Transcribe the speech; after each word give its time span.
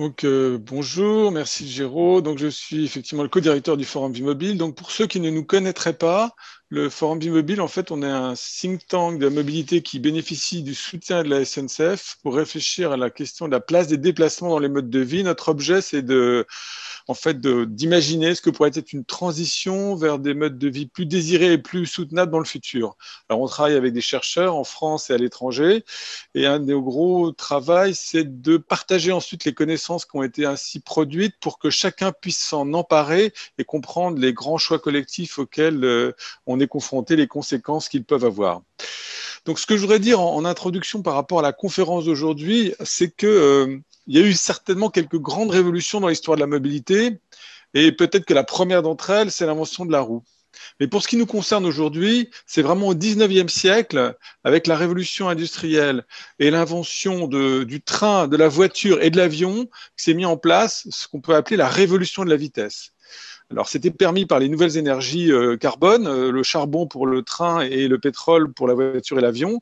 Donc 0.00 0.24
euh, 0.24 0.56
bonjour, 0.58 1.30
merci 1.30 1.68
Géraud. 1.68 2.22
Donc 2.22 2.38
je 2.38 2.46
suis 2.46 2.86
effectivement 2.86 3.22
le 3.22 3.28
co-directeur 3.28 3.76
du 3.76 3.84
Forum 3.84 4.12
Bimobile. 4.12 4.56
Donc 4.56 4.74
pour 4.74 4.92
ceux 4.92 5.06
qui 5.06 5.20
ne 5.20 5.28
nous 5.28 5.44
connaîtraient 5.44 5.92
pas, 5.92 6.34
le 6.70 6.88
Forum 6.88 7.18
Bimobile, 7.18 7.60
en 7.60 7.68
fait, 7.68 7.90
on 7.90 8.02
est 8.02 8.06
un 8.06 8.32
think 8.32 8.86
tank 8.86 9.18
de 9.18 9.28
mobilité 9.28 9.82
qui 9.82 9.98
bénéficie 9.98 10.62
du 10.62 10.74
soutien 10.74 11.22
de 11.22 11.28
la 11.28 11.44
SNCF 11.44 12.16
pour 12.22 12.34
réfléchir 12.34 12.92
à 12.92 12.96
la 12.96 13.10
question 13.10 13.46
de 13.46 13.52
la 13.52 13.60
place 13.60 13.88
des 13.88 13.98
déplacements 13.98 14.48
dans 14.48 14.58
les 14.58 14.70
modes 14.70 14.88
de 14.88 15.00
vie. 15.00 15.22
Notre 15.22 15.50
objet, 15.50 15.82
c'est 15.82 16.00
de 16.00 16.46
en 17.10 17.14
fait 17.14 17.40
d'imaginer 17.40 18.36
ce 18.36 18.40
que 18.40 18.50
pourrait 18.50 18.70
être 18.72 18.92
une 18.92 19.04
transition 19.04 19.96
vers 19.96 20.20
des 20.20 20.32
modes 20.32 20.58
de 20.58 20.68
vie 20.68 20.86
plus 20.86 21.06
désirés 21.06 21.54
et 21.54 21.58
plus 21.58 21.84
soutenables 21.84 22.30
dans 22.30 22.38
le 22.38 22.44
futur. 22.44 22.96
Alors 23.28 23.42
on 23.42 23.48
travaille 23.48 23.74
avec 23.74 23.92
des 23.92 24.00
chercheurs 24.00 24.54
en 24.54 24.62
France 24.62 25.10
et 25.10 25.14
à 25.14 25.16
l'étranger 25.16 25.84
et 26.36 26.46
un 26.46 26.60
des 26.60 26.72
gros 26.72 27.32
travaux, 27.32 27.92
c'est 27.94 28.40
de 28.42 28.58
partager 28.58 29.10
ensuite 29.10 29.44
les 29.44 29.52
connaissances 29.52 30.04
qui 30.04 30.16
ont 30.16 30.22
été 30.22 30.46
ainsi 30.46 30.78
produites 30.78 31.34
pour 31.40 31.58
que 31.58 31.68
chacun 31.68 32.12
puisse 32.12 32.38
s'en 32.38 32.72
emparer 32.74 33.32
et 33.58 33.64
comprendre 33.64 34.18
les 34.18 34.32
grands 34.32 34.58
choix 34.58 34.78
collectifs 34.78 35.40
auxquels 35.40 35.84
euh, 35.84 36.12
on 36.46 36.60
est 36.60 36.68
confronté, 36.68 37.16
les 37.16 37.26
conséquences 37.26 37.88
qu'ils 37.88 38.04
peuvent 38.04 38.24
avoir. 38.24 38.62
Donc, 39.46 39.58
ce 39.58 39.66
que 39.66 39.76
je 39.76 39.80
voudrais 39.80 39.98
dire 39.98 40.20
en, 40.20 40.44
introduction 40.44 41.02
par 41.02 41.14
rapport 41.14 41.38
à 41.38 41.42
la 41.42 41.52
conférence 41.52 42.04
d'aujourd'hui, 42.04 42.74
c'est 42.84 43.10
que 43.10 43.26
euh, 43.26 43.78
il 44.06 44.18
y 44.18 44.22
a 44.22 44.26
eu 44.26 44.32
certainement 44.32 44.90
quelques 44.90 45.18
grandes 45.18 45.50
révolutions 45.50 46.00
dans 46.00 46.08
l'histoire 46.08 46.36
de 46.36 46.40
la 46.40 46.46
mobilité, 46.46 46.99
et 47.74 47.92
peut-être 47.92 48.24
que 48.24 48.34
la 48.34 48.44
première 48.44 48.82
d'entre 48.82 49.10
elles, 49.10 49.30
c'est 49.30 49.46
l'invention 49.46 49.84
de 49.84 49.92
la 49.92 50.00
roue. 50.00 50.24
Mais 50.78 50.88
pour 50.88 51.02
ce 51.02 51.08
qui 51.08 51.16
nous 51.16 51.26
concerne 51.26 51.64
aujourd'hui, 51.64 52.30
c'est 52.46 52.62
vraiment 52.62 52.88
au 52.88 52.94
19e 52.94 53.48
siècle, 53.48 54.16
avec 54.44 54.66
la 54.66 54.76
révolution 54.76 55.28
industrielle 55.28 56.04
et 56.38 56.50
l'invention 56.50 57.28
du 57.28 57.82
train, 57.82 58.28
de 58.28 58.36
la 58.36 58.48
voiture 58.48 59.02
et 59.02 59.10
de 59.10 59.16
l'avion, 59.16 59.66
que 59.66 60.02
s'est 60.02 60.14
mis 60.14 60.24
en 60.24 60.36
place 60.36 60.86
ce 60.90 61.06
qu'on 61.06 61.20
peut 61.20 61.34
appeler 61.34 61.56
la 61.56 61.68
révolution 61.68 62.24
de 62.24 62.30
la 62.30 62.36
vitesse. 62.36 62.92
Alors, 63.52 63.68
c'était 63.68 63.90
permis 63.90 64.26
par 64.26 64.38
les 64.38 64.48
nouvelles 64.48 64.76
énergies 64.76 65.32
euh, 65.32 65.56
carbone, 65.56 66.06
euh, 66.06 66.30
le 66.30 66.44
charbon 66.44 66.86
pour 66.86 67.04
le 67.04 67.22
train 67.24 67.62
et 67.62 67.88
le 67.88 67.98
pétrole 67.98 68.52
pour 68.52 68.68
la 68.68 68.74
voiture 68.74 69.18
et 69.18 69.22
l'avion. 69.22 69.60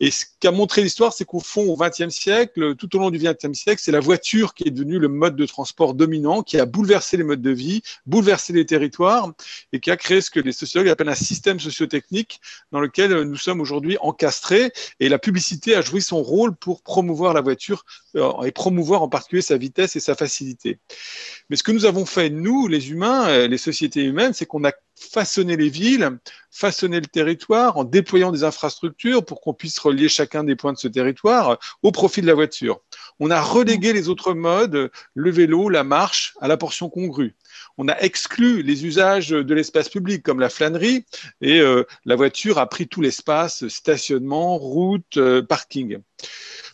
Et 0.00 0.10
ce 0.10 0.24
qu'a 0.40 0.52
montré 0.52 0.80
l'histoire, 0.80 1.12
c'est 1.12 1.26
qu'au 1.26 1.40
fond, 1.40 1.64
au 1.64 1.76
XXe 1.76 2.08
siècle, 2.08 2.74
tout 2.76 2.96
au 2.96 2.98
long 2.98 3.10
du 3.10 3.18
XXe 3.18 3.52
siècle, 3.52 3.82
c'est 3.84 3.92
la 3.92 4.00
voiture 4.00 4.54
qui 4.54 4.68
est 4.68 4.70
devenue 4.70 4.98
le 4.98 5.08
mode 5.08 5.36
de 5.36 5.44
transport 5.44 5.92
dominant, 5.92 6.42
qui 6.42 6.58
a 6.58 6.64
bouleversé 6.64 7.18
les 7.18 7.24
modes 7.24 7.42
de 7.42 7.50
vie, 7.50 7.82
bouleversé 8.06 8.54
les 8.54 8.64
territoires 8.64 9.30
et 9.74 9.80
qui 9.80 9.90
a 9.90 9.98
créé 9.98 10.22
ce 10.22 10.30
que 10.30 10.40
les 10.40 10.52
sociologues 10.52 10.88
appellent 10.88 11.10
un 11.10 11.14
système 11.14 11.60
sociotechnique 11.60 12.40
dans 12.72 12.80
lequel 12.80 13.12
nous 13.24 13.36
sommes 13.36 13.60
aujourd'hui 13.60 13.98
encastrés. 14.00 14.72
Et 14.98 15.10
la 15.10 15.18
publicité 15.18 15.74
a 15.74 15.82
joué 15.82 16.00
son 16.00 16.22
rôle 16.22 16.56
pour 16.56 16.80
promouvoir 16.80 17.34
la 17.34 17.42
voiture 17.42 17.84
euh, 18.16 18.42
et 18.44 18.50
promouvoir 18.50 19.02
en 19.02 19.08
particulier 19.10 19.42
sa 19.42 19.58
vitesse 19.58 19.94
et 19.94 20.00
sa 20.00 20.14
facilité. 20.14 20.78
Mais 21.50 21.56
ce 21.56 21.62
que 21.62 21.72
nous 21.72 21.84
avons 21.84 22.06
fait, 22.06 22.30
nous, 22.30 22.66
les 22.66 22.90
humains, 22.90 23.09
euh, 23.28 23.46
les 23.46 23.58
sociétés 23.58 24.04
humaines, 24.04 24.32
c'est 24.32 24.46
qu'on 24.46 24.64
a 24.64 24.72
façonné 24.94 25.56
les 25.56 25.68
villes, 25.68 26.18
façonné 26.50 27.00
le 27.00 27.06
territoire 27.06 27.78
en 27.78 27.84
déployant 27.84 28.32
des 28.32 28.44
infrastructures 28.44 29.24
pour 29.24 29.40
qu'on 29.40 29.54
puisse 29.54 29.78
relier 29.78 30.08
chacun 30.08 30.44
des 30.44 30.56
points 30.56 30.72
de 30.72 30.78
ce 30.78 30.88
territoire 30.88 31.58
au 31.82 31.92
profit 31.92 32.20
de 32.20 32.26
la 32.26 32.34
voiture. 32.34 32.80
On 33.18 33.30
a 33.30 33.40
relégué 33.40 33.92
les 33.92 34.08
autres 34.08 34.34
modes, 34.34 34.90
le 35.14 35.30
vélo, 35.30 35.68
la 35.68 35.84
marche, 35.84 36.34
à 36.40 36.48
la 36.48 36.56
portion 36.56 36.90
congrue. 36.90 37.34
On 37.78 37.88
a 37.88 37.98
exclu 38.00 38.62
les 38.62 38.84
usages 38.84 39.30
de 39.30 39.54
l'espace 39.54 39.88
public 39.88 40.22
comme 40.22 40.40
la 40.40 40.50
flânerie 40.50 41.04
et 41.40 41.60
euh, 41.60 41.84
la 42.04 42.16
voiture 42.16 42.58
a 42.58 42.68
pris 42.68 42.88
tout 42.88 43.00
l'espace, 43.00 43.66
stationnement, 43.68 44.58
route, 44.58 45.16
euh, 45.16 45.42
parking. 45.42 45.98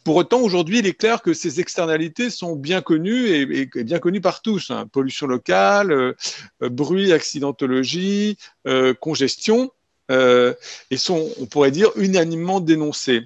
Pour 0.06 0.15
autant, 0.15 0.41
aujourd'hui, 0.41 0.78
il 0.78 0.87
est 0.87 0.94
clair 0.94 1.21
que 1.21 1.34
ces 1.34 1.59
externalités 1.59 2.31
sont 2.31 2.55
bien 2.55 2.81
connues 2.81 3.27
et, 3.27 3.67
bien 3.83 3.99
connues 3.99 4.21
par 4.21 4.41
tous. 4.41 4.71
Hein. 4.71 4.87
Pollution 4.87 5.27
locale, 5.27 5.91
euh, 5.91 6.15
euh, 6.62 6.69
bruit, 6.69 7.12
accidentologie, 7.12 8.39
euh, 8.69 8.95
congestion, 8.95 9.72
et 10.09 10.97
sont, 10.97 11.28
on 11.41 11.47
pourrait 11.47 11.72
dire, 11.72 11.91
unanimement 11.97 12.61
dénoncées. 12.61 13.25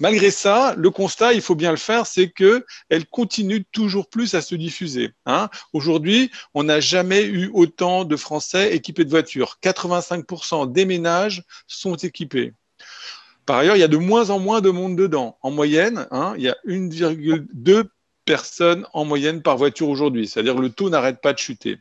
Malgré 0.00 0.32
ça, 0.32 0.74
le 0.76 0.90
constat, 0.90 1.32
il 1.32 1.42
faut 1.42 1.54
bien 1.54 1.70
le 1.70 1.76
faire, 1.76 2.08
c'est 2.08 2.32
qu'elles 2.32 3.06
continuent 3.08 3.62
toujours 3.70 4.08
plus 4.08 4.34
à 4.34 4.40
se 4.40 4.56
diffuser. 4.56 5.12
Hein. 5.26 5.48
Aujourd'hui, 5.72 6.32
on 6.54 6.64
n'a 6.64 6.80
jamais 6.80 7.22
eu 7.22 7.52
autant 7.54 8.04
de 8.04 8.16
Français 8.16 8.74
équipés 8.74 9.04
de 9.04 9.10
voitures. 9.10 9.58
85% 9.62 10.72
des 10.72 10.86
ménages 10.86 11.44
sont 11.68 11.94
équipés. 11.94 12.52
Par 13.46 13.58
ailleurs, 13.58 13.76
il 13.76 13.80
y 13.80 13.84
a 13.84 13.88
de 13.88 13.96
moins 13.96 14.30
en 14.30 14.40
moins 14.40 14.60
de 14.60 14.70
monde 14.70 14.96
dedans. 14.96 15.38
En 15.40 15.52
moyenne, 15.52 16.08
hein, 16.10 16.34
il 16.36 16.42
y 16.42 16.48
a 16.48 16.56
1,2 16.66 17.84
personnes 18.24 18.86
en 18.92 19.04
moyenne 19.04 19.40
par 19.40 19.56
voiture 19.56 19.88
aujourd'hui. 19.88 20.26
C'est-à-dire 20.26 20.56
que 20.56 20.60
le 20.60 20.70
taux 20.70 20.90
n'arrête 20.90 21.20
pas 21.20 21.32
de 21.32 21.38
chuter. 21.38 21.78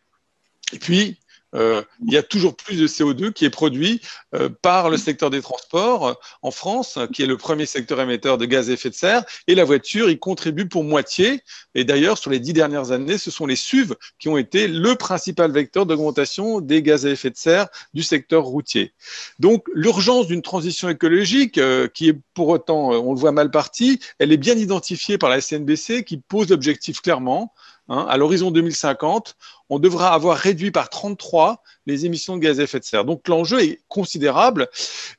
Et 0.71 0.79
puis, 0.79 1.17
euh, 1.55 1.81
il 2.05 2.13
y 2.13 2.17
a 2.17 2.23
toujours 2.23 2.55
plus 2.55 2.79
de 2.79 2.87
CO2 2.87 3.31
qui 3.31 3.45
est 3.45 3.49
produit 3.49 4.01
euh, 4.33 4.49
par 4.61 4.89
le 4.89 4.97
secteur 4.97 5.29
des 5.29 5.41
transports 5.41 6.07
euh, 6.07 6.13
en 6.41 6.51
France, 6.51 6.99
qui 7.13 7.23
est 7.23 7.27
le 7.27 7.37
premier 7.37 7.65
secteur 7.65 7.99
émetteur 7.99 8.37
de 8.37 8.45
gaz 8.45 8.69
à 8.69 8.73
effet 8.73 8.89
de 8.89 8.95
serre, 8.95 9.23
et 9.47 9.55
la 9.55 9.63
voiture 9.63 10.09
y 10.09 10.19
contribue 10.19 10.67
pour 10.67 10.83
moitié. 10.83 11.41
Et 11.73 11.83
d'ailleurs, 11.83 12.17
sur 12.17 12.31
les 12.31 12.39
dix 12.39 12.53
dernières 12.53 12.91
années, 12.91 13.17
ce 13.17 13.31
sont 13.31 13.45
les 13.45 13.55
SUV 13.55 13.95
qui 14.19 14.27
ont 14.29 14.37
été 14.37 14.67
le 14.67 14.95
principal 14.95 15.51
vecteur 15.51 15.85
d'augmentation 15.85 16.61
des 16.61 16.81
gaz 16.81 17.05
à 17.05 17.09
effet 17.09 17.29
de 17.29 17.37
serre 17.37 17.67
du 17.93 18.03
secteur 18.03 18.43
routier. 18.43 18.93
Donc, 19.39 19.65
l'urgence 19.73 20.27
d'une 20.27 20.41
transition 20.41 20.89
écologique, 20.89 21.59
qui 21.93 22.09
est 22.09 22.19
pour 22.33 22.49
autant, 22.49 22.89
on 22.89 23.13
le 23.13 23.19
voit 23.19 23.31
mal 23.31 23.51
parti, 23.51 23.99
elle 24.19 24.31
est 24.31 24.37
bien 24.37 24.55
identifiée 24.55 25.17
par 25.17 25.29
la 25.29 25.41
SNBC, 25.41 26.03
qui 26.03 26.17
pose 26.17 26.49
l'objectif 26.49 27.01
clairement 27.01 27.53
Hein, 27.87 28.05
à 28.09 28.17
l'horizon 28.17 28.49
2050, 28.49 29.35
on 29.69 29.77
devra 29.77 30.13
avoir 30.13 30.37
réduit 30.37 30.71
par 30.71 30.89
33 30.89 31.61
les 31.85 32.05
émissions 32.05 32.35
de 32.35 32.41
gaz 32.41 32.59
à 32.59 32.63
effet 32.63 32.79
de 32.79 32.85
serre. 32.85 33.05
Donc 33.05 33.27
l'enjeu 33.27 33.61
est 33.61 33.81
considérable 33.87 34.69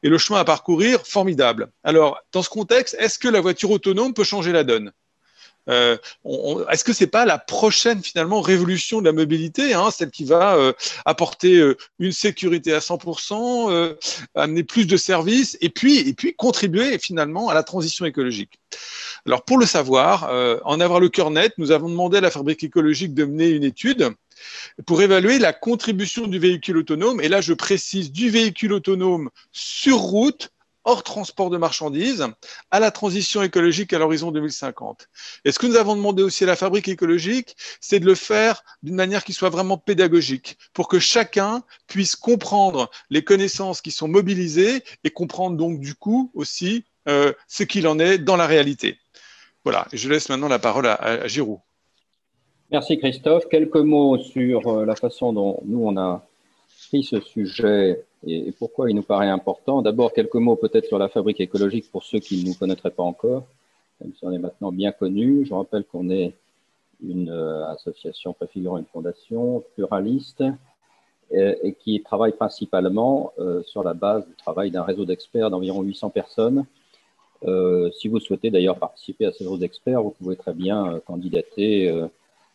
et 0.02 0.08
le 0.08 0.18
chemin 0.18 0.40
à 0.40 0.44
parcourir 0.44 1.06
formidable. 1.06 1.70
Alors, 1.84 2.18
dans 2.32 2.42
ce 2.42 2.48
contexte, 2.48 2.96
est-ce 2.98 3.18
que 3.18 3.28
la 3.28 3.40
voiture 3.40 3.70
autonome 3.70 4.14
peut 4.14 4.24
changer 4.24 4.50
la 4.50 4.64
donne? 4.64 4.92
Euh, 5.68 5.96
Est-ce 6.70 6.84
que 6.84 6.92
c'est 6.92 7.06
pas 7.06 7.24
la 7.24 7.38
prochaine 7.38 8.02
finalement 8.02 8.40
révolution 8.40 9.00
de 9.00 9.06
la 9.06 9.12
mobilité, 9.12 9.74
hein, 9.74 9.90
celle 9.90 10.10
qui 10.10 10.24
va 10.24 10.56
euh, 10.56 10.72
apporter 11.04 11.56
euh, 11.56 11.76
une 11.98 12.12
sécurité 12.12 12.72
à 12.72 12.78
100%, 12.78 13.70
euh, 13.70 13.94
amener 14.34 14.62
plus 14.62 14.86
de 14.86 14.96
services 14.96 15.56
et 15.60 15.68
puis 15.68 15.98
et 16.08 16.12
puis 16.12 16.34
contribuer 16.34 16.98
finalement 16.98 17.48
à 17.48 17.54
la 17.54 17.62
transition 17.62 18.04
écologique? 18.04 18.58
Alors 19.26 19.44
pour 19.44 19.58
le 19.58 19.66
savoir, 19.66 20.30
en 20.64 20.80
avoir 20.80 21.00
le 21.00 21.08
cœur 21.08 21.30
net, 21.30 21.54
nous 21.58 21.72
avons 21.72 21.88
demandé 21.88 22.18
à 22.18 22.20
la 22.20 22.30
fabrique 22.30 22.62
écologique 22.62 23.12
de 23.14 23.24
mener 23.24 23.48
une 23.48 23.64
étude 23.64 24.14
pour 24.84 25.02
évaluer 25.02 25.38
la 25.38 25.52
contribution 25.52 26.26
du 26.26 26.38
véhicule 26.38 26.78
autonome. 26.78 27.20
Et 27.20 27.28
là, 27.28 27.40
je 27.40 27.52
précise 27.52 28.12
du 28.12 28.30
véhicule 28.30 28.72
autonome 28.72 29.30
sur 29.52 29.96
route 29.96 30.50
hors 30.86 31.02
transport 31.02 31.50
de 31.50 31.58
marchandises 31.58 32.26
à 32.70 32.80
la 32.80 32.90
transition 32.90 33.42
écologique 33.42 33.92
à 33.92 33.98
l'horizon 33.98 34.30
2050. 34.30 35.08
Et 35.44 35.52
ce 35.52 35.58
que 35.58 35.66
nous 35.66 35.76
avons 35.76 35.96
demandé 35.96 36.22
aussi 36.22 36.44
à 36.44 36.46
la 36.46 36.56
fabrique 36.56 36.88
écologique, 36.88 37.56
c'est 37.80 38.00
de 38.00 38.06
le 38.06 38.14
faire 38.14 38.62
d'une 38.82 38.94
manière 38.94 39.24
qui 39.24 39.32
soit 39.32 39.50
vraiment 39.50 39.76
pédagogique, 39.76 40.56
pour 40.72 40.88
que 40.88 41.00
chacun 41.00 41.64
puisse 41.88 42.14
comprendre 42.16 42.88
les 43.10 43.24
connaissances 43.24 43.82
qui 43.82 43.90
sont 43.90 44.08
mobilisées 44.08 44.84
et 45.02 45.10
comprendre 45.10 45.56
donc 45.56 45.80
du 45.80 45.94
coup 45.94 46.30
aussi 46.34 46.84
euh, 47.08 47.32
ce 47.48 47.64
qu'il 47.64 47.88
en 47.88 47.98
est 47.98 48.18
dans 48.18 48.36
la 48.36 48.46
réalité. 48.46 48.96
Voilà, 49.64 49.88
je 49.92 50.08
laisse 50.08 50.28
maintenant 50.28 50.48
la 50.48 50.60
parole 50.60 50.86
à, 50.86 50.94
à 50.94 51.26
Giroud. 51.26 51.58
Merci 52.70 52.98
Christophe. 52.98 53.48
Quelques 53.48 53.76
mots 53.76 54.18
sur 54.18 54.68
euh, 54.68 54.84
la 54.84 54.94
façon 54.94 55.32
dont 55.32 55.60
nous 55.64 55.84
on 55.84 55.96
a 55.96 56.24
pris 56.88 57.02
ce 57.02 57.20
sujet 57.20 58.05
et, 58.26 58.52
pourquoi 58.52 58.90
il 58.90 58.96
nous 58.96 59.02
paraît 59.02 59.28
important? 59.28 59.82
D'abord, 59.82 60.12
quelques 60.12 60.34
mots 60.34 60.56
peut-être 60.56 60.86
sur 60.86 60.98
la 60.98 61.08
fabrique 61.08 61.40
écologique 61.40 61.90
pour 61.90 62.02
ceux 62.02 62.18
qui 62.18 62.42
ne 62.42 62.48
nous 62.48 62.54
connaîtraient 62.54 62.90
pas 62.90 63.04
encore, 63.04 63.44
même 64.00 64.12
si 64.14 64.24
on 64.24 64.32
est 64.32 64.38
maintenant 64.38 64.72
bien 64.72 64.92
connu. 64.92 65.46
Je 65.46 65.54
rappelle 65.54 65.84
qu'on 65.84 66.10
est 66.10 66.34
une 67.02 67.30
euh, 67.30 67.66
association 67.68 68.32
préfigurant 68.32 68.78
une 68.78 68.86
fondation 68.86 69.62
pluraliste 69.74 70.42
euh, 71.32 71.54
et, 71.62 71.74
qui 71.74 72.02
travaille 72.02 72.32
principalement 72.32 73.32
euh, 73.38 73.62
sur 73.62 73.84
la 73.84 73.94
base 73.94 74.26
du 74.26 74.34
travail 74.34 74.70
d'un 74.70 74.82
réseau 74.82 75.04
d'experts 75.04 75.50
d'environ 75.50 75.82
800 75.82 76.10
personnes. 76.10 76.64
si 77.98 78.08
vous 78.08 78.18
souhaitez 78.18 78.50
d'ailleurs 78.50 78.78
participer 78.78 79.26
à 79.26 79.32
ce 79.32 79.44
réseau 79.44 79.58
d'experts, 79.58 80.02
vous 80.02 80.10
pouvez 80.10 80.36
très 80.36 80.54
bien 80.54 81.00
candidater 81.06 81.92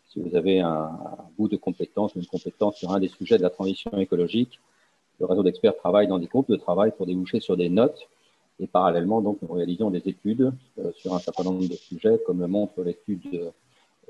si 0.09 0.19
vous 0.19 0.35
avez 0.35 0.59
un, 0.59 0.91
un, 1.21 1.29
bout 1.37 1.47
de 1.47 1.55
compétence, 1.55 2.15
une 2.15 2.25
compétence 2.25 2.75
sur 2.75 2.91
un 2.91 2.99
des 2.99 3.07
sujets 3.07 3.37
de 3.37 3.43
la 3.43 3.51
transition 3.51 3.91
écologique 3.97 4.59
le 5.21 5.27
réseau 5.27 5.43
d'experts 5.43 5.77
travaille 5.77 6.07
dans 6.07 6.17
des 6.17 6.25
groupes 6.25 6.49
de 6.49 6.55
travail 6.55 6.91
pour 6.97 7.05
déboucher 7.05 7.39
sur 7.39 7.55
des 7.55 7.69
notes. 7.69 8.09
Et 8.59 8.67
parallèlement, 8.67 9.21
donc, 9.21 9.37
nous 9.41 9.53
réalisons 9.53 9.89
des 9.91 10.01
études 10.07 10.51
euh, 10.79 10.91
sur 10.95 11.13
un 11.13 11.19
certain 11.19 11.43
nombre 11.43 11.67
de 11.67 11.75
sujets, 11.75 12.19
comme 12.25 12.41
le 12.41 12.47
montre 12.47 12.81
l'étude 12.83 13.51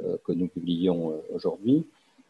euh, 0.04 0.18
que 0.26 0.32
nous 0.32 0.48
publions 0.48 1.12
euh, 1.12 1.36
aujourd'hui. 1.36 1.86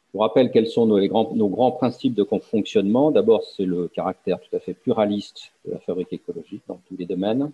Je 0.08 0.18
vous 0.18 0.20
rappelle 0.20 0.52
quels 0.52 0.68
sont 0.68 0.86
nos, 0.88 1.00
grands, 1.08 1.32
nos 1.36 1.48
grands 1.48 1.72
principes 1.72 2.16
de 2.16 2.24
fonctionnement. 2.24 3.12
D'abord, 3.12 3.44
c'est 3.44 3.66
le 3.66 3.88
caractère 3.88 4.40
tout 4.40 4.56
à 4.56 4.60
fait 4.60 4.74
pluraliste 4.74 5.52
de 5.66 5.72
la 5.72 5.80
fabrique 5.80 6.12
écologique 6.12 6.64
dans 6.68 6.80
tous 6.88 6.98
les 6.98 7.06
domaines. 7.06 7.52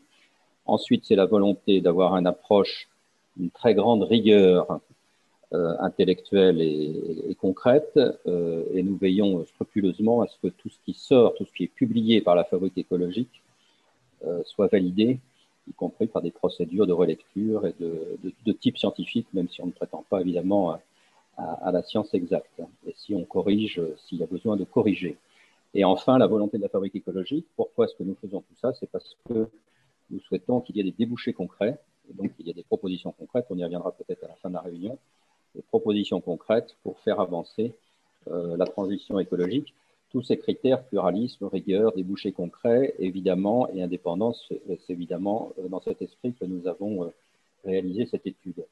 Ensuite, 0.65 1.05
c'est 1.05 1.15
la 1.15 1.25
volonté 1.25 1.81
d'avoir 1.81 2.15
une 2.15 2.25
approche, 2.25 2.89
une 3.39 3.51
très 3.51 3.75
grande 3.75 4.03
rigueur 4.03 4.79
intellectuelle 5.51 6.61
et, 6.61 7.35
concrète, 7.39 7.97
et 8.25 8.83
nous 8.83 8.97
veillons 8.97 9.45
scrupuleusement 9.45 10.21
à 10.21 10.27
ce 10.27 10.37
que 10.41 10.47
tout 10.47 10.69
ce 10.69 10.77
qui 10.83 10.93
sort, 10.93 11.35
tout 11.35 11.45
ce 11.45 11.53
qui 11.53 11.63
est 11.63 11.73
publié 11.73 12.21
par 12.21 12.35
la 12.35 12.43
fabrique 12.43 12.77
écologique, 12.77 13.41
soit 14.43 14.67
validé, 14.67 15.19
y 15.67 15.73
compris 15.73 16.07
par 16.07 16.21
des 16.21 16.31
procédures 16.31 16.87
de 16.87 16.93
relecture 16.93 17.65
et 17.65 17.75
de, 17.79 18.51
type 18.53 18.77
scientifique, 18.77 19.27
même 19.33 19.49
si 19.49 19.61
on 19.61 19.67
ne 19.67 19.71
prétend 19.71 20.03
pas 20.09 20.21
évidemment 20.21 20.77
à, 21.37 21.71
la 21.71 21.83
science 21.83 22.13
exacte, 22.13 22.61
et 22.85 22.93
si 22.97 23.13
on 23.13 23.23
corrige, 23.23 23.81
s'il 23.97 24.17
y 24.19 24.23
a 24.23 24.27
besoin 24.27 24.55
de 24.57 24.63
corriger. 24.63 25.17
Et 25.73 25.83
enfin, 25.83 26.17
la 26.17 26.27
volonté 26.27 26.57
de 26.57 26.63
la 26.63 26.69
fabrique 26.69 26.95
écologique. 26.95 27.45
Pourquoi 27.55 27.85
est-ce 27.85 27.95
que 27.95 28.03
nous 28.03 28.15
faisons 28.15 28.39
tout 28.39 28.55
ça? 28.59 28.73
C'est 28.79 28.89
parce 28.89 29.15
que 29.27 29.47
nous 30.09 30.19
souhaitons 30.21 30.61
qu'il 30.61 30.77
y 30.77 30.79
ait 30.79 30.83
des 30.83 30.95
débouchés 30.97 31.33
concrets, 31.33 31.77
et 32.09 32.13
donc 32.13 32.31
il 32.39 32.47
y 32.47 32.49
a 32.49 32.53
des 32.53 32.63
propositions 32.63 33.11
concrètes, 33.11 33.45
on 33.49 33.57
y 33.57 33.63
reviendra 33.63 33.91
peut-être 33.91 34.23
à 34.23 34.29
la 34.29 34.35
fin 34.35 34.49
de 34.49 34.55
la 34.55 34.61
réunion, 34.61 34.97
des 35.57 35.63
propositions 35.63 36.21
concrètes 36.21 36.77
pour 36.83 36.99
faire 36.99 37.19
avancer 37.19 37.73
euh, 38.31 38.55
la 38.55 38.65
transition 38.65 39.19
écologique. 39.19 39.73
Tous 40.11 40.21
ces 40.21 40.37
critères, 40.37 40.83
pluralisme, 40.83 41.45
rigueur, 41.45 41.93
débouchés 41.93 42.31
concrets, 42.31 42.93
évidemment, 42.99 43.67
et 43.73 43.81
indépendance, 43.81 44.47
c'est 44.67 44.93
évidemment 44.93 45.51
euh, 45.59 45.67
dans 45.67 45.81
cet 45.81 46.01
esprit 46.01 46.33
que 46.33 46.45
nous 46.45 46.67
avons 46.67 47.03
euh, 47.03 47.07
réalisé 47.65 48.05
cette 48.05 48.27
étude. 48.27 48.65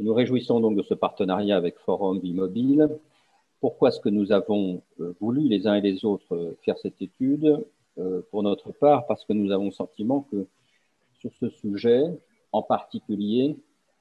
Nous 0.00 0.14
réjouissons 0.14 0.60
donc 0.60 0.76
de 0.76 0.82
ce 0.82 0.94
partenariat 0.94 1.56
avec 1.56 1.76
Forum 1.80 2.20
Vie 2.20 2.32
Mobile. 2.32 2.88
Pourquoi 3.60 3.88
est-ce 3.88 3.98
que 3.98 4.08
nous 4.08 4.30
avons 4.30 4.80
voulu 5.20 5.48
les 5.48 5.66
uns 5.66 5.74
et 5.74 5.80
les 5.80 6.04
autres 6.04 6.54
faire 6.62 6.78
cette 6.78 7.02
étude? 7.02 7.66
Pour 8.30 8.44
notre 8.44 8.70
part, 8.70 9.08
parce 9.08 9.24
que 9.24 9.32
nous 9.32 9.50
avons 9.50 9.64
le 9.64 9.70
sentiment 9.72 10.24
que 10.30 10.46
sur 11.18 11.34
ce 11.34 11.48
sujet, 11.48 12.04
en 12.52 12.62
particulier, 12.62 13.56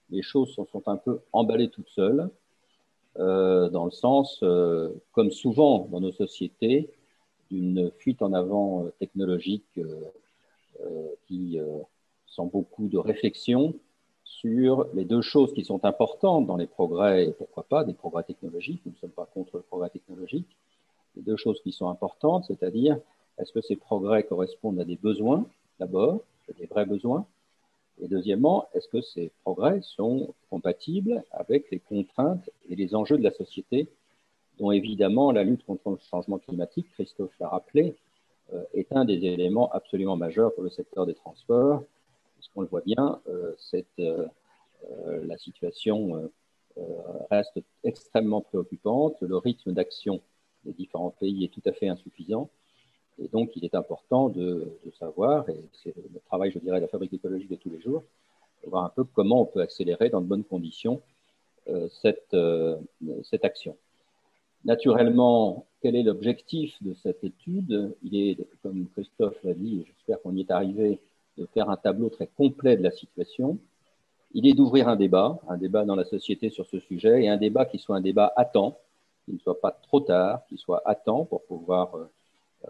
les 0.09 0.21
choses 0.21 0.53
sont, 0.53 0.65
sont 0.65 0.87
un 0.87 0.97
peu 0.97 1.19
emballées 1.33 1.69
toutes 1.69 1.89
seules, 1.89 2.29
euh, 3.19 3.69
dans 3.69 3.85
le 3.85 3.91
sens, 3.91 4.39
euh, 4.43 4.91
comme 5.11 5.31
souvent 5.31 5.87
dans 5.91 5.99
nos 5.99 6.11
sociétés, 6.11 6.89
d'une 7.49 7.91
fuite 7.97 8.21
en 8.21 8.33
avant 8.33 8.83
euh, 8.83 8.93
technologique 8.99 9.79
qui, 11.25 11.59
sans 12.27 12.45
beaucoup 12.45 12.87
de 12.87 12.99
réflexion, 12.99 13.73
sur 14.23 14.85
les 14.93 15.05
deux 15.05 15.23
choses 15.23 15.51
qui 15.53 15.65
sont 15.65 15.83
importantes 15.85 16.45
dans 16.45 16.55
les 16.55 16.67
progrès, 16.67 17.25
et 17.25 17.31
pourquoi 17.31 17.63
pas 17.63 17.83
des 17.83 17.93
progrès 17.93 18.23
technologiques, 18.23 18.81
nous 18.85 18.91
ne 18.91 18.97
sommes 18.97 19.09
pas 19.09 19.25
contre 19.25 19.57
le 19.57 19.63
progrès 19.63 19.89
technologique, 19.89 20.55
les 21.15 21.23
deux 21.23 21.35
choses 21.35 21.59
qui 21.61 21.71
sont 21.71 21.89
importantes, 21.89 22.45
c'est-à-dire 22.45 22.99
est-ce 23.39 23.51
que 23.51 23.61
ces 23.61 23.75
progrès 23.75 24.21
correspondent 24.23 24.79
à 24.79 24.85
des 24.85 24.97
besoins 24.97 25.47
d'abord, 25.79 26.21
des 26.59 26.67
vrais 26.67 26.85
besoins 26.85 27.25
Et 28.01 28.07
deuxièmement, 28.07 28.67
est-ce 28.73 28.87
que 28.87 29.01
ces 29.01 29.31
progrès 29.43 29.81
sont 29.81 30.33
compatibles 30.49 31.23
avec 31.31 31.69
les 31.71 31.79
contraintes 31.79 32.49
et 32.69 32.75
les 32.75 32.95
enjeux 32.95 33.17
de 33.17 33.23
la 33.23 33.31
société, 33.31 33.89
dont 34.59 34.71
évidemment 34.71 35.31
la 35.31 35.43
lutte 35.43 35.65
contre 35.65 35.89
le 35.89 35.97
changement 35.97 36.37
climatique, 36.37 36.87
Christophe 36.93 37.37
l'a 37.39 37.49
rappelé, 37.49 37.95
euh, 38.53 38.63
est 38.73 38.91
un 38.93 39.03
des 39.03 39.25
éléments 39.25 39.69
absolument 39.71 40.15
majeurs 40.15 40.53
pour 40.53 40.63
le 40.63 40.69
secteur 40.69 41.05
des 41.05 41.15
transports. 41.15 41.83
Parce 42.35 42.47
qu'on 42.53 42.61
le 42.61 42.67
voit 42.67 42.81
bien, 42.81 43.19
euh, 43.27 43.55
euh, 43.99 44.27
la 45.25 45.37
situation 45.37 46.29
reste 47.31 47.59
extrêmement 47.83 48.41
préoccupante. 48.41 49.15
Le 49.21 49.37
rythme 49.37 49.73
d'action 49.73 50.21
des 50.63 50.73
différents 50.73 51.09
pays 51.09 51.43
est 51.43 51.53
tout 51.53 51.63
à 51.65 51.71
fait 51.71 51.87
insuffisant. 51.87 52.49
Et 53.19 53.27
donc, 53.27 53.55
il 53.55 53.65
est 53.65 53.75
important 53.75 54.29
de, 54.29 54.71
savoir, 54.99 55.49
et 55.49 55.59
c'est 55.83 55.95
le 55.95 56.19
travail, 56.27 56.51
je 56.51 56.59
dirais, 56.59 56.77
de 56.77 56.83
la 56.83 56.87
fabrique 56.87 57.13
écologique 57.13 57.49
de 57.49 57.55
tous 57.55 57.69
les 57.69 57.81
jours, 57.81 58.03
de 58.63 58.69
voir 58.69 58.85
un 58.85 58.89
peu 58.89 59.03
comment 59.03 59.41
on 59.41 59.45
peut 59.45 59.61
accélérer 59.61 60.09
dans 60.09 60.21
de 60.21 60.27
bonnes 60.27 60.43
conditions 60.43 61.01
euh, 61.69 61.87
cette, 62.01 62.33
euh, 62.33 62.77
cette 63.23 63.43
action. 63.43 63.75
Naturellement, 64.65 65.65
quel 65.81 65.95
est 65.95 66.03
l'objectif 66.03 66.75
de 66.81 66.93
cette 66.93 67.23
étude? 67.23 67.95
Il 68.03 68.15
est, 68.15 68.37
comme 68.63 68.87
Christophe 68.89 69.41
l'a 69.43 69.53
dit, 69.53 69.85
j'espère 69.87 70.21
qu'on 70.21 70.35
y 70.35 70.41
est 70.41 70.51
arrivé, 70.51 70.99
de 71.37 71.45
faire 71.45 71.69
un 71.69 71.77
tableau 71.77 72.09
très 72.09 72.27
complet 72.27 72.77
de 72.77 72.83
la 72.83 72.91
situation. 72.91 73.59
Il 74.33 74.47
est 74.47 74.53
d'ouvrir 74.53 74.87
un 74.87 74.95
débat, 74.95 75.39
un 75.47 75.57
débat 75.57 75.85
dans 75.85 75.95
la 75.95 76.03
société 76.03 76.49
sur 76.49 76.65
ce 76.65 76.79
sujet, 76.79 77.23
et 77.23 77.29
un 77.29 77.37
débat 77.37 77.65
qui 77.65 77.77
soit 77.79 77.95
un 77.95 78.01
débat 78.01 78.33
à 78.35 78.45
temps, 78.45 78.77
qui 79.25 79.33
ne 79.33 79.39
soit 79.39 79.59
pas 79.61 79.71
trop 79.71 79.99
tard, 79.99 80.45
qui 80.47 80.57
soit 80.57 80.81
à 80.85 80.95
temps 80.95 81.25
pour 81.25 81.43
pouvoir 81.43 81.95
euh, 81.95 82.09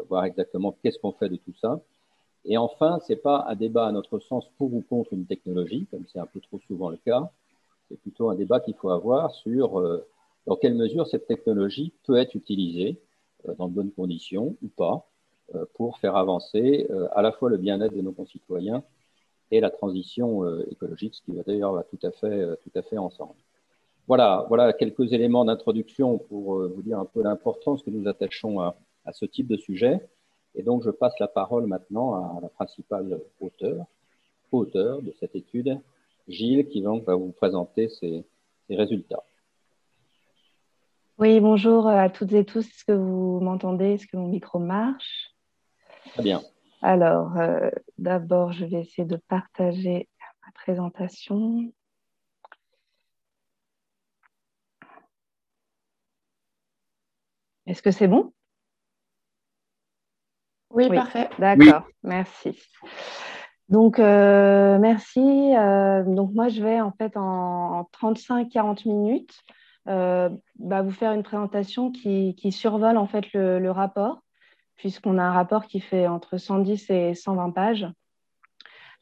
voir 0.09 0.25
exactement 0.25 0.75
qu'est-ce 0.81 0.99
qu'on 0.99 1.11
fait 1.11 1.29
de 1.29 1.38
tout 1.38 1.53
ça. 1.61 1.79
Et 2.45 2.57
enfin, 2.57 2.99
ce 3.05 3.13
n'est 3.13 3.19
pas 3.19 3.45
un 3.47 3.55
débat, 3.55 3.88
à 3.88 3.91
notre 3.91 4.19
sens, 4.19 4.47
pour 4.57 4.73
ou 4.73 4.81
contre 4.81 5.13
une 5.13 5.25
technologie, 5.25 5.88
comme 5.91 6.05
c'est 6.11 6.19
un 6.19 6.25
peu 6.25 6.39
trop 6.39 6.59
souvent 6.67 6.89
le 6.89 6.97
cas. 6.97 7.29
C'est 7.89 7.99
plutôt 7.99 8.29
un 8.29 8.35
débat 8.35 8.59
qu'il 8.59 8.75
faut 8.75 8.89
avoir 8.89 9.33
sur 9.33 9.79
euh, 9.79 10.07
dans 10.45 10.55
quelle 10.55 10.75
mesure 10.75 11.07
cette 11.07 11.27
technologie 11.27 11.94
peut 12.05 12.17
être 12.17 12.35
utilisée 12.35 12.99
euh, 13.47 13.55
dans 13.55 13.67
de 13.67 13.73
bonnes 13.73 13.91
conditions 13.91 14.55
ou 14.63 14.67
pas 14.69 15.05
pour 15.75 15.97
faire 16.00 16.17
avancer 16.17 16.89
à 17.13 17.21
la 17.21 17.31
fois 17.31 17.50
le 17.50 17.55
bien-être 17.55 17.95
de 17.95 18.01
nos 18.01 18.11
concitoyens 18.11 18.83
et 19.50 19.61
la 19.61 19.69
transition 19.69 20.43
écologique, 20.69 21.15
ce 21.15 21.21
qui 21.21 21.31
va 21.31 21.41
d'ailleurs 21.43 21.85
tout 21.89 22.00
à 22.05 22.11
fait, 22.11 22.57
tout 22.63 22.71
à 22.75 22.81
fait 22.81 22.97
ensemble. 22.97 23.35
Voilà, 24.09 24.45
voilà 24.50 24.73
quelques 24.73 25.13
éléments 25.13 25.45
d'introduction 25.45 26.17
pour 26.17 26.67
vous 26.67 26.81
dire 26.81 27.00
un 27.00 27.05
peu 27.05 27.23
l'importance 27.23 27.81
que 27.81 27.89
nous 27.89 28.09
attachons 28.09 28.59
à, 28.59 28.75
à 29.07 29.13
ce 29.13 29.25
type 29.25 29.48
de 29.48 29.57
sujet. 29.57 30.07
Et 30.54 30.63
donc, 30.63 30.83
je 30.83 30.92
passe 30.92 31.18
la 31.19 31.27
parole 31.27 31.65
maintenant 31.65 32.38
à 32.38 32.42
la 32.42 32.50
principale 32.50 33.19
auteur, 33.39 33.86
auteur 34.51 35.01
de 35.01 35.13
cette 35.19 35.36
étude, 35.36 35.80
Gilles, 36.27 36.68
qui 36.68 36.81
va 36.81 37.15
vous 37.15 37.31
présenter 37.31 37.89
ses, 37.89 38.25
résultats. 38.69 39.24
Oui, 41.18 41.39
bonjour 41.39 41.88
à 41.88 42.09
toutes 42.09 42.33
et 42.33 42.44
tous. 42.44 42.68
Est-ce 42.68 42.83
que 42.83 42.92
vous 42.92 43.39
m'entendez? 43.39 43.94
Est-ce 43.94 44.07
que 44.07 44.18
mon 44.18 44.27
micro 44.27 44.59
marche? 44.59 45.33
Très 46.13 46.24
bien. 46.24 46.42
Alors, 46.81 47.38
euh, 47.38 47.69
d'abord, 47.98 48.51
je 48.51 48.65
vais 48.65 48.81
essayer 48.81 49.07
de 49.07 49.15
partager 49.30 50.10
ma 50.45 50.51
présentation. 50.51 51.71
Est-ce 57.65 57.81
que 57.81 57.91
c'est 57.91 58.08
bon? 58.08 58.34
Oui, 60.71 60.89
parfait. 60.89 61.29
D'accord, 61.39 61.88
merci. 62.03 62.57
Donc, 63.69 64.00
euh, 64.00 64.77
merci. 64.79 65.19
Euh, 65.55 66.03
donc, 66.03 66.33
moi, 66.33 66.47
je 66.47 66.62
vais 66.62 66.79
en 66.79 66.91
fait 66.91 67.15
en, 67.17 67.89
35-40 68.01 68.88
minutes 68.88 69.41
euh, 69.88 70.29
bah, 70.59 70.81
vous 70.81 70.91
faire 70.91 71.13
une 71.13 71.24
présentation 71.24 71.91
qui, 71.91 72.36
survole 72.51 72.97
en 72.97 73.07
fait 73.07 73.25
le, 73.33 73.69
rapport, 73.69 74.21
puisqu'on 74.77 75.17
a 75.17 75.24
un 75.24 75.31
rapport 75.31 75.65
qui 75.65 75.79
fait 75.79 76.07
entre 76.07 76.38
110 76.38 76.89
et 76.89 77.13
120 77.13 77.51
pages. 77.51 77.88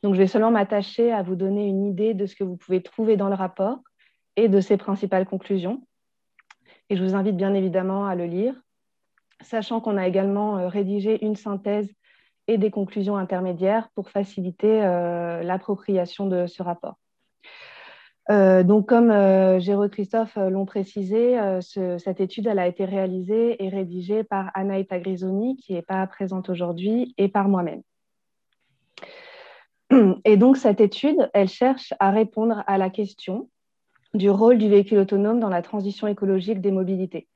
Donc, 0.04 0.14
je 0.14 0.20
vais 0.20 0.28
seulement 0.28 0.52
m'attacher 0.52 1.12
à 1.12 1.24
vous 1.24 1.36
donner 1.36 1.66
une 1.68 1.86
idée 1.86 2.14
de 2.14 2.26
ce 2.26 2.36
que 2.36 2.44
vous 2.44 2.58
pouvez 2.58 2.82
trouver 2.82 3.18
dans 3.18 3.30
le 3.30 3.36
rapport 3.36 3.80
et 4.36 4.50
de 4.50 4.60
ses 4.62 4.78
principales 4.78 5.26
conclusions. 5.26 5.88
Et 6.90 6.98
je 6.98 7.04
vous 7.04 7.16
invite 7.16 7.38
bien 7.38 7.54
évidemment 7.54 8.06
à 8.06 8.16
le 8.16 8.26
lire 8.26 8.56
sachant 9.42 9.82
qu'on 9.82 9.98
a 9.98 10.08
également 10.08 10.58
euh, 10.58 10.68
rédigé 10.68 11.24
une 11.26 11.36
synthèse 11.36 11.90
et 12.48 12.58
des 12.58 12.72
conclusions 12.72 13.18
intermédiaires 13.18 13.90
pour 13.96 14.10
faciliter 14.10 14.84
euh, 14.84 15.42
l'appropriation 15.44 16.28
de 16.28 16.48
ce 16.48 16.62
rapport. 16.64 16.96
Euh, 18.32 18.64
donc, 18.64 18.88
comme 18.88 19.12
euh, 19.12 19.60
et 19.60 19.90
Christophe 19.90 20.36
l'ont 20.36 20.66
précisé, 20.66 21.38
cette 21.62 22.20
étude 22.20 22.48
a 22.48 22.68
été 22.68 22.86
réalisée 22.86 23.64
et 23.64 23.70
rédigée 23.70 24.24
par 24.24 24.52
Anaïta 24.56 25.00
Grisoni, 25.00 25.58
qui 25.58 25.74
n'est 25.74 25.84
pas 25.84 26.06
présente 26.08 26.50
aujourd'hui, 26.50 27.14
et 27.18 27.28
par 27.28 27.48
moi-même. 27.48 27.82
Et 30.26 30.38
donc, 30.38 30.58
cette 30.58 30.82
étude, 30.82 31.30
elle 31.34 31.48
cherche 31.48 31.94
à 32.00 32.10
répondre 32.10 32.64
à 32.66 32.78
la 32.78 32.90
question 32.90 33.50
du 34.16 34.30
rôle 34.30 34.58
du 34.58 34.70
véhicule 34.70 35.00
autonome 35.00 35.40
dans 35.40 35.50
la 35.50 35.62
transition 35.62 36.08
écologique 36.08 36.62
des 36.62 36.72
mobilités 36.72 37.28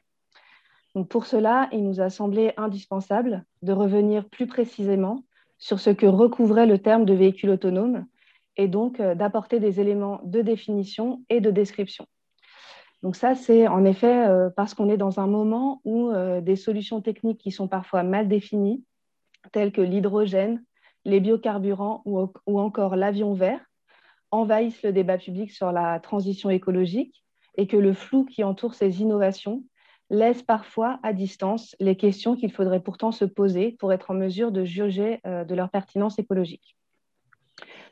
pour 1.09 1.25
cela, 1.25 1.69
il 1.71 1.83
nous 1.83 2.01
a 2.01 2.09
semblé 2.09 2.53
indispensable 2.57 3.45
de 3.61 3.73
revenir 3.73 4.27
plus 4.27 4.47
précisément 4.47 5.23
sur 5.57 5.79
ce 5.79 5.89
que 5.89 6.05
recouvrait 6.05 6.65
le 6.65 6.79
terme 6.79 7.05
de 7.05 7.13
véhicule 7.13 7.51
autonome 7.51 8.05
et 8.57 8.67
donc 8.67 8.99
euh, 8.99 9.13
d'apporter 9.15 9.59
des 9.59 9.79
éléments 9.79 10.21
de 10.23 10.41
définition 10.41 11.23
et 11.29 11.41
de 11.41 11.51
description. 11.51 12.05
Donc 13.03 13.15
ça, 13.15 13.35
c'est 13.35 13.67
en 13.67 13.85
effet 13.85 14.27
euh, 14.27 14.49
parce 14.49 14.73
qu'on 14.73 14.89
est 14.89 14.97
dans 14.97 15.19
un 15.19 15.27
moment 15.27 15.81
où 15.85 16.09
euh, 16.09 16.41
des 16.41 16.55
solutions 16.55 17.01
techniques 17.01 17.39
qui 17.39 17.51
sont 17.51 17.67
parfois 17.67 18.03
mal 18.03 18.27
définies, 18.27 18.83
telles 19.51 19.71
que 19.71 19.81
l'hydrogène, 19.81 20.63
les 21.05 21.19
biocarburants 21.19 22.01
ou, 22.05 22.31
ou 22.45 22.59
encore 22.59 22.95
l'avion 22.95 23.33
vert, 23.33 23.61
envahissent 24.31 24.83
le 24.83 24.91
débat 24.91 25.17
public 25.17 25.51
sur 25.51 25.71
la 25.71 25.99
transition 25.99 26.49
écologique 26.49 27.23
et 27.55 27.67
que 27.67 27.77
le 27.77 27.93
flou 27.93 28.25
qui 28.25 28.43
entoure 28.43 28.73
ces 28.73 29.01
innovations 29.01 29.63
laisse 30.09 30.43
parfois 30.43 30.99
à 31.03 31.13
distance 31.13 31.75
les 31.79 31.95
questions 31.95 32.35
qu'il 32.35 32.51
faudrait 32.51 32.81
pourtant 32.81 33.11
se 33.11 33.25
poser 33.25 33.75
pour 33.79 33.93
être 33.93 34.11
en 34.11 34.13
mesure 34.13 34.51
de 34.51 34.65
juger 34.65 35.19
euh, 35.25 35.43
de 35.43 35.55
leur 35.55 35.69
pertinence 35.69 36.19
écologique. 36.19 36.75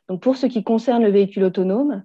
Donc 0.07 0.21
pour 0.21 0.37
ce 0.37 0.45
qui 0.45 0.63
concerne 0.63 1.03
le 1.03 1.11
véhicule 1.11 1.43
autonome, 1.43 2.03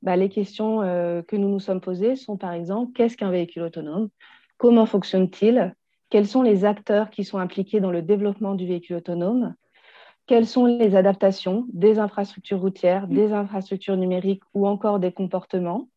bah, 0.00 0.16
les 0.16 0.28
questions 0.28 0.78
que 0.78 1.36
nous 1.36 1.48
nous 1.48 1.60
sommes 1.60 1.80
posées 1.80 2.16
sont 2.16 2.36
par 2.36 2.52
exemple, 2.52 2.92
qu'est-ce 2.94 3.16
qu'un 3.16 3.30
véhicule 3.30 3.62
autonome? 3.62 4.08
Comment 4.56 4.86
fonctionne-t-il? 4.86 5.74
Quels 6.08 6.26
sont 6.26 6.42
les 6.42 6.64
acteurs 6.64 7.10
qui 7.10 7.24
sont 7.24 7.38
impliqués 7.38 7.80
dans 7.80 7.90
le 7.90 8.02
développement 8.02 8.54
du 8.54 8.66
véhicule 8.66 8.96
autonome? 8.96 9.54
Quelles 10.26 10.46
sont 10.46 10.66
les 10.66 10.94
adaptations 10.94 11.66
des 11.72 11.98
infrastructures 11.98 12.60
routières, 12.60 13.08
des 13.08 13.32
infrastructures 13.32 13.96
numériques 13.96 14.42
ou 14.54 14.66
encore 14.66 15.00
des 15.00 15.10
comportements? 15.10 15.88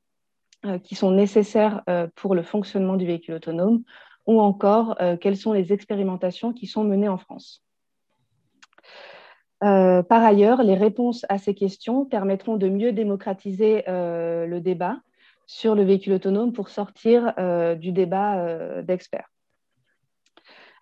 Qui 0.83 0.95
sont 0.95 1.11
nécessaires 1.11 1.83
pour 2.15 2.35
le 2.35 2.43
fonctionnement 2.43 2.95
du 2.95 3.05
véhicule 3.05 3.35
autonome 3.35 3.83
ou 4.25 4.41
encore 4.41 4.97
quelles 5.21 5.37
sont 5.37 5.53
les 5.53 5.71
expérimentations 5.71 6.53
qui 6.53 6.67
sont 6.67 6.83
menées 6.83 7.09
en 7.09 7.17
France. 7.17 7.65
Euh, 9.63 10.03
par 10.03 10.23
ailleurs, 10.23 10.63
les 10.63 10.75
réponses 10.75 11.25
à 11.29 11.37
ces 11.37 11.55
questions 11.55 12.05
permettront 12.05 12.57
de 12.57 12.67
mieux 12.67 12.91
démocratiser 12.91 13.83
euh, 13.87 14.45
le 14.45 14.59
débat 14.59 14.97
sur 15.47 15.75
le 15.75 15.83
véhicule 15.83 16.13
autonome 16.13 16.53
pour 16.53 16.69
sortir 16.69 17.33
euh, 17.39 17.75
du 17.75 17.91
débat 17.91 18.81
d'experts. 18.81 19.29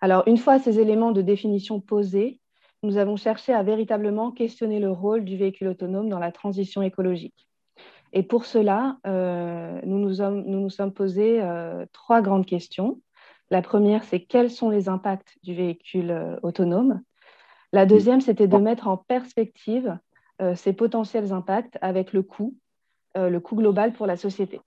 Alors, 0.00 0.24
une 0.26 0.38
fois 0.38 0.58
ces 0.58 0.80
éléments 0.80 1.12
de 1.12 1.22
définition 1.22 1.80
posés, 1.80 2.40
nous 2.82 2.98
avons 2.98 3.16
cherché 3.16 3.54
à 3.54 3.62
véritablement 3.62 4.32
questionner 4.32 4.80
le 4.80 4.90
rôle 4.90 5.24
du 5.24 5.36
véhicule 5.36 5.68
autonome 5.68 6.10
dans 6.10 6.18
la 6.18 6.32
transition 6.32 6.82
écologique. 6.82 7.48
Et 8.14 8.22
pour 8.22 8.46
cela, 8.46 8.96
nous 9.04 9.98
nous, 9.98 10.14
sommes, 10.14 10.44
nous 10.46 10.70
sommes 10.70 10.92
posés 10.92 11.42
trois 11.92 12.22
grandes 12.22 12.46
questions. 12.46 13.00
La 13.50 13.60
première, 13.60 14.04
c'est 14.04 14.20
quels 14.20 14.50
sont 14.50 14.70
les 14.70 14.88
impacts 14.88 15.36
du 15.42 15.54
véhicule 15.54 16.38
autonome? 16.42 17.02
La 17.72 17.86
deuxième, 17.86 18.20
c'était 18.20 18.46
de 18.46 18.56
mettre 18.56 18.86
en 18.86 18.96
perspective 18.96 19.98
euh, 20.40 20.54
ces 20.54 20.72
potentiels 20.72 21.32
impacts 21.32 21.76
avec 21.80 22.12
le 22.12 22.22
coût, 22.22 22.56
euh, 23.16 23.28
le 23.28 23.40
coût 23.40 23.56
global 23.56 23.92
pour 23.92 24.06
la 24.06 24.16
société. 24.16 24.60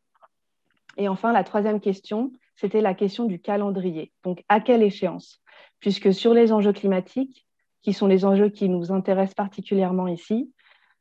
Et 0.97 1.07
enfin, 1.07 1.31
la 1.31 1.45
troisième 1.45 1.79
question, 1.79 2.33
c'était 2.57 2.81
la 2.81 2.93
question 2.93 3.23
du 3.23 3.39
calendrier. 3.39 4.11
Donc, 4.23 4.43
à 4.49 4.59
quelle 4.59 4.83
échéance? 4.83 5.41
Puisque 5.79 6.13
sur 6.13 6.33
les 6.33 6.51
enjeux 6.51 6.73
climatiques, 6.73 7.47
qui 7.81 7.93
sont 7.93 8.07
les 8.07 8.25
enjeux 8.25 8.49
qui 8.49 8.67
nous 8.67 8.91
intéressent 8.91 9.35
particulièrement 9.35 10.07
ici, 10.07 10.51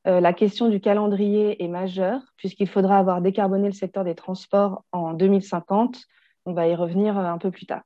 euh, 0.07 0.21
la 0.21 0.33
question 0.33 0.69
du 0.69 0.81
calendrier 0.81 1.63
est 1.63 1.69
majeure, 1.69 2.21
puisqu'il 2.37 2.69
faudra 2.69 2.99
avoir 2.99 3.21
décarboné 3.21 3.67
le 3.67 3.75
secteur 3.75 4.05
des 4.05 4.15
transports 4.15 4.85
en 4.93 5.15
2050. 5.15 6.05
On 6.45 6.53
va 6.53 6.69
y 6.69 6.75
revenir 6.75 7.19
un 7.19 7.39
peu 7.39 7.51
plus 7.51 7.67
tard. 7.67 7.83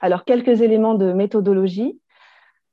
Alors, 0.00 0.24
quelques 0.24 0.60
éléments 0.62 0.94
de 0.94 1.12
méthodologie. 1.12 2.00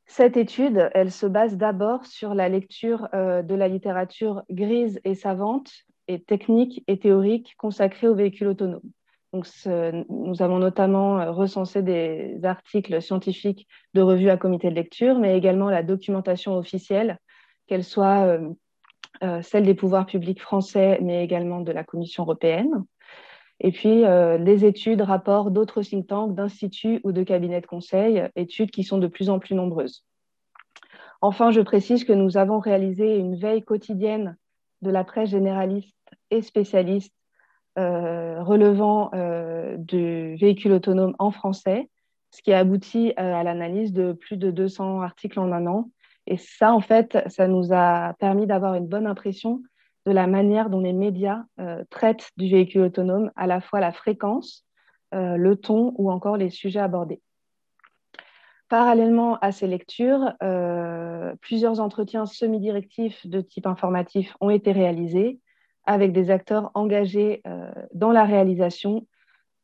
Cette 0.07 0.35
étude, 0.35 0.89
elle 0.93 1.11
se 1.11 1.25
base 1.25 1.55
d'abord 1.55 2.05
sur 2.05 2.33
la 2.33 2.49
lecture 2.49 3.07
euh, 3.13 3.43
de 3.43 3.55
la 3.55 3.67
littérature 3.67 4.43
grise 4.49 4.99
et 5.05 5.15
savante 5.15 5.71
et 6.07 6.21
technique 6.21 6.83
et 6.87 6.99
théorique 6.99 7.55
consacrée 7.57 8.07
aux 8.07 8.15
véhicules 8.15 8.47
autonomes. 8.47 8.81
Donc, 9.31 9.47
nous 10.09 10.41
avons 10.41 10.59
notamment 10.59 11.19
euh, 11.19 11.31
recensé 11.31 11.81
des 11.81 12.39
articles 12.43 13.01
scientifiques 13.01 13.67
de 13.93 14.01
revues 14.01 14.29
à 14.29 14.35
comité 14.35 14.69
de 14.69 14.75
lecture, 14.75 15.19
mais 15.19 15.37
également 15.37 15.69
la 15.69 15.83
documentation 15.83 16.57
officielle, 16.57 17.17
qu'elle 17.71 17.85
soit 17.85 18.37
euh, 19.23 19.41
celle 19.43 19.63
des 19.63 19.75
pouvoirs 19.75 20.05
publics 20.05 20.41
français, 20.41 20.99
mais 21.01 21.23
également 21.23 21.61
de 21.61 21.71
la 21.71 21.85
Commission 21.85 22.23
européenne. 22.23 22.83
Et 23.61 23.71
puis, 23.71 24.03
euh, 24.03 24.37
les 24.37 24.65
études, 24.65 24.99
rapports 24.99 25.51
d'autres 25.51 25.81
think 25.81 26.05
tanks, 26.07 26.35
d'instituts 26.35 26.99
ou 27.05 27.13
de 27.13 27.23
cabinets 27.23 27.61
de 27.61 27.65
conseil, 27.65 28.27
études 28.35 28.71
qui 28.71 28.83
sont 28.83 28.97
de 28.97 29.07
plus 29.07 29.29
en 29.29 29.39
plus 29.39 29.55
nombreuses. 29.55 30.03
Enfin, 31.21 31.51
je 31.51 31.61
précise 31.61 32.03
que 32.03 32.11
nous 32.11 32.35
avons 32.35 32.59
réalisé 32.59 33.15
une 33.15 33.37
veille 33.37 33.63
quotidienne 33.63 34.35
de 34.81 34.91
la 34.91 35.05
presse 35.05 35.29
généraliste 35.29 35.95
et 36.29 36.41
spécialiste 36.41 37.13
euh, 37.79 38.43
relevant 38.43 39.11
euh, 39.13 39.77
du 39.77 40.35
véhicule 40.35 40.73
autonome 40.73 41.15
en 41.19 41.31
français, 41.31 41.89
ce 42.31 42.41
qui 42.41 42.51
a 42.51 42.59
abouti 42.59 43.13
à 43.15 43.43
l'analyse 43.43 43.93
de 43.93 44.11
plus 44.11 44.35
de 44.35 44.51
200 44.51 44.99
articles 44.99 45.39
en 45.39 45.53
un 45.53 45.67
an. 45.67 45.89
Et 46.27 46.37
ça, 46.37 46.73
en 46.73 46.81
fait, 46.81 47.17
ça 47.27 47.47
nous 47.47 47.73
a 47.73 48.13
permis 48.19 48.47
d'avoir 48.47 48.75
une 48.75 48.87
bonne 48.87 49.07
impression 49.07 49.61
de 50.05 50.11
la 50.11 50.27
manière 50.27 50.69
dont 50.69 50.79
les 50.79 50.93
médias 50.93 51.43
euh, 51.59 51.83
traitent 51.89 52.31
du 52.37 52.49
véhicule 52.49 52.81
autonome, 52.81 53.31
à 53.35 53.47
la 53.47 53.61
fois 53.61 53.79
la 53.79 53.91
fréquence, 53.91 54.65
euh, 55.13 55.37
le 55.37 55.55
ton 55.55 55.93
ou 55.97 56.11
encore 56.11 56.37
les 56.37 56.49
sujets 56.49 56.79
abordés. 56.79 57.21
Parallèlement 58.69 59.37
à 59.39 59.51
ces 59.51 59.67
lectures, 59.67 60.33
euh, 60.41 61.33
plusieurs 61.41 61.79
entretiens 61.79 62.25
semi-directifs 62.25 63.27
de 63.27 63.41
type 63.41 63.67
informatif 63.67 64.35
ont 64.39 64.49
été 64.49 64.71
réalisés 64.71 65.39
avec 65.85 66.13
des 66.13 66.29
acteurs 66.29 66.71
engagés 66.75 67.41
dans 67.93 68.11
la 68.11 68.23
réalisation 68.23 69.07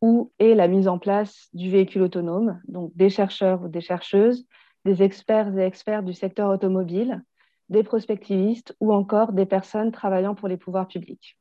ou 0.01 0.31
et 0.39 0.55
la 0.55 0.67
mise 0.67 0.87
en 0.87 0.97
place 0.97 1.47
du 1.53 1.69
véhicule 1.69 2.01
autonome, 2.01 2.59
donc 2.67 2.91
des 2.95 3.09
chercheurs 3.09 3.63
ou 3.63 3.67
des 3.67 3.81
chercheuses, 3.81 4.47
des 4.87 5.03
experts 5.03 5.57
et 5.57 5.65
experts 5.65 6.01
du 6.01 6.13
secteur 6.13 6.49
automobile, 6.49 7.21
des 7.67 7.83
prospectivistes 7.83 8.73
ou 8.79 8.93
encore 8.93 9.33
des 9.33 9.45
personnes 9.45 9.91
travaillant 9.91 10.33
pour 10.33 10.47
les 10.47 10.55
pouvoirs 10.55 10.87
publics. 10.87 11.37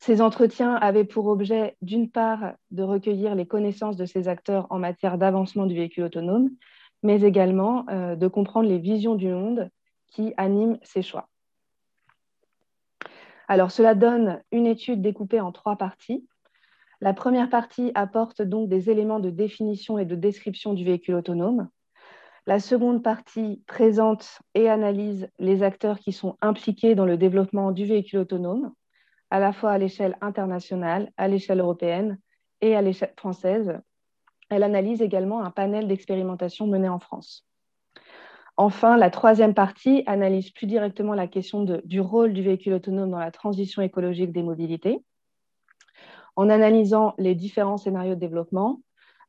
Ces 0.00 0.20
entretiens 0.20 0.74
avaient 0.74 1.04
pour 1.04 1.26
objet, 1.26 1.76
d'une 1.80 2.10
part, 2.10 2.54
de 2.72 2.82
recueillir 2.82 3.36
les 3.36 3.46
connaissances 3.46 3.96
de 3.96 4.04
ces 4.04 4.26
acteurs 4.26 4.66
en 4.70 4.78
matière 4.80 5.16
d'avancement 5.16 5.66
du 5.66 5.76
véhicule 5.76 6.04
autonome, 6.04 6.50
mais 7.04 7.22
également 7.22 7.84
euh, 7.88 8.16
de 8.16 8.26
comprendre 8.26 8.68
les 8.68 8.78
visions 8.78 9.14
du 9.14 9.28
monde 9.28 9.70
qui 10.08 10.34
animent 10.36 10.78
ces 10.82 11.02
choix. 11.02 11.28
Alors, 13.46 13.70
cela 13.70 13.94
donne 13.94 14.42
une 14.50 14.66
étude 14.66 15.02
découpée 15.02 15.40
en 15.40 15.52
trois 15.52 15.76
parties. 15.76 16.26
La 17.00 17.14
première 17.14 17.48
partie 17.48 17.92
apporte 17.94 18.42
donc 18.42 18.68
des 18.68 18.90
éléments 18.90 19.20
de 19.20 19.30
définition 19.30 19.98
et 19.98 20.04
de 20.04 20.16
description 20.16 20.74
du 20.74 20.84
véhicule 20.84 21.14
autonome. 21.14 21.68
La 22.48 22.60
seconde 22.60 23.02
partie 23.02 23.62
présente 23.66 24.38
et 24.54 24.70
analyse 24.70 25.28
les 25.38 25.62
acteurs 25.62 25.98
qui 25.98 26.12
sont 26.12 26.38
impliqués 26.40 26.94
dans 26.94 27.04
le 27.04 27.18
développement 27.18 27.72
du 27.72 27.84
véhicule 27.84 28.20
autonome, 28.20 28.72
à 29.28 29.38
la 29.38 29.52
fois 29.52 29.72
à 29.72 29.76
l'échelle 29.76 30.16
internationale, 30.22 31.12
à 31.18 31.28
l'échelle 31.28 31.60
européenne 31.60 32.18
et 32.62 32.74
à 32.74 32.80
l'échelle 32.80 33.12
française. 33.18 33.78
Elle 34.48 34.62
analyse 34.62 35.02
également 35.02 35.44
un 35.44 35.50
panel 35.50 35.88
d'expérimentation 35.88 36.66
mené 36.66 36.88
en 36.88 36.98
France. 36.98 37.46
Enfin, 38.56 38.96
la 38.96 39.10
troisième 39.10 39.52
partie 39.52 40.02
analyse 40.06 40.50
plus 40.50 40.66
directement 40.66 41.12
la 41.12 41.26
question 41.26 41.66
du 41.84 42.00
rôle 42.00 42.32
du 42.32 42.40
véhicule 42.40 42.72
autonome 42.72 43.10
dans 43.10 43.18
la 43.18 43.30
transition 43.30 43.82
écologique 43.82 44.32
des 44.32 44.42
mobilités, 44.42 45.04
en 46.34 46.48
analysant 46.48 47.12
les 47.18 47.34
différents 47.34 47.76
scénarios 47.76 48.14
de 48.14 48.20
développement, 48.20 48.80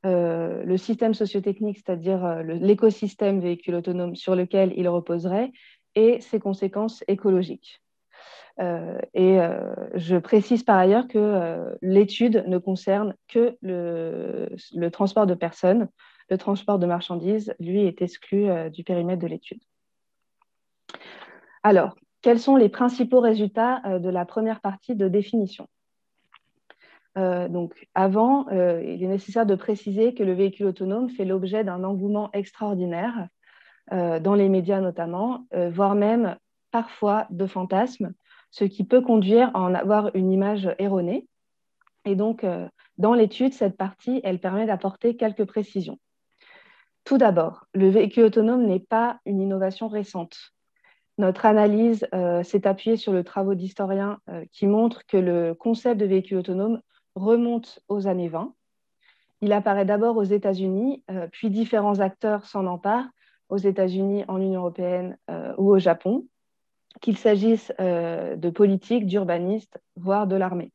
euh, 0.05 0.63
le 0.63 0.77
système 0.77 1.13
sociotechnique, 1.13 1.77
c'est-à-dire 1.77 2.23
euh, 2.23 2.41
l'écosystème 2.43 3.41
véhicule 3.41 3.75
autonome 3.75 4.15
sur 4.15 4.33
lequel 4.33 4.73
il 4.77 4.87
reposerait, 4.87 5.51
et 5.95 6.21
ses 6.21 6.39
conséquences 6.39 7.03
écologiques. 7.07 7.81
Euh, 8.61 8.99
et 9.13 9.39
je 9.95 10.17
précise 10.17 10.63
par 10.63 10.77
ailleurs 10.77 11.07
que 11.07 11.77
l'étude 11.81 12.43
ne 12.47 12.57
concerne 12.57 13.15
que 13.27 13.57
le, 13.61 14.49
le, 14.75 14.91
transport 14.91 15.25
de 15.25 15.33
personnes. 15.33 15.87
Le 16.29 16.37
transport 16.37 16.77
de 16.77 16.85
marchandises, 16.85 17.53
lui, 17.59 17.85
est 17.85 18.01
exclu 18.01 18.47
du 18.69 18.83
périmètre 18.83 19.21
de 19.21 19.27
l'étude. 19.27 19.61
Alors, 21.63 21.95
quels 22.21 22.39
sont 22.39 22.55
les 22.55 22.69
principaux 22.69 23.21
résultats 23.21 23.81
de 23.99 24.09
la 24.09 24.25
première 24.25 24.61
partie 24.61 24.95
de 24.95 25.07
définition? 25.07 25.67
Euh, 27.19 27.49
donc, 27.49 27.87
avant, 27.95 28.47
euh, 28.49 28.81
il 28.83 29.03
est 29.03 29.07
nécessaire 29.07 29.45
de 29.45 29.55
préciser 29.55 30.13
que 30.13 30.23
le 30.23 30.33
véhicule 30.33 30.67
autonome 30.67 31.09
fait 31.09 31.25
l'objet 31.25 31.63
d'un 31.63 31.83
engouement 31.83 32.29
extraordinaire, 32.31 33.27
euh, 33.91 34.19
dans 34.19 34.35
les 34.35 34.47
médias 34.47 34.79
notamment, 34.79 35.45
voire 35.51 35.95
même 35.95 36.37
parfois 36.71 37.27
de 37.29 37.45
fantasmes, 37.45 38.13
ce 38.51 38.63
qui 38.63 38.83
peut 38.83 39.01
conduire 39.01 39.51
à 39.53 39.59
en 39.59 39.73
avoir 39.73 40.15
une 40.15 40.31
image 40.31 40.73
erronée. 40.79 41.27
Et 42.05 42.15
donc, 42.15 42.45
dans 42.97 43.13
l'étude, 43.13 43.53
cette 43.53 43.75
partie, 43.75 44.21
elle 44.23 44.39
permet 44.39 44.65
d'apporter 44.65 45.17
quelques 45.17 45.45
précisions. 45.45 45.99
Tout 47.03 47.17
d'abord, 47.17 47.65
le 47.73 47.89
véhicule 47.89 48.25
autonome 48.25 48.65
n'est 48.65 48.79
pas 48.79 49.19
une 49.25 49.41
innovation 49.41 49.87
récente. 49.87 50.37
Notre 51.17 51.45
analyse 51.45 52.07
s'est 52.43 52.67
appuyée 52.67 52.95
sur 52.95 53.11
le 53.11 53.23
travaux 53.23 53.55
d'historiens 53.55 54.19
qui 54.51 54.67
montrent 54.67 55.05
que 55.07 55.17
le 55.17 55.53
concept 55.53 55.99
de 55.99 56.05
véhicule 56.05 56.37
autonome 56.37 56.79
remonte 57.15 57.79
aux 57.87 58.07
années 58.07 58.29
20. 58.29 58.53
Il 59.41 59.53
apparaît 59.53 59.85
d'abord 59.85 60.17
aux 60.17 60.23
États-Unis, 60.23 61.03
euh, 61.09 61.27
puis 61.31 61.49
différents 61.49 61.99
acteurs 61.99 62.45
s'en 62.45 62.65
emparent, 62.65 63.09
aux 63.47 63.57
États-Unis, 63.57 64.25
en 64.27 64.39
Union 64.39 64.61
européenne 64.61 65.17
euh, 65.29 65.53
ou 65.57 65.71
au 65.71 65.79
Japon, 65.79 66.25
qu'il 67.01 67.17
s'agisse 67.17 67.71
euh, 67.79 68.35
de 68.35 68.49
politique, 68.49 69.05
d'urbanistes, 69.05 69.79
voire 69.95 70.27
de 70.27 70.35
l'armée. 70.35 70.71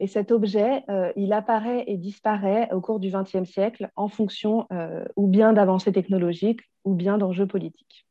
Et 0.00 0.08
cet 0.08 0.32
objet, 0.32 0.82
il 1.14 1.32
apparaît 1.32 1.84
et 1.86 1.96
disparaît 1.96 2.68
au 2.72 2.80
cours 2.80 2.98
du 2.98 3.12
XXe 3.12 3.48
siècle 3.48 3.90
en 3.94 4.08
fonction 4.08 4.66
ou 5.14 5.28
bien 5.28 5.52
d'avancées 5.52 5.92
technologiques 5.92 6.62
ou 6.82 6.94
bien 6.94 7.16
d'enjeux 7.16 7.46
politiques. 7.46 8.04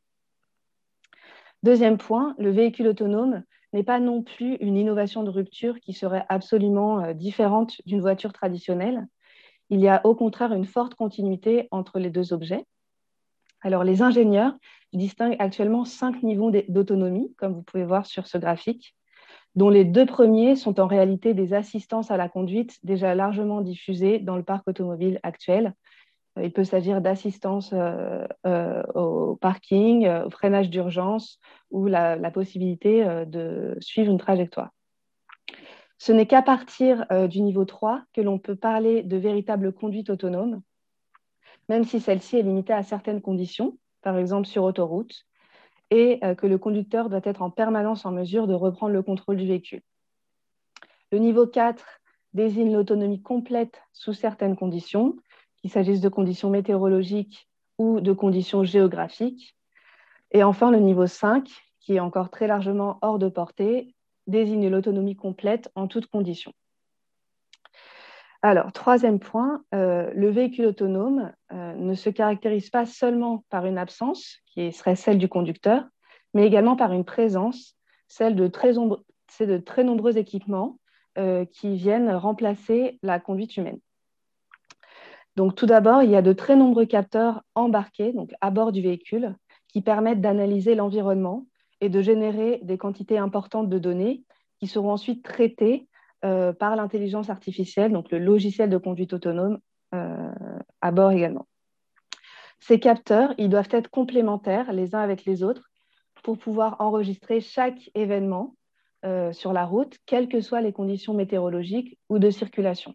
Deuxième 1.62 1.98
point, 1.98 2.34
le 2.38 2.50
véhicule 2.50 2.88
autonome 2.88 3.44
n'est 3.74 3.82
pas 3.82 4.00
non 4.00 4.22
plus 4.22 4.54
une 4.56 4.76
innovation 4.76 5.24
de 5.24 5.30
rupture 5.30 5.80
qui 5.80 5.92
serait 5.92 6.24
absolument 6.28 7.12
différente 7.12 7.76
d'une 7.86 8.00
voiture 8.00 8.32
traditionnelle. 8.32 9.06
Il 9.68 9.80
y 9.80 9.88
a 9.88 10.00
au 10.06 10.14
contraire 10.14 10.52
une 10.52 10.64
forte 10.64 10.94
continuité 10.94 11.68
entre 11.70 11.98
les 11.98 12.10
deux 12.10 12.32
objets. 12.32 12.64
Alors, 13.62 13.82
les 13.82 14.00
ingénieurs 14.00 14.54
distinguent 14.92 15.36
actuellement 15.40 15.84
cinq 15.84 16.22
niveaux 16.22 16.52
d'autonomie, 16.68 17.34
comme 17.36 17.54
vous 17.54 17.62
pouvez 17.62 17.84
voir 17.84 18.06
sur 18.06 18.28
ce 18.28 18.38
graphique, 18.38 18.94
dont 19.56 19.70
les 19.70 19.84
deux 19.84 20.06
premiers 20.06 20.54
sont 20.54 20.78
en 20.78 20.86
réalité 20.86 21.34
des 21.34 21.52
assistances 21.52 22.10
à 22.10 22.16
la 22.16 22.28
conduite 22.28 22.78
déjà 22.84 23.14
largement 23.14 23.60
diffusées 23.60 24.18
dans 24.20 24.36
le 24.36 24.42
parc 24.44 24.68
automobile 24.68 25.18
actuel. 25.22 25.74
Il 26.42 26.52
peut 26.52 26.64
s'agir 26.64 27.00
d'assistance 27.00 27.70
euh, 27.72 28.26
euh, 28.46 28.82
au 28.94 29.36
parking, 29.36 30.08
au 30.08 30.30
freinage 30.30 30.68
d'urgence 30.68 31.38
ou 31.70 31.86
la, 31.86 32.30
possibilité 32.30 33.04
euh, 33.04 33.24
de 33.24 33.76
suivre 33.80 34.10
une 34.10 34.18
trajectoire. 34.18 34.70
Ce 35.98 36.12
n'est 36.12 36.26
qu'à 36.26 36.42
partir 36.42 37.06
du 37.28 37.40
niveau 37.40 37.64
3 37.64 38.02
que 38.12 38.20
l'on 38.20 38.38
peut 38.38 38.56
parler 38.56 39.02
de 39.04 39.16
véritable 39.16 39.72
conduite 39.72 40.10
autonome, 40.10 40.60
même 41.68 41.84
si 41.84 42.00
celle-ci 42.00 42.36
est 42.36 42.42
limitée 42.42 42.72
à 42.72 42.82
certaines 42.82 43.22
conditions, 43.22 43.78
par 44.02 44.18
exemple 44.18 44.46
sur 44.46 44.64
autoroute, 44.64 45.24
et 45.90 46.18
euh, 46.24 46.34
que 46.34 46.46
le 46.46 46.58
conducteur 46.58 47.08
doit 47.08 47.20
être 47.24 47.42
en 47.42 47.50
permanence 47.50 48.04
en 48.06 48.12
mesure 48.12 48.46
de 48.46 48.54
reprendre 48.54 48.92
le 48.92 49.02
contrôle 49.02 49.36
du 49.36 49.46
véhicule. 49.46 49.82
Le 51.12 51.18
niveau 51.18 51.46
4 51.46 51.84
désigne 52.32 52.74
l'autonomie 52.74 53.22
complète 53.22 53.80
sous 53.92 54.12
certaines 54.12 54.56
conditions, 54.56 55.16
qu'il 55.64 55.70
s'agisse 55.70 56.02
de 56.02 56.10
conditions 56.10 56.50
météorologiques 56.50 57.48
ou 57.78 57.98
de 58.02 58.12
conditions 58.12 58.64
géographiques. 58.64 59.56
Et 60.30 60.42
enfin, 60.42 60.70
le 60.70 60.78
niveau 60.78 61.06
5, 61.06 61.48
qui 61.80 61.94
est 61.94 62.00
encore 62.00 62.28
très 62.28 62.46
largement 62.46 62.98
hors 63.00 63.18
de 63.18 63.30
portée, 63.30 63.94
désigne 64.26 64.68
l'autonomie 64.68 65.16
complète 65.16 65.72
en 65.74 65.86
toutes 65.88 66.08
conditions. 66.08 66.52
Alors, 68.42 68.72
troisième 68.72 69.18
point, 69.18 69.64
euh, 69.74 70.10
le 70.14 70.28
véhicule 70.28 70.66
autonome 70.66 71.32
euh, 71.50 71.72
ne 71.72 71.94
se 71.94 72.10
caractérise 72.10 72.68
pas 72.68 72.84
seulement 72.84 73.42
par 73.48 73.64
une 73.64 73.78
absence, 73.78 74.40
qui 74.44 74.70
serait 74.70 74.96
celle 74.96 75.16
du 75.16 75.30
conducteur, 75.30 75.86
mais 76.34 76.46
également 76.46 76.76
par 76.76 76.92
une 76.92 77.06
présence, 77.06 77.74
celle 78.06 78.36
de 78.36 78.48
très, 78.48 78.74
nombreux 79.82 80.18
équipements 80.18 80.78
euh, 81.16 81.46
qui 81.46 81.74
viennent 81.74 82.10
remplacer 82.10 82.98
la 83.02 83.18
conduite 83.18 83.56
humaine. 83.56 83.80
Donc, 85.36 85.56
tout 85.56 85.66
d'abord, 85.66 86.02
il 86.02 86.10
y 86.10 86.16
a 86.16 86.22
de 86.22 86.32
très 86.32 86.56
nombreux 86.56 86.86
capteurs 86.86 87.42
embarqués 87.54 88.12
donc 88.12 88.32
à 88.40 88.50
bord 88.50 88.72
du 88.72 88.82
véhicule 88.82 89.34
qui 89.68 89.80
permettent 89.82 90.20
d'analyser 90.20 90.74
l'environnement 90.74 91.46
et 91.80 91.88
de 91.88 92.00
générer 92.00 92.60
des 92.62 92.78
quantités 92.78 93.18
importantes 93.18 93.68
de 93.68 93.78
données 93.78 94.22
qui 94.60 94.68
seront 94.68 94.92
ensuite 94.92 95.24
traitées 95.24 95.88
euh, 96.24 96.52
par 96.52 96.76
l'intelligence 96.76 97.28
artificielle, 97.28 97.92
donc 97.92 98.10
le 98.10 98.18
logiciel 98.18 98.70
de 98.70 98.78
conduite 98.78 99.12
autonome 99.12 99.58
euh, 99.94 100.30
à 100.80 100.90
bord 100.90 101.10
également. 101.10 101.46
Ces 102.60 102.80
capteurs, 102.80 103.34
ils 103.36 103.50
doivent 103.50 103.68
être 103.72 103.90
complémentaires 103.90 104.72
les 104.72 104.94
uns 104.94 105.00
avec 105.00 105.24
les 105.26 105.42
autres 105.42 105.70
pour 106.22 106.38
pouvoir 106.38 106.76
enregistrer 106.78 107.40
chaque 107.40 107.90
événement 107.94 108.56
euh, 109.04 109.32
sur 109.34 109.52
la 109.52 109.66
route, 109.66 109.98
quelles 110.06 110.28
que 110.28 110.40
soient 110.40 110.62
les 110.62 110.72
conditions 110.72 111.12
météorologiques 111.12 111.98
ou 112.08 112.18
de 112.18 112.30
circulation. 112.30 112.94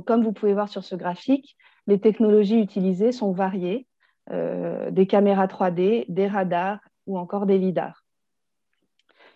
Comme 0.00 0.24
vous 0.24 0.32
pouvez 0.32 0.54
voir 0.54 0.68
sur 0.68 0.84
ce 0.84 0.94
graphique, 0.94 1.56
les 1.86 2.00
technologies 2.00 2.60
utilisées 2.60 3.12
sont 3.12 3.32
variées, 3.32 3.86
des 4.30 5.06
caméras 5.06 5.46
3D, 5.46 6.04
des 6.08 6.28
radars 6.28 6.78
ou 7.06 7.18
encore 7.18 7.44
des 7.44 7.58
lidars. 7.58 8.02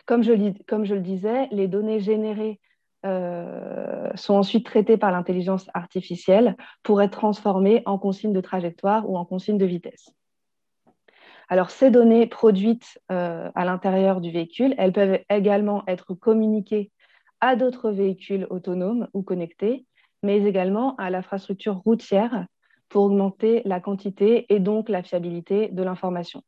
Comme 0.07 0.23
je, 0.23 0.33
le 0.33 1.01
disais, 1.01 1.49
les 1.51 1.67
données 1.67 1.99
générées 1.99 2.61
euh, 3.05 4.09
sont 4.15 4.35
ensuite 4.35 4.65
traitées 4.65 4.97
par 4.97 5.11
l'intelligence 5.11 5.69
artificielle 5.75 6.57
pour 6.85 7.03
être 7.03 7.19
transformées 7.19 7.83
en 7.87 7.99
consignes 7.99 8.33
de 8.33 8.41
trajectoire 8.41 9.09
ou 9.11 9.19
en 9.19 9.25
consignes 9.25 9.59
de 9.59 9.67
vitesse. 9.67 10.11
Alors, 11.49 11.71
ces 11.71 11.91
données 11.91 12.27
produites 12.27 13.01
euh, 13.11 13.51
à 13.55 13.65
l'intérieur 13.65 14.21
du 14.21 14.31
véhicule, 14.31 14.75
elles 14.79 14.93
peuvent 14.93 15.21
également 15.29 15.83
être 15.87 16.15
communiquées 16.15 16.91
à 17.41 17.57
d'autres 17.57 17.91
véhicules 17.91 18.47
autonomes 18.51 19.09
ou 19.13 19.23
connectés, 19.23 19.87
mais 20.27 20.43
également 20.43 20.97
à 20.97 21.09
l'infrastructure 21.09 21.77
routière 21.77 22.47
pour 22.89 23.05
augmenter 23.05 23.63
la 23.65 23.81
quantité 23.81 24.53
et 24.53 24.59
donc 24.59 24.89
la 24.89 25.05
fiabilité 25.05 25.69
de 25.69 25.83
l'information. 25.85 26.43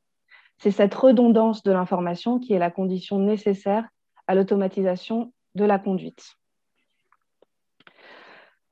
C'est 0.59 0.73
cette 0.73 0.95
redondance 0.95 1.63
de 1.63 1.71
l'information 1.71 2.41
qui 2.41 2.53
est 2.53 2.59
la 2.59 2.73
condition 2.73 3.21
nécessaire 3.21 3.89
à 4.27 4.35
l'automatisation 4.35 5.33
de 5.55 5.65
la 5.65 5.79
conduite. 5.79 6.35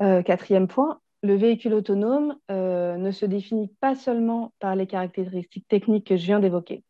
Euh, 0.02 0.22
quatrième 0.22 0.66
point, 0.66 1.00
le 1.22 1.36
véhicule 1.36 1.74
autonome 1.74 2.36
euh, 2.50 2.96
ne 2.96 3.10
se 3.12 3.24
définit 3.24 3.68
pas 3.80 3.94
seulement 3.94 4.52
par 4.58 4.74
les 4.74 4.88
caractéristiques 4.88 5.68
techniques 5.68 6.08
que 6.08 6.16
je 6.16 6.26
viens 6.26 6.40
d'évoquer. 6.40 6.82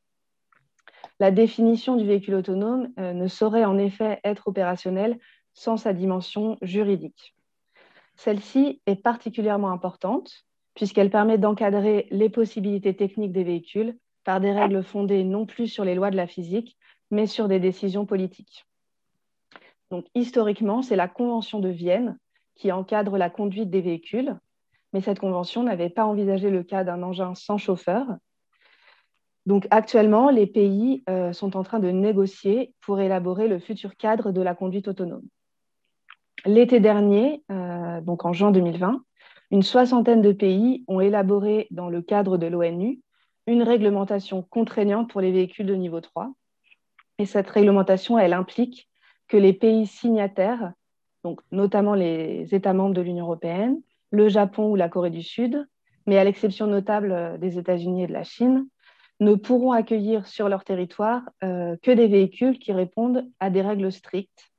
La 1.20 1.30
définition 1.30 1.96
du 1.96 2.06
véhicule 2.06 2.34
autonome 2.34 2.88
euh, 2.98 3.12
ne 3.12 3.28
saurait 3.28 3.66
en 3.66 3.78
effet 3.78 4.20
être 4.24 4.48
opérationnelle 4.48 5.18
sans 5.52 5.76
sa 5.76 5.92
dimension 5.92 6.56
juridique. 6.62 7.35
Celle-ci 8.16 8.80
est 8.86 8.96
particulièrement 8.96 9.70
importante 9.70 10.46
puisqu'elle 10.74 11.10
permet 11.10 11.38
d'encadrer 11.38 12.06
les 12.10 12.28
possibilités 12.28 12.94
techniques 12.94 13.32
des 13.32 13.44
véhicules 13.44 13.96
par 14.24 14.40
des 14.40 14.52
règles 14.52 14.82
fondées 14.82 15.24
non 15.24 15.46
plus 15.46 15.68
sur 15.68 15.84
les 15.84 15.94
lois 15.94 16.10
de 16.10 16.16
la 16.16 16.26
physique, 16.26 16.76
mais 17.10 17.26
sur 17.26 17.48
des 17.48 17.60
décisions 17.60 18.04
politiques. 18.04 18.66
Donc, 19.90 20.06
historiquement, 20.14 20.82
c'est 20.82 20.96
la 20.96 21.08
Convention 21.08 21.60
de 21.60 21.68
Vienne 21.68 22.18
qui 22.56 22.72
encadre 22.72 23.16
la 23.16 23.30
conduite 23.30 23.70
des 23.70 23.80
véhicules, 23.80 24.36
mais 24.92 25.00
cette 25.00 25.20
convention 25.20 25.62
n'avait 25.62 25.90
pas 25.90 26.04
envisagé 26.04 26.50
le 26.50 26.62
cas 26.62 26.84
d'un 26.84 27.02
engin 27.02 27.34
sans 27.34 27.58
chauffeur. 27.58 28.06
Donc, 29.46 29.66
actuellement, 29.70 30.28
les 30.28 30.46
pays 30.46 31.04
euh, 31.08 31.32
sont 31.32 31.56
en 31.56 31.62
train 31.62 31.78
de 31.78 31.90
négocier 31.90 32.74
pour 32.80 33.00
élaborer 33.00 33.46
le 33.46 33.60
futur 33.60 33.96
cadre 33.96 34.32
de 34.32 34.40
la 34.42 34.54
conduite 34.54 34.88
autonome. 34.88 35.26
L'été 36.46 36.78
dernier, 36.78 37.42
euh, 37.50 38.00
donc 38.00 38.24
en 38.24 38.32
juin 38.32 38.52
2020, 38.52 39.02
une 39.50 39.62
soixantaine 39.62 40.22
de 40.22 40.30
pays 40.30 40.84
ont 40.86 41.00
élaboré, 41.00 41.66
dans 41.72 41.88
le 41.88 42.02
cadre 42.02 42.38
de 42.38 42.46
l'ONU, 42.46 43.00
une 43.48 43.64
réglementation 43.64 44.42
contraignante 44.42 45.10
pour 45.10 45.20
les 45.20 45.32
véhicules 45.32 45.66
de 45.66 45.74
niveau 45.74 46.00
3. 46.00 46.32
Et 47.18 47.26
cette 47.26 47.50
réglementation, 47.50 48.16
elle 48.16 48.32
implique 48.32 48.88
que 49.26 49.36
les 49.36 49.52
pays 49.52 49.88
signataires, 49.88 50.72
donc 51.24 51.40
notamment 51.50 51.94
les 51.94 52.54
États 52.54 52.74
membres 52.74 52.94
de 52.94 53.00
l'Union 53.00 53.24
européenne, 53.24 53.80
le 54.12 54.28
Japon 54.28 54.70
ou 54.70 54.76
la 54.76 54.88
Corée 54.88 55.10
du 55.10 55.24
Sud, 55.24 55.66
mais 56.06 56.16
à 56.16 56.22
l'exception 56.22 56.68
notable 56.68 57.10
euh, 57.10 57.38
des 57.38 57.58
États-Unis 57.58 58.04
et 58.04 58.06
de 58.06 58.12
la 58.12 58.22
Chine, 58.22 58.68
ne 59.18 59.34
pourront 59.34 59.72
accueillir 59.72 60.26
sur 60.28 60.48
leur 60.48 60.62
territoire 60.62 61.22
euh, 61.42 61.76
que 61.82 61.90
des 61.90 62.06
véhicules 62.06 62.60
qui 62.60 62.72
répondent 62.72 63.28
à 63.40 63.50
des 63.50 63.62
règles 63.62 63.90
strictes, 63.90 64.52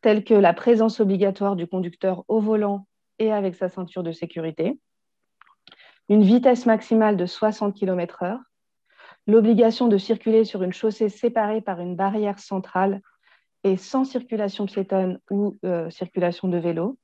telles 0.00 0.24
que 0.24 0.34
la 0.34 0.52
présence 0.52 1.00
obligatoire 1.00 1.56
du 1.56 1.66
conducteur 1.66 2.24
au 2.28 2.40
volant 2.40 2.86
et 3.18 3.32
avec 3.32 3.54
sa 3.54 3.68
ceinture 3.68 4.02
de 4.02 4.12
sécurité, 4.12 4.78
une 6.08 6.22
vitesse 6.22 6.66
maximale 6.66 7.16
de 7.16 7.26
60 7.26 7.74
km/h, 7.74 8.38
l'obligation 9.26 9.88
de 9.88 9.98
circuler 9.98 10.44
sur 10.44 10.62
une 10.62 10.72
chaussée 10.72 11.08
séparée 11.08 11.60
par 11.60 11.80
une 11.80 11.96
barrière 11.96 12.38
centrale 12.38 13.02
et 13.64 13.76
sans 13.76 14.04
circulation 14.04 14.66
piétonne 14.66 15.20
ou 15.30 15.56
euh, 15.64 15.90
circulation 15.90 16.48
de 16.48 16.58
vélo, 16.58 16.98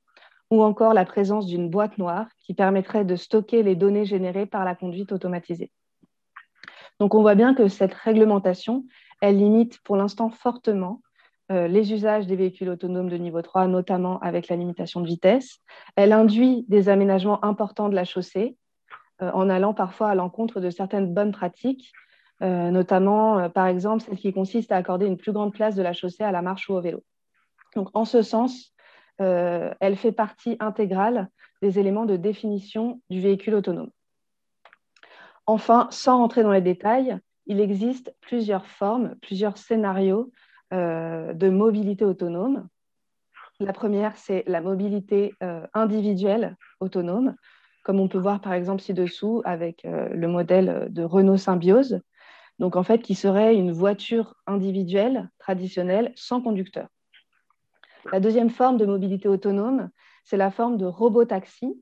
ou 0.49 0.63
encore 0.63 0.93
la 0.93 1.05
présence 1.05 1.45
d'une 1.45 1.69
boîte 1.69 1.97
noire 1.97 2.27
qui 2.39 2.53
permettrait 2.53 3.05
de 3.05 3.15
stocker 3.15 3.61
les 3.61 3.75
données 3.75 4.05
générées 4.05 4.45
par 4.45 4.63
la 4.63 4.75
conduite 4.75 5.11
automatisée. 5.11 5.71
Donc 6.99 7.13
on 7.13 7.21
voit 7.21 7.35
bien 7.35 7.53
que 7.53 7.67
cette 7.67 7.93
réglementation, 7.93 8.85
elle 9.21 9.37
limite 9.37 9.79
pour 9.83 9.97
l'instant 9.97 10.29
fortement 10.29 11.01
euh, 11.51 11.67
les 11.67 11.93
usages 11.93 12.25
des 12.25 12.35
véhicules 12.35 12.69
autonomes 12.69 13.09
de 13.09 13.17
niveau 13.17 13.41
3, 13.41 13.67
notamment 13.67 14.19
avec 14.19 14.47
la 14.47 14.55
limitation 14.55 15.01
de 15.01 15.05
vitesse. 15.05 15.59
Elle 15.95 16.11
induit 16.11 16.65
des 16.69 16.89
aménagements 16.89 17.43
importants 17.45 17.87
de 17.87 17.93
la 17.95 18.03
chaussée, 18.03 18.57
euh, 19.21 19.29
en 19.31 19.49
allant 19.49 19.75
parfois 19.75 20.09
à 20.09 20.15
l'encontre 20.15 20.59
de 20.59 20.71
certaines 20.71 21.13
bonnes 21.13 21.31
pratiques, 21.31 21.91
euh, 22.41 22.71
notamment 22.71 23.49
par 23.51 23.67
exemple 23.67 24.03
celle 24.03 24.17
qui 24.17 24.33
consiste 24.33 24.71
à 24.71 24.77
accorder 24.77 25.05
une 25.05 25.17
plus 25.17 25.31
grande 25.31 25.53
place 25.53 25.75
de 25.75 25.83
la 25.83 25.93
chaussée 25.93 26.23
à 26.23 26.31
la 26.31 26.41
marche 26.41 26.67
ou 26.67 26.73
au 26.73 26.81
vélo. 26.81 27.03
Donc 27.75 27.89
en 27.93 28.05
ce 28.05 28.21
sens, 28.21 28.73
elle 29.17 29.95
fait 29.95 30.11
partie 30.11 30.57
intégrale 30.59 31.29
des 31.61 31.79
éléments 31.79 32.05
de 32.05 32.17
définition 32.17 33.01
du 33.09 33.21
véhicule 33.21 33.55
autonome. 33.55 33.89
Enfin, 35.45 35.87
sans 35.91 36.17
rentrer 36.17 36.43
dans 36.43 36.51
les 36.51 36.59
détails, 36.61 37.17
il 37.45 37.61
existe 37.61 38.13
plusieurs 38.19 38.65
formes, 38.65 39.15
plusieurs 39.21 39.57
scénarios 39.57 40.31
de 40.71 41.49
mobilité 41.49 42.05
autonome. 42.05 42.67
La 43.59 43.73
première, 43.73 44.17
c'est 44.17 44.43
la 44.47 44.61
mobilité 44.61 45.33
individuelle 45.73 46.57
autonome 46.79 47.35
comme 47.85 47.99
on 47.99 48.07
peut 48.07 48.17
voir 48.17 48.41
par 48.41 48.53
exemple 48.53 48.81
ci-dessous 48.81 49.43
avec 49.45 49.85
euh, 49.85 50.09
le 50.09 50.27
modèle 50.27 50.87
de 50.89 51.03
Renault 51.03 51.37
Symbiose. 51.37 52.01
donc 52.57 52.75
en 52.75 52.83
fait 52.83 52.99
qui 52.99 53.13
serait 53.13 53.55
une 53.55 53.71
voiture 53.71 54.35
individuelle 54.47 55.29
traditionnelle 55.37 56.11
sans 56.15 56.41
conducteur. 56.41 56.87
La 58.11 58.19
deuxième 58.19 58.49
forme 58.49 58.77
de 58.77 58.85
mobilité 58.85 59.27
autonome, 59.27 59.89
c'est 60.23 60.37
la 60.37 60.51
forme 60.51 60.77
de 60.77 60.85
robot-taxi. 60.85 61.79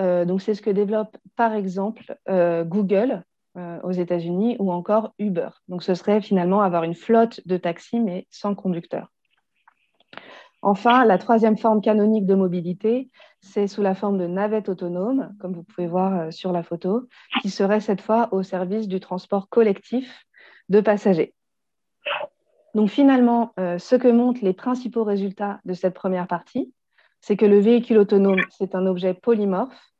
Euh, 0.00 0.24
donc 0.24 0.40
c'est 0.40 0.54
ce 0.54 0.62
que 0.62 0.70
développe 0.70 1.16
par 1.36 1.52
exemple 1.52 2.16
euh, 2.28 2.64
Google 2.64 3.24
euh, 3.56 3.80
aux 3.82 3.92
États-Unis 3.92 4.56
ou 4.58 4.72
encore 4.72 5.14
Uber. 5.18 5.48
Donc 5.68 5.82
ce 5.82 5.94
serait 5.94 6.20
finalement 6.20 6.62
avoir 6.62 6.84
une 6.84 6.94
flotte 6.94 7.40
de 7.46 7.56
taxis 7.56 8.00
mais 8.00 8.26
sans 8.30 8.54
conducteur. 8.54 9.08
Enfin, 10.62 11.04
la 11.04 11.18
troisième 11.18 11.58
forme 11.58 11.82
canonique 11.82 12.24
de 12.24 12.34
mobilité, 12.34 13.10
c'est 13.42 13.66
sous 13.66 13.82
la 13.82 13.94
forme 13.94 14.16
de 14.16 14.26
navette 14.26 14.70
autonome, 14.70 15.34
comme 15.38 15.52
vous 15.52 15.62
pouvez 15.62 15.86
voir 15.86 16.32
sur 16.32 16.52
la 16.52 16.62
photo, 16.62 17.06
qui 17.42 17.50
serait 17.50 17.80
cette 17.80 18.00
fois 18.00 18.30
au 18.32 18.42
service 18.42 18.88
du 18.88 18.98
transport 18.98 19.50
collectif 19.50 20.24
de 20.70 20.80
passagers. 20.80 21.34
Donc 22.74 22.88
finalement, 22.88 23.52
euh, 23.60 23.78
ce 23.78 23.94
que 23.94 24.08
montrent 24.08 24.44
les 24.44 24.52
principaux 24.52 25.04
résultats 25.04 25.60
de 25.64 25.74
cette 25.74 25.94
première 25.94 26.26
partie, 26.26 26.72
c'est 27.20 27.36
que 27.36 27.46
le 27.46 27.60
véhicule 27.60 27.98
autonome, 27.98 28.40
c'est 28.50 28.74
un 28.74 28.86
objet 28.86 29.14
polymorphe 29.14 29.93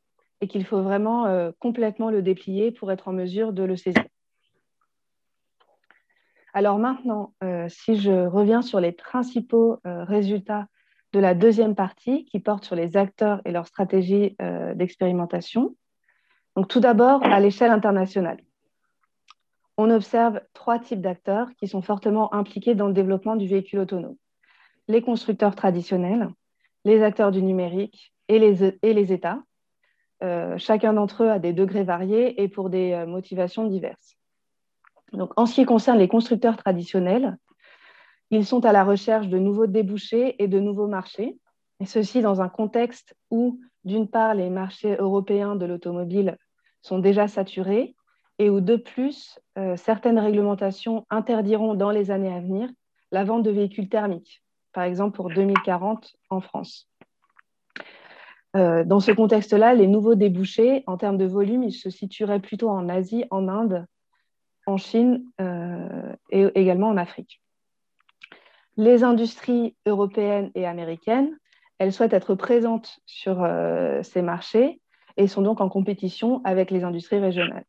et 0.44 0.48
qu'il 0.48 0.64
faut 0.64 0.82
vraiment 0.82 1.26
euh, 1.26 1.50
complètement 1.58 2.10
le 2.10 2.22
déplier 2.22 2.70
pour 2.70 2.92
être 2.92 3.08
en 3.08 3.12
mesure 3.12 3.52
de 3.52 3.62
le 3.62 3.76
saisir. 3.76 4.04
Alors 6.52 6.78
maintenant, 6.78 7.32
euh, 7.42 7.66
si 7.68 7.96
je 7.96 8.26
reviens 8.26 8.62
sur 8.62 8.78
les 8.78 8.92
principaux 8.92 9.80
résultats 9.84 10.66
de 11.12 11.18
la 11.18 11.34
deuxième 11.34 11.74
partie 11.74 12.24
qui 12.26 12.40
porte 12.40 12.64
sur 12.64 12.76
les 12.76 12.96
acteurs 12.96 13.40
et 13.44 13.52
leur 13.52 13.66
stratégie 13.66 14.36
d'expérimentation. 14.74 15.76
Donc 16.56 16.68
tout 16.68 16.80
d'abord 16.80 17.24
à 17.24 17.40
l'échelle 17.40 17.70
internationale 17.70 18.38
on 19.76 19.90
observe 19.90 20.40
trois 20.52 20.78
types 20.78 21.00
d'acteurs 21.00 21.48
qui 21.56 21.66
sont 21.66 21.82
fortement 21.82 22.32
impliqués 22.32 22.74
dans 22.74 22.86
le 22.86 22.92
développement 22.92 23.36
du 23.36 23.46
véhicule 23.46 23.80
autonome. 23.80 24.16
Les 24.88 25.02
constructeurs 25.02 25.56
traditionnels, 25.56 26.28
les 26.84 27.02
acteurs 27.02 27.32
du 27.32 27.42
numérique 27.42 28.12
et 28.28 28.38
les, 28.38 29.12
États. 29.12 29.42
Euh, 30.22 30.56
chacun 30.58 30.92
d'entre 30.92 31.24
eux 31.24 31.30
a 31.30 31.38
des 31.38 31.52
degrés 31.52 31.84
variés 31.84 32.42
et 32.42 32.48
pour 32.48 32.70
des 32.70 32.92
euh, 32.92 33.06
motivations 33.06 33.66
diverses. 33.66 34.16
Donc, 35.12 35.32
en 35.36 35.46
ce 35.46 35.54
qui 35.54 35.64
concerne 35.64 35.98
les 35.98 36.08
constructeurs 36.08 36.56
traditionnels, 36.56 37.36
ils 38.30 38.46
sont 38.46 38.64
à 38.64 38.72
la 38.72 38.84
recherche 38.84 39.28
de 39.28 39.38
nouveaux 39.38 39.66
débouchés 39.66 40.42
et 40.42 40.48
de 40.48 40.58
nouveaux 40.58 40.86
marchés, 40.86 41.38
et 41.80 41.86
ceci 41.86 42.22
dans 42.22 42.40
un 42.40 42.48
contexte 42.48 43.14
où, 43.30 43.60
d'une 43.84 44.08
part, 44.08 44.34
les 44.34 44.50
marchés 44.50 44.96
européens 44.98 45.56
de 45.56 45.66
l'automobile 45.66 46.38
sont 46.82 46.98
déjà 46.98 47.28
saturés 47.28 47.94
et 48.38 48.50
où 48.50 48.60
de 48.60 48.76
plus, 48.76 49.38
euh, 49.58 49.76
certaines 49.76 50.18
réglementations 50.18 51.06
interdiront 51.10 51.74
dans 51.74 51.90
les 51.90 52.10
années 52.10 52.32
à 52.32 52.40
venir 52.40 52.68
la 53.12 53.24
vente 53.24 53.44
de 53.44 53.50
véhicules 53.50 53.88
thermiques, 53.88 54.42
par 54.72 54.84
exemple 54.84 55.14
pour 55.14 55.30
2040 55.30 56.16
en 56.30 56.40
France. 56.40 56.88
Euh, 58.56 58.84
dans 58.84 59.00
ce 59.00 59.10
contexte-là, 59.10 59.74
les 59.74 59.86
nouveaux 59.86 60.14
débouchés, 60.14 60.84
en 60.86 60.96
termes 60.96 61.18
de 61.18 61.24
volume, 61.24 61.70
se 61.70 61.90
situeraient 61.90 62.40
plutôt 62.40 62.70
en 62.70 62.88
Asie, 62.88 63.24
en 63.30 63.48
Inde, 63.48 63.86
en 64.66 64.76
Chine 64.76 65.24
euh, 65.40 66.12
et 66.30 66.46
également 66.54 66.88
en 66.88 66.96
Afrique. 66.96 67.42
Les 68.76 69.04
industries 69.04 69.76
européennes 69.86 70.50
et 70.54 70.66
américaines, 70.66 71.36
elles 71.78 71.92
souhaitent 71.92 72.12
être 72.12 72.34
présentes 72.34 72.98
sur 73.06 73.46
ces 74.02 74.22
marchés 74.22 74.80
et 75.16 75.28
sont 75.28 75.42
donc 75.42 75.60
en 75.60 75.68
compétition 75.68 76.40
avec 76.44 76.70
les 76.70 76.82
industries 76.82 77.18
régionales. 77.18 77.64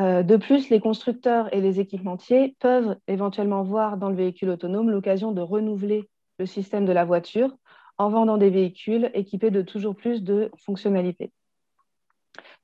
Euh, 0.00 0.22
de 0.22 0.36
plus, 0.36 0.70
les 0.70 0.80
constructeurs 0.80 1.52
et 1.52 1.60
les 1.60 1.80
équipementiers 1.80 2.56
peuvent 2.60 2.96
éventuellement 3.08 3.62
voir 3.62 3.96
dans 3.96 4.08
le 4.08 4.14
véhicule 4.14 4.50
autonome 4.50 4.90
l'occasion 4.90 5.32
de 5.32 5.40
renouveler 5.40 6.08
le 6.38 6.46
système 6.46 6.86
de 6.86 6.92
la 6.92 7.04
voiture 7.04 7.56
en 7.98 8.08
vendant 8.08 8.36
des 8.36 8.50
véhicules 8.50 9.10
équipés 9.14 9.50
de 9.50 9.62
toujours 9.62 9.96
plus 9.96 10.22
de 10.22 10.50
fonctionnalités. 10.56 11.32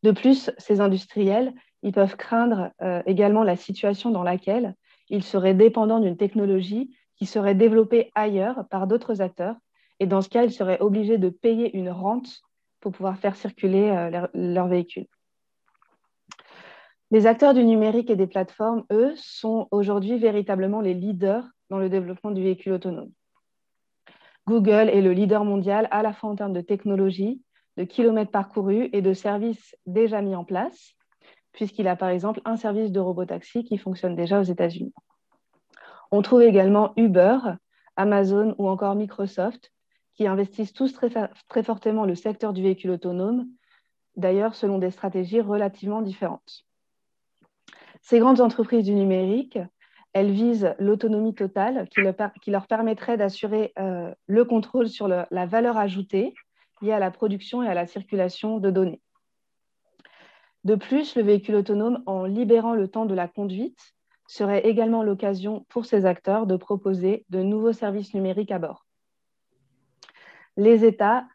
De 0.03 0.13
plus, 0.13 0.51
ces 0.59 0.81
industriels 0.81 1.53
ils 1.85 1.93
peuvent 1.93 2.17
craindre 2.17 2.71
euh, 2.83 3.03
également 3.05 3.45
la 3.45 3.57
situation 3.57 4.11
dans 4.11 4.23
laquelle 4.23 4.75
ils 5.11 5.23
seraient 5.23 5.55
dépendants 5.55 6.01
d'une 6.01 6.17
technologie 6.17 6.97
qui 7.17 7.27
serait 7.27 7.55
développée 7.55 8.11
ailleurs 8.15 8.67
par 8.71 8.87
d'autres 8.87 9.21
acteurs. 9.21 9.57
Et 10.01 10.07
dans 10.07 10.23
ce 10.23 10.31
cas, 10.31 10.45
ils 10.45 10.53
seraient 10.53 10.81
obligés 10.81 11.19
de 11.19 11.29
payer 11.29 11.77
une 11.77 11.91
rente 11.91 12.41
pour 12.81 12.93
pouvoir 12.93 13.19
faire 13.19 13.37
circuler 13.37 13.91
euh, 13.91 14.27
leur 14.33 14.67
véhicules. 14.67 15.07
Les 17.11 17.27
acteurs 17.27 17.53
du 17.53 17.65
numérique 17.65 18.09
et 18.09 18.17
des 18.17 18.27
plateformes, 18.27 18.85
eux, 18.91 19.13
sont 19.17 19.69
aujourd'hui 19.71 20.19
véritablement 20.19 20.81
les 20.81 20.95
leaders 20.95 21.47
dans 21.69 21.79
le 21.79 21.91
développement 21.91 22.31
du 22.31 22.43
véhicule 22.43 22.73
autonome. 22.73 23.11
Google 24.47 24.91
est 24.91 25.01
le 25.01 25.13
leader 25.13 25.45
mondial 25.45 25.89
à 25.91 26.03
la 26.03 26.13
fois 26.13 26.31
en 26.31 26.37
termes 26.37 26.53
de 26.53 26.61
technologie, 26.61 27.43
de 27.77 27.85
kilomètres 27.85 28.31
parcourus 28.31 28.91
et 28.93 29.03
de 29.03 29.13
services 29.15 29.77
déjà 29.87 30.21
mis 30.21 30.35
en 30.35 30.45
place, 30.45 30.95
puisqu'il 31.53 31.89
a 31.89 31.97
par 31.97 32.11
exemple 32.11 32.41
un 32.45 32.57
service 32.57 32.93
de 32.93 33.01
robotaxi 33.01 33.65
qui 33.65 33.79
fonctionne 33.79 34.15
déjà 34.15 34.41
aux 34.41 34.45
États-Unis. 34.45 34.95
On 36.11 36.23
trouve 36.23 36.43
également 36.43 36.93
Uber, 36.97 37.39
Amazon 37.97 38.55
ou 38.59 38.69
encore 38.69 38.95
Microsoft 38.95 39.73
qui 40.15 40.27
investissent 40.27 40.73
tous 40.73 40.93
très, 40.93 41.11
très 41.49 41.63
fortement 41.63 42.05
le 42.05 42.15
secteur 42.15 42.53
du 42.53 42.63
véhicule 42.63 42.93
autonome, 42.93 43.49
d'ailleurs 44.17 44.55
selon 44.55 44.79
des 44.79 44.91
stratégies 44.91 45.41
relativement 45.41 46.03
différentes. 46.03 46.65
Ces 48.03 48.19
grandes 48.19 48.41
entreprises 48.41 48.85
du 48.85 48.95
numérique, 48.95 49.59
elles 50.15 50.31
visent 50.31 50.75
l'autonomie 50.79 51.35
totale 51.35 51.89
qui, 51.91 52.51
leur 52.51 52.67
permettrait 52.67 53.17
d'assurer 53.17 53.73
euh, 53.79 54.15
le 54.27 54.45
contrôle 54.45 54.89
sur 54.89 55.09
la 55.09 55.47
valeur 55.47 55.77
ajoutée 55.77 56.35
liée 56.81 56.93
à 56.93 56.99
la 56.99 57.11
production 57.11 57.63
et 57.63 57.69
à 57.69 57.75
la 57.75 57.87
circulation 57.87 58.59
de 58.59 58.71
données. 58.71 59.01
De 60.65 60.77
plus, 60.77 61.15
le 61.15 61.23
véhicule 61.23 61.57
autonome, 61.57 62.03
en 62.07 62.25
libérant 62.25 62.75
le 62.75 62.89
temps 62.89 63.05
de 63.05 63.15
la 63.15 63.29
conduite, 63.29 63.95
serait 64.27 64.67
également 64.67 65.03
l'occasion 65.03 65.67
pour 65.69 65.85
ces 65.85 66.07
acteurs 66.07 66.47
de 66.47 66.57
proposer 66.57 67.27
de 67.29 67.43
nouveaux 67.43 67.75
services 67.75 68.15
numériques 68.15 68.51
à 68.51 68.59
bord. 68.59 68.87
Les 70.57 70.85
États 70.85 71.27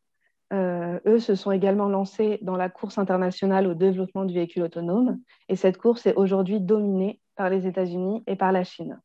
euh, 0.51 0.99
eux 1.05 1.19
se 1.19 1.35
sont 1.35 1.51
également 1.51 1.87
lancés 1.87 2.39
dans 2.41 2.55
la 2.55 2.69
course 2.69 2.97
internationale 2.97 3.67
au 3.67 3.73
développement 3.73 4.25
du 4.25 4.33
véhicule 4.33 4.63
autonome. 4.63 5.19
Et 5.47 5.55
cette 5.55 5.77
course 5.77 6.05
est 6.05 6.15
aujourd'hui 6.15 6.59
dominée 6.59 7.19
par 7.35 7.49
les 7.49 7.67
États-Unis 7.67 8.23
et 8.27 8.35
par 8.35 8.51
la 8.51 8.63
Chine. 8.63 8.99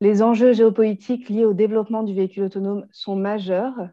Les 0.00 0.22
enjeux 0.22 0.52
géopolitiques 0.52 1.28
liés 1.28 1.46
au 1.46 1.54
développement 1.54 2.02
du 2.02 2.14
véhicule 2.14 2.44
autonome 2.44 2.86
sont 2.92 3.16
majeurs, 3.16 3.88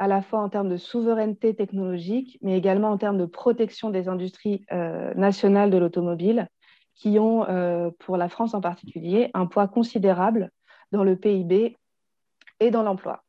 à 0.00 0.08
la 0.08 0.20
fois 0.20 0.40
en 0.40 0.48
termes 0.48 0.68
de 0.68 0.76
souveraineté 0.76 1.54
technologique, 1.54 2.38
mais 2.42 2.58
également 2.58 2.90
en 2.90 2.98
termes 2.98 3.18
de 3.18 3.26
protection 3.26 3.90
des 3.90 4.08
industries 4.08 4.64
euh, 4.72 5.14
nationales 5.14 5.70
de 5.70 5.78
l'automobile, 5.78 6.48
qui 6.96 7.18
ont, 7.18 7.48
euh, 7.48 7.90
pour 8.00 8.16
la 8.16 8.28
France 8.28 8.54
en 8.54 8.60
particulier, 8.60 9.30
un 9.34 9.46
poids 9.46 9.68
considérable 9.68 10.50
dans 10.90 11.04
le 11.04 11.16
PIB 11.16 11.76
et 12.60 12.70
dans 12.70 12.82
l'emploi. 12.82 13.23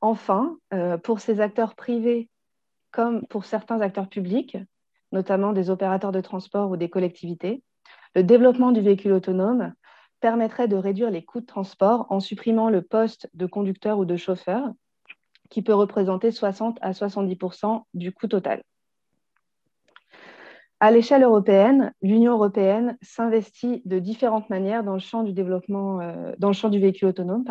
Enfin, 0.00 0.56
euh, 0.72 0.96
pour 0.96 1.20
ces 1.20 1.40
acteurs 1.40 1.74
privés 1.74 2.28
comme 2.90 3.26
pour 3.26 3.44
certains 3.44 3.80
acteurs 3.80 4.08
publics, 4.08 4.56
notamment 5.12 5.52
des 5.52 5.70
opérateurs 5.70 6.12
de 6.12 6.20
transport 6.20 6.70
ou 6.70 6.76
des 6.76 6.90
collectivités, 6.90 7.62
le 8.14 8.24
développement 8.24 8.72
du 8.72 8.80
véhicule 8.80 9.12
autonome 9.12 9.74
permettrait 10.20 10.68
de 10.68 10.76
réduire 10.76 11.10
les 11.10 11.24
coûts 11.24 11.40
de 11.40 11.46
transport 11.46 12.06
en 12.10 12.20
supprimant 12.20 12.68
le 12.68 12.82
poste 12.82 13.28
de 13.34 13.46
conducteur 13.46 13.98
ou 13.98 14.04
de 14.04 14.16
chauffeur, 14.16 14.72
qui 15.48 15.62
peut 15.62 15.74
représenter 15.74 16.30
60 16.30 16.78
à 16.80 16.92
70% 16.92 17.82
du 17.94 18.12
coût 18.12 18.28
total. 18.28 18.62
À 20.78 20.90
l'échelle 20.90 21.22
européenne, 21.22 21.92
l'Union 22.00 22.32
européenne 22.32 22.96
s'investit 23.02 23.82
de 23.84 23.98
différentes 23.98 24.48
manières 24.48 24.82
dans 24.82 24.94
le 24.94 24.98
champ 24.98 25.22
du 25.22 25.32
développement, 25.32 26.00
euh, 26.00 26.32
dans 26.38 26.48
le 26.48 26.54
champ 26.54 26.70
du 26.70 26.78
véhicule 26.78 27.08
autonome, 27.08 27.44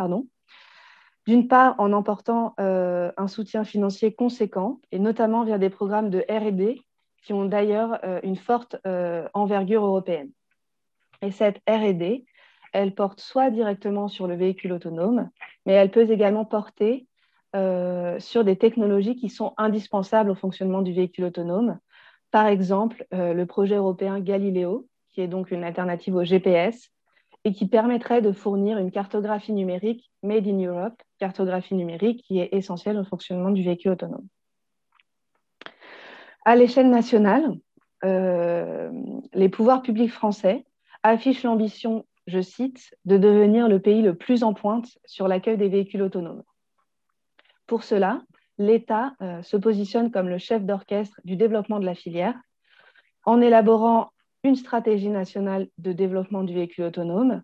d'une 1.29 1.47
part, 1.47 1.75
en 1.77 1.93
emportant 1.93 2.55
euh, 2.59 3.11
un 3.15 3.27
soutien 3.27 3.63
financier 3.63 4.11
conséquent, 4.15 4.81
et 4.91 4.97
notamment 4.97 5.43
via 5.43 5.59
des 5.59 5.69
programmes 5.69 6.09
de 6.09 6.25
RD 6.27 6.81
qui 7.21 7.33
ont 7.33 7.45
d'ailleurs 7.45 7.99
euh, 8.03 8.19
une 8.23 8.35
forte 8.35 8.77
euh, 8.87 9.29
envergure 9.35 9.85
européenne. 9.85 10.31
Et 11.21 11.29
cette 11.29 11.61
RD, 11.69 12.23
elle 12.73 12.95
porte 12.95 13.19
soit 13.19 13.51
directement 13.51 14.07
sur 14.07 14.25
le 14.25 14.35
véhicule 14.35 14.71
autonome, 14.71 15.29
mais 15.67 15.73
elle 15.73 15.91
peut 15.91 16.09
également 16.09 16.45
porter 16.45 17.05
sur 18.19 18.43
des 18.43 18.57
technologies 18.57 19.15
qui 19.15 19.29
sont 19.29 19.53
indispensables 19.57 20.29
au 20.29 20.35
fonctionnement 20.35 20.83
du 20.83 20.93
véhicule 20.93 21.25
autonome. 21.25 21.79
Par 22.29 22.45
exemple, 22.45 23.07
le 23.11 23.43
projet 23.45 23.75
européen 23.75 24.19
Galileo, 24.19 24.87
qui 25.09 25.21
est 25.21 25.27
donc 25.27 25.49
une 25.49 25.63
alternative 25.63 26.15
au 26.15 26.23
GPS, 26.23 26.91
et 27.43 27.51
qui 27.51 27.67
permettrait 27.67 28.21
de 28.21 28.31
fournir 28.31 28.77
une 28.77 28.91
cartographie 28.91 29.53
numérique 29.53 30.08
made 30.23 30.47
in 30.47 30.59
Europe, 30.59 31.01
cartographie 31.19 31.75
numérique 31.75 32.23
qui 32.23 32.39
est 32.39 32.49
essentielle 32.51 32.97
au 32.97 33.03
fonctionnement 33.03 33.51
du 33.51 33.63
véhicule 33.63 33.91
autonome. 33.91 34.27
À 36.45 36.55
l'échelle 36.55 36.89
nationale, 36.89 37.55
les 38.03 39.49
pouvoirs 39.49 39.81
publics 39.81 40.11
français 40.11 40.65
affichent 41.03 41.43
l'ambition, 41.43 42.05
je 42.27 42.41
cite, 42.41 42.95
de 43.05 43.17
devenir 43.17 43.67
le 43.67 43.79
pays 43.79 44.01
le 44.01 44.15
plus 44.15 44.43
en 44.43 44.53
pointe 44.53 44.87
sur 45.05 45.27
l'accueil 45.27 45.57
des 45.57 45.69
véhicules 45.69 46.01
autonomes. 46.01 46.43
Pour 47.67 47.83
cela, 47.83 48.21
l'État 48.57 49.13
se 49.41 49.57
positionne 49.57 50.11
comme 50.11 50.29
le 50.29 50.37
chef 50.37 50.63
d'orchestre 50.63 51.19
du 51.23 51.35
développement 51.35 51.79
de 51.79 51.85
la 51.85 51.95
filière 51.95 52.35
en 53.25 53.41
élaborant 53.41 54.11
une 54.43 54.55
stratégie 54.55 55.09
nationale 55.09 55.67
de 55.77 55.91
développement 55.91 56.43
du 56.43 56.53
véhicule 56.53 56.85
autonome, 56.85 57.43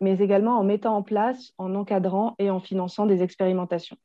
mais 0.00 0.18
également 0.18 0.58
en 0.58 0.64
mettant 0.64 0.96
en 0.96 1.02
place, 1.02 1.52
en 1.58 1.74
encadrant 1.74 2.34
et 2.38 2.50
en 2.50 2.60
finançant 2.60 3.06
des 3.06 3.22
expérimentations. 3.22 3.96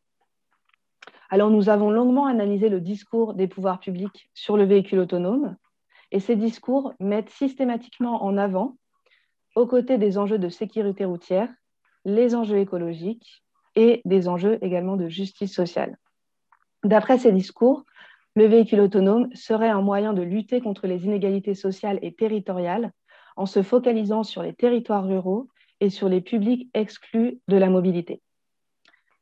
Alors, 1.30 1.50
nous 1.50 1.70
avons 1.70 1.92
longuement 1.92 2.26
analysé 2.26 2.70
le 2.70 2.82
discours 2.82 3.34
des 3.34 3.48
pouvoirs 3.48 3.80
publics 3.80 4.30
sur 4.34 4.58
le 4.58 4.66
véhicule 4.66 5.00
autonome, 5.00 5.56
et 6.12 6.20
ces 6.20 6.36
discours 6.36 6.94
mettent 7.00 7.30
systématiquement 7.30 8.24
en 8.24 8.38
avant, 8.38 8.76
aux 9.56 9.66
côtés 9.66 9.98
des 9.98 10.18
enjeux 10.18 10.40
de 10.40 10.50
sécurité 10.50 11.06
routière, 11.06 11.50
les 12.06 12.36
enjeux 12.36 12.58
écologiques 12.58 13.44
et 13.76 14.02
des 14.06 14.28
enjeux 14.28 14.58
également 14.62 14.98
de 14.98 15.08
justice 15.08 15.54
sociale. 15.54 15.98
D'après 16.84 17.18
ces 17.18 17.32
discours, 17.32 17.86
le 18.36 18.46
véhicule 18.46 18.82
autonome 18.82 19.30
serait 19.34 19.70
un 19.70 19.82
moyen 19.82 20.14
de 20.14 20.22
lutter 20.22 20.62
contre 20.62 20.88
les 20.88 21.06
inégalités 21.06 21.54
sociales 21.54 22.00
et 22.02 22.14
territoriales 22.14 22.92
en 23.36 23.46
se 23.46 23.62
focalisant 23.62 24.24
sur 24.24 24.42
les 24.42 24.54
territoires 24.54 25.06
ruraux 25.06 25.48
et 25.82 25.90
sur 25.90 26.08
les 26.08 26.22
publics 26.22 26.70
exclus 26.74 27.42
de 27.50 27.58
la 27.58 27.70
mobilité. 27.70 28.22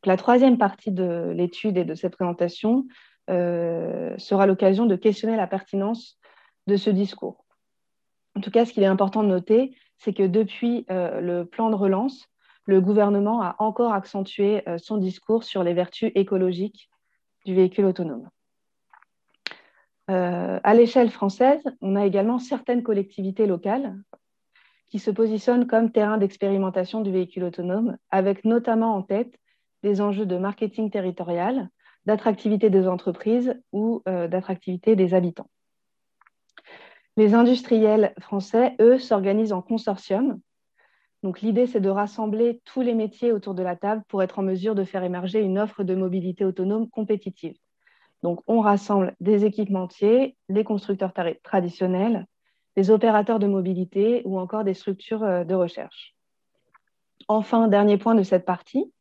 La 0.06 0.18
troisième 0.18 0.58
partie 0.58 0.92
de 0.92 1.34
l'étude 1.36 1.78
et 1.78 1.84
de 1.84 1.96
cette 1.96 2.16
présentation 2.16 2.86
euh, 3.30 4.18
sera 4.18 4.46
l'occasion 4.46 4.86
de 4.86 4.96
questionner 4.96 5.36
la 5.36 5.48
pertinence 5.48 6.18
de 6.68 6.78
ce 6.78 6.90
discours. 6.90 7.46
En 8.36 8.42
tout 8.42 8.52
cas, 8.52 8.66
ce 8.66 8.74
qu'il 8.74 8.84
est 8.84 8.88
important 8.88 9.24
de 9.24 9.30
noter, 9.30 9.76
c'est 9.98 10.14
que 10.14 10.24
depuis 10.24 10.86
euh, 10.90 11.20
le 11.20 11.46
plan 11.46 11.70
de 11.70 11.76
relance, 11.76 12.28
le 12.66 12.80
gouvernement 12.80 13.42
a 13.42 13.56
encore 13.60 13.94
accentué 13.94 14.68
euh, 14.70 14.78
son 14.78 14.98
discours 14.98 15.44
sur 15.44 15.64
les 15.64 15.74
vertus 15.74 16.12
écologiques 16.16 16.90
du 17.46 17.56
véhicule 17.56 17.86
autonome. 17.86 18.30
À 20.12 20.74
l'échelle 20.74 21.12
française, 21.12 21.62
on 21.82 21.96
a 21.96 22.04
également 22.04 22.40
certaines 22.40 22.82
collectivités 22.82 23.46
locales 23.46 23.96
qui 24.90 25.00
se 25.00 25.12
positionnent 25.12 25.68
comme 25.68 25.92
terrain 25.92 26.18
d'expérimentation 26.18 27.02
du 27.02 27.12
véhicule 27.12 27.44
autonome, 27.44 27.98
avec 28.10 28.44
notamment 28.46 28.96
en 28.96 29.04
tête 29.04 29.34
des 29.84 30.02
enjeux 30.02 30.26
de 30.26 30.38
marketing 30.38 30.90
territorial, 30.90 31.70
d'attractivité 32.06 32.70
des 32.70 32.88
entreprises 32.88 33.54
ou 33.72 34.02
euh, 34.08 34.28
d'attractivité 34.28 34.96
des 34.96 35.14
habitants. 35.14 35.50
Les 37.18 37.34
industriels 37.34 38.14
français, 38.20 38.76
eux, 38.80 38.98
s'organisent 38.98 39.54
en 39.54 39.62
consortium. 39.62 40.40
Donc 41.22 41.42
l'idée, 41.42 41.68
c'est 41.68 41.82
de 41.82 41.90
rassembler 41.90 42.62
tous 42.66 42.82
les 42.82 42.96
métiers 42.96 43.32
autour 43.32 43.54
de 43.54 43.64
la 43.64 43.76
table 43.76 44.04
pour 44.08 44.24
être 44.24 44.40
en 44.40 44.44
mesure 44.44 44.74
de 44.74 44.86
faire 44.86 45.04
émerger 45.04 45.42
une 45.42 45.60
offre 45.60 45.84
de 45.84 45.96
mobilité 45.96 46.46
autonome 46.46 46.90
compétitive. 46.90 47.56
Donc, 48.24 48.42
on 48.48 48.60
rassemble 48.60 49.16
des 49.20 49.46
équipementiers, 49.46 50.36
des 50.50 50.64
constructeurs 50.64 51.14
traditionnels, 51.44 52.26
des 52.76 52.92
opérateurs 52.92 53.40
de 53.40 53.48
mobilité 53.48 54.22
ou 54.26 54.40
encore 54.40 54.64
des 54.64 54.74
structures 54.74 55.24
euh, 55.24 55.44
de 55.44 55.56
recherche. 55.56 56.16
Enfin, 57.28 57.68
dernier 57.68 57.98
point 57.98 58.16
de 58.16 58.24
cette 58.24 58.46
partie, 58.46 58.92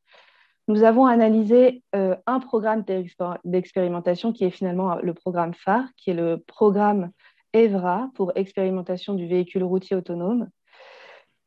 nous 0.69 0.83
avons 0.83 1.07
analysé 1.07 1.83
euh, 1.95 2.15
un 2.27 2.41
programme 2.41 2.85
d'expérimentation 3.45 4.33
qui 4.33 4.45
est 4.45 4.51
finalement 4.51 4.97
le 4.97 5.15
programme 5.15 5.55
phare, 5.55 5.85
qui 5.97 6.11
est 6.11 6.15
le 6.15 6.37
programme 6.47 7.11
EVRA 7.55 8.11
pour 8.15 8.33
expérimentation 8.35 9.15
du 9.15 9.27
véhicule 9.27 9.65
routier 9.65 9.97
autonome, 9.97 10.49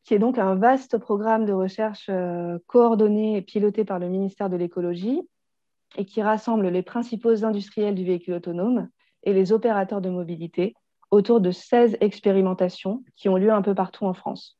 qui 0.04 0.14
est 0.14 0.18
donc 0.18 0.38
un 0.38 0.56
vaste 0.56 0.98
programme 0.98 1.44
de 1.44 1.52
recherche 1.52 2.06
euh, 2.08 2.58
coordonné 2.66 3.36
et 3.36 3.42
piloté 3.42 3.84
par 3.84 4.00
le 4.00 4.08
ministère 4.08 4.50
de 4.50 4.56
l'écologie 4.56 5.22
et 5.96 6.04
qui 6.04 6.20
rassemble 6.20 6.68
les 6.68 6.82
principaux 6.82 7.44
industriels 7.44 7.94
du 7.94 8.04
véhicule 8.04 8.34
autonome 8.34 8.88
et 9.22 9.32
les 9.32 9.52
opérateurs 9.52 10.00
de 10.00 10.10
mobilité 10.10 10.74
autour 11.12 11.40
de 11.40 11.52
16 11.52 11.98
expérimentations 12.00 13.04
qui 13.16 13.28
ont 13.28 13.36
lieu 13.36 13.52
un 13.52 13.62
peu 13.62 13.74
partout 13.74 14.06
en 14.06 14.14
France. 14.14 14.58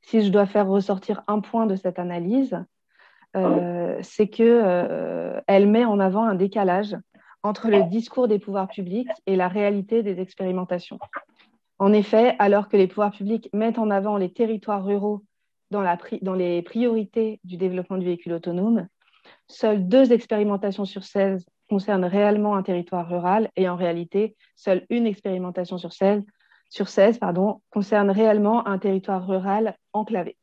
Si 0.00 0.22
je 0.22 0.30
dois 0.30 0.46
faire 0.46 0.66
ressortir 0.66 1.22
un 1.26 1.40
point 1.40 1.66
de 1.66 1.76
cette 1.76 1.98
analyse, 1.98 2.58
euh, 3.36 3.98
c'est 4.00 4.28
qu'elle 4.28 4.62
euh, 4.64 5.66
met 5.66 5.84
en 5.84 6.00
avant 6.00 6.24
un 6.24 6.34
décalage 6.34 6.96
entre 7.42 7.68
le 7.68 7.82
discours 7.82 8.28
des 8.28 8.38
pouvoirs 8.38 8.68
publics 8.68 9.10
et 9.26 9.36
la 9.36 9.48
réalité 9.48 10.02
des 10.02 10.20
expérimentations. 10.20 10.98
En 11.78 11.92
effet, 11.92 12.36
alors 12.38 12.68
que 12.68 12.78
les 12.78 12.86
pouvoirs 12.86 13.10
publics 13.10 13.50
mettent 13.52 13.78
en 13.78 13.90
avant 13.90 14.16
les 14.16 14.32
territoires 14.32 14.84
ruraux 14.84 15.24
dans, 15.70 15.82
la 15.82 15.98
dans 16.22 16.34
les 16.34 16.62
priorités 16.62 17.40
du 17.44 17.58
développement 17.58 17.98
du 17.98 18.06
véhicule 18.06 18.32
autonome, 18.34 18.86
Seules 19.48 19.86
deux 19.86 20.12
expérimentations 20.12 20.84
sur 20.84 21.04
16 21.04 21.46
concernent 21.68 22.04
réellement 22.04 22.56
un 22.56 22.62
territoire 22.62 23.08
rural 23.08 23.50
et 23.56 23.68
en 23.68 23.76
réalité, 23.76 24.36
seule 24.56 24.86
une 24.90 25.06
expérimentation 25.06 25.78
sur 25.78 25.92
16, 25.92 26.22
sur 26.70 26.88
16 26.88 27.18
pardon, 27.18 27.60
concerne 27.70 28.10
réellement 28.10 28.66
un 28.66 28.78
territoire 28.78 29.26
rural 29.26 29.76
enclavé. 29.92 30.36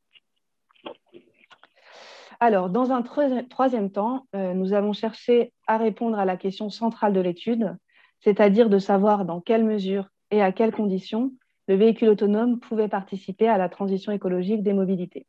Alors, 2.40 2.70
dans 2.70 2.92
un 2.92 3.04
troisième 3.04 3.92
temps, 3.92 4.26
euh, 4.36 4.56
nous 4.56 4.74
avons 4.74 4.94
cherché 4.94 5.54
à 5.68 5.78
répondre 5.78 6.18
à 6.18 6.26
la 6.26 6.38
question 6.38 6.72
centrale 6.72 7.14
de 7.14 7.22
l'étude, 7.22 7.78
c'est-à-dire 8.20 8.68
de 8.68 8.80
savoir 8.80 9.26
dans 9.26 9.42
quelle 9.42 9.64
mesure 9.64 10.10
et 10.32 10.42
à 10.42 10.52
quelles 10.52 10.72
conditions 10.72 11.34
le 11.68 11.76
véhicule 11.76 12.10
autonome 12.10 12.60
pouvait 12.60 12.88
participer 12.88 13.48
à 13.48 13.58
la 13.58 13.70
transition 13.70 14.12
écologique 14.12 14.64
des 14.64 14.74
mobilités. 14.74 15.28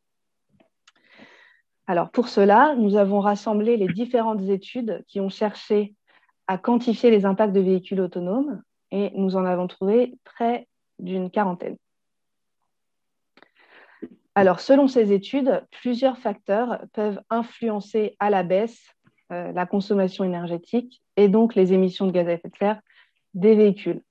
Alors 1.86 2.10
pour 2.10 2.28
cela, 2.28 2.74
nous 2.76 2.96
avons 2.96 3.20
rassemblé 3.20 3.76
les 3.76 3.88
différentes 3.88 4.42
études 4.42 5.04
qui 5.08 5.20
ont 5.20 5.28
cherché 5.28 5.94
à 6.46 6.58
quantifier 6.58 7.10
les 7.10 7.24
impacts 7.24 7.52
de 7.52 7.60
véhicules 7.60 8.00
autonomes 8.00 8.62
et 8.90 9.10
nous 9.14 9.36
en 9.36 9.44
avons 9.44 9.66
trouvé 9.66 10.14
près 10.24 10.68
d'une 10.98 11.30
quarantaine. 11.30 11.76
Alors 14.34 14.60
selon 14.60 14.88
ces 14.88 15.12
études, 15.12 15.64
plusieurs 15.70 16.18
facteurs 16.18 16.84
peuvent 16.92 17.20
influencer 17.28 18.16
à 18.18 18.30
la 18.30 18.42
baisse 18.42 18.94
euh, 19.30 19.52
la 19.52 19.66
consommation 19.66 20.24
énergétique 20.24 21.02
et 21.16 21.28
donc 21.28 21.54
les 21.54 21.72
émissions 21.72 22.06
de 22.06 22.12
gaz 22.12 22.28
à 22.28 22.32
effet 22.32 22.48
de 22.48 22.56
serre 22.56 22.80
des 23.34 23.54
véhicules. 23.54 24.02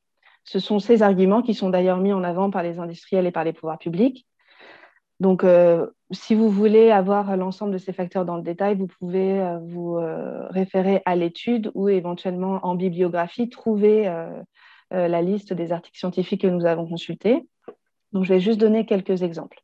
Ce 0.44 0.60
sont 0.60 0.80
ces 0.80 1.04
arguments 1.04 1.42
qui 1.42 1.54
sont 1.54 1.70
d'ailleurs 1.70 2.00
mis 2.00 2.14
en 2.14 2.24
avant 2.24 2.52
par 2.52 2.64
les 2.64 2.80
industriels 2.80 3.26
et 3.26 3.32
par 3.32 3.44
les 3.44 3.54
pouvoirs 3.54 3.80
publics 3.80 4.28
donc, 5.22 5.44
euh, 5.44 5.86
si 6.12 6.36
vous 6.36 6.50
voulez 6.50 6.92
avoir 6.92 7.36
l'ensemble 7.38 7.72
de 7.72 7.78
ces 7.78 7.94
facteurs 7.94 8.26
dans 8.26 8.36
le 8.36 8.42
détail, 8.42 8.76
vous 8.76 8.88
pouvez 8.88 9.40
euh, 9.40 9.60
vous 9.60 9.98
euh, 9.98 10.48
référer 10.50 11.02
à 11.06 11.16
l'étude 11.16 11.72
ou 11.74 11.90
éventuellement 11.90 12.60
en 12.64 12.76
bibliographie 12.76 13.50
trouver 13.50 14.12
la 14.92 15.22
liste 15.22 15.54
des 15.54 15.72
articles 15.72 15.98
scientifiques 15.98 16.42
que 16.42 16.48
nous 16.48 16.66
avons 16.66 16.86
consultés. 16.86 17.48
Donc, 18.12 18.26
je 18.26 18.34
vais 18.34 18.42
juste 18.42 18.60
donner 18.60 18.86
quelques 18.86 19.24
exemples. 19.24 19.62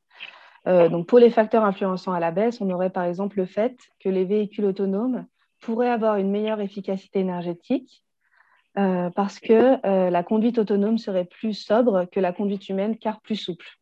donc, 0.66 1.06
pour 1.06 1.20
les 1.20 1.30
facteurs 1.30 1.66
influençant 1.66 2.14
à 2.14 2.22
la 2.22 2.32
baisse, 2.32 2.62
on 2.62 2.70
aurait 2.70 2.92
par 2.92 3.04
exemple 3.04 3.38
le 3.38 3.46
fait 3.46 3.76
que 4.00 4.08
les 4.08 4.24
véhicules 4.24 4.64
autonomes 4.64 5.26
pourraient 5.60 5.90
avoir 5.90 6.16
une 6.16 6.32
meilleure 6.32 6.62
efficacité 6.62 7.20
énergétique 7.20 8.06
parce 8.74 9.40
que 9.40 10.10
la 10.10 10.24
conduite 10.24 10.60
autonome 10.60 10.98
serait 10.98 11.26
plus 11.26 11.56
sobre 11.56 12.06
que 12.06 12.22
la 12.22 12.32
conduite 12.32 12.70
humaine 12.70 12.98
car 12.98 13.20
plus 13.20 13.36
souple. 13.36 13.77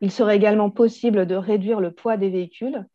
Il 0.00 0.10
serait 0.10 0.36
également 0.36 0.70
possible 0.70 1.26
de 1.26 1.34
réduire 1.34 1.80
le 1.80 1.90
poids 1.90 2.16
des 2.16 2.30
véhicules, 2.30 2.86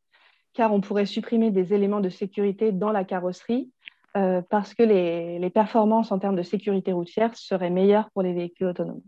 car 0.53 0.73
on 0.73 0.81
pourrait 0.81 1.05
supprimer 1.05 1.51
des 1.51 1.73
éléments 1.73 1.99
de 1.99 2.09
sécurité 2.09 2.71
dans 2.71 2.91
la 2.91 3.03
carrosserie, 3.03 3.71
euh, 4.17 4.41
parce 4.49 4.73
que 4.73 4.83
les, 4.83 5.49
performances 5.49 6.11
en 6.11 6.19
termes 6.19 6.37
de 6.37 6.43
sécurité 6.43 6.93
routière 6.93 7.35
seraient 7.35 7.69
meilleures 7.69 8.09
pour 8.11 8.21
les 8.21 8.33
véhicules 8.33 8.67
autonomes. 8.67 9.01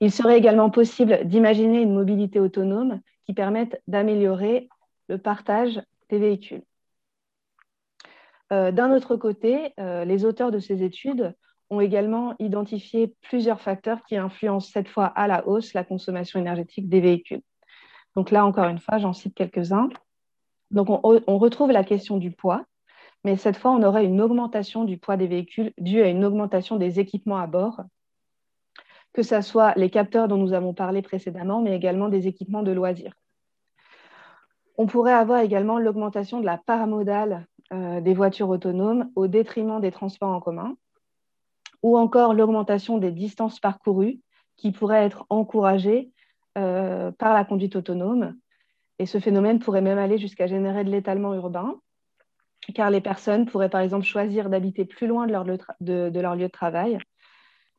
Il 0.00 0.12
serait 0.12 0.38
également 0.38 0.70
possible 0.70 1.24
d'imaginer 1.24 1.82
une 1.82 1.94
mobilité 1.94 2.38
autonome 2.38 3.00
qui 3.24 3.34
permette 3.34 3.82
d'améliorer 3.88 4.68
le 5.08 5.18
partage 5.18 5.80
des 6.10 6.18
véhicules. 6.18 6.62
Euh, 8.52 8.70
d'un 8.70 8.94
autre 8.94 9.16
côté, 9.16 9.72
euh, 9.80 10.04
les 10.04 10.24
auteurs 10.24 10.50
de 10.50 10.58
ces 10.58 10.82
études 10.82 11.34
ont 11.72 11.80
également 11.80 12.34
identifié 12.38 13.14
plusieurs 13.22 13.60
facteurs 13.60 14.04
qui 14.04 14.16
influencent 14.16 14.70
cette 14.70 14.88
fois 14.88 15.06
à 15.06 15.26
la 15.26 15.46
hausse 15.48 15.72
la 15.72 15.84
consommation 15.84 16.38
énergétique 16.38 16.88
des 16.88 17.00
véhicules. 17.00 17.42
Donc 18.14 18.30
là, 18.30 18.44
encore 18.44 18.66
une 18.66 18.78
fois, 18.78 18.98
j'en 18.98 19.14
cite 19.14 19.34
quelques-uns. 19.34 19.88
Donc 20.70 20.88
on, 20.90 21.38
retrouve 21.38 21.70
la 21.70 21.84
question 21.84 22.18
du 22.18 22.30
poids, 22.30 22.64
mais 23.24 23.36
cette 23.36 23.56
fois, 23.56 23.72
on 23.72 23.82
aurait 23.82 24.04
une 24.04 24.20
augmentation 24.20 24.84
du 24.84 24.98
poids 24.98 25.16
des 25.16 25.26
véhicules 25.26 25.72
due 25.78 26.02
à 26.02 26.08
une 26.08 26.24
augmentation 26.24 26.76
des 26.76 27.00
équipements 27.00 27.38
à 27.38 27.46
bord, 27.46 27.80
que 29.12 29.22
ce 29.22 29.40
soit 29.40 29.74
les 29.76 29.90
capteurs 29.90 30.28
dont 30.28 30.38
nous 30.38 30.52
avons 30.52 30.74
parlé 30.74 31.02
précédemment, 31.02 31.60
mais 31.60 31.74
également 31.74 32.08
des 32.08 32.26
équipements 32.26 32.62
de 32.62 32.72
loisirs. 32.72 33.14
On 34.78 34.86
pourrait 34.86 35.12
avoir 35.12 35.40
également 35.40 35.78
l'augmentation 35.78 36.40
de 36.40 36.46
la 36.46 36.58
paramodale 36.58 37.46
euh, 37.72 38.00
des 38.00 38.14
voitures 38.14 38.48
autonomes 38.48 39.10
au 39.14 39.26
détriment 39.26 39.80
des 39.80 39.92
transports 39.92 40.30
en 40.30 40.40
commun, 40.40 40.76
ou 41.82 41.98
encore 41.98 42.34
l'augmentation 42.34 42.98
des 42.98 43.10
distances 43.10 43.60
parcourues 43.60 44.20
qui 44.56 44.72
pourraient 44.72 45.04
être 45.04 45.26
encouragées 45.30 46.10
par 46.54 47.32
la 47.32 47.44
conduite 47.44 47.76
autonome. 47.76 48.36
Et 48.98 49.06
ce 49.06 49.18
phénomène 49.18 49.58
pourrait 49.58 49.80
même 49.80 49.98
aller 49.98 50.18
jusqu'à 50.18 50.46
générer 50.46 50.84
de 50.84 50.90
l'étalement 50.90 51.34
urbain, 51.34 51.80
car 52.74 52.90
les 52.90 53.00
personnes 53.00 53.46
pourraient 53.46 53.70
par 53.70 53.80
exemple 53.80 54.04
choisir 54.04 54.50
d'habiter 54.50 54.84
plus 54.84 55.06
loin 55.06 55.26
de 55.26 55.32
leur, 55.32 55.44
lieu 55.44 55.58
de, 55.80 56.20
leur 56.20 56.36
lieu 56.36 56.46
de 56.46 56.52
travail 56.52 56.98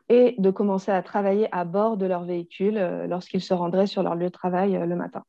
et 0.09 0.35
de 0.37 0.51
commencer 0.51 0.91
à 0.91 1.01
travailler 1.01 1.47
à 1.55 1.63
bord 1.63 1.97
de 1.97 2.05
leur 2.05 2.23
véhicule 2.23 3.05
lorsqu'ils 3.07 3.41
se 3.41 3.53
rendraient 3.53 3.87
sur 3.87 4.03
leur 4.03 4.15
lieu 4.15 4.25
de 4.25 4.29
travail 4.29 4.73
le 4.73 4.95
matin. 4.95 5.23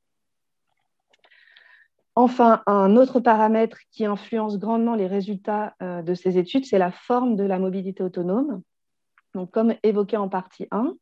Enfin, 2.17 2.63
un 2.67 2.97
autre 2.97 3.19
paramètre 3.19 3.79
qui 3.91 4.05
influence 4.05 4.59
grandement 4.59 4.95
les 4.95 5.09
résultats 5.09 5.75
euh, 5.83 6.01
de 6.03 6.15
ces 6.15 6.39
études, 6.39 6.65
c'est 6.65 6.79
la 6.79 6.93
forme 6.93 7.35
de 7.35 7.43
la 7.43 7.59
mobilité 7.59 8.03
autonome. 8.03 8.63
Comme 9.51 9.75
évoqué 9.83 10.17
en 10.17 10.29
partie 10.29 10.69
1, 10.71 10.95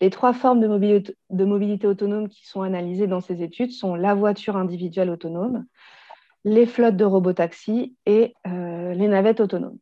les 0.00 0.10
trois 0.10 0.32
formes 0.32 0.60
de 0.60 1.44
mobilité, 1.44 1.86
autonome 1.88 2.28
qui 2.28 2.46
sont 2.46 2.62
analysées 2.62 3.08
dans 3.08 3.20
ces 3.20 3.42
études 3.42 3.72
sont 3.72 3.96
la 3.96 4.14
voiture 4.14 4.56
individuelle 4.56 5.10
autonome, 5.10 5.66
les 6.44 6.66
flottes 6.66 6.96
de 6.96 7.04
robotaxi 7.04 7.96
et 8.06 8.32
euh, 8.46 8.94
les 8.94 9.08
navettes 9.08 9.40
autonomes. 9.40 9.78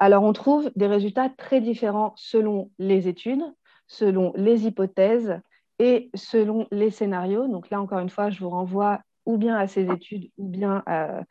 Alors, 0.00 0.24
on 0.24 0.32
trouve 0.32 0.72
des 0.74 0.88
résultats 0.88 1.28
très 1.28 1.60
différents 1.60 2.12
selon 2.16 2.72
les 2.80 3.06
études, 3.06 3.44
selon 3.86 4.32
les 4.34 4.66
hypothèses 4.66 5.40
et 5.78 6.10
selon 6.16 6.66
les 6.72 6.90
scénarios. 6.90 7.46
Donc 7.46 7.70
là, 7.70 7.80
encore 7.80 8.00
une 8.00 8.10
fois, 8.10 8.30
je 8.30 8.40
vous 8.40 8.50
renvoie 8.50 9.00
ou 9.26 9.36
bien 9.36 9.56
à 9.56 9.66
ces 9.66 9.90
études, 9.90 10.30
ou 10.38 10.48
bien 10.48 10.82
à, 10.86 11.22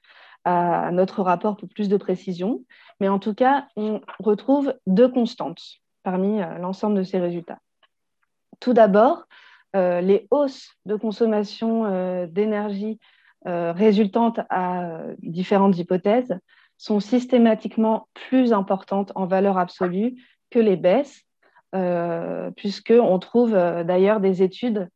notre 0.92 1.22
rapport 1.22 1.56
pour 1.56 1.70
plus 1.70 1.88
de 1.88 1.98
précision. 1.98 2.64
Mais 3.00 3.08
en 3.08 3.20
tout 3.20 3.36
cas, 3.36 3.68
on 3.76 4.02
retrouve 4.20 4.74
deux 4.88 5.08
constantes 5.08 5.62
parmi 6.04 6.42
euh, 6.42 6.58
l'ensemble 6.58 6.98
de 6.98 7.04
ces 7.04 7.20
résultats. 7.20 7.60
Tout 8.60 8.74
d'abord, 8.74 9.26
euh, 9.76 10.02
les 10.02 10.28
hausses 10.32 10.72
de 10.86 10.96
consommation 10.96 11.86
euh, 11.86 12.26
d'énergie 12.28 13.00
résultantes 13.44 14.40
à 14.52 15.00
différentes 15.18 15.76
hypothèses 15.76 16.38
sont 16.78 17.00
systématiquement 17.00 18.08
plus 18.14 18.54
importantes 18.54 19.12
en 19.16 19.26
valeur 19.26 19.58
absolue 19.58 20.14
que 20.52 20.60
les 20.60 20.76
baisses, 20.76 21.24
puisqu'on 22.56 23.18
trouve 23.18 23.54
d'ailleurs 23.54 24.20
des 24.20 24.44
études 24.44 24.88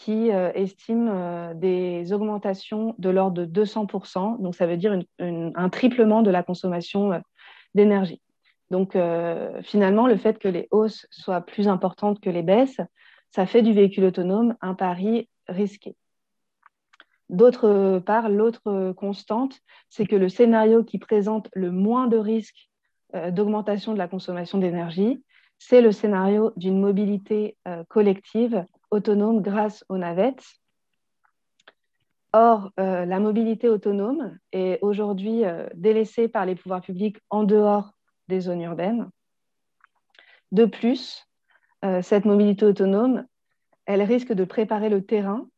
qui 0.00 0.32
euh, 0.32 0.50
estime 0.54 1.10
euh, 1.12 1.52
des 1.52 2.14
augmentations 2.14 2.94
de 2.96 3.10
l'ordre 3.10 3.44
de 3.44 3.64
200%, 3.64 4.40
donc 4.40 4.54
ça 4.54 4.66
veut 4.66 4.78
dire 4.78 4.98
un 5.18 5.68
triplement 5.68 6.22
de 6.22 6.30
la 6.30 6.42
consommation 6.42 7.12
euh, 7.12 7.18
d'énergie. 7.74 8.22
Donc 8.70 8.96
finalement, 9.62 10.06
le 10.06 10.16
fait 10.16 10.38
que 10.38 10.46
les 10.46 10.68
hausses 10.70 11.04
soient 11.10 11.40
plus 11.40 11.66
importantes 11.66 12.20
que 12.20 12.30
les 12.30 12.42
baisses, 12.42 12.80
ça 13.32 13.44
fait 13.44 13.62
du 13.62 13.72
véhicule 13.72 14.04
autonome 14.04 14.54
un 14.60 14.74
pari 14.74 15.28
risqué. 15.48 15.96
D'autre 17.30 17.98
part, 17.98 18.28
l'autre 18.28 18.92
constante, 18.92 19.58
c'est 19.88 20.06
que 20.06 20.14
le 20.14 20.28
scénario 20.28 20.84
qui 20.84 20.98
présente 21.00 21.48
le 21.52 21.72
moins 21.72 22.06
de 22.06 22.16
risques 22.16 22.70
d'augmentation 23.12 23.92
de 23.92 23.98
la 23.98 24.06
consommation 24.06 24.58
d'énergie, 24.58 25.20
c'est 25.58 25.80
le 25.80 25.90
scénario 25.90 26.52
d'une 26.54 26.80
mobilité 26.80 27.56
collective 27.88 28.64
autonome 28.90 29.42
grâce 29.42 29.84
aux 29.88 29.98
navettes. 29.98 30.44
Or, 32.32 32.70
euh, 32.78 33.04
la 33.06 33.18
mobilité 33.18 33.68
autonome 33.68 34.38
est 34.52 34.78
aujourd'hui 34.82 35.44
euh, 35.44 35.66
délaissée 35.74 36.28
par 36.28 36.46
les 36.46 36.54
pouvoirs 36.54 36.80
publics 36.80 37.18
en 37.28 37.42
dehors 37.42 37.92
des 38.28 38.40
zones 38.40 38.62
urbaines. 38.62 39.10
De 40.52 40.64
plus, 40.64 41.26
euh, 41.84 42.02
cette 42.02 42.24
mobilité 42.24 42.66
autonome, 42.66 43.24
elle 43.86 44.02
risque 44.02 44.32
de 44.32 44.44
préparer 44.44 44.88
le 44.88 45.04
terrain 45.04 45.48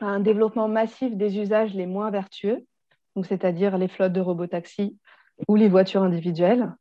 à 0.00 0.06
un 0.06 0.20
développement 0.20 0.68
massif 0.68 1.16
des 1.16 1.38
usages 1.38 1.72
les 1.74 1.86
moins 1.86 2.10
vertueux, 2.10 2.66
c'est-à-dire 3.22 3.78
les 3.78 3.88
flottes 3.88 4.12
de 4.12 4.20
robotaxis 4.20 4.98
ou 5.48 5.56
les 5.56 5.68
voitures 5.68 6.02
individuelles, 6.02 6.74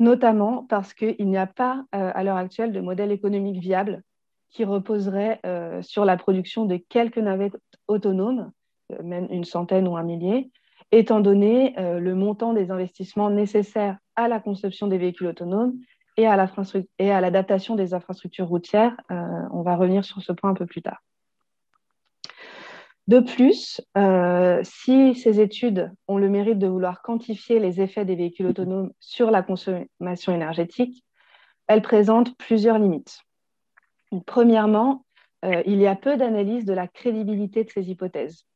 notamment 0.00 0.64
parce 0.64 0.94
qu'il 0.94 1.28
n'y 1.28 1.36
a 1.36 1.46
pas 1.46 1.84
à 1.92 2.24
l'heure 2.24 2.38
actuelle 2.38 2.72
de 2.72 2.80
modèle 2.80 3.12
économique 3.12 3.60
viable 3.60 4.02
qui 4.50 4.64
reposerait 4.64 5.40
euh, 5.44 5.82
sur 5.82 6.04
la 6.04 6.16
production 6.16 6.64
de 6.64 6.76
quelques 6.76 7.18
navettes 7.18 7.56
autonomes, 7.88 8.52
euh, 8.92 9.02
même 9.02 9.26
une 9.30 9.44
centaine 9.44 9.88
ou 9.88 9.96
un 9.96 10.02
millier, 10.02 10.50
étant 10.92 11.20
donné 11.20 11.78
euh, 11.78 11.98
le 11.98 12.14
montant 12.14 12.52
des 12.52 12.70
investissements 12.70 13.30
nécessaires 13.30 13.98
à 14.16 14.28
la 14.28 14.40
conception 14.40 14.86
des 14.86 14.98
véhicules 14.98 15.26
autonomes 15.26 15.74
et 16.16 16.26
à 16.26 16.36
l'adaptation 16.36 17.74
des 17.74 17.92
infrastructures 17.92 18.46
routières. 18.46 18.96
on 19.10 19.62
va 19.62 19.74
revenir 19.74 20.04
sur 20.04 20.22
ce 20.22 20.30
point 20.32 20.50
un 20.50 20.54
peu 20.54 20.64
plus 20.64 20.80
tard. 20.80 21.02
De 23.08 23.18
plus, 23.18 23.80
si 24.62 25.14
ces 25.16 25.40
études 25.40 25.90
ont 26.06 26.16
le 26.16 26.28
mérite 26.28 26.60
de 26.60 26.68
vouloir 26.68 27.02
quantifier 27.02 27.58
les 27.58 27.80
effets 27.80 28.04
des 28.04 28.14
véhicules 28.14 28.46
autonomes 28.46 28.92
sur 29.00 29.32
la 29.32 29.42
consommation 29.42 30.32
énergétique, 30.32 31.04
elles 31.66 31.82
présentent 31.82 32.36
plusieurs 32.36 32.78
limites. 32.78 33.24
Premièrement, 34.22 35.04
euh, 35.44 35.62
il 35.66 35.80
y 35.80 35.86
a 35.86 35.96
peu 35.96 36.16
d'analyse 36.16 36.64
de 36.64 36.72
la 36.72 36.88
crédibilité 36.88 37.64
de 37.64 37.70
ces 37.70 37.90
hypothèses. 37.90 38.46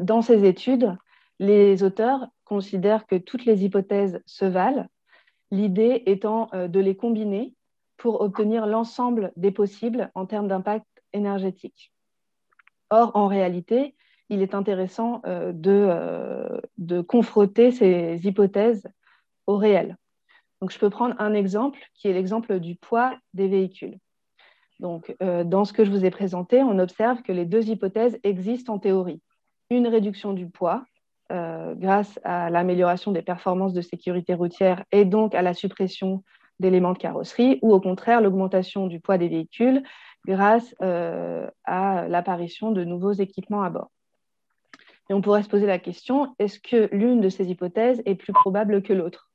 Dans 0.00 0.22
ces 0.22 0.44
études, 0.44 0.96
les 1.38 1.82
auteurs 1.82 2.28
considèrent 2.44 3.06
que 3.06 3.16
toutes 3.16 3.44
les 3.44 3.64
hypothèses 3.64 4.22
se 4.26 4.44
valent, 4.44 4.86
l'idée 5.50 6.02
étant 6.06 6.48
euh, 6.54 6.68
de 6.68 6.80
les 6.80 6.96
combiner 6.96 7.54
pour 7.96 8.20
obtenir 8.20 8.66
l'ensemble 8.66 9.32
des 9.36 9.50
possibles 9.50 10.10
en 10.14 10.24
termes 10.24 10.48
d'impact 10.48 10.86
énergétique. 11.12 11.92
Or, 12.90 13.12
en 13.14 13.26
réalité, 13.26 13.96
il 14.30 14.42
est 14.42 14.54
intéressant 14.54 15.20
euh, 15.26 15.52
de, 15.54 17.00
confronter 17.02 17.70
ces 17.70 18.20
hypothèses 18.24 18.86
au 19.46 19.56
réel. 19.56 19.96
Donc, 20.60 20.70
je 20.70 20.78
peux 20.78 20.90
prendre 20.90 21.14
un 21.18 21.34
exemple 21.34 21.78
qui 21.94 22.08
est 22.08 22.12
l'exemple 22.12 22.60
du 22.60 22.76
poids 22.76 23.14
des 23.34 23.48
véhicules. 23.48 23.98
Donc, 24.80 25.14
euh, 25.22 25.44
dans 25.44 25.64
ce 25.64 25.72
que 25.72 25.84
je 25.84 25.90
vous 25.90 26.04
ai 26.04 26.10
présenté, 26.10 26.62
on 26.62 26.78
observe 26.78 27.22
que 27.22 27.32
les 27.32 27.44
deux 27.44 27.68
hypothèses 27.68 28.18
existent 28.22 28.74
en 28.74 28.78
théorie. 28.78 29.20
Une 29.70 29.88
réduction 29.88 30.32
du 30.32 30.48
poids 30.48 30.84
euh, 31.30 31.74
grâce 31.74 32.18
à 32.24 32.48
l'amélioration 32.48 33.12
des 33.12 33.22
performances 33.22 33.74
de 33.74 33.82
sécurité 33.82 34.34
routière 34.34 34.84
et 34.92 35.04
donc 35.04 35.34
à 35.34 35.42
la 35.42 35.52
suppression 35.52 36.22
d'éléments 36.60 36.92
de 36.92 36.98
carrosserie, 36.98 37.58
ou 37.62 37.72
au 37.72 37.80
contraire 37.80 38.20
l'augmentation 38.20 38.86
du 38.86 38.98
poids 38.98 39.18
des 39.18 39.28
véhicules 39.28 39.82
grâce 40.26 40.74
euh, 40.82 41.48
à 41.64 42.08
l'apparition 42.08 42.72
de 42.72 42.84
nouveaux 42.84 43.12
équipements 43.12 43.62
à 43.62 43.70
bord. 43.70 43.90
Et 45.10 45.14
on 45.14 45.20
pourrait 45.20 45.42
se 45.42 45.48
poser 45.48 45.66
la 45.66 45.78
question, 45.78 46.34
est-ce 46.38 46.58
que 46.60 46.88
l'une 46.92 47.20
de 47.20 47.28
ces 47.28 47.48
hypothèses 47.50 48.02
est 48.04 48.14
plus 48.14 48.32
probable 48.32 48.82
que 48.82 48.92
l'autre? 48.92 49.27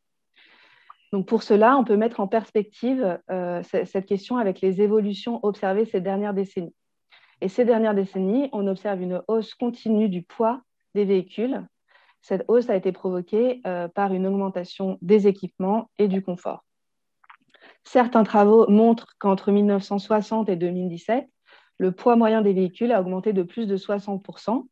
Pour 1.21 1.43
cela, 1.43 1.77
on 1.77 1.83
peut 1.83 1.95
mettre 1.95 2.19
en 2.19 2.27
perspective 2.27 3.19
euh, 3.29 3.61
cette 3.63 4.07
question 4.07 4.37
avec 4.37 4.61
les 4.61 4.81
évolutions 4.81 5.39
observées 5.43 5.85
ces 5.85 6.01
dernières 6.01 6.33
décennies. 6.33 6.73
Et 7.39 7.49
ces 7.49 7.65
dernières 7.65 7.93
décennies, 7.93 8.49
on 8.51 8.65
observe 8.67 9.01
une 9.01 9.21
hausse 9.27 9.53
continue 9.53 10.09
du 10.09 10.23
poids 10.23 10.61
des 10.95 11.05
véhicules. 11.05 11.67
Cette 12.21 12.45
hausse 12.47 12.69
a 12.69 12.75
été 12.75 12.91
provoquée 12.91 13.61
euh, 13.67 13.87
par 13.87 14.13
une 14.13 14.25
augmentation 14.25 14.97
des 15.01 15.27
équipements 15.27 15.89
et 15.99 16.07
du 16.07 16.23
confort. 16.23 16.63
Certains 17.83 18.23
travaux 18.23 18.67
montrent 18.69 19.13
qu'entre 19.19 19.51
1960 19.51 20.49
et 20.49 20.55
2017, 20.55 21.27
le 21.77 21.91
poids 21.91 22.15
moyen 22.15 22.41
des 22.41 22.53
véhicules 22.53 22.91
a 22.91 23.01
augmenté 23.01 23.33
de 23.33 23.43
plus 23.43 23.67
de 23.67 23.77
60%. 23.77 24.65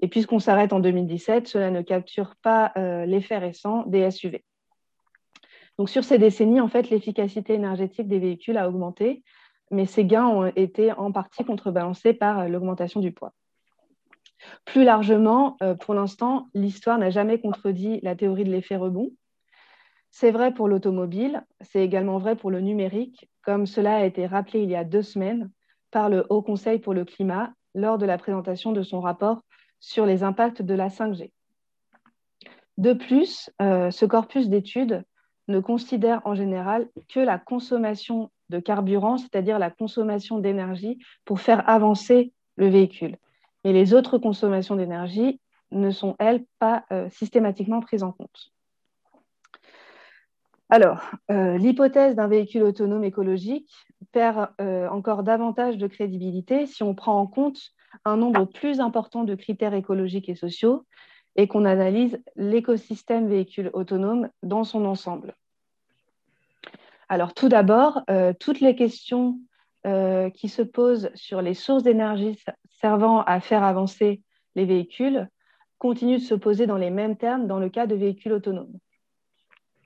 Et 0.00 0.08
puisqu'on 0.08 0.38
s'arrête 0.38 0.72
en 0.72 0.80
2017, 0.80 1.46
cela 1.46 1.70
ne 1.70 1.82
capture 1.82 2.34
pas 2.42 2.72
euh, 2.76 3.04
l'effet 3.04 3.38
récent 3.38 3.84
des 3.86 4.10
SUV. 4.10 4.44
Sur 5.86 6.02
ces 6.04 6.18
décennies, 6.18 6.60
en 6.60 6.68
fait, 6.68 6.90
l'efficacité 6.90 7.54
énergétique 7.54 8.08
des 8.08 8.18
véhicules 8.18 8.56
a 8.56 8.68
augmenté, 8.68 9.22
mais 9.70 9.86
ces 9.86 10.04
gains 10.04 10.26
ont 10.26 10.46
été 10.56 10.92
en 10.92 11.12
partie 11.12 11.44
contrebalancés 11.44 12.14
par 12.14 12.40
euh, 12.40 12.48
l'augmentation 12.48 13.00
du 13.00 13.12
poids. 13.12 13.32
Plus 14.64 14.84
largement, 14.84 15.56
euh, 15.62 15.74
pour 15.74 15.94
l'instant, 15.94 16.48
l'histoire 16.54 16.98
n'a 16.98 17.10
jamais 17.10 17.40
contredit 17.40 18.00
la 18.02 18.16
théorie 18.16 18.44
de 18.44 18.50
l'effet 18.50 18.76
rebond. 18.76 19.10
C'est 20.10 20.30
vrai 20.30 20.52
pour 20.52 20.68
l'automobile, 20.68 21.44
c'est 21.60 21.84
également 21.84 22.18
vrai 22.18 22.34
pour 22.34 22.50
le 22.50 22.60
numérique, 22.60 23.28
comme 23.42 23.66
cela 23.66 23.96
a 23.96 24.04
été 24.04 24.26
rappelé 24.26 24.62
il 24.62 24.70
y 24.70 24.76
a 24.76 24.84
deux 24.84 25.02
semaines 25.02 25.50
par 25.90 26.08
le 26.08 26.26
Haut 26.30 26.42
Conseil 26.42 26.78
pour 26.78 26.94
le 26.94 27.04
climat 27.04 27.52
lors 27.74 27.98
de 27.98 28.06
la 28.06 28.18
présentation 28.18 28.72
de 28.72 28.82
son 28.82 29.00
rapport 29.00 29.42
sur 29.80 30.06
les 30.06 30.22
impacts 30.22 30.62
de 30.62 30.74
la 30.74 30.88
5G. 30.88 31.30
De 32.78 32.92
plus, 32.92 33.50
euh, 33.60 33.90
ce 33.90 34.06
corpus 34.06 34.48
d'études 34.48 35.04
ne 35.48 35.60
considère 35.60 36.20
en 36.24 36.34
général 36.34 36.88
que 37.08 37.20
la 37.20 37.38
consommation 37.38 38.30
de 38.50 38.60
carburant, 38.60 39.18
c'est-à-dire 39.18 39.58
la 39.58 39.70
consommation 39.70 40.38
d'énergie 40.38 40.98
pour 41.24 41.40
faire 41.40 41.68
avancer 41.68 42.32
le 42.56 42.68
véhicule. 42.68 43.16
Et 43.64 43.72
les 43.72 43.94
autres 43.94 44.18
consommations 44.18 44.76
d'énergie 44.76 45.40
ne 45.70 45.90
sont, 45.90 46.16
elles, 46.18 46.44
pas 46.58 46.84
euh, 46.92 47.08
systématiquement 47.10 47.80
prises 47.80 48.02
en 48.02 48.12
compte. 48.12 48.52
Alors, 50.70 51.00
l'hypothèse 51.30 52.14
d'un 52.14 52.28
véhicule 52.28 52.62
autonome 52.62 53.02
écologique 53.02 53.72
perd 54.12 54.48
encore 54.90 55.22
davantage 55.22 55.78
de 55.78 55.86
crédibilité 55.86 56.66
si 56.66 56.82
on 56.82 56.94
prend 56.94 57.18
en 57.18 57.26
compte 57.26 57.72
un 58.04 58.16
nombre 58.16 58.44
plus 58.44 58.80
important 58.80 59.24
de 59.24 59.34
critères 59.34 59.74
écologiques 59.74 60.28
et 60.28 60.34
sociaux 60.34 60.84
et 61.38 61.46
qu'on 61.46 61.64
analyse 61.64 62.20
l'écosystème 62.34 63.28
véhicule 63.28 63.70
autonome 63.72 64.28
dans 64.42 64.64
son 64.64 64.84
ensemble. 64.84 65.36
Alors 67.08 67.32
tout 67.32 67.48
d'abord, 67.48 68.02
euh, 68.10 68.34
toutes 68.38 68.60
les 68.60 68.74
questions 68.74 69.38
euh, 69.86 70.30
qui 70.30 70.48
se 70.48 70.62
posent 70.62 71.10
sur 71.14 71.40
les 71.40 71.54
sources 71.54 71.84
d'énergie 71.84 72.36
servant 72.80 73.22
à 73.22 73.38
faire 73.40 73.62
avancer 73.62 74.20
les 74.56 74.64
véhicules 74.64 75.28
continuent 75.78 76.18
de 76.18 76.22
se 76.22 76.34
poser 76.34 76.66
dans 76.66 76.76
les 76.76 76.90
mêmes 76.90 77.16
termes 77.16 77.46
dans 77.46 77.60
le 77.60 77.70
cas 77.70 77.86
de 77.86 77.94
véhicules 77.94 78.32
autonomes. 78.32 78.76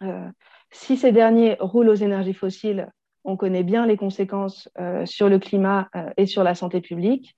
Euh, 0.00 0.28
si 0.70 0.96
ces 0.96 1.12
derniers 1.12 1.58
roulent 1.60 1.90
aux 1.90 1.94
énergies 1.94 2.32
fossiles, 2.32 2.90
on 3.24 3.36
connaît 3.36 3.62
bien 3.62 3.84
les 3.86 3.98
conséquences 3.98 4.68
sur 5.04 5.28
le 5.28 5.38
climat 5.38 5.88
et 6.16 6.26
sur 6.26 6.42
la 6.42 6.56
santé 6.56 6.80
publique. 6.80 7.36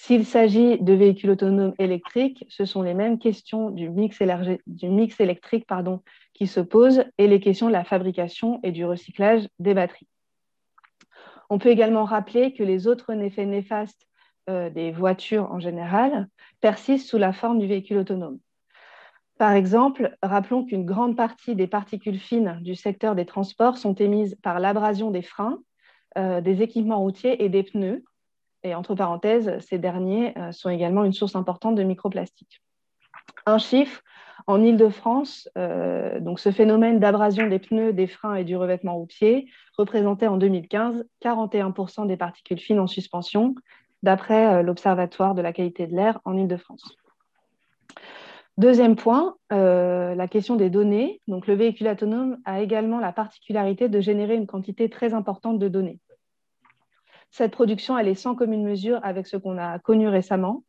S'il 0.00 0.24
s'agit 0.24 0.78
de 0.78 0.92
véhicules 0.92 1.30
autonomes 1.30 1.74
électriques, 1.80 2.46
ce 2.48 2.64
sont 2.64 2.82
les 2.82 2.94
mêmes 2.94 3.18
questions 3.18 3.68
du 3.70 3.90
mix, 3.90 4.20
électrique 4.20 5.66
qui 6.34 6.46
se 6.46 6.60
posent 6.60 7.04
et 7.18 7.26
les 7.26 7.40
questions 7.40 7.66
de 7.66 7.72
la 7.72 7.82
fabrication 7.82 8.60
et 8.62 8.70
du 8.70 8.84
recyclage 8.84 9.48
des 9.58 9.74
batteries. 9.74 10.06
On 11.50 11.58
peut 11.58 11.68
également 11.68 12.04
rappeler 12.04 12.54
que 12.54 12.62
les 12.62 12.86
autres 12.86 13.10
effets 13.10 13.44
néfastes 13.44 14.06
euh, 14.48 14.70
des 14.70 14.92
voitures 14.92 15.50
en 15.50 15.58
général 15.58 16.28
persistent 16.60 17.08
sous 17.08 17.18
la 17.18 17.32
forme 17.32 17.58
du 17.58 17.66
véhicule 17.66 17.98
autonome. 17.98 18.38
Par 19.36 19.50
exemple, 19.50 20.16
rappelons 20.22 20.64
qu'une 20.64 20.86
grande 20.86 21.16
partie 21.16 21.56
des 21.56 21.66
particules 21.66 22.20
fines 22.20 22.60
du 22.62 22.76
secteur 22.76 23.16
des 23.16 23.26
transports 23.26 23.76
sont 23.76 23.94
émises 23.94 24.36
par 24.44 24.60
l'abrasion 24.60 25.10
des 25.10 25.22
freins, 25.22 25.58
euh, 26.16 26.40
des 26.40 26.62
équipements 26.62 27.00
routiers 27.00 27.44
et 27.44 27.48
des 27.48 27.64
pneus, 27.64 28.04
et 28.64 28.74
entre 28.74 28.94
parenthèses, 28.94 29.58
ces 29.60 29.78
derniers 29.78 30.36
euh, 30.38 30.52
sont 30.52 30.70
également 30.70 31.04
une 31.04 31.12
source 31.12 31.36
importante 31.36 31.74
de 31.76 31.82
microplastiques. 31.82 32.62
Un 33.46 33.58
chiffre, 33.58 34.02
en 34.46 34.62
Ile-de-France, 34.62 35.48
euh, 35.56 36.18
ce 36.36 36.50
phénomène 36.50 36.98
d'abrasion 36.98 37.46
des 37.46 37.58
pneus, 37.58 37.92
des 37.92 38.06
freins 38.06 38.34
et 38.34 38.44
du 38.44 38.56
revêtement 38.56 38.96
routier 38.96 39.48
représentait 39.76 40.26
en 40.26 40.36
2015 40.36 41.06
41% 41.22 42.06
des 42.06 42.16
particules 42.16 42.58
fines 42.58 42.80
en 42.80 42.86
suspension, 42.86 43.54
d'après 44.02 44.46
euh, 44.54 44.62
l'Observatoire 44.62 45.34
de 45.34 45.42
la 45.42 45.52
qualité 45.52 45.86
de 45.86 45.94
l'air 45.94 46.20
en 46.24 46.36
Ile-de-France. 46.36 46.96
Deuxième 48.56 48.96
point, 48.96 49.36
la 49.50 50.26
question 50.28 50.56
des 50.56 50.68
données. 50.68 51.20
Donc, 51.28 51.46
le 51.46 51.54
véhicule 51.54 51.86
autonome 51.86 52.38
a 52.44 52.60
également 52.60 52.98
la 52.98 53.12
particularité 53.12 53.88
de 53.88 54.00
générer 54.00 54.34
une 54.34 54.48
quantité 54.48 54.90
très 54.90 55.14
importante 55.14 55.60
de 55.60 55.68
données. 55.68 56.00
Cette 57.30 57.52
production, 57.52 57.98
elle 57.98 58.08
est 58.08 58.14
sans 58.14 58.34
commune 58.34 58.64
mesure 58.64 59.00
avec 59.02 59.26
ce 59.26 59.36
qu'on 59.36 59.58
a 59.58 59.78
connu 59.78 60.08
récemment. 60.08 60.64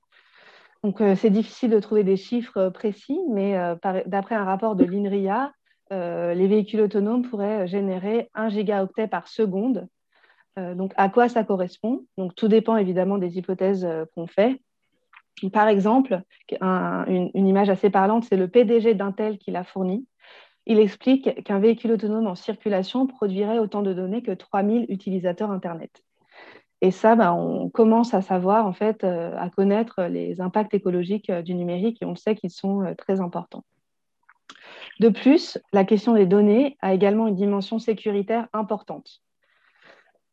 Euh, 0.85 1.15
c'est 1.15 1.29
difficile 1.29 1.71
de 1.71 1.79
trouver 1.79 2.03
des 2.03 2.15
chiffres 2.15 2.57
euh, 2.57 2.69
précis, 2.69 3.19
mais 3.29 3.57
euh, 3.57 3.75
d'après 4.05 4.35
un 4.35 4.45
rapport 4.45 4.75
de 4.75 4.85
l'INRIA, 4.85 5.51
les 5.91 6.47
véhicules 6.47 6.81
autonomes 6.81 7.23
pourraient 7.23 7.67
générer 7.67 8.29
1 8.35 8.49
gigaoctet 8.49 9.07
par 9.07 9.27
seconde. 9.27 9.87
donc, 10.55 10.93
à 10.97 11.09
quoi 11.09 11.29
ça 11.29 11.43
correspond? 11.43 12.05
Tout 12.35 12.47
dépend 12.47 12.77
évidemment 12.77 13.17
des 13.17 13.39
hypothèses 13.39 13.87
qu'on 14.13 14.27
fait. 14.27 14.61
Par 15.51 15.67
exemple, 15.67 16.21
une, 16.61 17.31
une, 17.33 17.47
image 17.47 17.71
assez 17.71 17.89
parlante, 17.89 18.25
c'est 18.25 18.37
le 18.37 18.47
PDG 18.47 18.93
d'Intel 18.93 19.39
qui 19.39 19.49
l'a 19.49 19.63
fourni. 19.63 20.05
Il 20.67 20.77
explique 20.77 21.43
qu'un 21.43 21.57
véhicule 21.57 21.93
autonome 21.93 22.27
en 22.27 22.35
circulation 22.35 23.07
produirait 23.07 23.57
autant 23.57 23.81
de 23.81 23.91
données 23.91 24.21
que 24.21 24.31
3000 24.31 24.85
utilisateurs 24.89 25.49
Internet. 25.49 26.03
Et 26.81 26.91
ça, 26.91 27.15
bah, 27.15 27.33
on 27.33 27.69
commence 27.69 28.13
à 28.13 28.21
savoir, 28.21 28.65
en 28.65 28.73
fait, 28.73 29.03
euh, 29.03 29.35
à 29.37 29.49
connaître 29.49 30.03
les 30.03 30.39
impacts 30.39 30.73
écologiques 30.73 31.29
euh, 31.29 31.41
du 31.41 31.53
numérique 31.53 32.01
et 32.01 32.05
on 32.05 32.15
sait 32.15 32.35
qu'ils 32.35 32.51
sont 32.51 32.83
euh, 32.83 32.93
très 32.95 33.19
importants. 33.19 33.65
De 35.01 35.09
plus, 35.09 35.57
la 35.73 35.83
question 35.83 36.13
des 36.13 36.25
données 36.25 36.77
a 36.81 36.93
également 36.93 37.27
une 37.27 37.35
dimension 37.35 37.79
sécuritaire 37.79 38.47
importante. 38.53 39.21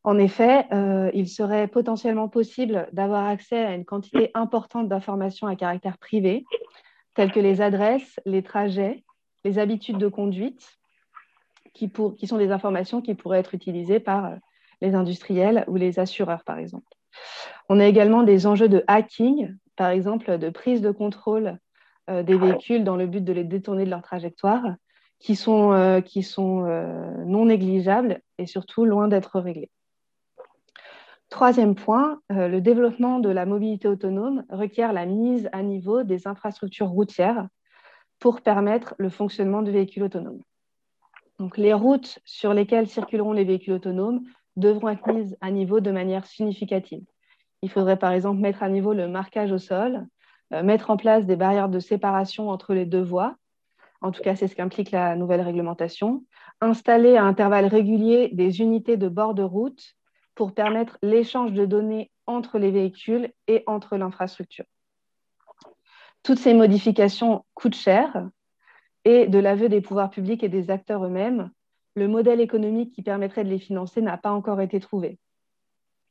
En 0.03 0.19
effet, 0.19 0.67
il 1.15 1.29
serait 1.29 1.67
potentiellement 1.67 2.29
possible 2.29 2.89
d'avoir 2.93 3.27
accès 3.27 3.65
à 3.65 3.75
une 3.75 3.85
quantité 3.85 4.31
importante 4.35 4.89
d'informations 4.89 5.49
à 5.49 5.57
caractère 5.57 5.99
privé, 5.99 6.45
telles 7.15 7.33
que 7.33 7.41
les 7.41 7.61
adresses, 7.61 8.21
les 8.25 8.45
trajets, 8.45 9.05
les 9.45 9.59
habitudes 9.59 9.99
de 9.99 10.07
conduite, 10.07 10.79
qui, 11.75 11.91
qui 11.91 12.27
sont 12.29 12.39
des 12.39 12.53
informations 12.53 13.03
qui 13.03 13.15
pourraient 13.15 13.41
être 13.41 13.55
utilisées 13.55 13.99
par 13.99 14.37
les 14.81 14.95
industriels 14.95 15.65
ou 15.69 15.77
les 15.77 15.99
assureurs, 15.99 16.45
par 16.45 16.59
exemple. 16.59 16.87
On 17.69 17.81
a 17.81 17.87
également 17.87 18.23
des 18.23 18.47
enjeux 18.47 18.69
de 18.69 18.85
hacking, 18.87 19.55
par 19.77 19.91
exemple 19.91 20.39
de 20.39 20.51
prise 20.51 20.81
de 20.81 20.91
contrôle 20.91 21.59
euh, 22.09 22.23
des 22.23 22.37
véhicules 22.37 22.85
dans 22.85 22.97
le 22.97 23.07
but 23.07 23.25
de 23.25 23.33
les 23.33 23.45
détourner 23.45 23.85
de 23.85 23.91
leur 23.91 24.03
trajectoire, 24.03 24.63
qui 25.19 25.35
sont, 25.35 25.73
euh, 25.73 26.01
qui 26.01 26.23
sont 26.23 26.65
euh, 26.65 27.25
non 27.25 27.47
négligeables 27.47 28.21
et 28.39 28.47
surtout 28.47 28.85
loin 28.85 29.09
d'être 29.09 29.41
réglés. 29.41 29.71
Troisième 31.31 31.75
point, 31.75 32.21
le 32.31 32.61
développement 32.61 33.19
de 33.19 33.29
la 33.29 33.47
mobilité 33.47 33.89
autonome 33.89 34.45
requiert 34.49 34.93
la 34.93 35.07
mise 35.07 35.49
à 35.51 35.63
niveau 35.63 36.05
des 36.05 36.29
infrastructures 36.29 36.87
routières 36.87 37.49
pour 38.21 38.43
permettre 38.43 38.95
le 38.99 39.11
fonctionnement 39.11 39.63
de 39.63 39.73
véhicules 39.73 40.05
autonomes. 40.05 40.41
Donc, 41.41 41.59
les 41.59 41.75
routes 41.75 42.21
sur 42.25 42.55
lesquelles 42.55 42.87
circuleront 42.87 43.33
les 43.33 43.43
véhicules 43.43 43.73
autonomes 43.73 44.23
devront 44.57 44.89
être 44.89 45.07
mises 45.13 45.37
à 45.41 45.51
niveau 45.51 45.81
de 45.81 45.91
manière 45.91 46.27
significative. 46.27 47.05
Il 47.63 47.71
faudrait 47.71 47.99
par 47.99 48.13
exemple 48.13 48.41
mettre 48.41 48.63
à 48.63 48.69
niveau 48.69 48.93
le 48.93 49.09
marquage 49.09 49.53
au 49.53 49.59
sol, 49.59 50.07
euh, 50.53 50.63
mettre 50.63 50.91
en 50.91 50.97
place 50.97 51.27
des 51.27 51.37
barrières 51.37 51.69
de 51.69 51.79
séparation 51.79 52.49
entre 52.51 52.75
les 52.75 52.87
deux 52.87 53.03
voies, 53.03 53.37
en 54.01 54.13
tout 54.13 54.23
cas 54.23 54.37
c'est 54.37 54.49
ce 54.49 54.55
qu'implique 54.55 54.91
la 54.91 55.17
nouvelle 55.17 55.41
réglementation, 55.41 56.25
installer 56.61 57.17
à 57.17 57.25
intervalles 57.25 57.67
réguliers 57.67 58.31
des 58.33 58.61
unités 58.61 58.97
de 58.97 59.09
bord 59.09 59.35
de 59.35 59.43
route 59.43 59.97
pour 60.35 60.55
permettre 60.55 60.99
l'échange 61.03 61.53
de 61.53 61.65
données 61.65 62.11
entre 62.27 62.59
les 62.59 62.71
véhicules 62.71 63.33
et 63.49 63.63
entre 63.67 63.97
l'infrastructure. 63.97 64.67
Toutes 66.23 66.39
ces 66.39 66.55
modifications 66.55 67.45
coûtent 67.55 67.77
cher 67.77 68.29
et 69.05 69.29
de 69.29 69.39
l'aveu 69.39 69.69
des 69.69 69.81
pouvoirs 69.81 70.11
publics 70.11 70.43
et 70.43 70.49
des 70.49 70.71
acteurs 70.71 71.05
eux-mêmes, 71.05 71.51
le 71.97 72.09
modèle 72.09 72.41
économique 72.41 72.93
qui 72.93 73.03
permettrait 73.03 73.43
de 73.43 73.49
les 73.49 73.59
financer 73.59 74.03
n'a 74.03 74.19
pas 74.19 74.31
encore 74.31 74.61
été 74.61 74.79
trouvé. 74.79 75.19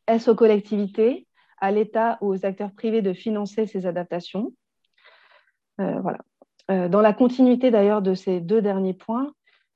Est-ce 0.07 0.29
aux 0.29 0.36
collectivités, 0.36 1.27
à 1.61 1.71
l'État 1.71 2.17
ou 2.21 2.33
aux 2.33 2.45
acteurs 2.45 2.71
privés 2.71 3.01
de 3.01 3.13
financer 3.13 3.67
ces 3.67 3.86
adaptations? 3.86 4.51
Euh, 5.79 5.99
voilà. 6.01 6.19
Euh, 6.71 6.89
dans 6.89 7.01
la 7.01 7.13
continuité 7.13 7.69
d'ailleurs 7.69 8.01
de 8.01 8.15
ces 8.15 8.41
deux 8.41 8.61
derniers 8.61 8.95
points, 8.95 9.31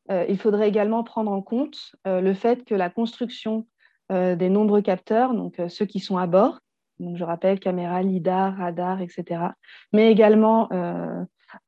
euh, 0.10 0.26
il 0.28 0.40
faudrait 0.40 0.68
également 0.68 1.04
prendre 1.04 1.32
en 1.32 1.42
compte 1.42 1.96
le 2.06 2.34
fait 2.34 2.66
que 2.66 2.76
la 2.76 2.90
construction 2.90 3.66
des 4.12 4.50
nombreux 4.50 4.82
capteurs, 4.82 5.36
donc 5.36 5.62
ceux 5.68 5.86
qui 5.86 6.00
sont 6.00 6.18
à 6.18 6.26
bord, 6.26 6.62
donc 6.98 7.16
je 7.16 7.24
rappelle 7.24 7.60
caméra, 7.60 8.02
lidar, 8.02 8.58
radar, 8.58 9.02
etc., 9.02 9.50
mais 9.94 10.12
également 10.12 10.68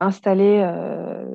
installés 0.00 0.66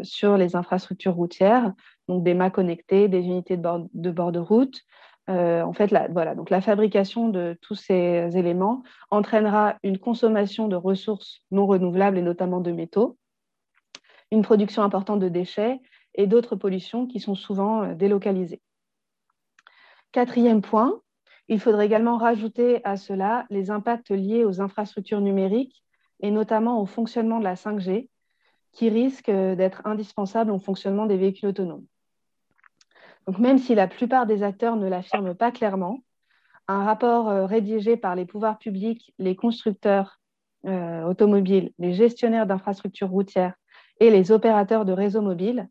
sur 0.03 0.37
les 0.37 0.55
infrastructures 0.55 1.13
routières, 1.13 1.73
donc 2.07 2.23
des 2.23 2.33
mâts 2.33 2.49
connectés, 2.49 3.07
des 3.07 3.23
unités 3.25 3.57
de 3.57 3.61
bord 3.61 3.87
de, 3.93 4.11
bord 4.11 4.31
de 4.31 4.39
route. 4.39 4.81
Euh, 5.29 5.61
en 5.61 5.73
fait, 5.73 5.91
la, 5.91 6.07
voilà, 6.07 6.35
donc 6.35 6.49
la 6.49 6.61
fabrication 6.61 7.27
de 7.27 7.57
tous 7.61 7.75
ces 7.75 8.29
éléments 8.37 8.83
entraînera 9.11 9.75
une 9.83 9.97
consommation 9.97 10.69
de 10.69 10.77
ressources 10.77 11.41
non 11.51 11.65
renouvelables 11.65 12.17
et 12.17 12.21
notamment 12.21 12.61
de 12.61 12.71
métaux, 12.71 13.17
une 14.31 14.41
production 14.41 14.83
importante 14.83 15.19
de 15.19 15.27
déchets 15.27 15.81
et 16.15 16.27
d'autres 16.27 16.55
pollutions 16.55 17.07
qui 17.07 17.19
sont 17.19 17.35
souvent 17.35 17.83
euh, 17.83 17.93
délocalisées. 17.93 18.61
Quatrième 20.13 20.61
point, 20.61 21.01
il 21.49 21.59
faudrait 21.59 21.85
également 21.85 22.17
rajouter 22.17 22.79
à 22.85 22.95
cela 22.95 23.45
les 23.49 23.69
impacts 23.69 24.11
liés 24.11 24.45
aux 24.45 24.61
infrastructures 24.61 25.21
numériques 25.21 25.83
et 26.21 26.31
notamment 26.31 26.81
au 26.81 26.85
fonctionnement 26.85 27.39
de 27.39 27.43
la 27.43 27.55
5G, 27.55 28.09
qui 28.77 28.89
risque 28.89 29.31
d'être 29.31 29.81
indispensable 29.85 30.51
au 30.51 30.59
fonctionnement 30.59 31.07
des 31.07 31.17
véhicules 31.17 31.49
autonomes. 31.49 31.85
Donc, 33.25 33.39
même 33.39 33.57
si 33.57 33.73
la 33.73 33.87
plupart 33.87 34.27
des 34.27 34.43
acteurs 34.43 34.75
ne 34.75 34.87
l'affirment 34.87 35.33
pas 35.33 35.51
clairement, 35.51 36.03
un 36.67 36.83
rapport 36.83 37.27
euh, 37.27 37.47
rédigé 37.47 37.97
par 37.97 38.15
les 38.15 38.25
pouvoirs 38.25 38.59
publics, 38.59 39.15
les 39.17 39.35
constructeurs 39.35 40.21
euh, 40.67 41.01
automobiles, 41.05 41.71
les 41.79 41.93
gestionnaires 41.93 42.45
d'infrastructures 42.45 43.09
routières 43.09 43.55
et 43.99 44.11
les 44.11 44.31
opérateurs 44.31 44.85
de 44.85 44.93
réseaux 44.93 45.23
mobiles 45.23 45.67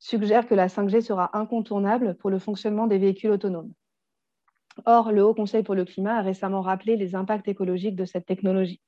suggère 0.00 0.48
que 0.48 0.56
la 0.56 0.66
5G 0.66 1.00
sera 1.00 1.30
incontournable 1.38 2.16
pour 2.16 2.28
le 2.28 2.40
fonctionnement 2.40 2.88
des 2.88 2.98
véhicules 2.98 3.30
autonomes. 3.30 3.72
Or, 4.84 5.12
le 5.12 5.22
Haut 5.24 5.34
Conseil 5.34 5.62
pour 5.62 5.76
le 5.76 5.84
climat 5.84 6.16
a 6.16 6.22
récemment 6.22 6.60
rappelé 6.60 6.96
les 6.96 7.14
impacts 7.14 7.46
écologiques 7.46 7.94
de 7.94 8.04
cette 8.04 8.26
technologie. 8.26 8.80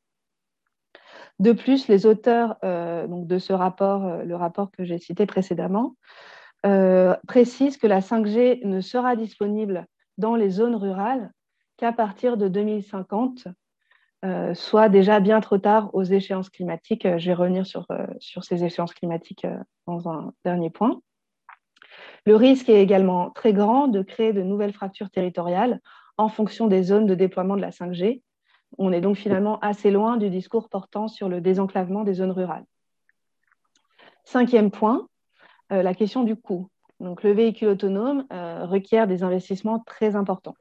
De 1.38 1.52
plus, 1.52 1.88
les 1.88 2.06
auteurs 2.06 2.56
euh, 2.64 3.06
de 3.08 3.38
ce 3.38 3.52
rapport, 3.52 4.22
le 4.24 4.36
rapport 4.36 4.70
que 4.70 4.84
j'ai 4.84 4.98
cité 4.98 5.26
précédemment, 5.26 5.96
précise 7.28 7.76
que 7.76 7.86
la 7.86 8.00
5G 8.00 8.64
ne 8.64 8.80
sera 8.80 9.16
disponible 9.16 9.86
dans 10.16 10.34
les 10.34 10.48
zones 10.48 10.76
rurales 10.76 11.30
qu'à 11.76 11.92
partir 11.92 12.38
de 12.38 12.48
2050, 12.48 13.48
soit 14.54 14.88
déjà 14.88 15.20
bien 15.20 15.42
trop 15.42 15.58
tard 15.58 15.90
aux 15.92 16.04
échéances 16.04 16.48
climatiques. 16.48 17.06
Je 17.18 17.26
vais 17.26 17.34
revenir 17.34 17.66
sur, 17.66 17.86
sur 18.18 18.44
ces 18.44 18.64
échéances 18.64 18.94
climatiques 18.94 19.46
dans 19.86 20.08
un 20.08 20.32
dernier 20.42 20.70
point. 20.70 21.02
Le 22.26 22.36
risque 22.36 22.68
est 22.68 22.82
également 22.82 23.30
très 23.30 23.52
grand 23.52 23.88
de 23.88 24.02
créer 24.02 24.32
de 24.32 24.42
nouvelles 24.42 24.72
fractures 24.72 25.10
territoriales 25.10 25.80
en 26.16 26.28
fonction 26.28 26.66
des 26.66 26.82
zones 26.82 27.06
de 27.06 27.14
déploiement 27.14 27.56
de 27.56 27.60
la 27.60 27.70
5G. 27.70 28.22
On 28.78 28.92
est 28.92 29.00
donc 29.00 29.16
finalement 29.16 29.58
assez 29.60 29.90
loin 29.90 30.16
du 30.16 30.30
discours 30.30 30.68
portant 30.68 31.08
sur 31.08 31.28
le 31.28 31.40
désenclavement 31.40 32.04
des 32.04 32.14
zones 32.14 32.30
rurales. 32.30 32.64
Cinquième 34.24 34.70
point, 34.70 35.08
euh, 35.72 35.82
la 35.82 35.94
question 35.94 36.24
du 36.24 36.36
coût. 36.36 36.68
Le 37.00 37.32
véhicule 37.32 37.68
autonome 37.68 38.24
euh, 38.32 38.64
requiert 38.64 39.06
des 39.06 39.22
investissements 39.22 39.80
très 39.80 40.16
importants. 40.16 40.56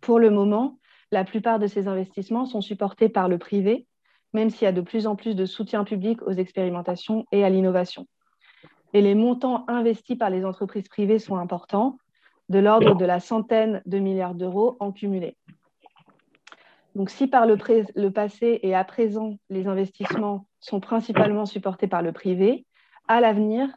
Pour 0.00 0.18
le 0.18 0.30
moment, 0.30 0.78
la 1.12 1.24
plupart 1.24 1.58
de 1.58 1.66
ces 1.66 1.88
investissements 1.88 2.44
sont 2.44 2.60
supportés 2.60 3.08
par 3.08 3.28
le 3.28 3.38
privé, 3.38 3.86
même 4.32 4.50
s'il 4.50 4.64
y 4.64 4.68
a 4.68 4.72
de 4.72 4.80
plus 4.80 5.06
en 5.06 5.16
plus 5.16 5.34
de 5.34 5.46
soutien 5.46 5.84
public 5.84 6.20
aux 6.22 6.32
expérimentations 6.32 7.24
et 7.32 7.44
à 7.44 7.48
l'innovation 7.48 8.06
et 8.96 9.02
les 9.02 9.14
montants 9.14 9.64
investis 9.68 10.16
par 10.16 10.30
les 10.30 10.46
entreprises 10.46 10.88
privées 10.88 11.18
sont 11.18 11.36
importants, 11.36 11.98
de 12.48 12.58
l'ordre 12.58 12.94
de 12.94 13.04
la 13.04 13.20
centaine 13.20 13.82
de 13.84 13.98
milliards 13.98 14.34
d'euros 14.34 14.78
en 14.80 14.90
cumulé. 14.90 15.36
Donc, 16.96 17.10
si 17.10 17.26
par 17.26 17.44
le, 17.44 18.08
passé 18.08 18.58
et 18.62 18.74
à 18.74 18.82
présent, 18.82 19.36
les 19.50 19.66
investissements 19.66 20.46
sont 20.60 20.80
principalement 20.80 21.44
supportés 21.44 21.88
par 21.88 22.00
le 22.00 22.10
privé, 22.10 22.64
à 23.06 23.20
l'avenir, 23.20 23.68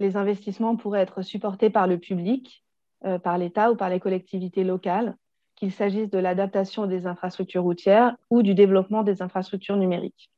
les 0.00 0.16
investissements 0.16 0.74
pourraient 0.74 1.02
être 1.02 1.22
supportés 1.22 1.70
par 1.70 1.86
le 1.86 1.98
public, 1.98 2.64
euh, 3.04 3.20
par 3.20 3.38
l'État 3.38 3.70
ou 3.70 3.76
par 3.76 3.90
les 3.90 4.00
collectivités 4.00 4.64
locales, 4.64 5.16
qu'il 5.54 5.70
s'agisse 5.70 6.10
de 6.10 6.18
l'adaptation 6.18 6.88
des 6.88 7.06
infrastructures 7.06 7.62
routières 7.62 8.16
ou 8.28 8.42
du 8.42 8.54
développement 8.54 9.04
des 9.04 9.22
infrastructures 9.22 9.76
numériques. 9.76 10.32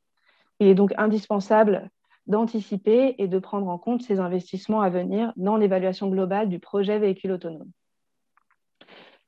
Il 0.61 0.67
est 0.67 0.75
donc 0.75 0.93
indispensable 0.99 1.89
d'anticiper 2.27 3.15
et 3.17 3.29
de 3.29 3.39
prendre 3.39 3.69
en 3.69 3.79
compte 3.79 4.03
ces 4.03 4.21
investissements 4.21 4.83
à 4.83 4.91
venir 4.91 5.33
dans 5.37 5.57
l'évaluation 5.57 6.11
globale 6.11 6.51
du 6.51 6.59
projet 6.59 6.99
véhicule 6.99 7.33
autonome. 7.33 7.71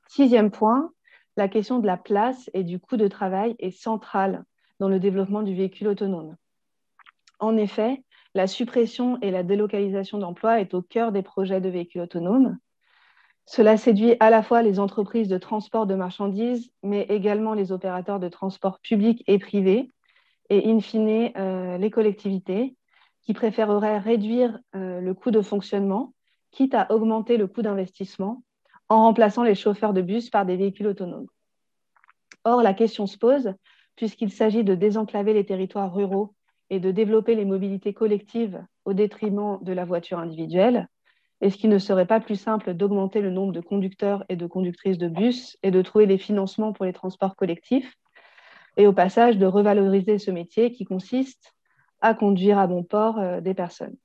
Sixième 0.07 0.51
point, 0.51 0.91
la 1.39 1.47
question 1.47 1.79
de 1.79 1.87
la 1.87 1.95
place 1.95 2.49
et 2.53 2.65
du 2.65 2.79
coût 2.79 2.97
de 2.97 3.07
travail 3.07 3.55
est 3.59 3.71
centrale 3.71 4.43
dans 4.81 4.89
le 4.89 4.99
développement 4.99 5.41
du 5.41 5.55
véhicule 5.55 5.87
autonome. 5.87 6.35
En 7.39 7.55
effet, 7.55 8.03
la 8.35 8.45
suppression 8.45 9.17
et 9.21 9.31
la 9.31 9.43
délocalisation 9.43 10.17
d'emplois 10.17 10.59
est 10.59 10.73
au 10.73 10.81
cœur 10.81 11.13
des 11.13 11.21
projets 11.21 11.61
de 11.61 11.69
véhicules 11.69 12.01
autonomes. 12.01 12.57
Cela 13.45 13.77
séduit 13.77 14.17
à 14.19 14.29
la 14.29 14.43
fois 14.43 14.61
les 14.61 14.81
entreprises 14.81 15.29
de 15.29 15.37
transport 15.37 15.87
de 15.87 15.95
marchandises, 15.95 16.71
mais 16.83 17.03
également 17.03 17.53
les 17.53 17.71
opérateurs 17.71 18.19
de 18.19 18.27
transport 18.27 18.79
public 18.81 19.23
et 19.27 19.39
privé, 19.39 19.89
et 20.49 20.69
in 20.69 20.81
fine 20.81 21.31
euh, 21.37 21.77
les 21.77 21.89
collectivités, 21.89 22.75
qui 23.21 23.33
préféreraient 23.33 23.97
réduire 23.97 24.59
euh, 24.75 24.99
le 24.99 25.13
coût 25.13 25.31
de 25.31 25.41
fonctionnement, 25.41 26.13
quitte 26.51 26.75
à 26.75 26.91
augmenter 26.91 27.37
le 27.37 27.47
coût 27.47 27.61
d'investissement, 27.61 28.43
en 28.89 29.03
remplaçant 29.03 29.43
les 29.43 29.55
chauffeurs 29.55 29.93
de 29.93 30.01
bus 30.01 30.29
par 30.29 30.45
des 30.45 30.57
véhicules 30.57 30.87
autonomes. 30.87 31.27
Or, 32.43 32.61
la 32.61 32.73
question 32.73 33.05
se 33.05 33.17
pose, 33.17 33.53
puisqu'il 33.95 34.31
s'agit 34.31 34.63
de 34.63 34.75
désenclaver 34.75 35.33
les 35.33 35.45
territoires 35.45 35.93
ruraux 35.93 36.33
et 36.69 36.79
de 36.79 36.91
développer 36.91 37.35
les 37.35 37.45
mobilités 37.45 37.93
collectives 37.93 38.63
au 38.85 38.93
détriment 38.93 39.59
de 39.61 39.73
la 39.73 39.85
voiture 39.85 40.19
individuelle, 40.19 40.87
est-ce 41.41 41.57
qu'il 41.57 41.69
ne 41.69 41.79
serait 41.79 42.05
pas 42.05 42.19
plus 42.19 42.35
simple 42.35 42.73
d'augmenter 42.73 43.21
le 43.21 43.31
nombre 43.31 43.53
de 43.53 43.61
conducteurs 43.61 44.25
et 44.29 44.35
de 44.35 44.45
conductrices 44.45 44.97
de 44.97 45.07
bus 45.07 45.57
et 45.63 45.71
de 45.71 45.81
trouver 45.81 46.05
des 46.05 46.17
financements 46.17 46.73
pour 46.73 46.85
les 46.85 46.93
transports 46.93 47.35
collectifs 47.35 47.95
et 48.77 48.87
au 48.87 48.93
passage 48.93 49.37
de 49.37 49.45
revaloriser 49.45 50.17
ce 50.17 50.31
métier 50.31 50.71
qui 50.71 50.85
consiste 50.85 51.53
à 52.01 52.13
conduire 52.13 52.59
à 52.59 52.67
bon 52.67 52.83
port 52.83 53.19
euh, 53.19 53.41
des 53.41 53.53
personnes. 53.53 53.95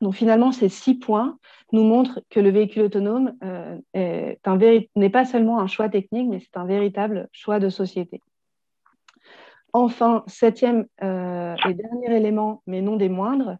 Donc 0.00 0.14
finalement, 0.14 0.52
ces 0.52 0.68
six 0.68 0.94
points 0.94 1.38
nous 1.72 1.82
montrent 1.82 2.20
que 2.30 2.40
le 2.40 2.50
véhicule 2.50 2.82
autonome 2.82 3.34
euh, 3.42 3.78
n'est 3.94 5.10
pas 5.10 5.24
seulement 5.24 5.60
un 5.60 5.66
choix 5.66 5.88
technique, 5.88 6.28
mais 6.28 6.40
c'est 6.40 6.56
un 6.56 6.64
véritable 6.64 7.28
choix 7.32 7.58
de 7.58 7.68
société. 7.68 8.22
Enfin, 9.72 10.24
septième 10.26 10.86
euh, 11.02 11.54
et 11.68 11.74
dernier 11.74 12.16
élément, 12.16 12.62
mais 12.66 12.80
non 12.80 12.96
des 12.96 13.08
moindres, 13.08 13.56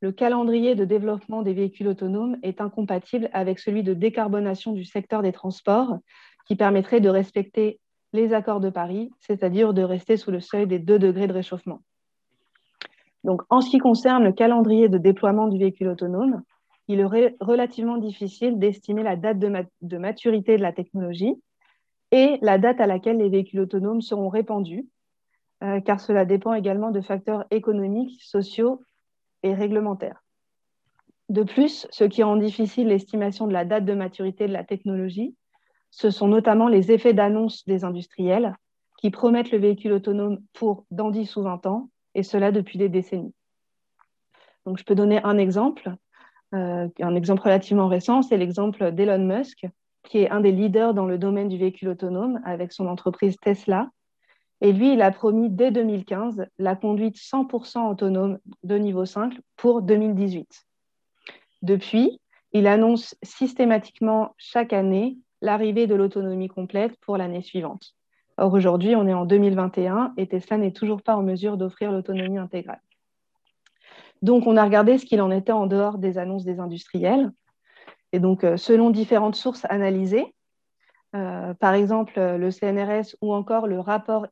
le 0.00 0.12
calendrier 0.12 0.74
de 0.74 0.84
développement 0.84 1.42
des 1.42 1.52
véhicules 1.52 1.88
autonomes 1.88 2.36
est 2.42 2.60
incompatible 2.60 3.28
avec 3.32 3.58
celui 3.58 3.82
de 3.82 3.94
décarbonation 3.94 4.72
du 4.72 4.84
secteur 4.84 5.22
des 5.22 5.32
transports, 5.32 5.98
qui 6.46 6.56
permettrait 6.56 7.00
de 7.00 7.08
respecter 7.08 7.78
les 8.12 8.32
accords 8.34 8.60
de 8.60 8.70
Paris, 8.70 9.10
c'est-à-dire 9.20 9.72
de 9.72 9.82
rester 9.82 10.16
sous 10.16 10.30
le 10.30 10.40
seuil 10.40 10.66
des 10.66 10.78
2 10.78 10.98
degrés 10.98 11.28
de 11.28 11.32
réchauffement. 11.32 11.82
Donc, 13.24 13.42
en 13.50 13.60
ce 13.60 13.70
qui 13.70 13.78
concerne 13.78 14.24
le 14.24 14.32
calendrier 14.32 14.88
de 14.88 14.98
déploiement 14.98 15.48
du 15.48 15.58
véhicule 15.58 15.88
autonome, 15.88 16.42
il 16.88 17.00
est 17.00 17.36
relativement 17.40 17.96
difficile 17.96 18.58
d'estimer 18.58 19.02
la 19.02 19.16
date 19.16 19.38
de, 19.38 19.98
maturité 19.98 20.56
de 20.56 20.62
la 20.62 20.72
technologie 20.72 21.34
et 22.10 22.38
la 22.42 22.58
date 22.58 22.80
à 22.80 22.86
laquelle 22.86 23.18
les 23.18 23.28
véhicules 23.28 23.60
autonomes 23.60 24.02
seront 24.02 24.28
répandus, 24.28 24.86
euh, 25.62 25.80
car 25.80 26.00
cela 26.00 26.24
dépend 26.24 26.54
également 26.54 26.90
de 26.90 27.00
facteurs 27.00 27.44
économiques, 27.50 28.20
sociaux 28.22 28.82
et 29.42 29.54
réglementaires. 29.54 30.22
De 31.28 31.44
plus, 31.44 31.86
ce 31.90 32.04
qui 32.04 32.22
rend 32.22 32.36
difficile 32.36 32.88
l'estimation 32.88 33.46
de 33.46 33.52
la 33.52 33.64
date 33.64 33.84
de 33.84 33.94
maturité 33.94 34.46
de 34.48 34.52
la 34.52 34.64
technologie, 34.64 35.34
ce 35.90 36.10
sont 36.10 36.26
notamment 36.26 36.68
les 36.68 36.90
effets 36.90 37.14
d'annonce 37.14 37.64
des 37.64 37.84
industriels 37.84 38.56
qui 38.98 39.10
promettent 39.10 39.52
le 39.52 39.58
véhicule 39.58 39.92
autonome 39.92 40.40
pour 40.52 40.84
dans 40.90 41.10
10 41.10 41.36
ou 41.36 41.42
20 41.42 41.66
ans 41.66 41.88
et 42.14 42.22
cela 42.22 42.52
depuis 42.52 42.78
des 42.78 42.88
décennies. 42.88 43.34
Donc, 44.66 44.78
je 44.78 44.84
peux 44.84 44.94
donner 44.94 45.22
un 45.24 45.38
exemple, 45.38 45.94
euh, 46.54 46.88
un 47.00 47.14
exemple 47.14 47.42
relativement 47.42 47.88
récent, 47.88 48.22
c'est 48.22 48.36
l'exemple 48.36 48.92
d'Elon 48.92 49.24
Musk, 49.24 49.66
qui 50.04 50.18
est 50.18 50.30
un 50.30 50.40
des 50.40 50.52
leaders 50.52 50.94
dans 50.94 51.06
le 51.06 51.18
domaine 51.18 51.48
du 51.48 51.58
véhicule 51.58 51.88
autonome 51.88 52.40
avec 52.44 52.72
son 52.72 52.86
entreprise 52.86 53.36
Tesla. 53.40 53.90
Et 54.60 54.72
lui, 54.72 54.92
il 54.92 55.02
a 55.02 55.10
promis 55.10 55.50
dès 55.50 55.70
2015 55.70 56.46
la 56.58 56.76
conduite 56.76 57.16
100% 57.16 57.90
autonome 57.90 58.38
de 58.62 58.76
niveau 58.76 59.04
5 59.04 59.34
pour 59.56 59.82
2018. 59.82 60.66
Depuis, 61.62 62.20
il 62.52 62.66
annonce 62.66 63.16
systématiquement 63.22 64.34
chaque 64.36 64.72
année 64.72 65.16
l'arrivée 65.40 65.86
de 65.86 65.94
l'autonomie 65.94 66.48
complète 66.48 66.96
pour 67.00 67.16
l'année 67.16 67.42
suivante. 67.42 67.94
Or, 68.38 68.52
aujourd'hui, 68.52 68.96
on 68.96 69.06
est 69.06 69.14
en 69.14 69.24
2021 69.24 70.14
et 70.16 70.26
Tesla 70.26 70.56
n'est 70.56 70.72
toujours 70.72 71.02
pas 71.02 71.16
en 71.16 71.22
mesure 71.22 71.56
d'offrir 71.56 71.92
l'autonomie 71.92 72.38
intégrale. 72.38 72.80
Donc, 74.22 74.46
on 74.46 74.56
a 74.56 74.64
regardé 74.64 74.98
ce 74.98 75.04
qu'il 75.04 75.20
en 75.20 75.30
était 75.30 75.52
en 75.52 75.66
dehors 75.66 75.98
des 75.98 76.16
annonces 76.16 76.44
des 76.44 76.60
industriels. 76.60 77.30
Et 78.12 78.20
donc, 78.20 78.44
euh, 78.44 78.56
selon 78.56 78.90
différentes 78.90 79.36
sources 79.36 79.66
analysées, 79.68 80.34
euh, 81.14 81.52
par 81.54 81.74
exemple 81.74 82.18
le 82.18 82.50
CNRS 82.50 83.16
ou 83.20 83.34
encore 83.34 83.66
le 83.66 83.78
rapport 83.80 84.26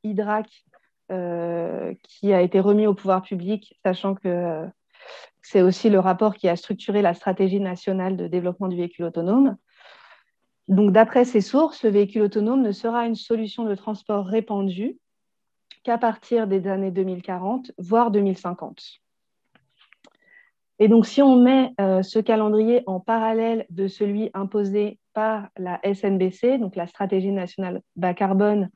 euh, 1.12 1.94
qui 2.04 2.32
a 2.32 2.40
été 2.40 2.60
remis 2.60 2.86
au 2.86 2.94
pouvoir 2.94 3.20
public, 3.20 3.78
sachant 3.84 4.14
que 4.14 4.66
c'est 5.42 5.60
aussi 5.60 5.90
le 5.90 5.98
rapport 5.98 6.34
qui 6.34 6.48
a 6.48 6.56
structuré 6.56 7.02
la 7.02 7.14
stratégie 7.14 7.60
nationale 7.60 8.16
de 8.16 8.28
développement 8.28 8.68
du 8.68 8.76
véhicule 8.76 9.06
autonome. 9.06 9.56
Donc, 10.70 10.92
d'après 10.92 11.24
ces 11.24 11.40
sources, 11.40 11.82
le 11.82 11.90
véhicule 11.90 12.22
autonome 12.22 12.62
ne 12.62 12.70
sera 12.70 13.04
une 13.04 13.16
solution 13.16 13.64
de 13.64 13.74
transport 13.74 14.24
répandue 14.24 14.96
qu'à 15.82 15.98
partir 15.98 16.46
des 16.46 16.68
années 16.68 16.92
2040, 16.92 17.72
voire 17.76 18.12
2050. 18.12 19.00
Et 20.78 20.86
donc, 20.86 21.06
si 21.06 21.22
on 21.22 21.34
met 21.34 21.72
euh, 21.80 22.02
ce 22.02 22.20
calendrier 22.20 22.84
en 22.86 23.00
parallèle 23.00 23.66
de 23.70 23.88
celui 23.88 24.30
imposé 24.32 25.00
par 25.12 25.48
la 25.58 25.80
SNBC, 25.82 26.58
donc 26.58 26.76
la 26.76 26.86
stratégie 26.86 27.32
nationale 27.32 27.82
bas 27.96 28.14
carbone, 28.14 28.70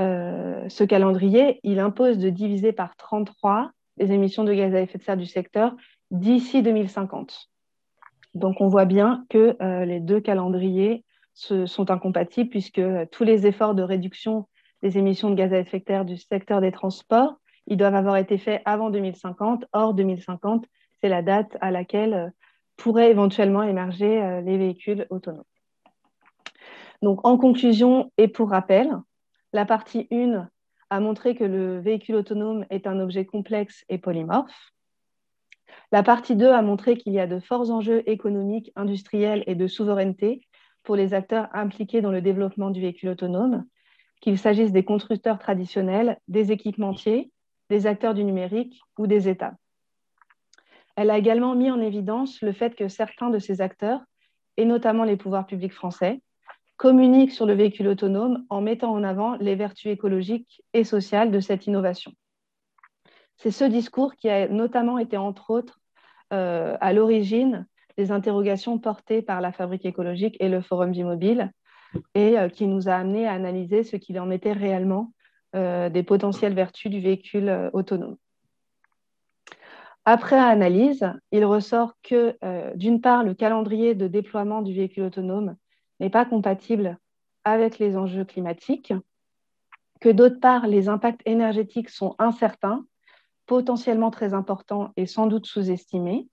euh, 0.00 0.66
ce 0.70 0.84
calendrier, 0.84 1.60
il 1.64 1.80
impose 1.80 2.16
de 2.16 2.30
diviser 2.30 2.72
par 2.72 2.96
33 2.96 3.72
les 3.98 4.10
émissions 4.10 4.44
de 4.44 4.54
gaz 4.54 4.74
à 4.74 4.80
effet 4.80 4.96
de 4.96 5.02
serre 5.02 5.18
du 5.18 5.26
secteur 5.26 5.76
d'ici 6.10 6.62
2050. 6.62 7.50
Donc, 8.32 8.62
on 8.62 8.68
voit 8.68 8.86
bien 8.86 9.26
que 9.28 9.54
euh, 9.60 9.84
les 9.84 10.00
deux 10.00 10.20
calendriers 10.20 11.04
sont 11.34 11.90
incompatibles 11.90 12.50
puisque 12.50 12.78
euh, 12.78 13.06
tous 13.10 13.24
les 13.24 13.46
efforts 13.46 13.74
de 13.74 13.82
réduction 13.82 14.48
des 14.82 14.98
émissions 14.98 15.30
de 15.30 15.34
gaz 15.34 15.52
à 15.52 15.58
effet 15.58 15.78
de 15.78 15.84
serre 15.86 16.04
du 16.04 16.16
secteur 16.16 16.60
des 16.60 16.72
transports, 16.72 17.34
ils 17.66 17.76
doivent 17.76 17.94
avoir 17.94 18.16
été 18.16 18.38
faits 18.38 18.62
avant 18.64 18.90
2050. 18.90 19.66
Or, 19.72 19.94
2050, 19.94 20.64
c'est 21.00 21.08
la 21.08 21.22
date 21.22 21.56
à 21.60 21.70
laquelle 21.70 22.14
euh, 22.14 22.28
pourraient 22.76 23.10
éventuellement 23.10 23.62
émerger 23.62 24.22
euh, 24.22 24.40
les 24.40 24.58
véhicules 24.58 25.06
autonomes. 25.10 25.44
Donc, 27.02 27.26
en 27.26 27.38
conclusion 27.38 28.12
et 28.18 28.28
pour 28.28 28.50
rappel, 28.50 28.90
la 29.52 29.64
partie 29.64 30.06
1 30.10 30.48
a 30.90 31.00
montré 31.00 31.34
que 31.34 31.44
le 31.44 31.78
véhicule 31.80 32.16
autonome 32.16 32.66
est 32.70 32.86
un 32.86 33.00
objet 33.00 33.24
complexe 33.24 33.84
et 33.88 33.98
polymorphe. 33.98 34.72
La 35.92 36.02
partie 36.02 36.36
2 36.36 36.48
a 36.48 36.62
montré 36.62 36.96
qu'il 36.96 37.12
y 37.12 37.20
a 37.20 37.26
de 37.26 37.40
forts 37.40 37.70
enjeux 37.70 38.02
économiques, 38.08 38.72
industriels 38.76 39.44
et 39.46 39.54
de 39.54 39.66
souveraineté 39.66 40.42
pour 40.82 40.96
les 40.96 41.14
acteurs 41.14 41.48
impliqués 41.52 42.00
dans 42.00 42.10
le 42.10 42.22
développement 42.22 42.70
du 42.70 42.80
véhicule 42.80 43.10
autonome, 43.10 43.64
qu'il 44.20 44.38
s'agisse 44.38 44.72
des 44.72 44.84
constructeurs 44.84 45.38
traditionnels, 45.38 46.18
des 46.28 46.52
équipementiers, 46.52 47.30
des 47.70 47.86
acteurs 47.86 48.14
du 48.14 48.24
numérique 48.24 48.80
ou 48.98 49.06
des 49.06 49.28
États. 49.28 49.54
Elle 50.96 51.10
a 51.10 51.18
également 51.18 51.54
mis 51.54 51.70
en 51.70 51.80
évidence 51.80 52.42
le 52.42 52.52
fait 52.52 52.74
que 52.74 52.88
certains 52.88 53.30
de 53.30 53.38
ces 53.38 53.60
acteurs, 53.60 54.00
et 54.56 54.64
notamment 54.64 55.04
les 55.04 55.16
pouvoirs 55.16 55.46
publics 55.46 55.72
français, 55.72 56.20
communiquent 56.76 57.32
sur 57.32 57.46
le 57.46 57.54
véhicule 57.54 57.88
autonome 57.88 58.44
en 58.48 58.60
mettant 58.60 58.92
en 58.92 59.04
avant 59.04 59.36
les 59.36 59.54
vertus 59.54 59.92
écologiques 59.92 60.62
et 60.72 60.84
sociales 60.84 61.30
de 61.30 61.40
cette 61.40 61.66
innovation. 61.66 62.12
C'est 63.36 63.50
ce 63.50 63.64
discours 63.64 64.14
qui 64.16 64.28
a 64.28 64.48
notamment 64.48 64.98
été, 64.98 65.16
entre 65.16 65.50
autres, 65.50 65.80
euh, 66.32 66.76
à 66.80 66.92
l'origine 66.92 67.66
des 67.96 68.12
interrogations 68.12 68.78
portées 68.78 69.22
par 69.22 69.40
la 69.40 69.52
Fabrique 69.52 69.84
écologique 69.84 70.36
et 70.40 70.48
le 70.48 70.60
Forum 70.60 70.92
du 70.92 71.04
mobile, 71.04 71.52
et 72.14 72.38
euh, 72.38 72.48
qui 72.48 72.66
nous 72.66 72.88
a 72.88 72.94
amené 72.94 73.26
à 73.26 73.32
analyser 73.32 73.82
ce 73.82 73.96
qu'il 73.96 74.18
en 74.20 74.30
était 74.30 74.52
réellement 74.52 75.12
euh, 75.56 75.88
des 75.88 76.02
potentielles 76.02 76.54
vertus 76.54 76.90
du 76.90 77.00
véhicule 77.00 77.70
autonome. 77.72 78.16
Après 80.04 80.38
analyse, 80.38 81.12
il 81.30 81.44
ressort 81.44 81.94
que, 82.02 82.34
d'une 82.74 83.02
part, 83.02 83.22
le 83.22 83.34
calendrier 83.34 83.94
de 83.94 84.08
déploiement 84.08 84.62
du 84.62 84.72
véhicule 84.72 85.04
autonome 85.04 85.56
n'est 86.00 86.10
pas 86.10 86.24
compatible 86.24 86.98
avec 87.44 87.78
les 87.78 87.96
enjeux 87.96 88.24
climatiques, 88.24 88.94
que 90.00 90.08
d'autre 90.08 90.40
part, 90.40 90.66
les 90.66 90.88
impacts 90.88 91.20
énergétiques 91.26 91.90
sont 91.90 92.16
incertains, 92.18 92.86
potentiellement 93.46 94.10
très 94.10 94.32
importants 94.32 94.92
et 94.96 95.06
sans 95.06 95.26
doute 95.26 95.46
sous-estimés, 95.46 96.28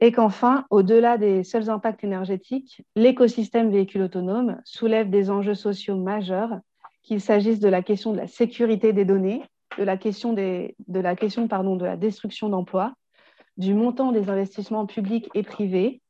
et 0.00 0.12
qu'enfin, 0.12 0.64
au-delà 0.70 1.18
des 1.18 1.42
seuls 1.42 1.70
impacts 1.70 2.04
énergétiques, 2.04 2.82
l'écosystème 2.94 3.70
véhicule 3.70 4.02
autonome 4.02 4.60
soulève 4.64 5.10
des 5.10 5.30
enjeux 5.30 5.54
sociaux 5.54 5.96
majeurs, 5.96 6.60
qu'il 7.02 7.20
s'agisse 7.20 7.58
de 7.58 7.68
la 7.68 7.82
question 7.82 8.12
de 8.12 8.18
la 8.18 8.26
sécurité 8.26 8.92
des 8.92 9.04
données, 9.04 9.42
de 9.78 9.84
la 9.84 9.96
question, 9.96 10.32
de 10.32 10.74
la, 10.88 11.96
destruction 11.96 12.48
d'emplois, 12.48 12.94
du 13.56 13.74
montant 13.74 14.12
des 14.12 14.30
investissements 14.30 14.86
publics 14.86 15.28
et 15.34 15.42
privés, 15.42 16.00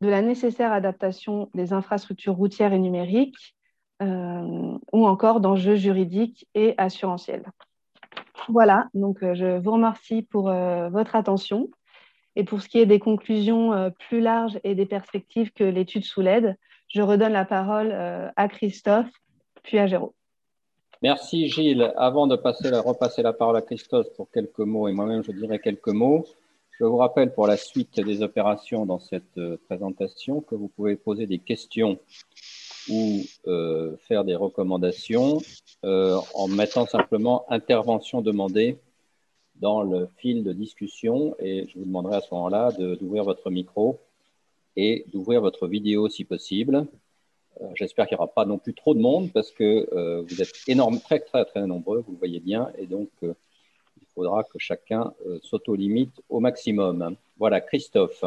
de 0.00 0.08
la 0.08 0.22
nécessaire 0.22 0.72
adaptation 0.72 1.50
des 1.54 1.72
infrastructures 1.72 2.34
routières 2.34 2.72
et 2.72 2.78
numériques, 2.78 3.56
euh, 4.00 4.78
ou 4.92 5.06
encore 5.06 5.40
d'enjeux 5.40 5.74
juridiques 5.74 6.46
et 6.54 6.74
assurantiels. 6.78 7.50
Voilà, 8.48 8.86
donc 8.94 9.22
euh, 9.22 9.34
je 9.34 9.58
vous 9.58 9.72
remercie 9.72 10.22
pour 10.22 10.48
euh, 10.48 10.88
votre 10.88 11.16
attention. 11.16 11.68
Et 12.38 12.44
pour 12.44 12.62
ce 12.62 12.68
qui 12.68 12.78
est 12.78 12.86
des 12.86 13.00
conclusions 13.00 13.72
euh, 13.72 13.90
plus 13.90 14.20
larges 14.20 14.60
et 14.62 14.76
des 14.76 14.86
perspectives 14.86 15.50
que 15.52 15.64
l'étude 15.64 16.04
soulève, 16.04 16.54
je 16.86 17.02
redonne 17.02 17.32
la 17.32 17.44
parole 17.44 17.90
euh, 17.92 18.28
à 18.36 18.46
Christophe, 18.46 19.10
puis 19.64 19.76
à 19.80 19.88
Jérôme. 19.88 20.12
Merci 21.02 21.48
Gilles. 21.48 21.92
Avant 21.96 22.28
de 22.28 22.36
passer 22.36 22.70
repasser 22.70 23.22
la 23.22 23.32
parole 23.32 23.56
à 23.56 23.62
Christophe 23.62 24.06
pour 24.16 24.30
quelques 24.30 24.60
mots, 24.60 24.86
et 24.86 24.92
moi-même 24.92 25.24
je 25.24 25.32
dirais 25.32 25.58
quelques 25.58 25.88
mots, 25.88 26.26
je 26.78 26.84
vous 26.84 26.96
rappelle 26.96 27.34
pour 27.34 27.48
la 27.48 27.56
suite 27.56 27.98
des 27.98 28.22
opérations 28.22 28.86
dans 28.86 29.00
cette 29.00 29.36
euh, 29.36 29.56
présentation 29.66 30.40
que 30.40 30.54
vous 30.54 30.68
pouvez 30.68 30.94
poser 30.94 31.26
des 31.26 31.40
questions 31.40 31.98
ou 32.88 33.20
faire 33.98 34.24
des 34.24 34.34
recommandations 34.34 35.42
en 35.82 36.48
mettant 36.48 36.86
simplement 36.86 37.44
intervention 37.50 38.22
demandée 38.22 38.78
dans 39.60 39.82
le 39.82 40.08
fil 40.16 40.44
de 40.44 40.52
discussion 40.52 41.34
et 41.38 41.66
je 41.68 41.78
vous 41.78 41.84
demanderai 41.84 42.16
à 42.16 42.20
ce 42.20 42.32
moment-là 42.32 42.72
d'ouvrir 42.72 43.24
votre 43.24 43.50
micro 43.50 44.00
et 44.76 45.04
d'ouvrir 45.12 45.40
votre 45.40 45.66
vidéo 45.66 46.08
si 46.08 46.24
possible. 46.24 46.86
Euh, 47.60 47.66
j'espère 47.74 48.06
qu'il 48.06 48.16
n'y 48.16 48.20
aura 48.20 48.32
pas 48.32 48.44
non 48.44 48.58
plus 48.58 48.74
trop 48.74 48.94
de 48.94 49.00
monde 49.00 49.32
parce 49.32 49.50
que 49.50 49.88
euh, 49.92 50.22
vous 50.22 50.40
êtes 50.40 50.52
énorme, 50.68 51.00
très 51.00 51.18
très 51.20 51.44
très 51.44 51.66
nombreux, 51.66 52.04
vous 52.06 52.12
le 52.12 52.18
voyez 52.18 52.40
bien, 52.40 52.70
et 52.78 52.86
donc 52.86 53.10
euh, 53.22 53.34
il 54.00 54.06
faudra 54.14 54.44
que 54.44 54.58
chacun 54.58 55.12
s'auto-limite 55.42 56.22
au 56.28 56.40
maximum. 56.40 57.16
Voilà, 57.36 57.60
Christophe. 57.60 58.24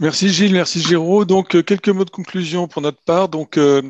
Merci 0.00 0.28
Gilles, 0.28 0.52
merci 0.52 0.80
Géraud. 0.80 1.24
Donc 1.24 1.62
quelques 1.64 1.88
mots 1.88 2.04
de 2.04 2.10
conclusion 2.10 2.66
pour 2.66 2.82
notre 2.82 3.00
part. 3.00 3.28
Donc 3.28 3.56
euh, 3.56 3.82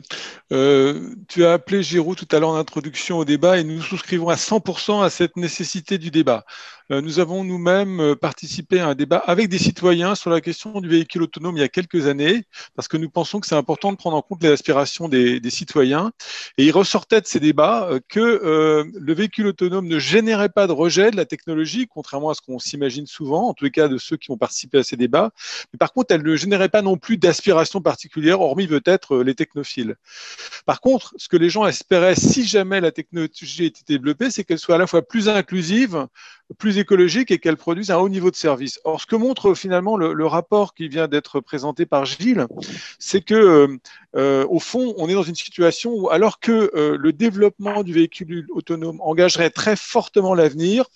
tu 1.29 1.45
as 1.45 1.53
appelé 1.53 1.83
Géraud 1.83 2.15
tout 2.15 2.29
à 2.31 2.39
l'heure 2.39 2.51
en 2.51 2.57
introduction 2.57 3.19
au 3.19 3.25
débat 3.25 3.59
et 3.59 3.65
nous 3.65 3.81
souscrivons 3.81 4.29
à 4.29 4.35
100% 4.35 5.03
à 5.03 5.09
cette 5.09 5.37
nécessité 5.37 5.97
du 5.97 6.11
débat. 6.11 6.45
Euh, 6.91 7.01
nous 7.01 7.19
avons 7.19 7.45
nous-mêmes 7.45 7.99
euh, 8.01 8.15
participé 8.15 8.79
à 8.79 8.89
un 8.89 8.95
débat 8.95 9.17
avec 9.17 9.49
des 9.49 9.57
citoyens 9.59 10.15
sur 10.15 10.29
la 10.29 10.43
question 10.43 10.83
du 10.83 10.89
véhicule 10.89 11.23
autonome 11.23 11.57
il 11.57 11.61
y 11.61 11.65
a 11.65 11.69
quelques 11.69 12.09
années, 12.09 12.45
parce 12.77 12.89
que 12.89 12.99
nous 12.99 13.09
pensons 13.09 13.41
que 13.41 13.47
c'est 13.47 13.55
important 13.55 13.91
de 13.91 13.97
prendre 13.97 14.19
en 14.19 14.23
compte 14.23 14.43
les 14.43 14.51
aspirations 14.51 15.09
des, 15.09 15.41
citoyens. 15.49 16.13
Et 16.59 16.65
il 16.65 16.73
ressortait 16.73 17.23
de 17.23 17.27
ces 17.27 17.41
débats 17.41 17.89
que 18.09 18.85
le 18.93 19.15
véhicule 19.15 19.47
autonome 19.47 19.87
ne 19.87 19.99
générait 19.99 20.49
pas 20.49 20.67
de 20.67 20.73
rejet 20.73 21.11
de 21.11 21.17
la 21.17 21.25
technologie, 21.25 21.87
contrairement 21.87 22.31
à 22.31 22.35
ce 22.35 22.41
qu'on 22.41 22.59
s'imagine 22.59 23.07
souvent, 23.07 23.49
en 23.49 23.55
tous 23.55 23.65
les 23.65 23.71
cas 23.71 23.89
de 23.89 23.99
ceux 23.99 24.17
qui 24.17 24.31
ont 24.31 24.37
participé 24.37 24.79
à 24.79 24.83
ces 24.83 24.97
débats. 24.97 25.31
Mais 25.73 25.79
par 25.79 25.93
contre, 25.93 26.13
elle 26.15 26.23
ne 26.23 26.37
générait 26.37 26.69
pas 26.69 26.83
non 26.83 26.97
plus 26.97 27.17
d'aspiration 27.17 27.81
particulière, 27.81 28.41
hormis 28.41 28.67
peut-être 28.67 29.19
les 29.19 29.35
technophiles. 29.35 29.97
Par 30.67 30.81
contre, 30.81 31.15
ce 31.17 31.29
que 31.29 31.37
les 31.37 31.51
gens 31.51 31.67
espéraient, 31.67 32.17
si 32.17 32.45
jamais 32.45 32.81
la 32.81 32.91
technologie 32.91 33.67
était 33.67 33.85
développée, 33.87 34.31
c'est 34.31 34.45
qu'elle 34.45 34.59
soit 34.59 34.75
à 34.75 34.79
la 34.79 34.87
fois 34.87 35.03
plus 35.03 35.29
inclusive, 35.29 36.09
plus 36.59 36.79
écologique 36.79 37.31
et 37.31 37.39
qu'elle 37.39 37.57
produise 37.57 37.91
un 37.91 37.97
haut 37.99 38.09
niveau 38.09 38.31
de 38.31 38.37
service. 38.37 38.81
Or, 38.85 39.01
ce 39.01 39.07
que 39.07 39.17
montre 39.17 39.55
finalement 39.55 39.97
le, 39.97 40.27
rapport 40.27 40.75
qui 40.75 40.89
vient 40.89 41.09
d'être 41.09 41.41
présenté 41.41 41.87
par 41.87 42.05
Gilles, 42.05 42.47
c'est 42.99 43.21
que 43.21 43.35
euh, 43.35 43.77
euh, 44.17 44.47
au 44.49 44.59
fond, 44.59 44.95
on 44.97 45.09
est 45.09 45.15
dans 45.15 45.23
une 45.23 45.35
situation 45.35 45.93
où, 45.93 46.11
alors 46.11 46.41
que 46.41 46.71
euh, 46.75 46.97
le 46.99 47.13
développement 47.13 47.83
du 47.83 47.93
véhicule 47.93 48.47
autonome 48.51 49.01
engagerait 49.01 49.51
très 49.51 49.77
fortement 49.77 50.35
l'avenir, 50.35 50.87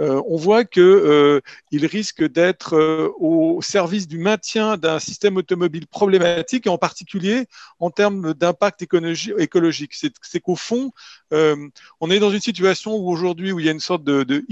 euh, 0.00 0.22
on 0.26 0.36
voit 0.36 0.64
qu'il 0.64 0.82
euh, 0.82 1.40
risque 1.72 2.22
d'être 2.22 2.74
euh, 2.76 3.10
au 3.18 3.60
service 3.62 4.06
du 4.06 4.18
maintien 4.18 4.76
d'un 4.76 4.98
système 4.98 5.36
automobile 5.36 5.86
problématique, 5.86 6.66
en 6.66 6.78
particulier 6.78 7.46
en 7.80 7.90
termes 7.90 8.34
d'impact 8.34 8.82
écologique. 8.82 9.94
C'est 9.94 10.40
qu'au 10.40 10.56
fond, 10.56 10.92
on 11.32 12.10
est 12.10 12.18
dans 12.18 12.30
une 12.30 12.40
situation 12.40 12.96
où 12.96 13.10
aujourd'hui, 13.10 13.52
où 13.52 13.60
il 13.60 13.66
y 13.66 13.68
a 13.68 13.72
une 13.72 13.80
sorte 13.80 14.04
de, 14.04 14.22
de 14.22 14.44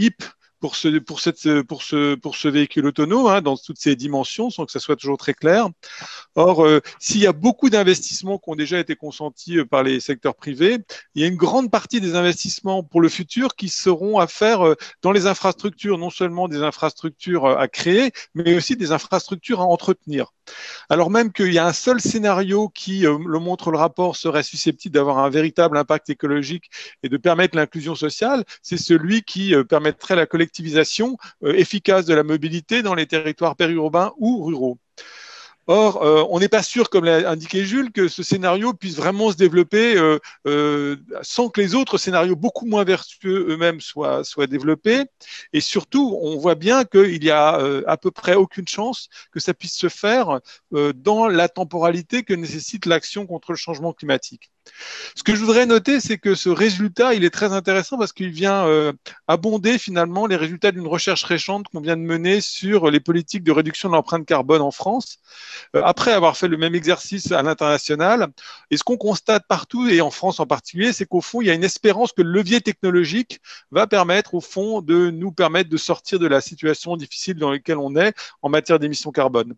pour 0.66 1.82
ce, 1.82 2.48
véhicule 2.48 2.86
autonome 2.86 3.26
hein, 3.26 3.40
dans 3.40 3.56
toutes 3.56 3.78
ses 3.78 3.96
dimensions, 3.96 4.50
sans 4.50 4.66
que 4.66 4.72
ça 4.72 4.80
soit 4.80 4.96
toujours 4.96 5.18
très 5.18 5.34
clair. 5.34 5.68
Or, 6.34 6.64
euh, 6.64 6.80
s'il 6.98 7.20
y 7.20 7.26
a 7.26 7.32
beaucoup 7.32 7.70
d'investissements 7.70 8.38
qui 8.38 8.50
ont 8.50 8.56
déjà 8.56 8.78
été 8.78 8.96
consentis 8.96 9.58
euh, 9.58 9.64
par 9.64 9.82
les 9.82 10.00
secteurs 10.00 10.34
privés, 10.34 10.78
il 11.14 11.22
y 11.22 11.24
a 11.24 11.28
une 11.28 11.36
grande 11.36 11.70
partie 11.70 12.00
des 12.00 12.14
investissements 12.14 12.82
pour 12.82 13.00
le 13.00 13.08
futur 13.08 13.54
qui 13.56 13.68
seront 13.68 14.18
à 14.18 14.26
faire 14.26 14.66
euh, 14.66 14.74
dans 15.02 15.12
les 15.12 15.26
infrastructures, 15.26 15.98
non 15.98 16.10
seulement 16.10 16.48
des 16.48 16.62
infrastructures 16.62 17.46
à 17.46 17.68
créer, 17.68 18.12
mais 18.34 18.54
aussi 18.54 18.76
des 18.76 18.92
infrastructures 18.92 19.60
à 19.60 19.64
entretenir. 19.64 20.32
Alors 20.88 21.10
même 21.10 21.32
qu'il 21.32 21.52
y 21.52 21.58
a 21.58 21.66
un 21.66 21.72
seul 21.72 22.00
scénario 22.00 22.68
qui, 22.68 23.00
le 23.00 23.38
montre 23.38 23.70
le 23.70 23.78
rapport, 23.78 24.14
serait 24.16 24.44
susceptible 24.44 24.94
d'avoir 24.94 25.18
un 25.18 25.28
véritable 25.28 25.76
impact 25.76 26.10
écologique 26.10 26.70
et 27.02 27.08
de 27.08 27.16
permettre 27.16 27.56
l'inclusion 27.56 27.94
sociale, 27.94 28.44
c'est 28.62 28.76
celui 28.76 29.22
qui 29.22 29.54
permettrait 29.68 30.14
la 30.14 30.26
collecte 30.26 30.55
euh, 31.44 31.52
efficace 31.54 32.04
de 32.06 32.14
la 32.14 32.22
mobilité 32.22 32.82
dans 32.82 32.94
les 32.94 33.06
territoires 33.06 33.56
périurbains 33.56 34.12
ou 34.18 34.44
ruraux. 34.44 34.78
Or, 35.68 36.02
euh, 36.04 36.24
on 36.30 36.38
n'est 36.38 36.48
pas 36.48 36.62
sûr, 36.62 36.90
comme 36.90 37.04
l'a 37.04 37.28
indiqué 37.28 37.64
Jules, 37.64 37.90
que 37.90 38.06
ce 38.06 38.22
scénario 38.22 38.72
puisse 38.72 38.96
vraiment 38.96 39.32
se 39.32 39.36
développer 39.36 39.96
euh, 40.46 40.96
sans 41.22 41.48
que 41.48 41.60
les 41.60 41.74
autres 41.74 41.98
scénarios 41.98 42.36
beaucoup 42.36 42.66
moins 42.66 42.84
vertueux 42.84 43.46
eux-mêmes 43.50 43.80
soient, 43.80 44.22
soient 44.22 44.46
développés. 44.46 45.04
Et 45.52 45.60
surtout, 45.60 46.16
on 46.22 46.38
voit 46.38 46.54
bien 46.54 46.84
qu'il 46.84 47.24
y 47.24 47.30
a 47.30 47.58
à 47.86 47.96
peu 47.96 48.12
près 48.12 48.36
aucune 48.36 48.68
chance 48.68 49.08
que 49.32 49.40
ça 49.40 49.54
puisse 49.54 49.76
se 49.76 49.88
faire 49.88 50.40
dans 50.70 51.26
la 51.26 51.48
temporalité 51.48 52.22
que 52.22 52.34
nécessite 52.34 52.86
l'action 52.86 53.26
contre 53.26 53.50
le 53.50 53.56
changement 53.56 53.92
climatique. 53.92 54.52
Ce 55.14 55.22
que 55.22 55.34
je 55.34 55.40
voudrais 55.40 55.66
noter, 55.66 56.00
c'est 56.00 56.18
que 56.18 56.34
ce 56.34 56.48
résultat, 56.48 57.14
il 57.14 57.24
est 57.24 57.30
très 57.30 57.52
intéressant 57.52 57.98
parce 57.98 58.12
qu'il 58.12 58.30
vient 58.30 58.66
euh, 58.66 58.92
abonder 59.28 59.78
finalement 59.78 60.26
les 60.26 60.36
résultats 60.36 60.72
d'une 60.72 60.86
recherche 60.86 61.24
récente 61.24 61.68
qu'on 61.68 61.80
vient 61.80 61.96
de 61.96 62.02
mener 62.02 62.40
sur 62.40 62.90
les 62.90 63.00
politiques 63.00 63.44
de 63.44 63.52
réduction 63.52 63.88
de 63.88 63.94
l'empreinte 63.94 64.26
carbone 64.26 64.62
en 64.62 64.70
France, 64.70 65.18
euh, 65.74 65.82
après 65.84 66.12
avoir 66.12 66.36
fait 66.36 66.48
le 66.48 66.56
même 66.56 66.74
exercice 66.74 67.32
à 67.32 67.42
l'international. 67.42 68.28
Et 68.70 68.76
ce 68.76 68.84
qu'on 68.84 68.96
constate 68.96 69.44
partout, 69.48 69.88
et 69.88 70.00
en 70.00 70.10
France 70.10 70.40
en 70.40 70.46
particulier, 70.46 70.92
c'est 70.92 71.06
qu'au 71.06 71.20
fond, 71.20 71.40
il 71.40 71.46
y 71.46 71.50
a 71.50 71.54
une 71.54 71.64
espérance 71.64 72.12
que 72.12 72.22
le 72.22 72.30
levier 72.30 72.60
technologique 72.60 73.40
va 73.70 73.86
permettre, 73.86 74.34
au 74.34 74.40
fond, 74.40 74.82
de 74.82 75.10
nous 75.10 75.32
permettre 75.32 75.70
de 75.70 75.76
sortir 75.76 76.18
de 76.18 76.26
la 76.26 76.40
situation 76.40 76.96
difficile 76.96 77.36
dans 77.36 77.50
laquelle 77.50 77.78
on 77.78 77.96
est 77.96 78.14
en 78.42 78.48
matière 78.48 78.78
d'émissions 78.78 79.12
carbone. 79.12 79.54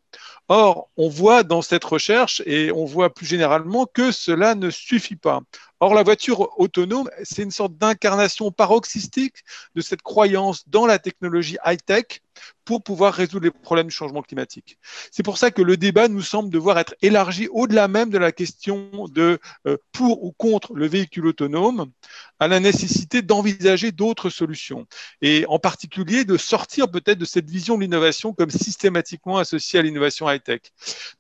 Or, 0.49 0.89
on 0.97 1.09
voit 1.09 1.43
dans 1.43 1.63
cette 1.63 1.85
recherche, 1.85 2.43
et 2.47 2.71
on 2.73 2.85
voit 2.85 3.13
plus 3.13 3.27
généralement, 3.27 3.87
que 3.87 4.13
cela 4.13 4.55
ne 4.55 4.71
suffit 4.71 4.98
pas. 5.17 5.43
Or, 5.81 5.95
la 5.95 6.03
voiture 6.03 6.59
autonome, 6.59 7.09
c'est 7.23 7.43
une 7.43 7.51
sorte 7.51 7.77
d'incarnation 7.77 8.51
paroxystique 8.51 9.45
de 9.75 9.81
cette 9.81 10.03
croyance 10.03 10.69
dans 10.69 10.87
la 10.87 10.99
technologie 10.99 11.57
high-tech 11.65 12.21
pour 12.65 12.83
pouvoir 12.83 13.15
résoudre 13.15 13.45
les 13.45 13.51
problèmes 13.51 13.87
du 13.87 13.95
changement 13.95 14.23
climatique. 14.23 14.79
C'est 15.11 15.23
pour 15.23 15.39
ça 15.39 15.51
que 15.51 15.63
le 15.63 15.77
débat 15.77 16.09
nous 16.09 16.23
semble 16.23 16.51
devoir 16.51 16.79
être 16.79 16.95
élargi 17.03 17.49
au-delà 17.51 17.89
même 17.89 18.11
de 18.11 18.19
la 18.19 18.33
question 18.33 19.09
de 19.11 19.39
euh, 19.67 19.77
pour 19.93 20.25
ou 20.25 20.33
contre 20.33 20.75
le 20.75 20.87
véhicule 20.87 21.27
autonome 21.27 21.91
à 22.39 22.49
la 22.49 22.61
nécessité 22.61 23.23
d'envisager 23.23 23.91
d'autres 23.91 24.31
solutions 24.31 24.87
et 25.23 25.45
en 25.49 25.59
particulier 25.59 26.25
de 26.25 26.37
sortir 26.37 26.91
peut-être 26.91 27.19
de 27.19 27.25
cette 27.25 27.49
vision 27.49 27.77
de 27.77 27.83
l'innovation 27.83 28.33
comme 28.33 28.51
systématiquement 28.51 29.39
associée 29.39 29.81
à 29.81 29.83
l'innovation 29.83 30.31
high-tech. 30.31 30.61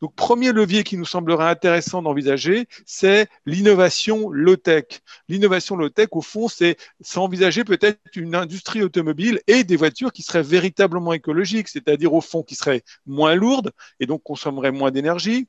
Donc, 0.01 0.15
premier 0.15 0.53
levier 0.53 0.85
qui 0.85 0.97
nous 0.97 1.05
semblerait 1.05 1.49
intéressant 1.49 2.03
d'envisager, 2.03 2.69
c'est 2.87 3.29
l'innovation 3.47 4.31
L'innovation 5.29 5.77
low-tech, 5.77 6.09
au 6.13 6.23
fond, 6.23 6.49
c'est 6.49 6.77
envisager 7.17 7.65
peut-être 7.65 7.99
une 8.17 8.35
industrie 8.35 8.83
automobile 8.83 9.41
et 9.47 9.65
des 9.65 9.77
voitures 9.77 10.13
qui 10.13 10.23
seraient 10.23 10.43
véritablement 10.43 11.13
écologiques, 11.13 11.69
c'est-à-dire 11.69 12.13
au 12.15 12.21
fond 12.21 12.43
qui 12.43 12.55
seraient 12.55 12.83
moins 13.07 13.35
lourdes 13.35 13.73
et 14.01 14.07
donc 14.07 14.23
consommeraient 14.23 14.73
moins 14.73 14.91
d'énergie, 14.91 15.49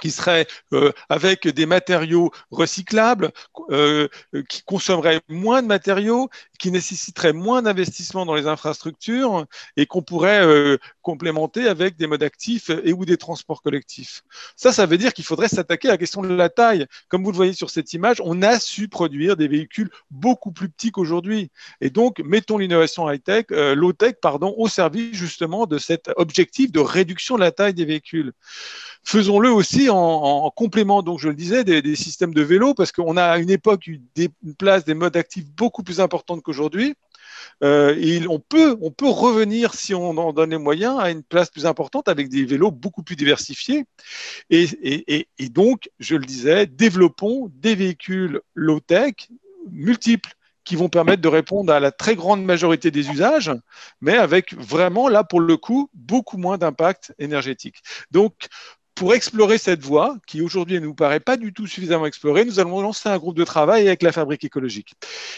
qui 0.00 0.10
serait 0.10 0.46
euh, 0.72 0.92
avec 1.08 1.48
des 1.48 1.66
matériaux 1.66 2.30
recyclables, 2.50 3.32
euh, 3.70 4.08
qui 4.48 4.62
consommeraient 4.62 5.20
moins 5.28 5.62
de 5.62 5.66
matériaux, 5.66 6.28
qui 6.58 6.70
nécessiteraient 6.70 7.32
moins 7.32 7.62
d'investissement 7.62 8.26
dans 8.26 8.34
les 8.34 8.46
infrastructures 8.46 9.46
et 9.76 9.86
qu'on 9.86 10.02
pourrait 10.02 10.44
euh, 10.44 10.76
complémenter 11.02 11.68
avec 11.68 11.96
des 11.96 12.06
modes 12.06 12.22
actifs 12.22 12.70
et 12.70 12.92
ou 12.92 13.04
des 13.04 13.16
transports 13.16 13.62
collectifs. 13.62 14.22
Ça, 14.56 14.72
ça 14.72 14.86
veut 14.86 14.98
dire 14.98 15.14
qu'il 15.14 15.24
faudrait 15.24 15.48
s'attaquer 15.48 15.88
à 15.88 15.92
la 15.92 15.98
question 15.98 16.22
de 16.22 16.34
la 16.34 16.48
taille. 16.48 16.86
Comme 17.08 17.24
vous 17.24 17.30
le 17.30 17.36
voyez 17.36 17.52
sur 17.52 17.70
cette 17.70 17.92
image, 17.92 18.20
on 18.24 18.42
a 18.42 18.58
su 18.58 18.88
produire 18.88 19.36
des 19.36 19.48
véhicules 19.48 19.90
beaucoup 20.10 20.52
plus 20.52 20.68
petits 20.68 20.90
qu'aujourd'hui. 20.90 21.50
Et 21.80 21.90
donc, 21.90 22.20
mettons 22.24 22.58
l'innovation 22.58 23.10
high-tech, 23.10 23.46
low-tech, 23.50 24.16
pardon, 24.20 24.54
au 24.56 24.68
service 24.68 25.16
justement 25.16 25.66
de 25.66 25.78
cet 25.78 26.10
objectif 26.16 26.72
de 26.72 26.80
réduction 26.80 27.36
de 27.36 27.40
la 27.40 27.52
taille 27.52 27.74
des 27.74 27.84
véhicules. 27.84 28.32
Faisons-le 29.04 29.50
aussi 29.50 29.88
en, 29.90 30.50
complément, 30.50 31.02
donc 31.02 31.18
je 31.18 31.28
le 31.28 31.34
disais, 31.34 31.64
des, 31.64 31.96
systèmes 31.96 32.34
de 32.34 32.42
vélo, 32.42 32.74
parce 32.74 32.92
qu'on 32.92 33.16
a 33.16 33.24
à 33.24 33.38
une 33.38 33.50
époque 33.50 33.86
eu 33.86 34.00
une 34.16 34.54
place 34.54 34.84
des 34.84 34.94
modes 34.94 35.16
actifs 35.16 35.46
beaucoup 35.46 35.82
plus 35.82 36.00
importante 36.00 36.42
qu'aujourd'hui. 36.48 36.94
Euh, 37.62 37.94
peut, 38.48 38.78
on 38.80 38.90
peut 38.90 39.08
revenir, 39.08 39.74
si 39.74 39.94
on 39.94 40.16
en 40.16 40.32
donne 40.32 40.50
les 40.50 40.58
moyens, 40.58 40.98
à 40.98 41.10
une 41.10 41.22
place 41.22 41.50
plus 41.50 41.66
importante 41.66 42.08
avec 42.08 42.28
des 42.28 42.44
vélos 42.44 42.70
beaucoup 42.70 43.02
plus 43.02 43.16
diversifiés. 43.16 43.84
Et, 44.48 45.26
et 45.38 45.48
donc, 45.48 45.90
je 45.98 46.16
le 46.16 46.24
disais, 46.24 46.66
développons 46.66 47.50
des 47.54 47.74
véhicules 47.74 48.40
low-tech 48.54 49.14
multiples 49.70 50.32
qui 50.64 50.76
vont 50.76 50.88
permettre 50.88 51.22
de 51.22 51.28
répondre 51.28 51.72
à 51.72 51.80
la 51.80 51.90
très 51.90 52.14
grande 52.14 52.44
majorité 52.44 52.90
des 52.90 53.08
usages, 53.08 53.52
mais 54.02 54.16
avec 54.16 54.54
vraiment, 54.54 55.08
là, 55.08 55.24
pour 55.24 55.40
le 55.40 55.56
coup, 55.56 55.88
beaucoup 55.94 56.36
moins 56.36 56.58
d'impact 56.58 57.14
énergétique. 57.18 57.76
Donc, 58.10 58.34
pour 58.98 59.14
explorer 59.14 59.58
cette 59.58 59.84
voie, 59.84 60.16
qui 60.26 60.42
aujourd'hui 60.42 60.80
ne 60.80 60.86
nous 60.86 60.94
paraît 60.94 61.20
pas 61.20 61.36
du 61.36 61.52
tout 61.52 61.68
suffisamment 61.68 62.06
explorée, 62.06 62.44
nous 62.44 62.58
allons 62.58 62.80
lancer 62.80 63.08
un 63.08 63.16
groupe 63.16 63.36
de 63.36 63.44
travail 63.44 63.86
avec 63.86 64.02
la 64.02 64.10
fabrique 64.10 64.42
écologique. 64.42 64.94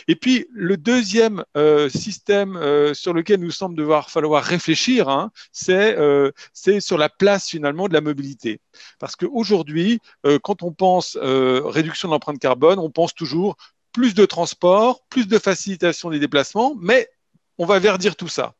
Et 0.08 0.16
puis, 0.16 0.46
le 0.50 0.78
deuxième 0.78 1.44
euh, 1.58 1.90
système 1.90 2.56
euh, 2.56 2.94
sur 2.94 3.12
lequel 3.12 3.38
nous 3.38 3.50
semble 3.50 3.76
devoir 3.76 4.08
falloir 4.08 4.42
réfléchir, 4.42 5.11
hein, 5.11 5.30
euh, 5.68 6.32
c'est 6.54 6.80
sur 6.80 6.96
la 6.96 7.11
place 7.11 7.48
finalement 7.48 7.86
de 7.86 7.92
la 7.92 8.00
mobilité. 8.00 8.61
Parce 8.98 9.14
qu'aujourd'hui, 9.14 10.00
quand 10.42 10.62
on 10.62 10.72
pense 10.72 11.18
réduction 11.20 12.08
de 12.08 12.14
l'empreinte 12.14 12.38
carbone, 12.38 12.78
on 12.78 12.90
pense 12.90 13.14
toujours 13.14 13.56
plus 13.92 14.14
de 14.14 14.24
transport, 14.24 15.04
plus 15.11 15.28
de 15.28 15.38
facilitation 15.38 16.08
des 16.08 16.18
déplacements, 16.18 16.76
mais 16.80 17.11
on 17.58 17.66
va 17.66 17.78
verdir 17.78 18.16
tout 18.16 18.28
ça. 18.28 18.54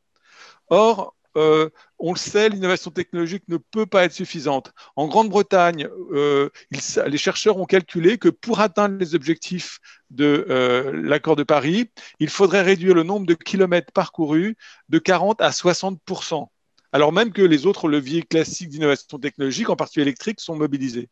Or, 0.69 1.15
euh, 1.37 1.69
on 1.99 2.13
le 2.13 2.17
sait, 2.17 2.49
l'innovation 2.49 2.91
technologique 2.91 3.43
ne 3.47 3.57
peut 3.57 3.85
pas 3.85 4.05
être 4.05 4.13
suffisante. 4.13 4.73
En 4.95 5.07
Grande-Bretagne, 5.07 5.87
euh, 6.11 6.49
les 6.71 7.17
chercheurs 7.17 7.57
ont 7.57 7.65
calculé 7.65 8.17
que 8.17 8.29
pour 8.29 8.59
atteindre 8.59 8.97
les 8.97 9.15
objectifs 9.15 9.79
de 10.09 10.45
euh, 10.49 10.91
l'accord 11.03 11.35
de 11.35 11.43
Paris, 11.43 11.89
il 12.19 12.29
faudrait 12.29 12.61
réduire 12.61 12.95
le 12.95 13.03
nombre 13.03 13.25
de 13.25 13.33
kilomètres 13.33 13.93
parcourus 13.93 14.55
de 14.89 14.99
40 14.99 15.41
à 15.41 15.51
60% 15.51 16.47
alors 16.93 17.13
même 17.13 17.31
que 17.31 17.41
les 17.41 17.65
autres 17.65 17.87
leviers 17.87 18.21
classiques 18.21 18.69
d'innovation 18.69 19.17
technologique, 19.17 19.69
en 19.69 19.75
particulier 19.75 20.03
électrique, 20.03 20.41
sont 20.41 20.55
mobilisés. 20.55 21.09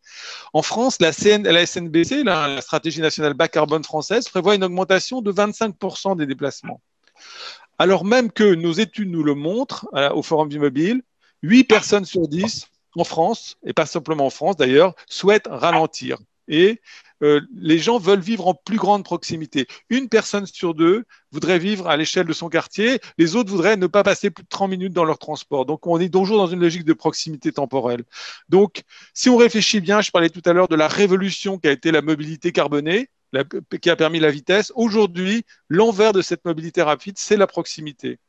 En 0.53 0.61
France, 0.61 0.97
la, 0.99 1.11
la 1.43 1.65
SNBC, 1.65 2.23
la 2.23 2.61
stratégie 2.61 3.01
nationale 3.01 3.33
bas 3.33 3.47
carbone 3.47 3.83
française, 3.83 4.27
prévoit 4.27 4.55
une 4.55 4.63
augmentation 4.63 5.21
de 5.21 5.31
25% 5.31 6.17
des 6.17 6.25
déplacements 6.25 6.81
alors 7.79 8.05
même 8.05 8.31
que 8.31 8.53
nos 8.53 8.73
études 8.73 9.09
nous 9.09 9.23
le 9.23 9.33
montrent 9.33 9.87
au 10.13 10.21
Forum 10.21 10.49
du 10.49 10.59
Mobile, 10.59 11.01
8 11.43 11.63
personnes 11.63 12.05
sur 12.05 12.27
10 12.27 12.67
en 12.95 13.03
France, 13.03 13.57
et 13.65 13.73
pas 13.73 13.85
simplement 13.85 14.25
en 14.25 14.29
France 14.29 14.57
d'ailleurs, 14.57 14.93
souhaitent 15.07 15.47
ralentir. 15.49 16.17
Et 16.47 16.81
euh, 17.21 17.41
les 17.55 17.77
gens 17.77 17.99
veulent 17.99 18.19
vivre 18.19 18.47
en 18.47 18.53
plus 18.53 18.77
grande 18.77 19.03
proximité. 19.03 19.67
Une 19.89 20.09
personne 20.09 20.45
sur 20.45 20.73
deux 20.73 21.05
voudrait 21.31 21.59
vivre 21.59 21.87
à 21.87 21.95
l'échelle 21.95 22.25
de 22.25 22.33
son 22.33 22.49
quartier, 22.49 22.99
les 23.17 23.35
autres 23.35 23.51
voudraient 23.51 23.77
ne 23.77 23.87
pas 23.87 24.03
passer 24.03 24.31
plus 24.31 24.43
de 24.43 24.49
30 24.49 24.71
minutes 24.71 24.93
dans 24.93 25.05
leur 25.05 25.19
transport. 25.19 25.65
Donc 25.65 25.85
on 25.85 25.99
est 25.99 26.11
toujours 26.11 26.37
dans 26.37 26.47
une 26.47 26.59
logique 26.59 26.85
de 26.85 26.93
proximité 26.93 27.51
temporelle. 27.51 28.03
Donc 28.47 28.81
si 29.13 29.29
on 29.29 29.37
réfléchit 29.37 29.79
bien, 29.79 30.01
je 30.01 30.11
parlais 30.11 30.29
tout 30.29 30.41
à 30.45 30.53
l'heure 30.53 30.67
de 30.67 30.75
la 30.75 30.87
révolution 30.87 31.59
qui 31.59 31.67
a 31.67 31.71
été 31.71 31.91
la 31.91 32.01
mobilité 32.01 32.51
carbonée, 32.51 33.09
qui 33.81 33.89
a 33.89 33.95
permis 33.95 34.19
la 34.19 34.31
vitesse. 34.31 34.71
Aujourd'hui, 34.75 35.45
l'envers 35.67 36.13
de 36.13 36.21
cette 36.21 36.45
mobilité 36.45 36.81
rapide, 36.81 37.15
c'est 37.17 37.37
la 37.37 37.47
proximité. 37.47 38.19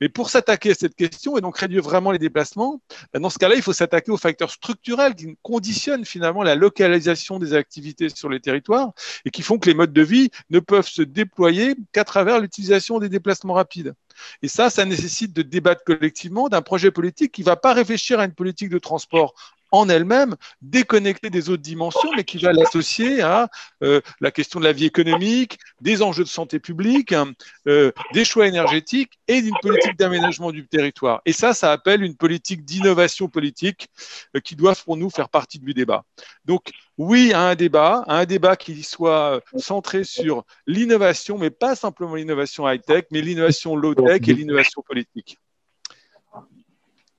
Mais 0.00 0.08
pour 0.08 0.30
s'attaquer 0.30 0.70
à 0.70 0.74
cette 0.74 0.94
question 0.94 1.36
et 1.36 1.40
donc 1.40 1.58
réduire 1.58 1.82
vraiment 1.82 2.10
les 2.10 2.18
déplacements, 2.18 2.80
ben, 3.12 3.20
dans 3.20 3.30
ce 3.30 3.38
cas-là, 3.38 3.56
il 3.56 3.62
faut 3.62 3.72
s'attaquer 3.72 4.10
aux 4.10 4.16
facteurs 4.16 4.50
structurels 4.50 5.14
qui 5.14 5.36
conditionnent 5.42 6.04
finalement 6.04 6.42
la 6.42 6.54
localisation 6.54 7.38
des 7.38 7.54
activités 7.54 8.08
sur 8.08 8.28
les 8.28 8.40
territoires 8.40 8.92
et 9.24 9.30
qui 9.30 9.42
font 9.42 9.58
que 9.58 9.68
les 9.68 9.74
modes 9.74 9.92
de 9.92 10.02
vie 10.02 10.30
ne 10.50 10.60
peuvent 10.60 10.88
se 10.88 11.02
déployer 11.02 11.74
qu'à 11.92 12.04
travers 12.04 12.40
l'utilisation 12.40 12.98
des 12.98 13.08
déplacements 13.08 13.54
rapides. 13.54 13.94
Et 14.42 14.48
ça, 14.48 14.70
ça 14.70 14.84
nécessite 14.84 15.32
de 15.32 15.42
débattre 15.42 15.84
collectivement 15.84 16.48
d'un 16.48 16.62
projet 16.62 16.90
politique 16.90 17.32
qui 17.32 17.42
ne 17.42 17.46
va 17.46 17.56
pas 17.56 17.72
réfléchir 17.72 18.20
à 18.20 18.24
une 18.24 18.34
politique 18.34 18.70
de 18.70 18.78
transport 18.78 19.34
en 19.72 19.88
elle-même 19.88 20.36
déconnectée 20.62 21.30
des 21.30 21.50
autres 21.50 21.62
dimensions, 21.62 22.10
mais 22.16 22.24
qui 22.24 22.38
va 22.38 22.52
l'associer 22.52 23.20
à 23.22 23.48
euh, 23.82 24.00
la 24.20 24.30
question 24.30 24.60
de 24.60 24.64
la 24.64 24.72
vie 24.72 24.84
économique, 24.84 25.58
des 25.80 26.02
enjeux 26.02 26.24
de 26.24 26.28
santé 26.28 26.60
publique, 26.60 27.12
hein, 27.12 27.32
euh, 27.66 27.90
des 28.12 28.24
choix 28.24 28.46
énergétiques 28.46 29.18
et 29.28 29.42
d'une 29.42 29.56
politique 29.60 29.98
d'aménagement 29.98 30.50
du 30.50 30.66
territoire. 30.66 31.20
Et 31.26 31.32
ça, 31.32 31.52
ça 31.52 31.72
appelle 31.72 32.02
une 32.02 32.16
politique 32.16 32.64
d'innovation 32.64 33.28
politique 33.28 33.88
euh, 34.36 34.40
qui 34.40 34.56
doit 34.56 34.74
pour 34.84 34.96
nous 34.96 35.10
faire 35.10 35.28
partie 35.28 35.58
du 35.58 35.74
débat. 35.74 36.04
Donc 36.44 36.70
oui 36.98 37.32
à 37.32 37.48
un 37.48 37.54
débat, 37.54 38.04
à 38.06 38.18
un 38.18 38.24
débat 38.24 38.56
qui 38.56 38.82
soit 38.82 39.42
centré 39.56 40.04
sur 40.04 40.44
l'innovation, 40.66 41.38
mais 41.38 41.50
pas 41.50 41.74
simplement 41.74 42.14
l'innovation 42.14 42.68
high-tech, 42.68 43.06
mais 43.10 43.20
l'innovation 43.20 43.76
low-tech 43.76 44.26
et 44.28 44.34
l'innovation 44.34 44.82
politique. 44.82 45.38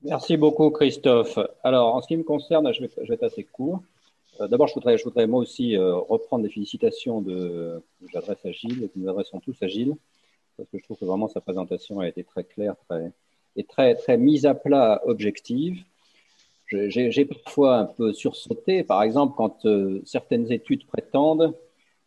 Merci 0.02 0.36
beaucoup, 0.36 0.70
Christophe. 0.70 1.38
Alors, 1.64 1.94
en 1.94 2.00
ce 2.00 2.06
qui 2.06 2.16
me 2.16 2.22
concerne, 2.22 2.72
je 2.72 2.80
vais, 2.80 3.14
être 3.14 3.24
assez 3.24 3.44
court. 3.44 3.82
Euh, 4.40 4.46
d'abord, 4.46 4.68
je 4.68 4.74
voudrais, 4.74 4.96
je 4.96 5.04
voudrais 5.04 5.26
moi 5.26 5.40
aussi 5.40 5.76
euh, 5.76 5.96
reprendre 5.96 6.44
des 6.44 6.50
félicitations 6.50 7.22
que 7.22 7.82
j'adresse 8.12 8.44
à 8.44 8.52
Gilles 8.52 8.84
et 8.84 8.88
que 8.88 8.92
nous 8.96 9.08
adressons 9.08 9.40
tous 9.40 9.56
à 9.60 9.66
Gilles, 9.66 9.96
parce 10.56 10.68
que 10.70 10.78
je 10.78 10.84
trouve 10.84 10.98
que 10.98 11.04
vraiment 11.04 11.28
sa 11.28 11.40
présentation 11.40 11.98
a 11.98 12.06
été 12.06 12.22
très 12.22 12.44
claire 12.44 12.74
très, 12.88 13.12
et 13.56 13.64
très, 13.64 13.96
très 13.96 14.16
mise 14.16 14.46
à 14.46 14.54
plat, 14.54 15.02
objective. 15.04 15.82
J'ai 16.70 17.24
parfois 17.24 17.78
un 17.78 17.84
peu 17.86 18.12
sursauté, 18.12 18.82
par 18.82 19.02
exemple, 19.02 19.34
quand 19.36 19.64
euh, 19.64 20.02
certaines 20.04 20.52
études 20.52 20.86
prétendent 20.86 21.54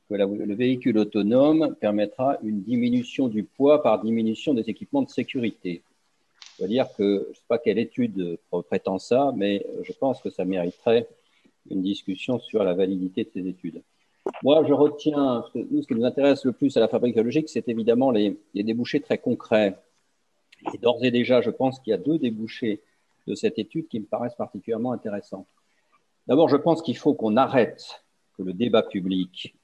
que 0.07 0.15
le 0.15 0.55
véhicule 0.55 0.97
autonome 0.97 1.75
permettra 1.79 2.37
une 2.43 2.61
diminution 2.61 3.27
du 3.27 3.43
poids 3.43 3.81
par 3.81 4.01
diminution 4.03 4.53
des 4.53 4.69
équipements 4.69 5.01
de 5.01 5.09
sécurité. 5.09 5.83
Que 6.59 6.67
je 6.67 7.29
ne 7.29 7.33
sais 7.33 7.41
pas 7.47 7.57
quelle 7.57 7.79
étude 7.79 8.37
prétend 8.67 8.99
ça, 8.99 9.33
mais 9.35 9.65
je 9.81 9.93
pense 9.93 10.21
que 10.21 10.29
ça 10.29 10.45
mériterait 10.45 11.07
une 11.69 11.81
discussion 11.81 12.39
sur 12.39 12.63
la 12.63 12.73
validité 12.73 13.23
de 13.23 13.29
ces 13.33 13.47
études. 13.47 13.81
Moi, 14.43 14.63
je 14.67 14.73
retiens, 14.73 15.43
nous, 15.55 15.81
ce 15.81 15.87
qui 15.87 15.95
nous 15.95 16.05
intéresse 16.05 16.45
le 16.45 16.51
plus 16.51 16.75
à 16.77 16.79
la 16.79 16.87
fabrique 16.87 17.15
biologique, 17.15 17.49
c'est 17.49 17.67
évidemment 17.67 18.11
les, 18.11 18.37
les, 18.53 18.63
débouchés 18.63 18.99
très 18.99 19.17
concrets. 19.17 19.75
Et 20.73 20.77
d'ores 20.77 21.03
et 21.03 21.09
déjà, 21.09 21.41
je 21.41 21.49
pense 21.49 21.79
qu'il 21.79 21.91
y 21.91 21.93
a 21.93 21.97
deux 21.97 22.19
débouchés 22.19 22.81
de 23.27 23.35
cette 23.35 23.59
étude 23.59 23.87
qui 23.87 23.99
me 23.99 24.05
paraissent 24.05 24.35
particulièrement 24.35 24.91
intéressants. 24.91 25.47
D'abord, 26.27 26.49
je 26.49 26.57
pense 26.57 26.81
qu'il 26.81 26.97
faut 26.97 27.13
qu'on 27.13 27.37
arrête 27.37 28.03
que 28.37 28.43
le 28.43 28.53
débat 28.53 28.83
public 28.83 29.55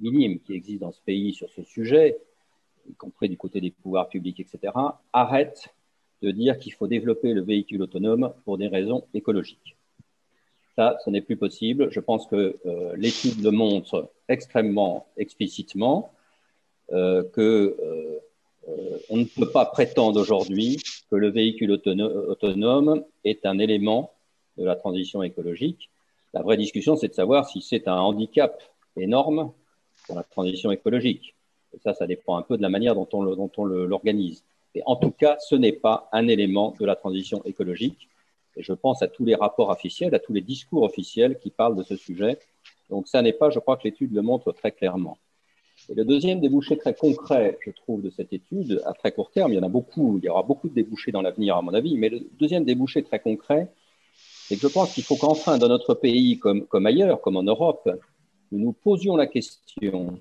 minime 0.00 0.40
qui 0.40 0.54
existe 0.54 0.80
dans 0.80 0.92
ce 0.92 1.00
pays 1.02 1.32
sur 1.32 1.50
ce 1.50 1.62
sujet, 1.62 2.18
y 2.88 2.94
compris 2.94 3.28
du 3.28 3.36
côté 3.36 3.60
des 3.60 3.70
pouvoirs 3.70 4.08
publics, 4.08 4.40
etc., 4.40 4.72
arrête 5.12 5.68
de 6.22 6.30
dire 6.30 6.58
qu'il 6.58 6.72
faut 6.72 6.86
développer 6.86 7.32
le 7.32 7.42
véhicule 7.42 7.82
autonome 7.82 8.34
pour 8.44 8.58
des 8.58 8.68
raisons 8.68 9.04
écologiques. 9.14 9.76
Ça, 10.76 10.98
ce 11.04 11.10
n'est 11.10 11.22
plus 11.22 11.36
possible. 11.36 11.90
Je 11.90 12.00
pense 12.00 12.26
que 12.26 12.58
euh, 12.66 12.94
l'étude 12.96 13.42
le 13.42 13.50
montre 13.50 14.10
extrêmement 14.28 15.06
explicitement 15.16 16.12
euh, 16.92 17.22
que 17.32 17.76
on 18.66 19.16
ne 19.16 19.24
peut 19.24 19.50
pas 19.50 19.66
prétendre 19.66 20.20
aujourd'hui 20.20 20.78
que 21.10 21.16
le 21.16 21.30
véhicule 21.30 21.72
autonome 21.72 23.04
est 23.24 23.46
un 23.46 23.58
élément 23.58 24.12
de 24.58 24.64
la 24.64 24.76
transition 24.76 25.22
écologique. 25.22 25.90
La 26.34 26.42
vraie 26.42 26.56
discussion, 26.56 26.96
c'est 26.96 27.08
de 27.08 27.14
savoir 27.14 27.48
si 27.48 27.62
c'est 27.62 27.88
un 27.88 27.98
handicap 27.98 28.62
énorme 28.96 29.52
pour 30.06 30.16
la 30.16 30.22
transition 30.22 30.70
écologique. 30.70 31.34
Et 31.74 31.78
ça, 31.78 31.94
ça 31.94 32.06
dépend 32.06 32.36
un 32.36 32.42
peu 32.42 32.56
de 32.56 32.62
la 32.62 32.68
manière 32.68 32.94
dont 32.94 33.08
on 33.12 33.64
l'organise. 33.64 34.44
Et 34.74 34.82
en 34.86 34.96
tout 34.96 35.10
cas, 35.10 35.36
ce 35.40 35.54
n'est 35.54 35.72
pas 35.72 36.08
un 36.12 36.28
élément 36.28 36.74
de 36.78 36.86
la 36.86 36.96
transition 36.96 37.42
écologique. 37.44 38.08
Et 38.56 38.62
je 38.62 38.72
pense 38.72 39.02
à 39.02 39.08
tous 39.08 39.24
les 39.24 39.34
rapports 39.34 39.70
officiels, 39.70 40.14
à 40.14 40.18
tous 40.18 40.32
les 40.32 40.40
discours 40.40 40.82
officiels 40.82 41.38
qui 41.38 41.50
parlent 41.50 41.76
de 41.76 41.82
ce 41.82 41.96
sujet. 41.96 42.38
Donc 42.88 43.08
ça 43.08 43.22
n'est 43.22 43.32
pas, 43.32 43.50
je 43.50 43.58
crois 43.58 43.76
que 43.76 43.84
l'étude 43.84 44.12
le 44.12 44.22
montre 44.22 44.52
très 44.52 44.72
clairement. 44.72 45.18
Et 45.90 45.94
le 45.94 46.04
deuxième 46.04 46.38
débouché 46.38 46.78
très 46.78 46.94
concret, 46.94 47.58
je 47.66 47.72
trouve, 47.72 48.00
de 48.00 48.10
cette 48.10 48.32
étude, 48.32 48.80
à 48.86 48.92
très 48.92 49.10
court 49.10 49.32
terme, 49.32 49.52
il 49.52 49.56
y 49.56 49.58
en 49.58 49.64
a 49.64 49.68
beaucoup, 49.68 50.18
il 50.18 50.24
y 50.24 50.28
aura 50.28 50.44
beaucoup 50.44 50.68
de 50.68 50.74
débouchés 50.74 51.10
dans 51.10 51.20
l'avenir, 51.20 51.56
à 51.56 51.62
mon 51.62 51.74
avis, 51.74 51.98
mais 51.98 52.08
le 52.08 52.20
deuxième 52.38 52.64
débouché 52.64 53.02
très 53.02 53.18
concret, 53.18 53.68
c'est 54.14 54.54
que 54.54 54.62
je 54.62 54.72
pense 54.72 54.94
qu'il 54.94 55.02
faut 55.02 55.16
qu'enfin, 55.16 55.58
dans 55.58 55.66
notre 55.66 55.94
pays 55.94 56.38
comme, 56.38 56.86
ailleurs, 56.86 57.20
comme 57.20 57.36
en 57.36 57.42
Europe, 57.42 57.90
nous 58.52 58.60
nous 58.60 58.72
posions 58.72 59.16
la 59.16 59.26
question 59.26 60.20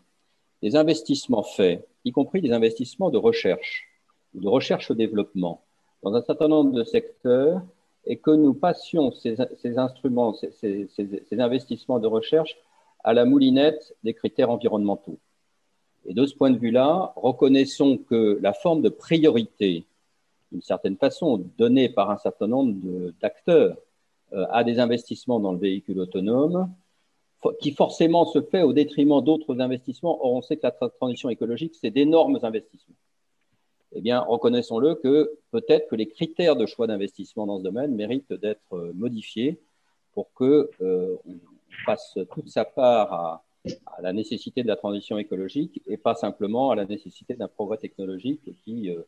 des 0.63 0.75
investissements 0.75 1.43
faits, 1.43 1.87
y 2.03 2.11
compris 2.11 2.41
des 2.41 2.51
investissements 2.51 3.11
de 3.11 3.19
recherche, 3.19 3.87
de 4.33 4.47
recherche-développement, 4.47 5.61
dans 6.01 6.15
un 6.15 6.23
certain 6.23 6.47
nombre 6.47 6.71
de 6.71 6.83
secteurs, 6.83 7.61
et 8.05 8.17
que 8.17 8.31
nous 8.31 8.55
passions 8.55 9.11
ces, 9.11 9.37
instruments, 9.77 10.33
ces, 10.33 10.89
investissements 11.31 11.99
de 11.99 12.07
recherche 12.07 12.57
à 13.03 13.13
la 13.13 13.25
moulinette 13.25 13.95
des 14.03 14.15
critères 14.15 14.49
environnementaux. 14.49 15.19
Et 16.05 16.13
de 16.13 16.25
ce 16.25 16.35
point 16.35 16.51
de 16.51 16.57
vue-là, 16.57 17.13
reconnaissons 17.15 17.97
que 17.97 18.39
la 18.41 18.53
forme 18.53 18.81
de 18.81 18.89
priorité, 18.89 19.85
d'une 20.51 20.61
certaine 20.61 20.97
façon, 20.97 21.43
donnée 21.57 21.89
par 21.89 22.09
un 22.09 22.17
certain 22.17 22.47
nombre 22.47 22.75
d'acteurs 23.21 23.77
euh, 24.33 24.45
à 24.49 24.63
des 24.63 24.79
investissements 24.79 25.39
dans 25.39 25.51
le 25.51 25.59
véhicule 25.59 25.99
autonome, 25.99 26.71
qui 27.61 27.71
forcément 27.71 28.25
se 28.25 28.41
fait 28.41 28.63
au 28.63 28.73
détriment 28.73 29.23
d'autres 29.23 29.59
investissements. 29.61 30.23
Or, 30.25 30.33
on 30.33 30.41
sait 30.41 30.57
que 30.57 30.67
la 30.67 30.71
transition 30.71 31.29
écologique, 31.29 31.75
c'est 31.79 31.89
d'énormes 31.89 32.39
investissements. 32.43 32.95
Eh 33.93 34.01
bien, 34.01 34.19
reconnaissons-le 34.19 34.95
que 34.95 35.31
peut-être 35.51 35.87
que 35.89 35.95
les 35.95 36.07
critères 36.07 36.55
de 36.55 36.65
choix 36.65 36.85
d'investissement 36.85 37.47
dans 37.47 37.57
ce 37.57 37.63
domaine 37.63 37.95
méritent 37.95 38.33
d'être 38.33 38.73
euh, 38.73 38.91
modifiés 38.93 39.59
pour 40.13 40.31
que 40.33 40.69
euh, 40.81 41.15
on 41.27 41.39
fasse 41.85 42.17
toute 42.33 42.49
sa 42.49 42.65
part 42.65 43.13
à, 43.13 43.43
la 44.01 44.13
nécessité 44.13 44.63
de 44.63 44.67
la 44.67 44.75
transition 44.75 45.17
écologique 45.17 45.81
et 45.87 45.97
pas 45.97 46.15
simplement 46.15 46.71
à 46.71 46.75
la 46.75 46.85
nécessité 46.85 47.33
d'un 47.33 47.47
progrès 47.47 47.77
technologique 47.77 48.41
qui, 48.63 48.89
euh, 48.89 49.01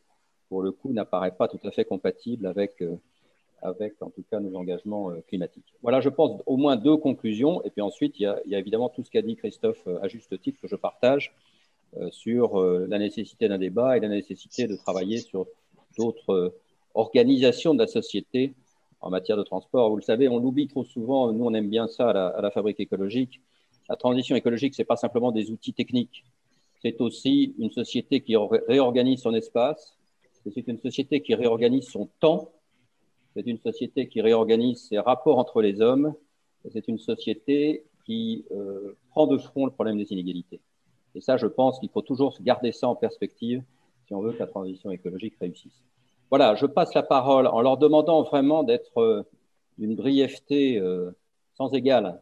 pour 0.48 0.62
le 0.62 0.72
coup, 0.72 0.92
n'apparaît 0.92 1.34
pas 1.36 1.48
tout 1.48 1.60
à 1.64 1.70
fait 1.70 1.84
compatible 1.84 2.46
avec 2.46 2.82
avec 3.62 3.94
en 4.02 4.10
tout 4.10 4.24
cas 4.28 4.40
nos 4.40 4.54
engagements 4.56 5.10
euh, 5.10 5.22
climatiques. 5.28 5.72
Voilà, 5.82 6.00
je 6.00 6.08
pense 6.08 6.42
au 6.46 6.56
moins 6.56 6.76
deux 6.76 6.96
conclusions. 6.96 7.62
Et 7.64 7.70
puis 7.70 7.80
ensuite, 7.80 8.18
il 8.18 8.22
y 8.22 8.26
a, 8.26 8.58
évidemment 8.58 8.88
tout 8.88 9.02
ce 9.02 9.10
qu'a 9.10 9.22
dit 9.22 9.36
Christophe 9.36 9.86
euh, 9.86 10.02
à 10.02 10.08
juste 10.08 10.38
titre 10.40 10.60
que 10.60 10.68
je 10.68 10.76
partage 10.76 11.34
euh, 11.96 12.10
sur 12.10 12.60
la 12.60 12.98
nécessité 12.98 13.48
d'un 13.48 13.58
débat 13.58 13.96
et 13.96 14.00
la 14.00 14.08
nécessité 14.08 14.66
de 14.66 14.76
travailler 14.76 15.18
sur 15.18 15.46
d'autres 15.96 16.54
organisations 16.94 17.74
de 17.74 17.78
la 17.78 17.86
société 17.86 18.54
en 19.00 19.10
matière 19.10 19.36
de 19.36 19.42
transport. 19.42 19.90
Vous 19.90 19.96
le 19.96 20.02
savez, 20.02 20.28
on 20.28 20.38
l'oublie 20.38 20.68
trop 20.68 20.84
souvent. 20.84 21.32
Nous, 21.32 21.44
on 21.44 21.52
aime 21.54 21.68
bien 21.68 21.88
ça 21.88 22.10
à 22.10 22.40
la, 22.40 22.50
fabrique 22.50 22.80
écologique. 22.80 23.40
La 23.88 23.96
transition 23.96 24.36
écologique, 24.36 24.74
c'est 24.74 24.84
pas 24.84 24.96
simplement 24.96 25.32
des 25.32 25.50
outils 25.50 25.72
techniques. 25.72 26.24
C'est 26.82 27.00
aussi 27.00 27.54
une 27.58 27.70
société 27.70 28.20
qui 28.20 28.36
réorganise 28.36 29.20
son 29.20 29.34
espace. 29.34 29.98
C'est 30.44 30.66
une 30.66 30.78
société 30.78 31.22
qui 31.22 31.34
réorganise 31.34 31.88
son 31.88 32.08
temps 32.18 32.52
c'est 33.34 33.46
une 33.46 33.58
société 33.58 34.08
qui 34.08 34.20
réorganise 34.20 34.88
ses 34.88 34.98
rapports 34.98 35.38
entre 35.38 35.62
les 35.62 35.80
hommes. 35.80 36.14
C'est 36.70 36.86
une 36.88 36.98
société 36.98 37.84
qui 38.04 38.44
euh, 38.50 38.96
prend 39.10 39.26
de 39.26 39.38
front 39.38 39.64
le 39.64 39.72
problème 39.72 39.96
des 39.96 40.12
inégalités. 40.12 40.60
Et 41.14 41.20
ça, 41.20 41.36
je 41.36 41.46
pense 41.46 41.78
qu'il 41.78 41.88
faut 41.88 42.02
toujours 42.02 42.36
garder 42.42 42.72
ça 42.72 42.88
en 42.88 42.96
perspective 42.96 43.62
si 44.06 44.14
on 44.14 44.20
veut 44.20 44.32
que 44.32 44.38
la 44.38 44.46
transition 44.46 44.90
écologique 44.90 45.34
réussisse. 45.40 45.82
Voilà, 46.30 46.54
je 46.54 46.66
passe 46.66 46.94
la 46.94 47.02
parole 47.02 47.46
en 47.46 47.60
leur 47.60 47.76
demandant 47.76 48.22
vraiment 48.22 48.62
d'être 48.62 48.98
euh, 48.98 49.22
d'une 49.78 49.94
brièveté 49.94 50.78
euh, 50.78 51.10
sans 51.54 51.72
égale. 51.72 52.20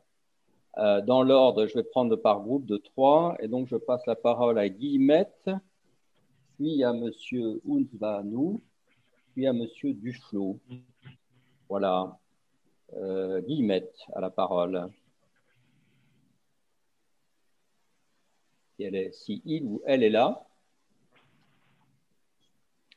Dans 0.76 1.22
l'ordre, 1.22 1.66
je 1.66 1.74
vais 1.74 1.82
prendre 1.82 2.16
par 2.16 2.40
groupe 2.40 2.66
de 2.66 2.76
trois. 2.76 3.36
Et 3.40 3.48
donc, 3.48 3.68
je 3.68 3.76
passe 3.76 4.06
la 4.06 4.16
parole 4.16 4.58
à 4.58 4.68
Guillemette, 4.68 5.50
puis 6.56 6.84
à 6.84 6.90
M. 6.90 7.10
Unzvanou, 7.68 8.62
puis 9.34 9.46
à 9.46 9.50
M. 9.50 9.66
Duflo. 9.84 10.58
Voilà. 11.68 12.18
Euh, 12.94 13.40
Guillemette 13.42 13.94
a 14.14 14.20
la 14.20 14.30
parole. 14.30 14.90
Elle 18.78 18.96
est, 18.96 19.12
si 19.12 19.42
il 19.44 19.64
ou 19.64 19.82
elle 19.84 20.02
est 20.02 20.10
là. 20.10 20.46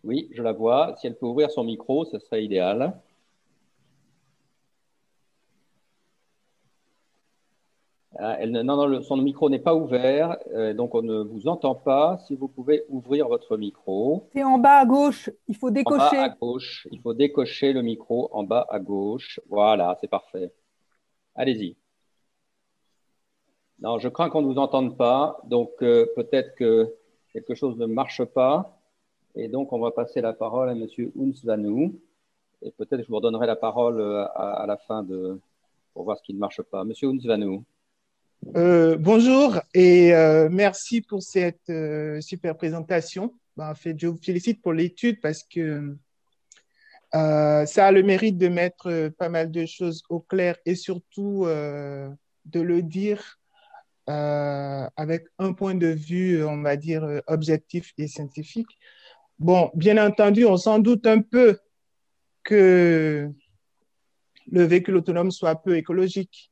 Oui, 0.04 0.30
je 0.34 0.42
la 0.42 0.54
vois. 0.54 0.96
Si 0.98 1.08
elle 1.08 1.18
peut 1.18 1.26
ouvrir 1.26 1.52
son 1.52 1.64
micro, 1.64 2.06
ce 2.06 2.20
serait 2.20 2.44
idéal. 2.44 3.00
Elle, 8.40 8.52
non, 8.52 8.64
non, 8.64 9.02
son 9.02 9.18
micro 9.18 9.50
n'est 9.50 9.60
pas 9.60 9.76
ouvert, 9.76 10.38
euh, 10.54 10.74
donc 10.74 10.96
on 10.96 11.02
ne 11.02 11.22
vous 11.22 11.48
entend 11.48 11.76
pas. 11.76 12.18
Si 12.28 12.36
vous 12.36 12.48
pouvez 12.48 12.84
ouvrir 12.90 13.28
votre 13.28 13.58
micro. 13.58 14.30
C'est 14.34 14.44
en 14.44 14.60
bas 14.60 14.78
à 14.80 14.86
gauche, 14.86 15.30
il 15.48 15.56
faut 15.56 15.72
décocher. 15.72 16.04
En 16.06 16.12
bas 16.12 16.24
à 16.24 16.30
gauche, 16.30 16.88
il 16.92 17.02
faut 17.02 17.14
décocher 17.14 17.74
le 17.74 17.82
micro 17.82 18.30
en 18.32 18.44
bas 18.44 18.66
à 18.70 18.80
gauche. 18.80 19.40
Voilà, 19.50 19.98
c'est 20.00 20.08
parfait. 20.08 20.52
Allez-y. 21.36 21.76
Non, 23.80 24.00
je 24.00 24.08
crains 24.08 24.30
qu'on 24.30 24.42
ne 24.42 24.48
vous 24.48 24.60
entende 24.60 24.96
pas, 24.96 25.42
donc 25.46 25.72
euh, 25.82 26.06
peut-être 26.16 26.56
que 26.56 26.94
quelque 27.34 27.56
chose 27.56 27.78
ne 27.78 27.86
marche 27.86 28.24
pas. 28.24 28.80
Et 29.36 29.48
donc, 29.48 29.74
on 29.74 29.80
va 29.80 29.92
passer 29.92 30.22
la 30.22 30.34
parole 30.34 30.70
à 30.70 30.74
M. 30.74 30.86
Unsvanou. 31.20 32.00
Et 32.62 32.72
peut-être 32.72 33.02
je 33.02 33.08
vous 33.08 33.16
redonnerai 33.16 33.48
la 33.48 33.56
parole 33.56 34.00
euh, 34.00 34.26
à, 34.36 34.66
la 34.68 34.78
fin 34.78 35.04
de, 35.04 35.40
pour 35.94 36.04
voir 36.04 36.18
ce 36.18 36.24
qui 36.24 36.34
ne 36.34 36.40
marche 36.40 36.62
pas. 36.62 36.84
Monsieur 36.84 37.10
Unsvanou. 37.10 37.64
Euh, 38.56 38.98
bonjour 38.98 39.60
et 39.74 40.14
euh, 40.14 40.50
merci 40.52 41.02
pour 41.02 41.24
cette 41.24 41.70
euh, 41.70 42.22
super 42.22 42.56
présentation. 42.56 43.34
En 43.58 43.76
fait, 43.76 43.98
je 44.00 44.08
vous 44.08 44.18
félicite 44.22 44.62
pour 44.62 44.74
l'étude 44.74 45.22
parce 45.22 45.44
que 45.44 45.96
ça 47.12 47.88
a 47.88 47.92
le 47.92 48.02
mérite 48.02 48.38
de 48.38 48.48
mettre 48.48 49.10
pas 49.20 49.30
mal 49.30 49.52
de 49.52 49.66
choses 49.68 50.04
au 50.10 50.20
clair 50.20 50.58
et 50.66 50.74
surtout 50.74 51.46
de 51.46 52.60
le 52.60 52.82
dire 52.82 53.40
avec 54.08 55.28
un 55.38 55.54
point 55.54 55.76
de 55.76 55.88
vue, 55.88 56.44
on 56.44 56.64
va 56.64 56.76
dire, 56.76 57.22
objectif 57.28 57.94
et 58.00 58.08
scientifique. 58.08 58.80
Bien 59.38 60.04
entendu, 60.04 60.46
on 60.46 60.58
s'en 60.58 60.80
doute 60.80 61.06
un 61.06 61.22
peu 61.22 61.60
que 62.44 63.30
le 64.52 64.64
véhicule 64.64 64.96
autonome 64.96 65.30
soit 65.30 65.62
peu 65.62 65.78
écologique. 65.78 66.50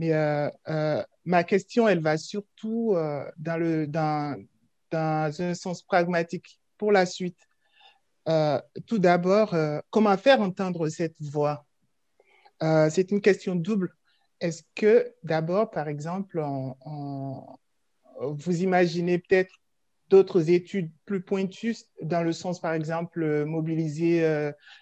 Mais 0.00 0.14
euh, 0.14 0.48
euh, 0.68 1.04
ma 1.26 1.44
question, 1.44 1.86
elle 1.86 2.00
va 2.00 2.16
surtout 2.16 2.94
euh, 2.94 3.30
dans, 3.36 3.58
le, 3.58 3.86
dans, 3.86 4.42
dans 4.90 5.42
un 5.42 5.52
sens 5.52 5.82
pragmatique 5.82 6.58
pour 6.78 6.90
la 6.90 7.04
suite. 7.04 7.36
tout 8.86 8.98
d'abord, 8.98 9.54
comment 9.90 10.16
faire 10.16 10.40
entendre 10.40 10.88
cette 10.88 11.20
voix? 11.20 11.66
C'est 12.62 13.10
une 13.10 13.20
question 13.20 13.54
double. 13.54 13.94
Est-ce 14.40 14.62
que 14.74 15.12
d'abord, 15.22 15.70
par 15.70 15.88
exemple, 15.88 16.42
vous 18.20 18.62
imaginez 18.62 19.18
peut-être 19.18 19.54
d'autres 20.08 20.48
études 20.48 20.90
plus 21.04 21.20
pointues 21.20 21.76
dans 22.00 22.22
le 22.22 22.32
sens, 22.32 22.58
par 22.58 22.72
exemple, 22.72 23.44
mobiliser 23.44 24.22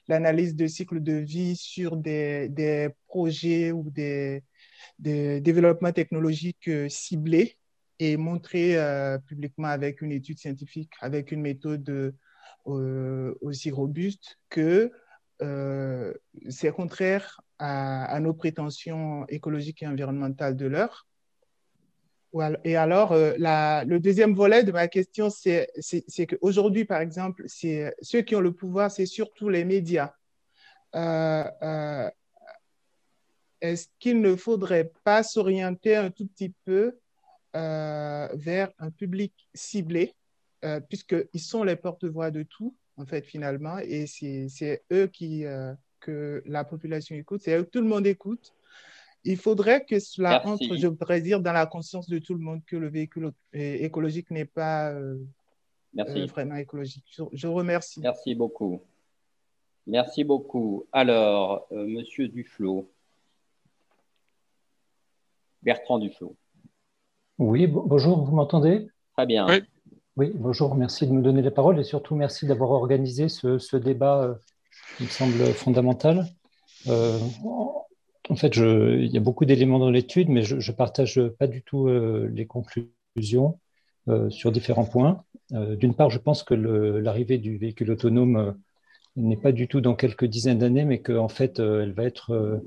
l'analyse 0.07 0.55
de 0.55 0.69
cycle 0.69 1.03
de 1.03 1.15
vie 1.15 1.57
sur 1.57 1.97
des, 1.97 2.49
des 2.49 2.91
projets 3.09 3.73
ou 3.73 3.91
des, 3.91 4.45
de 4.99 5.39
développement 5.39 5.93
technologique 5.93 6.69
euh, 6.69 6.89
ciblé 6.89 7.57
et 7.99 8.17
montrer 8.17 8.79
euh, 8.79 9.19
publiquement 9.19 9.69
avec 9.69 10.03
une 10.03 10.13
étude 10.13 10.39
scientifique, 10.39 10.91
avec 11.01 11.33
une 11.33 11.41
méthode 11.41 12.15
euh, 12.67 13.35
aussi 13.41 13.71
robuste 13.71 14.39
que 14.49 14.93
c'est 16.49 16.73
contraire 16.73 17.41
à, 17.61 18.19
nos 18.19 18.35
prétentions 18.35 19.25
écologiques 19.29 19.85
et 19.85 19.87
environnementales 19.87 20.57
de 20.57 20.67
l'heure. 20.67 21.07
Et 22.65 22.75
alors, 22.75 23.15
le 23.15 23.99
deuxième 23.99 24.35
volet 24.35 24.65
de 24.65 24.73
ma 24.73 24.89
question, 24.89 25.31
c'est 25.31 25.69
qu'aujourd'hui, 26.27 26.85
par 26.85 27.01
exemple, 27.01 27.45
ceux 27.47 28.21
qui 28.23 28.35
ont 28.35 28.41
le 28.41 28.53
pouvoir, 28.53 28.91
c'est 28.91 29.07
surtout 29.07 29.49
les 29.49 29.65
médias. 29.65 30.13
Est-ce 33.61 33.89
qu'il 33.99 34.21
ne 34.21 34.37
faudrait 34.37 34.93
pas 35.05 35.23
s'orienter 35.23 35.97
un 35.97 36.11
tout 36.11 36.27
petit 36.27 36.53
peu 36.65 36.97
euh, 37.57 38.29
vers 38.35 38.71
un 38.79 38.91
public 38.91 39.33
ciblé, 39.55 40.15
euh, 40.65 40.81
puisqu'ils 40.81 41.41
sont 41.41 41.65
les 41.65 41.77
porte-voix 41.77 42.31
de 42.31 42.43
tout, 42.43 42.75
en 42.97 43.07
fait, 43.07 43.25
finalement, 43.25 43.79
et 43.79 44.07
c'est 44.07 44.83
eux 44.93 45.07
qui, 45.07 45.45
euh, 45.45 45.73
que 46.01 46.43
la 46.47 46.65
population 46.65 47.17
écoute, 47.17 47.41
c'est 47.43 47.57
eux 47.57 47.65
que 47.65 47.71
tout 47.71 47.81
le 47.81 47.89
monde 47.89 48.07
écoute. 48.07 48.53
Il 49.25 49.37
faudrait 49.37 49.85
que 49.85 49.99
cela 49.99 50.47
entre, 50.47 50.77
je 50.77 50.87
voudrais 50.87 51.21
dire, 51.21 51.41
dans 51.41 51.53
la 51.53 51.67
conscience 51.67 52.09
de 52.09 52.19
tout 52.19 52.35
le 52.35 52.41
monde 52.41 52.61
que 52.67 52.77
le 52.77 52.89
véhicule 52.89 53.33
écologique 53.53 54.31
n'est 54.31 54.45
pas 54.45 54.95
vraiment 55.95 56.57
écologique. 56.57 57.05
Je, 57.33 57.47
remercie. 57.47 58.01
Merci 58.01 58.35
beaucoup. 58.35 58.81
Merci 59.87 60.23
beaucoup. 60.23 60.87
Alors, 60.93 61.67
Monsieur 61.73 62.29
Duflo. 62.29 62.89
Bertrand 65.63 65.99
Duflo. 65.99 66.37
Oui, 67.39 67.67
bonjour, 67.67 68.25
vous 68.25 68.35
m'entendez? 68.35 68.89
Très 69.17 69.27
bien. 69.27 69.47
Oui. 70.17 70.33
bonjour, 70.35 70.75
merci 70.75 71.07
de 71.07 71.13
me 71.13 71.23
donner 71.23 71.43
la 71.43 71.51
parole 71.51 71.79
et 71.79 71.85
surtout 71.85 72.17
merci 72.17 72.47
d'avoir 72.47 72.71
organisé 72.71 73.29
ce, 73.29 73.77
débat 73.77 74.23
euh, 74.23 74.35
qui 74.97 75.05
me 75.05 75.09
semble 75.09 75.45
fondamental. 75.55 76.27
Euh, 76.89 77.19
en 78.29 78.37
fait, 78.37 78.57
il 78.57 79.07
y 79.07 79.17
a 79.17 79.21
beaucoup 79.21 79.45
d'éléments 79.45 79.79
dans 79.79 79.91
l'étude, 79.91 80.29
mais 80.29 80.43
je 80.43 80.57
ne 80.57 80.77
partage 80.77 81.21
pas 81.39 81.47
du 81.47 81.63
tout 81.63 81.89
euh, 81.89 82.29
les 82.33 82.47
conclusions 82.47 83.59
sur 84.31 84.53
différents 84.53 84.87
points. 84.87 85.23
D'une 85.51 85.95
part, 85.95 86.09
je 86.09 86.19
pense 86.19 86.43
que 86.43 86.55
l'arrivée 86.55 87.37
du 87.37 87.59
véhicule 87.59 87.91
autonome 87.91 88.59
n'est 89.17 89.37
pas 89.37 89.53
du 89.53 89.69
tout 89.69 89.83
dans 89.83 89.95
quelques 89.95 90.25
dizaines 90.25 90.61
d'années, 90.61 90.87
mais 90.87 91.03
qu'en 91.03 91.29
fait, 91.29 91.59
elle 91.59 91.93
va 91.93 92.05
être 92.05 92.63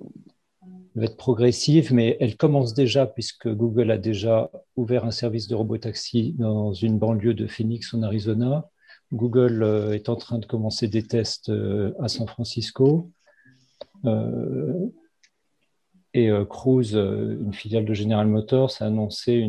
va 0.95 1.05
être 1.05 1.17
progressive, 1.17 1.93
mais 1.93 2.17
elle 2.19 2.35
commence 2.35 2.73
déjà 2.73 3.05
puisque 3.05 3.47
Google 3.47 3.91
a 3.91 3.97
déjà 3.97 4.51
ouvert 4.75 5.05
un 5.05 5.11
service 5.11 5.47
de 5.47 5.55
robotaxi 5.55 6.33
dans 6.37 6.73
une 6.73 6.99
banlieue 6.99 7.33
de 7.33 7.47
Phoenix 7.47 7.93
en 7.93 8.03
Arizona. 8.03 8.69
Google 9.13 9.63
euh, 9.63 9.93
est 9.93 10.09
en 10.09 10.15
train 10.15 10.39
de 10.39 10.45
commencer 10.45 10.87
des 10.87 11.03
tests 11.03 11.49
euh, 11.49 11.93
à 11.99 12.07
San 12.07 12.27
Francisco. 12.27 13.11
Euh, 14.05 14.87
et 16.13 16.29
Cruise, 16.49 16.93
une 16.93 17.53
filiale 17.53 17.85
de 17.85 17.93
General 17.93 18.27
Motors, 18.27 18.73
a 18.81 18.85
annoncé 18.87 19.47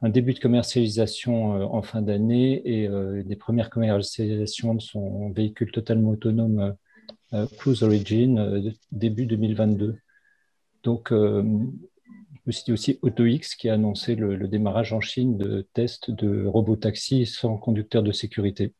un 0.00 0.08
début 0.08 0.32
de 0.32 0.38
commercialisation 0.38 1.70
en 1.74 1.82
fin 1.82 2.00
d'année 2.00 2.62
et 2.64 2.88
des 3.22 3.36
premières 3.36 3.68
commercialisations 3.68 4.74
de 4.74 4.80
son 4.80 5.30
véhicule 5.30 5.70
totalement 5.70 6.12
autonome 6.12 6.74
Cruise 7.58 7.82
Origin 7.82 8.72
début 8.92 9.26
2022. 9.26 9.98
Donc, 10.82 11.12
euh, 11.12 11.42
suis 12.50 12.72
aussi 12.72 12.98
AutoX 13.02 13.54
qui 13.56 13.68
a 13.68 13.74
annoncé 13.74 14.14
le, 14.14 14.48
démarrage 14.48 14.92
en 14.92 15.00
Chine 15.00 15.36
de 15.38 15.68
tests 15.74 16.10
de 16.10 16.46
robotaxi 16.46 17.26
sans 17.26 17.56
conducteur 17.56 18.02
de 18.02 18.12
sécurité. 18.12 18.74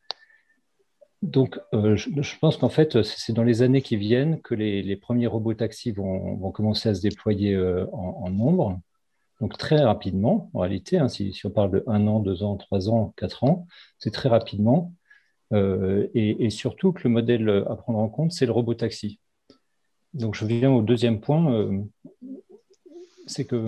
Donc, 1.23 1.61
euh, 1.73 1.95
je, 1.95 2.39
pense 2.41 2.57
qu'en 2.57 2.69
fait, 2.69 3.03
c'est 3.05 3.33
dans 3.33 3.45
les 3.45 3.63
années 3.63 3.83
qui 3.83 3.97
viennent 3.97 4.41
que 4.43 4.55
les, 4.55 4.97
premiers 4.97 5.29
robotaxis 5.29 5.93
vont, 5.93 6.35
vont, 6.37 6.51
commencer 6.51 6.89
à 6.89 6.95
se 6.95 7.01
déployer 7.01 7.55
euh, 7.55 7.87
en, 7.93 8.29
nombre. 8.31 8.81
Donc, 9.41 9.57
très 9.57 9.81
rapidement, 9.85 10.51
en 10.55 10.61
réalité, 10.61 10.99
hein, 10.99 11.09
si, 11.09 11.33
on 11.45 11.51
parle 11.51 11.71
de 11.71 11.85
un 11.87 12.09
an, 12.09 12.19
deux 12.21 12.43
ans, 12.43 12.57
trois 12.57 12.89
ans, 12.89 13.15
quatre 13.17 13.45
ans, 13.45 13.67
c'est 13.99 14.11
très 14.13 14.29
rapidement. 14.29 14.95
et, 15.53 16.51
surtout 16.51 16.93
que 16.93 17.03
le 17.05 17.11
modèle 17.11 17.49
à 17.69 17.77
prendre 17.77 17.99
en 18.01 18.09
compte, 18.09 18.33
c'est 18.33 18.47
le 18.47 18.53
robotaxi. 18.53 19.21
Donc 20.15 20.35
je 20.35 20.45
viens 20.45 20.71
au 20.71 20.83
deuxième 20.83 21.21
point, 21.21 21.53
euh, 21.53 21.79
c'est 23.27 23.47
que 23.47 23.67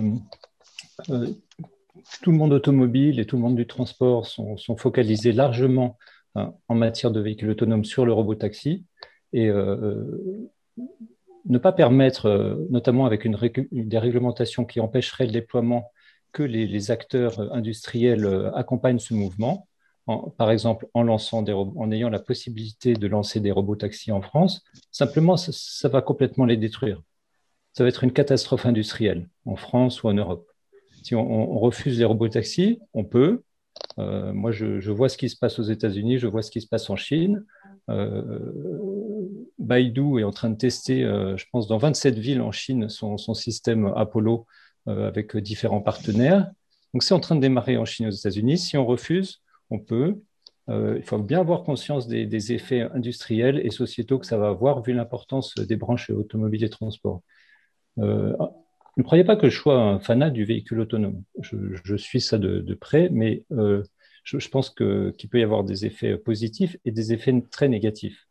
euh, 1.09 1.27
tout 2.21 2.31
le 2.31 2.37
monde 2.37 2.53
automobile 2.53 3.19
et 3.19 3.25
tout 3.25 3.35
le 3.35 3.41
monde 3.41 3.55
du 3.55 3.65
transport 3.65 4.27
sont, 4.27 4.77
focalisés 4.77 5.31
largement 5.31 5.97
hein, 6.35 6.53
en 6.67 6.75
matière 6.75 7.11
de 7.11 7.19
véhicules 7.19 7.49
autonomes 7.49 7.85
sur 7.85 8.05
le 8.05 8.13
robotaxi 8.13 8.85
et 9.33 9.47
euh, 9.47 10.51
ne 11.45 11.57
pas 11.57 11.71
permettre, 11.71 12.67
notamment 12.69 13.05
avec 13.05 13.25
une, 13.25 13.37
des 13.71 13.97
réglementations 13.97 14.65
qui 14.65 14.79
empêcheraient 14.79 15.27
le 15.27 15.31
déploiement, 15.31 15.91
que 16.31 16.43
les 16.43 16.91
acteurs 16.91 17.53
industriels 17.53 18.51
accompagnent 18.55 18.99
ce 18.99 19.13
mouvement 19.13 19.67
par 20.37 20.51
exemple 20.51 20.87
en, 20.93 21.03
lançant 21.03 21.41
des 21.41 21.53
en 21.53 21.91
ayant 21.91 22.09
la 22.09 22.19
possibilité 22.19 22.93
de 22.93 23.07
lancer 23.07 23.39
des 23.39 23.51
robots 23.51 23.75
taxis 23.75 24.11
en 24.11 24.21
France, 24.21 24.63
simplement, 24.91 25.35
ça, 25.37 25.89
va 25.89 26.01
complètement 26.01 26.45
les 26.45 26.57
détruire. 26.57 27.01
Ça 27.73 27.83
va 27.83 27.89
être 27.89 28.03
une 28.03 28.13
catastrophe 28.13 28.65
industrielle 28.65 29.29
en 29.45 29.55
France 29.55 30.03
ou 30.03 30.07
en 30.07 30.13
Europe. 30.13 30.47
Si 31.03 31.15
on, 31.15 31.59
refuse 31.59 31.99
les 31.99 32.05
robots 32.05 32.29
taxis, 32.29 32.79
on 32.93 33.03
peut. 33.03 33.43
Euh, 33.99 34.31
moi, 34.31 34.51
je, 34.51 34.91
vois 34.91 35.09
ce 35.09 35.17
qui 35.17 35.29
se 35.29 35.37
passe 35.37 35.59
aux 35.59 35.63
États-Unis, 35.63 36.19
je 36.19 36.27
vois 36.27 36.41
ce 36.41 36.51
qui 36.51 36.61
se 36.61 36.67
passe 36.67 36.89
en 36.89 36.95
Chine. 36.95 37.45
Euh, 37.89 38.39
Baidu 39.59 40.19
est 40.19 40.23
en 40.23 40.31
train 40.31 40.49
de 40.49 40.57
tester, 40.57 41.03
euh, 41.03 41.35
je 41.37 41.45
pense, 41.51 41.67
dans 41.67 41.77
27 41.77 42.17
villes 42.17 42.41
en 42.41 42.51
Chine, 42.51 42.89
son, 42.89 43.17
son 43.17 43.33
système 43.33 43.91
Apollo 43.95 44.45
avec 44.87 45.35
différents 45.35 45.81
partenaires. 45.81 46.51
Donc, 46.93 47.01
c'est 47.01 47.15
en 47.15 47.19
train 47.19 47.35
de 47.35 47.41
démarrer 47.41 47.75
en 47.75 47.85
Chine 47.85 48.05
aux 48.05 48.11
États-Unis. 48.11 48.59
Si 48.59 48.77
on 48.77 48.85
refuse, 48.85 49.41
on 49.69 49.79
peut. 49.79 50.21
Euh, 50.69 50.95
il 50.97 51.03
faut 51.03 51.19
bien 51.19 51.39
avoir 51.39 51.63
conscience 51.63 52.07
des, 52.07 52.53
effets 52.53 52.81
industriels 52.81 53.59
et 53.63 53.69
sociétaux 53.69 54.17
que 54.19 54.25
ça 54.25 54.37
va 54.37 54.49
avoir, 54.49 54.81
vu 54.81 54.93
l'importance 54.93 55.55
des 55.55 55.75
branches 55.75 56.09
automobiles 56.09 56.63
et 56.63 56.69
transports. 56.69 57.21
Euh, 57.99 58.35
ne 58.97 59.03
croyez 59.03 59.23
pas 59.23 59.35
que 59.35 59.49
je 59.49 59.57
sois 59.57 59.77
un 59.77 59.99
fanat 59.99 60.29
du 60.29 60.45
véhicule 60.45 60.79
autonome. 60.79 61.23
Je, 61.41 61.95
suis 61.95 62.21
ça 62.21 62.37
de, 62.37 62.73
près, 62.73 63.09
mais 63.11 63.43
euh, 63.51 63.83
je, 64.23 64.49
pense 64.49 64.69
qu'il 64.69 65.29
peut 65.29 65.39
y 65.39 65.43
avoir 65.43 65.63
des 65.63 65.85
effets 65.85 66.17
positifs 66.17 66.77
et 66.85 66.91
des 66.91 67.13
effets 67.13 67.33
très 67.51 67.67
négatifs. 67.67 68.27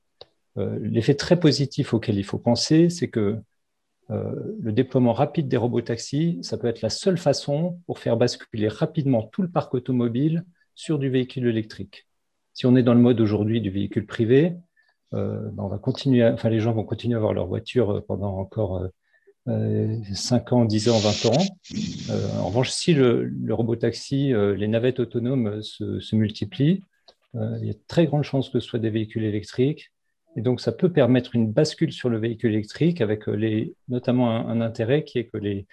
L'effet 0.56 1.14
très 1.14 1.38
positif 1.40 1.94
auquel 1.94 2.16
il 2.16 2.22
faut 2.24 2.38
penser, 2.38 2.88
c'est 2.88 3.08
que 3.08 3.38
le 4.08 4.72
déploiement 4.72 5.12
rapide 5.12 5.48
des 5.48 5.56
robotaxis, 5.56 6.38
ça 6.42 6.56
peut 6.58 6.68
être 6.68 6.80
la 6.80 6.90
seule 6.90 7.18
façon 7.18 7.80
pour 7.86 7.98
faire 7.98 8.16
basculer 8.16 8.68
rapidement 8.68 9.24
tout 9.24 9.42
le 9.42 9.50
parc 9.50 9.74
automobile 9.74 10.44
sur 10.74 10.98
du 10.98 11.08
véhicule 11.08 11.46
électrique. 11.46 12.06
Si 12.52 12.66
on 12.66 12.76
est 12.76 12.82
dans 12.82 12.94
le 12.94 13.00
mode 13.00 13.20
aujourd'hui 13.20 13.60
du 13.60 13.70
véhicule 13.70 14.06
privé, 14.06 14.54
euh, 15.12 15.50
ben, 15.52 15.64
on 15.64 15.68
va 15.68 15.78
continuer, 15.78 16.24
enfin 16.24 16.48
les 16.48 16.60
gens 16.60 16.72
vont 16.72 16.84
continuer 16.84 17.14
à 17.14 17.18
avoir 17.18 17.32
leur 17.32 17.46
voiture 17.46 17.90
euh, 17.90 18.00
pendant 18.00 18.36
encore 18.38 18.88
euh, 19.48 19.96
5 20.12 20.52
ans, 20.52 20.64
10 20.64 20.88
ans, 20.88 20.98
20 20.98 21.26
ans. 21.26 21.42
Euh, 22.10 22.38
en 22.38 22.48
revanche, 22.48 22.70
si 22.70 22.94
le, 22.94 23.24
le 23.24 23.54
robotaxi, 23.54 24.32
les 24.56 24.68
navettes 24.68 25.00
autonomes 25.00 25.62
se, 25.62 26.16
multiplient, 26.16 26.82
il 27.34 27.66
y 27.66 27.70
a 27.70 27.72
de 27.72 27.82
très 27.88 28.06
grandes 28.06 28.22
chances 28.22 28.48
que 28.48 28.60
ce 28.60 28.66
soit 28.68 28.78
des 28.78 28.90
véhicules 28.90 29.24
électriques. 29.24 29.90
Et 30.36 30.40
donc, 30.40 30.60
ça 30.60 30.72
peut 30.72 30.90
permettre 30.90 31.34
une 31.34 31.50
bascule 31.50 31.92
sur 31.92 32.08
le 32.08 32.18
véhicule 32.18 32.52
électrique 32.52 33.00
avec 33.00 33.26
les, 33.26 33.74
notamment 33.88 34.30
un 34.30 34.60
intérêt 34.60 35.04
qui 35.04 35.18
est 35.18 35.26
que 35.26 35.36
les, 35.36 35.66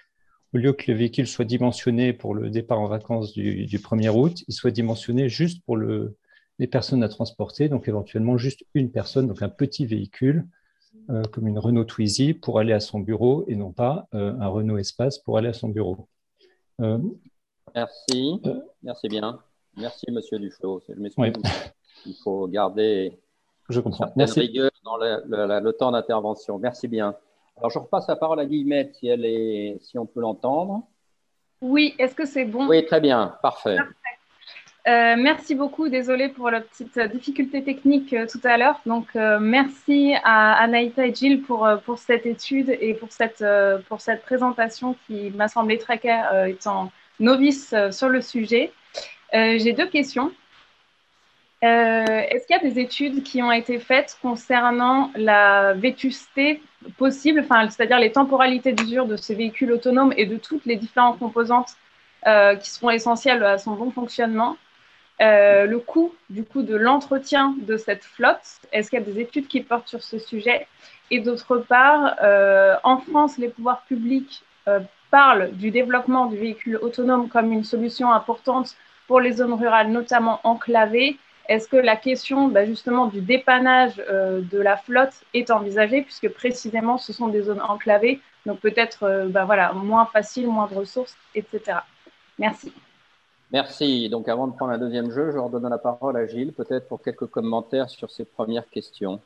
au 0.54 0.58
lieu 0.58 0.72
que 0.72 0.90
le 0.90 0.98
véhicule 0.98 1.26
soit 1.26 1.44
dimensionné 1.44 2.12
pour 2.12 2.34
le 2.34 2.50
départ 2.50 2.80
en 2.80 2.86
vacances 2.86 3.32
du, 3.32 3.66
1er 3.66 4.10
août, 4.10 4.44
il 4.48 4.54
soit 4.54 4.70
dimensionné 4.70 5.28
juste 5.28 5.64
pour 5.64 5.76
les 5.76 6.66
personnes 6.66 7.02
à 7.02 7.08
transporter, 7.08 7.68
donc 7.68 7.88
éventuellement 7.88 8.36
juste 8.36 8.64
une 8.74 8.90
personne, 8.90 9.26
donc 9.26 9.42
un 9.42 9.48
petit 9.48 9.86
véhicule, 9.86 10.46
euh, 11.10 11.22
comme 11.32 11.48
une 11.48 11.58
Renault 11.58 11.84
Twizy, 11.84 12.34
pour 12.34 12.58
aller 12.58 12.74
à 12.74 12.80
son 12.80 13.00
bureau 13.00 13.44
et 13.48 13.56
non 13.56 13.72
pas 13.72 14.06
euh, 14.14 14.34
un 14.38 14.48
Renault 14.48 14.76
Espace 14.76 15.18
pour 15.18 15.38
aller 15.38 15.48
à 15.48 15.52
son 15.54 15.68
bureau. 15.68 16.08
Euh, 16.80 16.98
Merci. 17.74 18.40
Merci 18.82 19.08
bien. 19.08 19.40
Merci, 19.76 20.10
Monsieur 20.10 20.38
Duflo. 20.38 20.82
Je 20.86 20.94
Il 22.04 22.14
faut 22.22 22.46
garder 22.46 23.18
Je 23.70 23.80
comprends. 23.80 24.12
Merci. 24.16 24.40
rigueur 24.40 24.70
dans 24.84 24.98
le 24.98 25.70
temps 25.72 25.92
d'intervention. 25.92 26.58
Merci 26.58 26.88
bien. 26.88 27.16
Alors, 27.58 27.70
je 27.70 27.78
repasse 27.78 28.08
la 28.08 28.16
parole 28.16 28.40
à 28.40 28.46
Guillemette 28.46 28.94
si, 28.94 29.08
elle 29.08 29.24
est, 29.24 29.78
si 29.80 29.98
on 29.98 30.06
peut 30.06 30.20
l'entendre. 30.20 30.82
Oui, 31.60 31.94
est-ce 31.98 32.14
que 32.14 32.24
c'est 32.24 32.44
bon? 32.44 32.66
Oui, 32.66 32.84
très 32.84 33.00
bien, 33.00 33.36
parfait. 33.42 33.76
Euh, 34.88 35.14
merci 35.16 35.54
beaucoup. 35.54 35.88
Désolée 35.88 36.28
pour 36.28 36.50
la 36.50 36.60
petite 36.60 36.98
difficulté 36.98 37.62
technique 37.62 38.12
euh, 38.14 38.26
tout 38.26 38.40
à 38.42 38.56
l'heure. 38.56 38.80
Donc, 38.84 39.06
euh, 39.14 39.38
merci 39.38 40.14
à 40.24 40.54
Anaïta 40.54 41.06
et 41.06 41.14
Gilles 41.14 41.42
pour, 41.42 41.68
pour 41.84 41.98
cette 41.98 42.26
étude 42.26 42.76
et 42.80 42.94
pour 42.94 43.12
cette, 43.12 43.44
pour 43.88 44.00
cette 44.00 44.22
présentation 44.22 44.96
qui 45.06 45.30
m'a 45.30 45.46
semblé 45.46 45.78
très 45.78 45.98
claire 45.98 46.46
étant 46.46 46.90
novice 47.20 47.74
sur 47.92 48.08
le 48.08 48.20
sujet. 48.20 48.72
J'ai 49.32 49.72
deux 49.72 49.86
questions. 49.86 50.32
Euh, 51.62 52.04
est-ce 52.28 52.46
qu'il 52.46 52.56
y 52.56 52.58
a 52.58 52.62
des 52.62 52.80
études 52.80 53.22
qui 53.22 53.40
ont 53.40 53.52
été 53.52 53.78
faites 53.78 54.18
concernant 54.20 55.12
la 55.14 55.74
vétusté 55.74 56.60
possible, 56.98 57.46
c'est-à-dire 57.70 58.00
les 58.00 58.10
temporalités 58.10 58.72
d'usure 58.72 59.06
de 59.06 59.16
ces 59.16 59.36
véhicules 59.36 59.70
autonomes 59.70 60.12
et 60.16 60.26
de 60.26 60.36
toutes 60.36 60.66
les 60.66 60.74
différentes 60.74 61.20
composantes 61.20 61.76
euh, 62.26 62.56
qui 62.56 62.68
seront 62.68 62.90
essentielles 62.90 63.44
à 63.44 63.58
son 63.58 63.72
bon 63.72 63.92
fonctionnement? 63.92 64.56
Euh, 65.20 65.66
Le 65.66 65.78
coût 65.78 66.12
du 66.30 66.42
coup 66.42 66.62
de 66.62 66.74
l'entretien 66.74 67.54
de 67.62 67.76
cette 67.76 68.04
flotte, 68.04 68.60
est-ce 68.72 68.90
qu'il 68.90 68.98
y 68.98 69.02
a 69.02 69.04
des 69.04 69.20
études 69.20 69.46
qui 69.46 69.60
portent 69.60 69.86
sur 69.86 70.02
ce 70.02 70.18
sujet? 70.18 70.66
Et 71.12 71.20
d'autre 71.20 71.58
part, 71.58 72.16
en 72.82 72.96
France, 72.98 73.38
les 73.38 73.48
pouvoirs 73.48 73.82
publics 73.82 74.42
parlent 75.10 75.50
du 75.52 75.70
développement 75.70 76.26
du 76.26 76.38
véhicule 76.38 76.76
autonome 76.76 77.28
comme 77.28 77.52
une 77.52 77.64
solution 77.64 78.10
importante 78.10 78.74
pour 79.06 79.20
les 79.20 79.32
zones 79.32 79.52
rurales, 79.52 79.90
notamment 79.90 80.40
enclavées. 80.42 81.18
Est-ce 81.48 81.68
que 81.68 81.76
la 81.76 81.96
question 81.96 82.48
bah, 82.48 82.64
justement 82.64 83.06
du 83.06 83.20
dépannage 83.20 83.96
de 83.96 84.58
la 84.58 84.76
flotte 84.76 85.14
est 85.34 85.50
envisagée, 85.50 86.02
puisque 86.02 86.28
précisément 86.28 86.98
ce 86.98 87.12
sont 87.12 87.28
des 87.28 87.42
zones 87.42 87.60
enclavées, 87.60 88.20
donc 88.46 88.60
peut-être 88.60 89.28
bah, 89.28 89.44
voilà, 89.44 89.72
moins 89.72 90.06
facile, 90.06 90.48
moins 90.48 90.68
de 90.68 90.74
ressources, 90.74 91.16
etc. 91.34 91.78
Merci. 92.38 92.72
Merci. 93.52 94.08
Donc, 94.08 94.28
avant 94.28 94.46
de 94.46 94.54
prendre 94.54 94.72
un 94.72 94.78
deuxième 94.78 95.10
jeu, 95.10 95.30
je 95.30 95.38
redonne 95.38 95.68
la 95.68 95.78
parole 95.78 96.16
à 96.16 96.26
Gilles, 96.26 96.52
peut-être 96.52 96.88
pour 96.88 97.02
quelques 97.02 97.26
commentaires 97.26 97.90
sur 97.90 98.10
ces 98.10 98.24
premières 98.24 98.68
questions. 98.70 99.20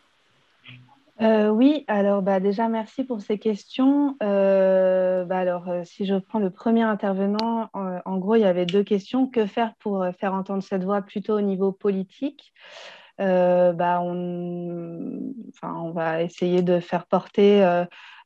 Euh, 1.22 1.48
oui, 1.48 1.84
alors 1.88 2.20
bah, 2.20 2.40
déjà 2.40 2.68
merci 2.68 3.04
pour 3.04 3.22
ces 3.22 3.38
questions. 3.38 4.16
Euh, 4.22 5.24
bah, 5.24 5.38
alors, 5.38 5.68
euh, 5.68 5.82
si 5.84 6.04
je 6.04 6.14
prends 6.16 6.38
le 6.38 6.50
premier 6.50 6.82
intervenant, 6.82 7.70
en 7.72 8.18
gros, 8.18 8.34
il 8.34 8.42
y 8.42 8.44
avait 8.44 8.66
deux 8.66 8.84
questions. 8.84 9.26
Que 9.26 9.46
faire 9.46 9.74
pour 9.76 10.06
faire 10.18 10.34
entendre 10.34 10.62
cette 10.62 10.84
voix 10.84 11.02
plutôt 11.02 11.36
au 11.36 11.40
niveau 11.40 11.72
politique? 11.72 12.52
Bah, 13.18 14.00
on, 14.02 15.32
on, 15.62 15.90
va 15.92 16.22
essayer 16.22 16.60
de 16.62 16.80
faire 16.80 17.06
porter, 17.06 17.84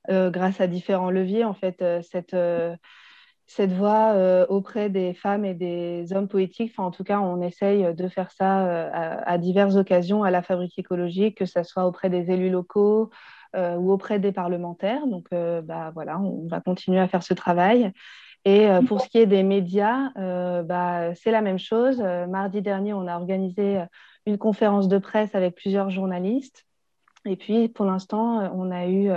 grâce 0.09 0.61
à 0.61 0.67
différents 0.67 1.11
leviers, 1.11 1.45
en 1.45 1.55
fait, 1.55 1.85
cette 2.03 2.35
cette 3.51 3.73
voix 3.73 4.13
euh, 4.15 4.47
auprès 4.49 4.91
des 4.91 5.13
femmes 5.13 5.45
et 5.45 5.55
des 5.55 6.13
hommes 6.13 6.29
politiques. 6.29 6.73
En 6.79 6.93
tout 6.93 7.03
cas, 7.03 7.19
on 7.19 7.43
essaye 7.43 7.93
de 7.97 8.09
faire 8.09 8.31
ça 8.31 8.65
euh, 8.65 9.17
à, 9.27 9.39
diverses 9.39 9.75
occasions 9.75 10.23
à 10.23 10.31
la 10.31 10.41
fabrique 10.41 10.79
écologique, 10.79 11.39
que 11.39 11.47
ce 11.47 11.65
soit 11.65 11.85
auprès 11.85 12.11
des 12.11 12.31
élus 12.31 12.49
locaux 12.49 13.11
euh, 13.57 13.75
ou 13.75 13.91
auprès 13.91 14.21
des 14.21 14.31
parlementaires. 14.31 15.05
Donc, 15.09 15.27
bah, 15.33 15.91
voilà, 15.95 16.21
on 16.21 16.47
va 16.47 16.61
continuer 16.61 17.01
à 17.01 17.09
faire 17.09 17.25
ce 17.25 17.35
travail. 17.35 17.93
Et 18.45 18.69
pour 18.87 19.01
ce 19.01 19.09
qui 19.09 19.19
est 19.19 19.27
des 19.27 19.43
médias, 19.43 20.11
bah, 20.63 21.13
c'est 21.17 21.33
la 21.33 21.43
même 21.43 21.59
chose. 21.59 22.01
mardi 22.29 22.63
dernier, 22.63 22.95
on 22.95 23.09
a 23.09 23.17
organisé 23.17 23.81
une 24.27 24.39
conférence 24.39 24.87
de 24.87 24.99
presse 24.99 25.35
avec 25.35 25.57
plusieurs 25.57 25.91
journalistes. 25.91 26.67
Et 27.27 27.37
puis, 27.37 27.69
pour 27.69 27.85
l'instant, 27.85 28.51
on 28.55 28.71
a 28.71 28.87
eu 28.89 29.11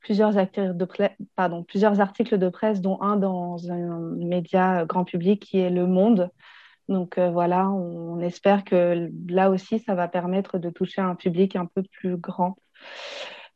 plusieurs, 0.00 0.38
articles 0.38 0.76
de 0.76 0.88
pardon, 1.36 1.62
plusieurs 1.62 2.00
articles 2.00 2.38
de 2.38 2.48
presse, 2.48 2.80
dont 2.80 3.00
un 3.02 3.16
dans 3.16 3.70
un 3.70 3.98
média 4.16 4.84
grand 4.84 5.04
public 5.04 5.42
qui 5.42 5.58
est 5.58 5.70
Le 5.70 5.86
Monde. 5.86 6.30
Donc 6.90 7.18
euh, 7.18 7.30
voilà, 7.30 7.70
on, 7.70 8.18
espère 8.20 8.64
que 8.64 9.08
là 9.28 9.50
aussi, 9.50 9.78
ça 9.78 9.94
va 9.94 10.08
permettre 10.08 10.58
de 10.58 10.70
toucher 10.70 11.00
un 11.00 11.14
public 11.14 11.54
un 11.56 11.66
peu 11.66 11.82
plus 11.82 12.16
grand. 12.16 12.56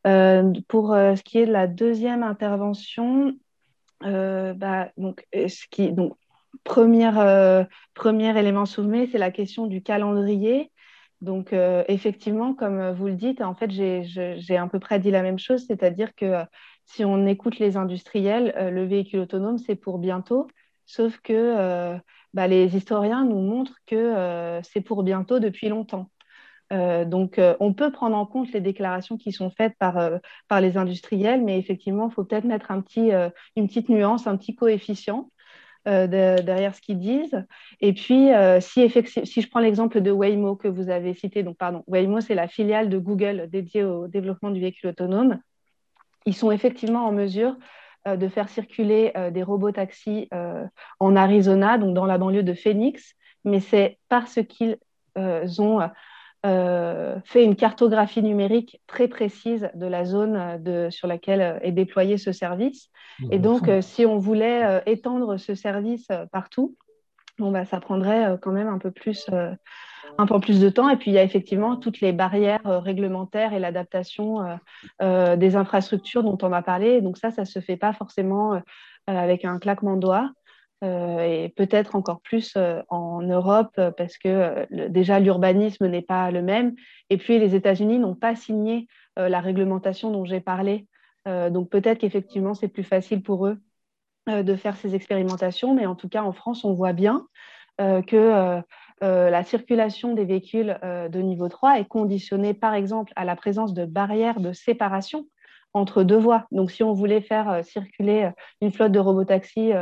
Euh, 0.06 0.52
pour 0.68 0.92
euh, 0.92 1.16
ce 1.16 1.22
qui 1.22 1.38
est 1.38 1.46
de 1.46 1.52
la 1.52 1.66
deuxième 1.66 2.22
intervention, 2.22 3.34
bah, 4.00 4.90
donc, 4.98 5.26
ce 5.32 5.66
première, 6.62 7.66
premier 7.94 8.38
élément 8.38 8.66
soumis, 8.66 9.08
c'est 9.10 9.18
la 9.18 9.30
question 9.30 9.66
du 9.66 9.82
calendrier. 9.82 10.70
Donc, 11.24 11.54
euh, 11.54 11.84
effectivement, 11.88 12.54
comme 12.54 12.78
euh, 12.78 12.92
vous 12.92 13.06
le 13.06 13.14
dites, 13.14 13.40
en 13.40 13.54
fait, 13.54 13.70
j'ai 13.70 14.56
à 14.56 14.66
peu 14.66 14.78
près 14.78 15.00
dit 15.00 15.10
la 15.10 15.22
même 15.22 15.38
chose, 15.38 15.64
c'est-à-dire 15.66 16.14
que 16.14 16.26
euh, 16.26 16.44
si 16.84 17.02
on 17.04 17.26
écoute 17.26 17.58
les 17.58 17.78
industriels, 17.78 18.54
le 18.70 18.84
véhicule 18.84 19.20
autonome, 19.20 19.56
c'est 19.56 19.74
pour 19.74 19.98
bientôt, 19.98 20.48
sauf 20.84 21.18
que 21.20 21.96
bah, 22.34 22.46
les 22.46 22.76
historiens 22.76 23.24
nous 23.24 23.40
montrent 23.40 23.78
que 23.86 24.60
c'est 24.62 24.82
pour 24.82 25.02
bientôt 25.02 25.38
depuis 25.38 25.70
longtemps. 25.70 26.10
donc, 26.70 27.40
on 27.58 27.72
peut 27.72 27.90
prendre 27.90 28.16
en 28.18 28.26
compte 28.26 28.52
les 28.52 28.60
déclarations 28.60 29.16
qui 29.16 29.32
sont 29.32 29.50
faites 29.50 29.78
par, 29.78 29.98
par 30.46 30.60
les 30.60 30.76
industriels, 30.76 31.42
mais 31.42 31.58
effectivement, 31.58 32.10
il 32.10 32.12
faut 32.12 32.24
peut-être 32.24 32.44
mettre 32.44 32.70
un 32.70 32.82
petit, 32.82 33.12
une 33.56 33.66
petite 33.66 33.88
nuance, 33.88 34.26
un 34.26 34.36
petit 34.36 34.54
coefficient. 34.54 35.30
Euh, 35.86 36.06
derrière 36.06 36.74
ce 36.74 36.80
qu'ils 36.80 36.98
disent. 36.98 37.44
Et 37.82 37.92
puis, 37.92 38.32
euh, 38.32 38.58
si, 38.58 38.88
si 38.88 39.42
je 39.42 39.50
prends 39.50 39.60
l'exemple 39.60 40.00
de 40.00 40.10
Waymo 40.10 40.56
que 40.56 40.66
vous 40.66 40.88
avez 40.88 41.12
cité, 41.12 41.42
donc 41.42 41.58
pardon, 41.58 41.84
Waymo, 41.86 42.22
c'est 42.22 42.34
la 42.34 42.48
filiale 42.48 42.88
de 42.88 42.96
Google 42.96 43.50
dédiée 43.50 43.84
au 43.84 44.08
développement 44.08 44.50
du 44.50 44.60
véhicule 44.60 44.88
autonome. 44.88 45.40
Ils 46.24 46.34
sont 46.34 46.50
effectivement 46.50 47.06
en 47.06 47.12
mesure 47.12 47.58
euh, 48.08 48.16
de 48.16 48.28
faire 48.28 48.48
circuler 48.48 49.12
des 49.32 49.42
robots 49.42 49.72
taxis 49.72 50.30
en 51.00 51.16
Arizona, 51.16 51.76
donc 51.76 51.94
dans 51.94 52.06
la 52.06 52.16
banlieue 52.16 52.42
de 52.42 52.54
Phoenix, 52.54 53.14
mais 53.44 53.60
c'est 53.60 53.98
parce 54.08 54.38
qu'ils 54.48 54.78
ont 55.16 55.80
euh, 56.44 57.16
fait 57.24 57.42
une 57.42 57.56
cartographie 57.56 58.22
numérique 58.22 58.80
très 58.86 59.08
précise 59.08 59.70
de 59.74 59.86
la 59.86 60.04
zone 60.04 60.36
euh, 60.36 60.58
de, 60.58 60.90
sur 60.90 61.08
laquelle 61.08 61.40
euh, 61.40 61.58
est 61.62 61.72
déployé 61.72 62.18
ce 62.18 62.32
service. 62.32 62.90
Et 63.30 63.38
donc, 63.38 63.70
si 63.80 64.04
on 64.04 64.18
voulait 64.18 64.82
étendre 64.86 65.36
ce 65.36 65.54
service 65.54 66.08
partout, 66.32 66.74
bon, 67.38 67.52
bah, 67.52 67.64
ça 67.64 67.78
prendrait 67.78 68.36
quand 68.42 68.50
même 68.50 68.66
un 68.66 68.78
peu, 68.78 68.90
plus, 68.90 69.30
un 70.18 70.26
peu 70.26 70.40
plus 70.40 70.60
de 70.60 70.68
temps. 70.68 70.88
Et 70.88 70.96
puis, 70.96 71.12
il 71.12 71.14
y 71.14 71.18
a 71.18 71.22
effectivement 71.22 71.76
toutes 71.76 72.00
les 72.00 72.12
barrières 72.12 72.64
réglementaires 72.64 73.52
et 73.52 73.60
l'adaptation 73.60 74.58
des 75.00 75.54
infrastructures 75.54 76.24
dont 76.24 76.38
on 76.42 76.52
a 76.52 76.60
parlé. 76.60 77.00
Donc 77.02 77.16
ça, 77.16 77.30
ça 77.30 77.42
ne 77.42 77.46
se 77.46 77.60
fait 77.60 77.76
pas 77.76 77.92
forcément 77.92 78.60
avec 79.06 79.44
un 79.44 79.60
claquement 79.60 79.94
de 79.94 80.00
doigts. 80.00 80.32
Euh, 80.84 81.20
et 81.20 81.48
peut-être 81.50 81.96
encore 81.96 82.20
plus 82.20 82.54
euh, 82.56 82.82
en 82.90 83.22
Europe 83.22 83.72
euh, 83.78 83.90
parce 83.90 84.18
que 84.18 84.66
déjà 84.88 85.18
l'urbanisme 85.18 85.86
n'est 85.86 86.02
pas 86.02 86.30
le 86.30 86.42
même. 86.42 86.74
Et 87.08 87.16
puis 87.16 87.38
les 87.38 87.54
États-Unis 87.54 87.98
n'ont 87.98 88.14
pas 88.14 88.36
signé 88.36 88.86
la 89.16 89.40
réglementation 89.40 90.10
dont 90.10 90.24
j'ai 90.24 90.40
parlé. 90.40 90.88
donc 91.26 91.70
peut-être 91.70 91.98
qu'effectivement 91.98 92.54
c'est 92.54 92.66
plus 92.66 92.82
facile 92.82 93.22
pour 93.22 93.46
eux 93.46 93.60
de 94.26 94.56
faire 94.56 94.76
ces 94.76 94.96
expérimentations, 94.96 95.72
mais 95.72 95.86
en 95.86 95.94
tout 95.94 96.08
cas 96.08 96.24
en 96.24 96.32
France 96.32 96.64
on 96.64 96.74
voit 96.74 96.92
bien 96.92 97.24
que 97.78 98.60
la 99.00 99.44
circulation 99.44 100.14
des 100.14 100.24
véhicules 100.24 100.76
de 100.82 101.20
niveau 101.20 101.48
3 101.48 101.78
est 101.78 101.84
conditionnée 101.84 102.54
par 102.54 102.74
exemple 102.74 103.12
à 103.14 103.24
la 103.24 103.36
présence 103.36 103.72
de 103.72 103.84
barrières 103.84 104.40
de 104.40 104.52
séparation 104.52 105.26
entre 105.74 106.02
deux 106.02 106.18
voies. 106.18 106.48
Donc 106.50 106.72
si 106.72 106.82
on 106.82 106.92
voulait 106.92 107.20
faire 107.20 107.64
circuler 107.64 108.32
une 108.60 108.72
flotte 108.72 108.90
de 108.90 108.98
robotaxis 108.98 109.74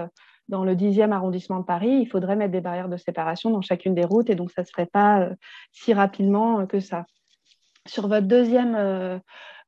dans 0.48 0.64
le 0.64 0.74
10e 0.74 1.12
arrondissement 1.12 1.60
de 1.60 1.64
Paris, 1.64 1.90
il 2.02 2.06
faudrait 2.06 2.36
mettre 2.36 2.52
des 2.52 2.60
barrières 2.60 2.88
de 2.88 2.96
séparation 2.96 3.50
dans 3.50 3.62
chacune 3.62 3.94
des 3.94 4.04
routes 4.04 4.30
et 4.30 4.34
donc 4.34 4.50
ça 4.50 4.62
ne 4.62 4.66
se 4.66 4.72
ferait 4.72 4.86
pas 4.86 5.20
euh, 5.20 5.34
si 5.72 5.94
rapidement 5.94 6.60
euh, 6.60 6.66
que 6.66 6.80
ça. 6.80 7.06
Sur 7.86 8.08
votre 8.08 8.26
deuxième 8.26 8.74
euh, 8.76 9.18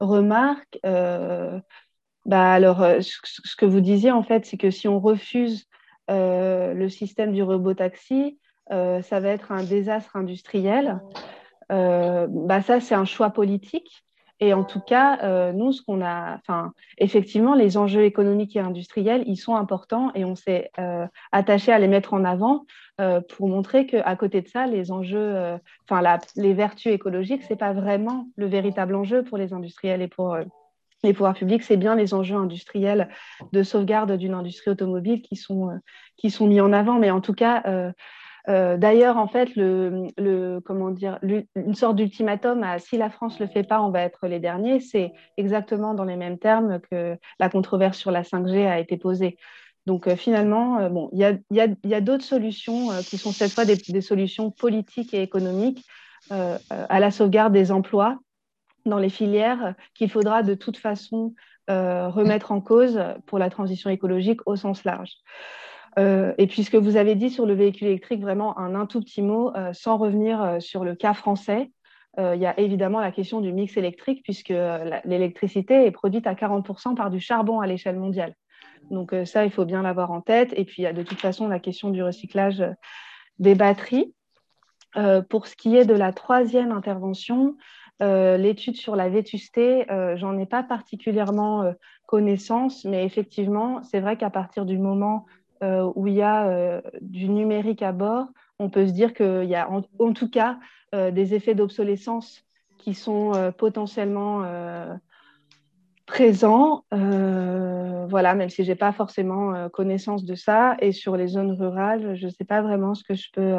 remarque, 0.01 0.79
bah 0.83 2.53
alors, 2.53 2.81
ce 3.01 3.57
que 3.57 3.67
vous 3.67 3.81
disiez 3.81 4.11
en 4.11 4.23
fait, 4.23 4.47
c'est 4.47 4.57
que 4.57 4.71
si 4.71 4.89
on 4.89 4.99
refuse 4.99 5.67
le 6.09 6.89
système 6.89 7.33
du 7.33 7.43
robot 7.43 7.75
taxi, 7.75 8.39
ça 8.71 9.21
va 9.21 9.29
être 9.29 9.53
un 9.53 9.63
désastre 9.63 10.17
industriel. 10.17 11.01
bah 11.69 12.63
ça, 12.63 12.81
c'est 12.81 12.95
un 12.95 13.05
choix 13.05 13.31
politique. 13.31 14.05
Et 14.45 14.53
en 14.53 14.63
tout 14.63 14.81
cas, 14.81 15.21
euh, 15.23 15.53
nous, 15.53 15.73
ce 15.73 15.81
qu'on 15.81 16.03
a, 16.03 16.37
enfin, 16.37 16.75
effectivement, 16.99 17.55
les 17.55 17.79
enjeux 17.79 18.05
économiques 18.05 18.57
et 18.57 18.61
industriels, 18.61 19.25
ils 19.27 19.39
sont 19.39 19.57
importants 19.57 20.13
et 20.15 20.27
on 20.27 20.37
s'est 20.37 20.71
euh, 20.79 21.07
attaché 21.33 21.73
à 21.73 21.79
les 21.79 21.89
mettre 21.89 22.13
en 22.13 22.27
avant 22.27 22.67
euh, 23.01 23.23
pour 23.23 23.49
montrer 23.49 23.87
qu'à 23.87 24.17
côté 24.17 24.43
de 24.43 24.49
ça, 24.49 24.67
les 24.67 24.93
enjeux, 24.93 25.59
enfin, 25.89 26.19
les 26.37 26.53
vertus 26.53 26.93
écologiques, 26.93 27.43
c'est 27.49 27.57
pas 27.57 27.73
vraiment 27.73 28.27
le 28.37 28.45
véritable 28.45 28.95
enjeu 28.97 29.25
pour 29.25 29.39
les 29.39 29.55
industriels 29.55 30.03
et 30.03 30.09
pour 30.09 30.37
les 31.03 31.15
pouvoirs 31.15 31.35
publics, 31.35 31.63
c'est 31.63 31.79
bien 31.79 31.95
les 31.95 32.13
enjeux 32.13 32.37
industriels 32.37 33.09
de 33.53 33.63
sauvegarde 33.63 34.13
d'une 34.13 34.35
industrie 34.35 34.73
automobile 34.73 35.23
qui 35.23 35.37
sont, 35.37 35.71
qui 36.19 36.31
sont 36.31 36.47
mis 36.47 36.61
en 36.61 36.75
avant. 36.75 36.99
Mais 36.99 37.11
en 37.11 37.23
tout 37.23 37.35
cas, 37.35 37.93
euh, 38.49 38.77
d'ailleurs, 38.77 39.17
en 39.17 39.27
fait, 39.27 39.57
une 39.57 40.11
sorte 41.75 41.97
d'ultimatum 41.97 42.63
à 42.63 42.79
si 42.79 42.99
la 42.99 43.09
France 43.09 43.41
ne 43.41 43.47
le 43.47 43.51
fait 43.51 43.63
pas, 43.63 43.81
on 43.81 43.91
va 43.91 44.03
être 44.03 44.27
les 44.27 44.39
derniers, 44.39 44.81
c'est 44.81 45.13
exactement 45.37 45.95
dans 45.95 46.05
les 46.05 46.17
mêmes 46.17 46.39
termes 46.39 46.81
que 46.91 47.17
la 47.41 47.49
controverse 47.49 47.97
sur 47.97 48.11
la 48.11 48.23
5G 48.23 48.67
a 48.67 48.79
été 48.79 48.97
posée. 48.99 49.39
Donc 49.87 50.07
euh, 50.07 50.17
finalement, 50.17 50.79
euh, 50.79 51.07
il 51.13 51.41
y 51.51 51.95
a, 51.95 52.01
d'autres 52.01 52.25
solutions 52.25 52.89
qui 53.01 53.17
sont 53.17 53.33
cette 53.33 53.53
fois 53.53 53.65
des, 53.65 54.01
solutions 54.01 54.51
politiques 54.51 55.15
et 55.15 55.23
économiques 55.23 55.85
à 56.31 57.01
la 57.01 57.11
sauvegarde 57.11 57.53
des 57.53 57.71
emplois 57.71 58.19
dans 58.87 58.99
les 58.99 59.11
filières 59.11 59.75
qu'il 59.93 60.11
faudra 60.11 60.43
de 60.43 60.55
toute 60.55 60.79
façon 60.79 61.35
remettre 61.69 62.51
en 62.51 62.63
cause 62.63 62.99
pour 63.27 63.39
la 63.39 63.51
transition 63.51 63.91
écologique 63.91 64.41
au 64.47 64.57
sens 64.57 64.85
large. 64.85 65.13
Euh, 65.99 66.33
et 66.39 66.47
puis 66.47 66.65
ce 66.65 66.71
que 66.71 66.77
vous 66.77 66.97
avez 66.97 67.15
dit 67.15 67.31
sur 67.31 67.47
le 67.47 67.55
véhicule 67.55 67.89
électrique, 67.89 68.21
vraiment 68.21 68.59
un, 68.59 68.87
tout 68.87 69.01
petit 69.01 69.23
mot, 69.23 69.55
euh, 69.55 69.73
sans 69.73 69.97
revenir 69.97 70.43
euh, 70.43 70.61
sur 70.61 70.85
le 70.85 70.95
cas 70.95 71.15
français. 71.15 71.71
Il 72.17 72.41
y 72.41 72.47
a 72.47 72.57
évidemment 72.61 73.01
la 73.01 73.11
question 73.11 73.41
du 73.41 73.53
mix 73.53 73.77
électrique, 73.77 74.23
puisque 74.23 74.55
l'électricité 75.05 75.85
est 75.85 75.91
produite 75.91 76.29
à 76.29 76.35
40% 76.35 76.95
par 76.95 77.11
du 77.11 77.19
charbon 77.19 77.59
à 77.59 77.67
l'échelle 77.67 77.99
mondiale. 77.99 78.37
Donc 78.93 79.13
ça, 79.25 79.45
il 79.45 79.51
faut 79.51 79.65
bien 79.65 79.83
l'avoir 79.83 80.13
en 80.13 80.21
tête. 80.21 80.55
Et 80.57 80.65
puis 80.65 80.83
il 80.83 80.85
y 80.85 80.87
a 80.87 80.93
de 80.93 81.03
toute 81.03 81.21
façon 81.21 81.49
la 81.49 81.59
question 81.59 81.91
du 81.91 82.05
recyclage 82.05 82.63
des 83.41 83.57
batteries. 83.57 84.15
pour 85.29 85.49
ce 85.49 85.57
qui 85.57 85.77
est 85.77 85.87
de 85.87 85.95
la 85.95 86.13
troisième 86.13 86.71
intervention, 86.71 87.57
L'étude 88.01 88.77
sur 88.77 88.95
la 88.95 89.09
vétusté, 89.09 89.85
j'en 90.15 90.39
ai 90.39 90.47
pas 90.47 90.63
particulièrement 90.63 91.75
connaissance, 92.07 92.85
mais 92.85 93.05
effectivement, 93.05 93.83
c'est 93.83 93.99
vrai 93.99 94.17
qu'à 94.17 94.31
partir 94.31 94.67
du 94.67 94.79
moment 94.79 95.27
où 95.63 96.07
il 96.07 96.15
y 96.15 96.23
a 96.23 96.83
du 97.01 97.29
numérique 97.29 97.83
à 97.83 97.93
bord, 97.93 98.27
on 98.59 98.71
peut 98.71 98.87
se 98.87 98.93
dire 98.93 99.15
qu'il 99.15 99.45
y 99.45 99.55
a 99.55 99.69
en, 99.71 100.13
tout 100.13 100.31
cas 100.31 100.59
des 100.93 101.35
effets 101.35 101.55
d'obsolescence 101.55 102.45
qui 102.79 102.95
sont 102.95 103.53
potentiellement 103.57 104.45
présents. 106.07 106.85
voilà, 106.91 108.35
même 108.35 108.51
si 108.51 108.65
je 108.65 108.71
n'ai 108.71 108.77
pas 108.77 108.93
forcément 108.93 109.69
connaissance 109.71 110.25
de 110.25 110.35
ça. 110.35 110.77
Et 110.81 110.93
sur 110.93 111.17
les 111.17 111.29
zones 111.29 111.53
rurales, 111.53 112.17
je 112.17 112.27
ne 112.27 112.31
sais 112.31 112.45
pas 112.45 112.63
vraiment 112.63 112.95
ce 112.95 113.05
que 113.05 113.15
je 113.15 113.29
peux, 113.33 113.57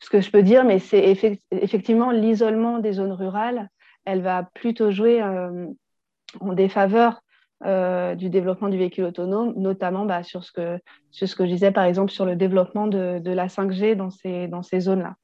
ce 0.00 0.10
que 0.10 0.20
je 0.20 0.30
peux 0.30 0.42
dire, 0.42 0.64
mais 0.64 0.78
c'est 0.78 1.16
effectivement 1.50 2.10
l'isolement 2.10 2.78
des 2.78 2.92
zones 2.92 3.12
rurales. 3.12 3.68
Elle 4.04 4.22
va 4.22 4.42
plutôt 4.54 4.90
jouer 4.90 5.22
en 6.40 6.52
défaveur 6.52 7.22
euh, 7.64 8.14
du 8.14 8.28
développement 8.30 8.68
du 8.68 8.78
véhicule 8.78 9.04
autonome, 9.04 9.54
notamment 9.56 10.04
bah, 10.04 10.22
sur, 10.22 10.44
ce 10.44 10.52
que, 10.52 10.80
je 11.12 11.44
disais, 11.44 11.70
par 11.70 11.84
exemple, 11.84 12.10
sur 12.10 12.24
le 12.24 12.36
développement 12.36 12.86
de, 12.86 13.20
la 13.24 13.46
5G 13.46 13.94
dans 13.94 14.10
ces, 14.62 14.80
zones-là. 14.80 15.16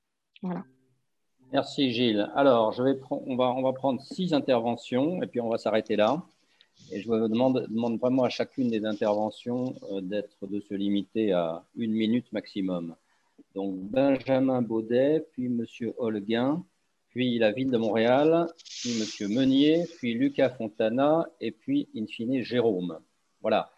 Merci 1.53 1.91
Gilles. 1.93 2.31
Alors, 2.35 2.79
on, 3.11 3.37
va, 3.37 3.73
prendre 3.73 4.01
six 4.03 4.33
interventions 4.35 5.23
et 5.23 5.27
puis 5.27 5.41
on 5.41 5.49
va 5.49 5.59
s'arrêter 5.59 5.97
là. 5.97 6.23
Et 6.93 7.01
je 7.01 7.09
vous 7.09 7.29
demande, 7.29 7.67
vraiment 8.01 8.23
à 8.23 8.29
chacune 8.29 8.69
des 8.69 8.85
interventions 8.85 9.75
euh, 9.93 10.01
de 10.01 10.61
se 10.61 10.75
limiter 10.75 11.33
à 11.33 11.65
une 11.77 11.93
minute 11.93 12.33
maximum. 12.33 12.95
Donc 13.55 13.75
Benjamin 13.77 14.63
Baudet, 14.63 15.27
puis 15.33 15.49
Monsieur 15.49 15.95
Holguin, 15.99 16.65
puis 17.11 17.39
la 17.39 17.53
ville 17.53 17.71
de 17.71 17.79
Montréal, 17.79 18.47
puis 18.83 18.91
M. 19.01 19.33
Meunier, 19.33 19.85
puis 19.97 20.15
Lucas 20.15 20.51
Fontana, 20.51 21.27
et 21.41 21.51
puis, 21.51 21.89
in 21.97 22.07
fine, 22.07 22.43
Jérôme. 22.43 22.99
Voilà. 23.41 23.71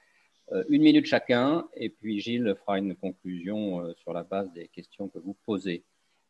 Euh, 0.53 0.65
une 0.69 0.83
minute 0.83 1.07
chacun, 1.07 1.69
et 1.75 1.91
puis 1.91 2.21
Gilles 2.21 2.55
fera 2.61 2.79
une 2.79 2.97
conclusion 2.97 3.81
euh, 3.81 3.95
sur 4.03 4.13
la 4.13 4.25
base 4.25 4.53
des 4.53 4.69
questions 4.69 5.09
que 5.09 5.19
vous 5.19 5.37
posez. 5.47 5.85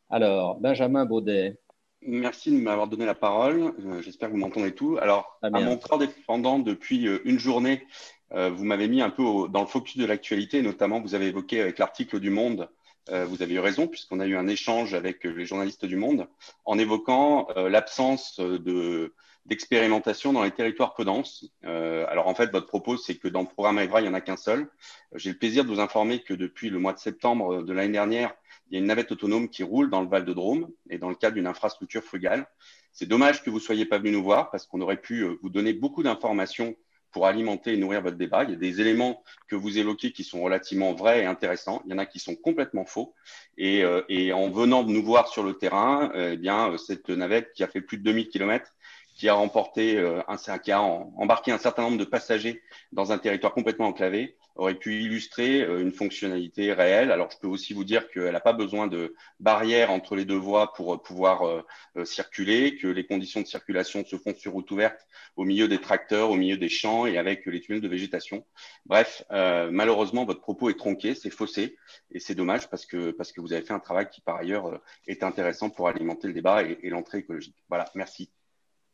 Alors, 0.09 0.59
Benjamin 0.59 1.05
Baudet. 1.05 1.57
Merci 2.03 2.51
de 2.51 2.57
m'avoir 2.57 2.87
donné 2.87 3.05
la 3.05 3.15
parole. 3.15 3.73
Euh, 3.79 4.01
j'espère 4.01 4.29
que 4.29 4.33
vous 4.33 4.39
m'entendez 4.39 4.73
tout. 4.73 4.97
Alors, 5.01 5.39
à 5.41 5.49
mon 5.49 5.77
corps 5.77 5.97
dépendant, 5.97 6.59
depuis 6.59 7.07
une 7.25 7.39
journée, 7.39 7.83
vous 8.31 8.63
m'avez 8.63 8.87
mis 8.87 9.01
un 9.01 9.09
peu 9.09 9.23
dans 9.49 9.59
le 9.59 9.67
focus 9.67 9.97
de 9.97 10.05
l'actualité, 10.05 10.61
notamment 10.61 11.01
vous 11.01 11.15
avez 11.15 11.27
évoqué 11.27 11.59
avec 11.59 11.79
l'article 11.79 12.19
du 12.21 12.29
Monde 12.29 12.69
euh, 13.09 13.25
vous 13.25 13.41
avez 13.41 13.55
eu 13.55 13.59
raison, 13.59 13.87
puisqu'on 13.87 14.19
a 14.19 14.27
eu 14.27 14.35
un 14.35 14.47
échange 14.47 14.93
avec 14.93 15.23
les 15.23 15.45
journalistes 15.45 15.85
du 15.85 15.95
Monde 15.95 16.27
en 16.65 16.77
évoquant 16.77 17.47
euh, 17.57 17.69
l'absence 17.69 18.39
de 18.39 19.13
d'expérimentation 19.47 20.33
dans 20.33 20.43
les 20.43 20.51
territoires 20.51 20.93
peu 20.93 21.03
denses. 21.03 21.45
Euh, 21.65 22.05
alors 22.09 22.27
en 22.27 22.35
fait, 22.35 22.51
votre 22.51 22.67
propos, 22.67 22.95
c'est 22.97 23.15
que 23.15 23.27
dans 23.27 23.41
le 23.41 23.47
programme 23.47 23.79
EVRA, 23.79 24.01
il 24.01 24.03
n'y 24.03 24.09
en 24.09 24.13
a 24.13 24.21
qu'un 24.21 24.37
seul. 24.37 24.69
J'ai 25.15 25.31
le 25.31 25.37
plaisir 25.37 25.63
de 25.63 25.69
vous 25.69 25.79
informer 25.79 26.21
que 26.21 26.35
depuis 26.35 26.69
le 26.69 26.77
mois 26.77 26.93
de 26.93 26.99
septembre 26.99 27.63
de 27.63 27.73
l'année 27.73 27.93
dernière, 27.93 28.35
il 28.69 28.75
y 28.75 28.77
a 28.77 28.79
une 28.79 28.85
navette 28.85 29.11
autonome 29.11 29.49
qui 29.49 29.63
roule 29.63 29.89
dans 29.89 30.01
le 30.01 30.07
Val 30.07 30.25
de 30.25 30.33
Drôme 30.33 30.69
et 30.91 30.99
dans 30.99 31.09
le 31.09 31.15
cadre 31.15 31.33
d'une 31.33 31.47
infrastructure 31.47 32.03
frugale. 32.03 32.45
C'est 32.93 33.07
dommage 33.07 33.41
que 33.41 33.49
vous 33.49 33.57
ne 33.57 33.63
soyez 33.63 33.85
pas 33.85 33.97
venu 33.97 34.11
nous 34.11 34.23
voir 34.23 34.51
parce 34.51 34.67
qu'on 34.67 34.79
aurait 34.79 35.01
pu 35.01 35.25
vous 35.41 35.49
donner 35.49 35.73
beaucoup 35.73 36.03
d'informations 36.03 36.75
pour 37.11 37.27
alimenter 37.27 37.73
et 37.73 37.77
nourrir 37.77 38.01
votre 38.01 38.17
débat. 38.17 38.43
Il 38.43 38.51
y 38.51 38.53
a 38.53 38.57
des 38.57 38.81
éléments 38.81 39.23
que 39.47 39.55
vous 39.55 39.77
évoquez 39.77 40.11
qui 40.11 40.23
sont 40.23 40.41
relativement 40.41 40.93
vrais 40.93 41.23
et 41.23 41.25
intéressants. 41.25 41.81
Il 41.85 41.91
y 41.91 41.93
en 41.93 41.97
a 41.97 42.05
qui 42.05 42.19
sont 42.19 42.35
complètement 42.35 42.85
faux. 42.85 43.13
Et, 43.57 43.83
euh, 43.83 44.01
et 44.09 44.33
en 44.33 44.49
venant 44.49 44.83
de 44.83 44.91
nous 44.91 45.03
voir 45.03 45.27
sur 45.27 45.43
le 45.43 45.53
terrain, 45.53 46.11
euh, 46.15 46.31
eh 46.33 46.37
bien, 46.37 46.75
cette 46.77 47.09
navette 47.09 47.53
qui 47.53 47.63
a 47.63 47.67
fait 47.67 47.81
plus 47.81 47.97
de 47.97 48.03
2000 48.03 48.29
km 48.29 48.71
qui 49.15 49.29
a 49.29 49.33
remporté 49.33 49.97
euh, 49.97 50.21
un, 50.27 50.57
qui 50.57 50.71
a 50.71 50.81
embarqué 50.81 51.51
un 51.51 51.57
certain 51.57 51.83
nombre 51.83 51.97
de 51.97 52.05
passagers 52.05 52.61
dans 52.91 53.11
un 53.11 53.17
territoire 53.17 53.53
complètement 53.53 53.87
enclavé, 53.87 54.35
aurait 54.55 54.75
pu 54.75 55.01
illustrer 55.01 55.61
euh, 55.61 55.81
une 55.81 55.91
fonctionnalité 55.91 56.73
réelle. 56.73 57.11
Alors, 57.11 57.29
je 57.31 57.37
peux 57.37 57.47
aussi 57.47 57.73
vous 57.73 57.83
dire 57.83 58.09
qu'elle 58.09 58.33
n'a 58.33 58.39
pas 58.39 58.53
besoin 58.53 58.87
de 58.87 59.15
barrières 59.39 59.91
entre 59.91 60.15
les 60.15 60.25
deux 60.25 60.37
voies 60.37 60.73
pour 60.73 60.93
euh, 60.93 60.97
pouvoir 60.97 61.63
circuler, 62.03 62.77
que 62.77 62.87
les 62.87 63.05
conditions 63.05 63.41
de 63.41 63.47
circulation 63.47 64.03
se 64.05 64.17
font 64.17 64.33
sur 64.35 64.53
route 64.53 64.69
ouverte 64.71 65.07
au 65.35 65.43
milieu 65.43 65.67
des 65.67 65.79
tracteurs, 65.79 66.29
au 66.29 66.35
milieu 66.35 66.57
des 66.57 66.69
champs 66.69 67.05
et 67.05 67.17
avec 67.17 67.45
les 67.45 67.59
tunnels 67.59 67.81
de 67.81 67.87
végétation. 67.87 68.45
Bref, 68.85 69.23
malheureusement, 69.29 70.25
votre 70.25 70.41
propos 70.41 70.69
est 70.69 70.77
tronqué, 70.77 71.15
c'est 71.15 71.29
faussé 71.29 71.77
et 72.11 72.19
c'est 72.19 72.35
dommage 72.35 72.69
parce 72.69 72.85
que, 72.85 73.11
parce 73.11 73.31
que 73.31 73.41
vous 73.41 73.53
avez 73.53 73.63
fait 73.63 73.73
un 73.73 73.79
travail 73.79 74.09
qui, 74.09 74.21
par 74.21 74.37
ailleurs, 74.37 74.79
est 75.07 75.23
intéressant 75.23 75.69
pour 75.69 75.87
alimenter 75.87 76.27
le 76.27 76.33
débat 76.33 76.63
et 76.63 76.89
l'entrée 76.89 77.19
écologique. 77.19 77.55
Voilà, 77.69 77.85
merci. 77.95 78.31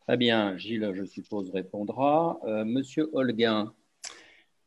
Très 0.07 0.15
bien, 0.15 0.55
Gilles, 0.55 0.89
je 0.93 1.03
suppose, 1.03 1.49
répondra. 1.49 2.39
Euh, 2.45 2.63
Monsieur 2.63 3.09
Holguin. 3.11 3.73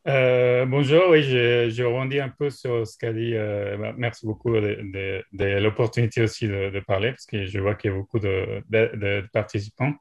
Euh, 0.09 0.65
bonjour, 0.65 1.11
oui, 1.11 1.23
je, 1.23 1.69
je, 1.69 2.21
un 2.21 2.29
peu 2.31 2.49
sur 2.51 2.87
ce 2.87 2.97
qu'a 2.97 3.13
dit. 3.13 3.35
Euh, 3.35 3.77
bah, 3.77 3.93
merci 3.97 4.25
beaucoup 4.27 4.53
de, 4.53 5.23
l'opportunité 5.59 6.23
aussi 6.23 6.49
de, 6.49 6.81
parler, 6.81 7.11
parce 7.11 7.27
que 7.27 7.45
je 7.45 7.59
vois 7.59 7.75
qu'il 7.75 7.91
y 7.91 7.95
a 7.95 7.97
beaucoup 7.97 8.19
de, 8.19 9.27
participants. 9.33 9.93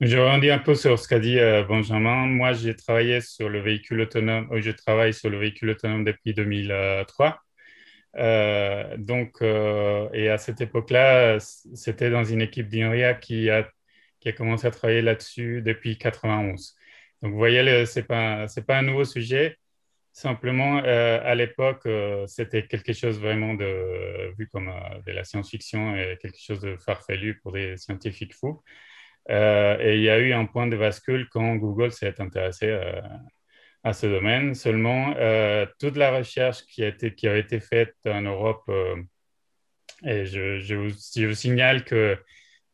Je 0.00 0.16
rebondis 0.18 0.50
un 0.50 0.58
peu 0.58 0.74
sur 0.74 0.98
ce 0.98 1.08
qu'a 1.08 1.18
dit 1.20 1.36
Benjamin. 1.68 2.26
Moi, 2.26 2.52
j'ai 2.52 2.74
travaillé 2.76 3.20
sur 3.20 3.48
le 3.48 3.60
véhicule 3.60 4.00
autonome, 4.02 4.48
je 4.60 4.70
travaille 4.70 5.14
sur 5.14 5.30
le 5.30 5.38
véhicule 5.38 5.70
autonome 5.70 6.04
depuis 6.04 6.34
2003. 6.34 7.40
donc, 8.98 9.42
et 9.42 10.28
à 10.28 10.38
cette 10.38 10.60
époque-là, 10.60 11.38
c'était 11.40 12.10
dans 12.10 12.24
une 12.24 12.42
équipe 12.42 12.68
d'INRIA 12.68 13.14
qui 13.14 13.50
a 13.50 13.68
qui 14.20 14.28
a 14.28 14.32
commencé 14.32 14.66
à 14.66 14.70
travailler 14.70 15.02
là-dessus 15.02 15.62
depuis 15.62 15.96
91. 15.98 16.77
Donc, 17.22 17.32
vous 17.32 17.38
voyez, 17.38 17.86
ce 17.86 17.98
n'est 17.98 18.06
pas, 18.06 18.46
pas 18.66 18.78
un 18.78 18.82
nouveau 18.82 19.04
sujet. 19.04 19.56
Simplement, 20.12 20.82
euh, 20.84 21.20
à 21.22 21.34
l'époque, 21.34 21.86
euh, 21.86 22.26
c'était 22.26 22.66
quelque 22.66 22.92
chose 22.92 23.20
vraiment 23.20 23.54
de, 23.54 24.34
vu 24.36 24.48
comme 24.48 24.68
euh, 24.68 25.00
de 25.06 25.12
la 25.12 25.24
science-fiction 25.24 25.96
et 25.96 26.18
quelque 26.20 26.40
chose 26.40 26.60
de 26.60 26.76
farfelu 26.76 27.38
pour 27.40 27.52
des 27.52 27.76
scientifiques 27.76 28.34
fous. 28.34 28.62
et 29.28 29.94
il 29.96 30.02
y 30.02 30.10
a 30.10 30.18
eu 30.18 30.32
un 30.32 30.46
point 30.46 30.66
de 30.66 30.76
bascule 30.76 31.28
quand 31.30 31.56
Google 31.56 31.92
s'est 31.92 32.20
intéressé 32.20 32.78
à 33.84 33.92
ce 33.92 34.06
domaine. 34.06 34.54
Seulement, 34.54 35.14
toute 35.78 35.96
la 35.96 36.10
recherche 36.16 36.62
qui, 36.66 36.82
a 36.84 36.88
été, 36.88 37.14
qui 37.14 37.28
avait 37.28 37.40
été 37.40 37.60
faite 37.60 37.94
en 38.06 38.22
Europe, 38.22 38.64
et 40.04 40.26
je, 40.26 40.58
je, 40.60 40.74
vous, 40.74 41.34
signale 41.34 41.84
que 41.84 42.16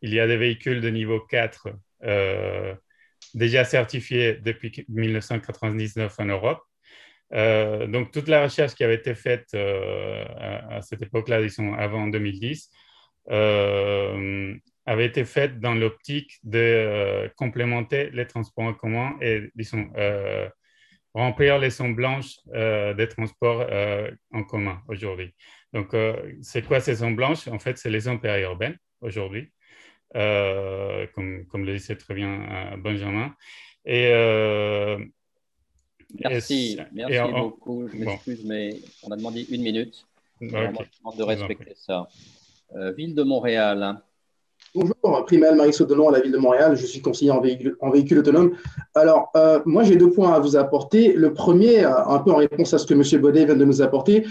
il 0.05 0.13
y 0.13 0.21
a 0.21 0.27
des 0.27 0.37
véhicules 0.37 0.81
de 0.83 0.89
niveau 0.91 1.21
4 1.21 1.69
euh, 2.05 2.75
déjà 3.35 3.65
certifiés 3.65 4.35
depuis 4.35 4.85
1999 4.89 6.15
en 6.19 6.25
Europe. 6.25 6.63
Euh, 7.33 7.87
donc, 7.87 8.13
toute 8.13 8.29
la 8.29 8.45
recherche 8.45 8.75
qui 8.75 8.85
avait 8.85 8.95
été 8.95 9.15
faite 9.15 9.49
euh, 9.55 10.25
à, 10.71 10.83
cette 10.83 11.03
époque-là, 11.03 11.43
disons 11.43 11.75
avant 11.75 12.07
2010, 12.07 12.71
avait 14.87 15.07
été 15.07 15.25
faite 15.25 15.61
dans 15.61 15.75
l'optique 15.75 16.39
de 16.43 17.31
complémenter 17.37 18.11
les 18.11 18.27
transports 18.27 18.65
en 18.65 18.75
commun 18.75 19.17
et, 19.21 19.51
disons, 19.55 19.91
remplir 21.15 21.59
les 21.59 21.71
zones 21.71 21.95
blanches 21.95 22.37
des 22.53 23.09
transports 23.09 23.67
en 24.31 24.45
commun 24.45 24.83
aujourd'hui. 24.89 25.35
Donc, 25.73 25.97
c'est 26.43 26.63
quoi 26.63 26.81
ces 26.81 26.97
zones 26.97 27.17
blanches? 27.17 27.49
En 27.49 27.59
fait, 27.59 27.79
c'est 27.79 27.89
les 27.89 28.01
zones 28.01 28.21
périurbaines 28.21 28.77
aujourd'hui. 29.01 29.51
Euh, 30.17 31.07
comme, 31.15 31.45
comme, 31.47 31.65
le 31.65 31.75
disait 31.75 31.97
très 31.97 32.15
bien 32.15 32.43
euh, 32.43 32.77
Benjamin. 32.77 33.33
Et, 33.85 34.09
euh, 34.13 34.99
merci, 36.23 36.79
merci 36.93 37.33
beaucoup. 37.33 37.89
Je 37.89 37.99
m'excuse, 37.99 38.45
mais 38.45 38.81
on 39.03 39.11
a 39.11 39.17
demandé 39.17 39.45
une 39.51 39.63
minute. 39.63 40.07
On 40.41 40.47
demande 40.47 41.17
de 41.19 41.23
respecter 41.23 41.75
ça. 41.75 42.07
Ville 42.97 43.15
de 43.15 43.23
Montréal. 43.23 44.01
Bonjour, 44.75 45.25
Primal 45.27 45.55
Marisol 45.55 45.87
Delon 45.87 46.09
à 46.09 46.13
la 46.13 46.21
ville 46.21 46.33
de 46.33 46.39
Montréal. 46.39 46.77
Je 46.77 46.87
suis 46.87 47.01
conseiller 47.01 47.31
en 47.31 47.41
véhicule, 47.41 47.77
en 47.81 47.91
véhicule 47.91 48.19
autonome. 48.19 48.57
Alors, 48.95 49.33
moi, 49.65 49.85
j'ai 49.85 49.97
deux 49.97 50.11
points 50.11 50.33
à 50.33 50.41
vous 50.41 50.57
apporter. 50.57 51.13
Le 51.13 51.33
premier, 51.33 51.85
un 51.85 52.19
peu 52.19 52.33
en 52.33 52.37
réponse 52.37 52.75
à 52.75 52.79
ce 52.79 52.87
que 52.87 52.95
M. 52.95 53.21
Baudet 53.21 53.45
vient 53.45 53.55
de 53.55 53.65
nous 53.65 53.83
apporter. 53.83 54.27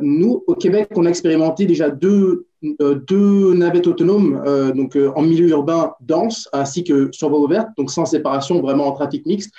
nous, 0.00 0.42
au 0.46 0.54
Québec, 0.54 0.88
on 0.96 1.06
a 1.06 1.08
expérimenté 1.08 1.66
déjà 1.66 1.90
deux, 1.90 2.47
deux 2.62 3.54
navettes 3.54 3.86
autonomes 3.86 4.42
euh, 4.46 4.72
donc, 4.72 4.96
euh, 4.96 5.12
en 5.14 5.22
milieu 5.22 5.48
urbain 5.48 5.92
dense 6.00 6.48
ainsi 6.52 6.84
que 6.84 7.08
sur 7.12 7.28
voie 7.28 7.40
ouverte, 7.40 7.68
donc 7.76 7.90
sans 7.90 8.04
séparation 8.04 8.60
vraiment 8.60 8.86
en 8.86 8.92
trafic 8.92 9.26
mixte. 9.26 9.52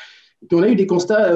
Et 0.43 0.55
on 0.55 0.61
a 0.61 0.69
eu 0.69 0.75
des 0.75 0.87
constats, 0.87 1.33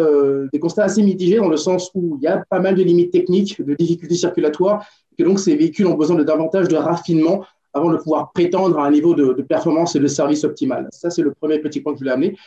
des 0.53 0.59
constats 0.59 0.85
assez 0.85 1.03
mitigés 1.03 1.35
dans 1.35 1.49
le 1.49 1.57
sens 1.57 1.91
où 1.93 2.17
il 2.21 2.23
y 2.23 2.27
a 2.27 2.41
pas 2.49 2.61
mal 2.61 2.73
de 2.73 2.83
limites 2.83 3.11
techniques, 3.11 3.61
de 3.61 3.73
difficultés 3.73 4.15
circulatoires, 4.15 4.85
et 5.11 5.21
que 5.21 5.27
donc 5.27 5.39
ces 5.39 5.57
véhicules 5.57 5.87
ont 5.87 5.95
besoin 5.95 6.15
de 6.15 6.23
davantage 6.23 6.69
de 6.69 6.77
raffinement 6.77 7.43
avant 7.73 7.91
de 7.91 7.97
pouvoir 7.97 8.31
prétendre 8.31 8.79
à 8.79 8.85
un 8.85 8.91
niveau 8.91 9.13
de, 9.13 9.41
performance 9.41 9.97
et 9.97 9.99
de 9.99 10.07
service 10.07 10.45
optimal. 10.45 10.87
Ça, 10.91 11.09
c'est 11.09 11.21
le 11.21 11.33
premier 11.33 11.59
petit 11.59 11.81
point 11.81 11.91
que 11.91 11.99
je 11.99 12.05
voulais 12.05 12.13
amener. 12.13 12.37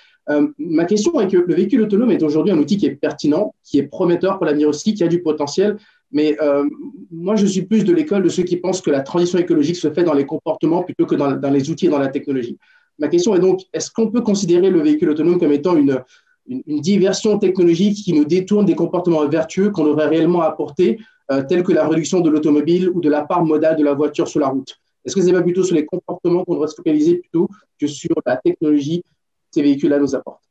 ma 0.58 0.86
question 0.86 1.20
est 1.20 1.28
que 1.28 1.36
le 1.36 1.54
véhicule 1.54 1.82
autonome 1.82 2.12
est 2.12 2.22
aujourd'hui 2.22 2.52
un 2.52 2.58
outil 2.58 2.78
qui 2.78 2.86
est 2.86 2.94
pertinent, 2.94 3.54
qui 3.62 3.78
est 3.78 3.82
prometteur 3.82 4.38
pour 4.38 4.46
l'avenir 4.46 4.70
aussi, 4.70 4.94
qui 4.94 5.04
a 5.04 5.08
du 5.08 5.20
potentiel, 5.20 5.76
mais 6.12 6.36
euh, 6.40 6.64
moi, 7.10 7.36
je 7.36 7.46
suis 7.46 7.62
plus 7.62 7.84
de 7.84 7.92
l'école 7.92 8.22
de 8.22 8.28
ceux 8.28 8.44
qui 8.44 8.56
pensent 8.56 8.80
que 8.80 8.90
la 8.90 9.00
transition 9.00 9.38
écologique 9.38 9.76
se 9.76 9.90
fait 9.90 10.04
dans 10.04 10.14
les 10.14 10.26
comportements 10.26 10.82
plutôt 10.82 11.06
que 11.06 11.14
dans, 11.14 11.50
les 11.50 11.70
outils 11.70 11.86
et 11.86 11.90
dans 11.90 11.98
la 11.98 12.08
technologie. 12.08 12.58
Ma 12.98 13.08
question 13.08 13.34
est 13.34 13.40
donc, 13.40 13.62
est-ce 13.72 13.90
qu'on 13.90 14.10
peut 14.10 14.22
considérer 14.22 14.70
le 14.70 14.80
véhicule 14.80 15.10
autonome 15.10 15.38
comme 15.38 15.52
étant 15.52 15.76
une, 15.76 16.02
diversion 16.48 17.40
technologique 17.40 18.04
qui 18.04 18.12
nous 18.12 18.24
détourne 18.24 18.66
des 18.66 18.76
comportements 18.76 19.26
vertueux 19.26 19.70
qu'on 19.70 19.84
aurait 19.84 20.06
réellement 20.06 20.42
apportés, 20.42 21.00
euh, 21.32 21.42
tels 21.42 21.64
que 21.64 21.72
la 21.72 21.88
réduction 21.88 22.20
de 22.20 22.30
l'automobile 22.30 22.88
ou 22.88 23.00
de 23.00 23.10
la 23.10 23.22
part 23.22 23.44
modale 23.44 23.74
de 23.74 23.82
la 23.82 23.94
voiture 23.94 24.28
sur 24.28 24.38
la 24.38 24.46
route? 24.46 24.76
Est-ce 25.04 25.16
que 25.16 25.22
ce 25.22 25.26
n'est 25.26 25.32
pas 25.32 25.42
plutôt 25.42 25.64
sur 25.64 25.74
les 25.74 25.84
comportements 25.84 26.44
qu'on 26.44 26.54
devrait 26.54 26.68
se 26.68 26.76
focaliser 26.76 27.16
plutôt 27.16 27.48
que 27.80 27.88
sur 27.88 28.14
la 28.24 28.36
technologie 28.36 29.02
que 29.02 29.08
ces 29.50 29.62
véhicules-là 29.62 29.98
nous 29.98 30.14
apportent? 30.14 30.44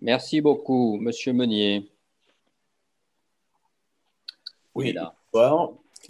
Merci 0.00 0.40
beaucoup, 0.40 0.96
Monsieur 0.98 1.34
Meunier. 1.34 1.93
Oui, 4.74 4.92
là. 4.92 5.14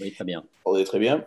Oui, 0.01 0.13
très 0.13 0.25
bien. 0.25 0.45
très 0.85 0.99
bien. 0.99 1.27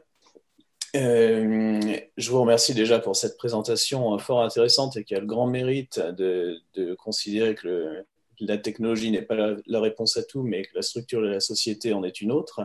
Euh, 0.96 1.98
je 2.16 2.32
vous 2.32 2.42
remercie 2.42 2.74
déjà 2.74 3.00
pour 3.00 3.16
cette 3.16 3.38
présentation 3.38 4.18
fort 4.18 4.42
intéressante 4.42 4.98
et 4.98 5.04
qui 5.04 5.16
a 5.16 5.20
le 5.20 5.26
grand 5.26 5.48
mérite 5.48 6.00
de, 6.00 6.62
considérer 6.96 7.56
que 7.56 8.04
la 8.40 8.58
technologie 8.58 9.12
n'est 9.12 9.22
pas 9.22 9.56
la, 9.66 9.80
réponse 9.80 10.18
à 10.18 10.24
tout, 10.24 10.44
mais 10.44 10.64
que 10.64 10.76
la 10.76 10.82
structure 10.82 11.22
de 11.22 11.28
la 11.28 11.40
société 11.40 11.94
en 11.94 12.04
est 12.04 12.22
une 12.22 12.32
autre. 12.32 12.62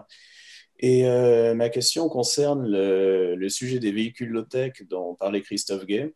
Et 0.78 1.06
euh, 1.06 1.54
ma 1.54 1.68
question 1.68 2.08
concerne 2.08 2.66
le, 2.66 3.48
sujet 3.48 3.78
des 3.78 3.92
véhicules 3.92 4.28
low-tech 4.28 4.82
dont 4.88 5.14
parlait 5.14 5.42
Christophe 5.42 5.86
Gay, 5.86 6.14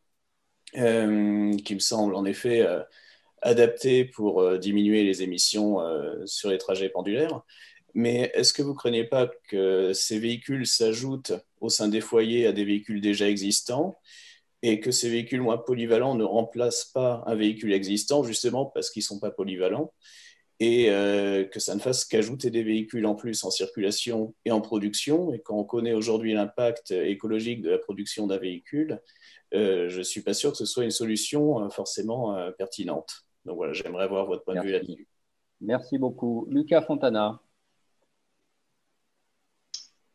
euh, 0.77 1.57
qui 1.59 1.75
me 1.75 1.81
semble 1.81 2.15
en 2.15 2.25
effet 2.25 2.67
adapté 3.43 4.05
pour 4.05 4.59
diminuer 4.59 5.05
les 5.05 5.23
émissions 5.23 5.79
sur 6.25 6.51
les 6.51 6.59
trajets 6.59 6.89
pendulaires. 6.89 7.43
Mais 7.97 8.31
est-ce 8.35 8.53
que 8.53 8.61
vous 8.61 8.73
ne 8.73 8.77
craignez 8.77 9.05
pas 9.05 9.27
que 9.49 9.95
ces 9.95 10.19
véhicules 10.19 10.67
s'ajoutent 10.67 11.33
au 11.63 11.71
sein 11.71 11.89
des 11.89 12.03
foyers 12.03 12.47
à 12.47 12.53
des 12.53 12.67
véhicules 12.67 13.01
déjà 13.01 13.27
existants 13.27 13.99
et 14.61 14.81
que 14.81 14.91
ces 14.91 15.09
véhicules 15.09 15.41
moins 15.41 15.57
polyvalents 15.57 16.15
ne 16.15 16.23
remplacent 16.23 16.85
pas 16.93 17.25
un 17.27 17.35
véhicule 17.35 17.73
existant 17.73 18.23
justement 18.23 18.67
parce 18.67 18.91
qu'ils 18.91 19.01
ne 19.01 19.07
sont 19.07 19.19
pas 19.19 19.31
polyvalents 19.31 19.95
et 20.61 20.91
euh, 20.91 21.45
que 21.45 21.59
ça 21.59 21.75
ne 21.75 21.81
fasse 21.81 22.05
qu'ajouter 22.05 22.51
des 22.51 22.63
véhicules 22.63 23.07
en 23.07 23.15
plus 23.15 23.43
en 23.45 23.51
circulation 23.51 24.35
et 24.45 24.51
en 24.51 24.61
production? 24.61 25.33
Et 25.33 25.41
quand 25.41 25.57
on 25.57 25.65
connaît 25.65 25.95
aujourd'hui 25.95 26.35
l'impact 26.35 26.91
écologique 26.91 27.63
de 27.63 27.71
la 27.71 27.79
production 27.79 28.27
d'un 28.27 28.37
véhicule, 28.37 29.01
euh, 29.55 29.89
je 29.89 29.99
ne 29.99 30.03
suis 30.03 30.21
pas 30.21 30.35
sûr 30.35 30.51
que 30.51 30.59
ce 30.59 30.67
soit 30.67 30.85
une 30.85 30.91
solution 30.91 31.65
euh, 31.65 31.71
forcément 31.71 32.37
pertinente. 32.59 33.23
Donc 33.47 33.57
voilà, 33.57 33.73
j'aimerais 33.73 34.05
avoir 34.05 34.27
votre 34.27 34.45
point 34.45 34.57
de 34.57 34.61
vue 34.61 34.73
là-dessus. 34.73 35.09
Merci 35.63 35.97
beaucoup. 35.97 36.47
Lucas 36.51 36.83
Fontana. 36.83 37.41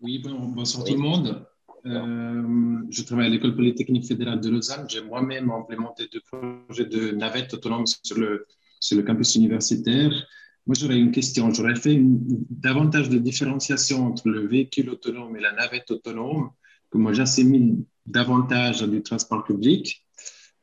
Oui, 0.02 0.18
bonsoir 0.18 0.84
tout 0.84 0.94
le 0.94 1.00
monde. 1.00 1.46
Euh, 1.86 2.80
je 2.90 3.04
travaille 3.04 3.28
à 3.28 3.30
l'École 3.30 3.56
polytechnique 3.56 4.08
fédérale 4.08 4.42
de 4.42 4.50
Lausanne. 4.50 4.88
J'ai 4.90 5.04
moi-même 5.04 5.52
implémenté 5.52 6.08
deux 6.12 6.22
projets 6.22 6.86
de 6.86 7.12
navettes 7.12 7.54
autonomes 7.54 7.86
sur 7.86 8.18
le, 8.18 8.48
sur 8.80 8.98
le 8.98 9.04
campus 9.04 9.36
universitaire. 9.36 10.10
Moi, 10.66 10.76
j'aurais 10.80 10.98
une 10.98 11.12
question. 11.12 11.54
J'aurais 11.54 11.76
fait 11.76 12.00
davantage 12.02 13.10
de 13.10 13.20
différenciation 13.20 14.08
entre 14.08 14.28
le 14.28 14.48
véhicule 14.48 14.90
autonome 14.90 15.36
et 15.38 15.40
la 15.40 15.52
navette 15.52 15.92
autonome, 15.92 16.50
que 16.90 16.98
moi 16.98 17.14
j'assimile 17.14 17.86
davantage 18.08 18.82
du 18.82 19.04
transport 19.04 19.44
public. 19.44 20.04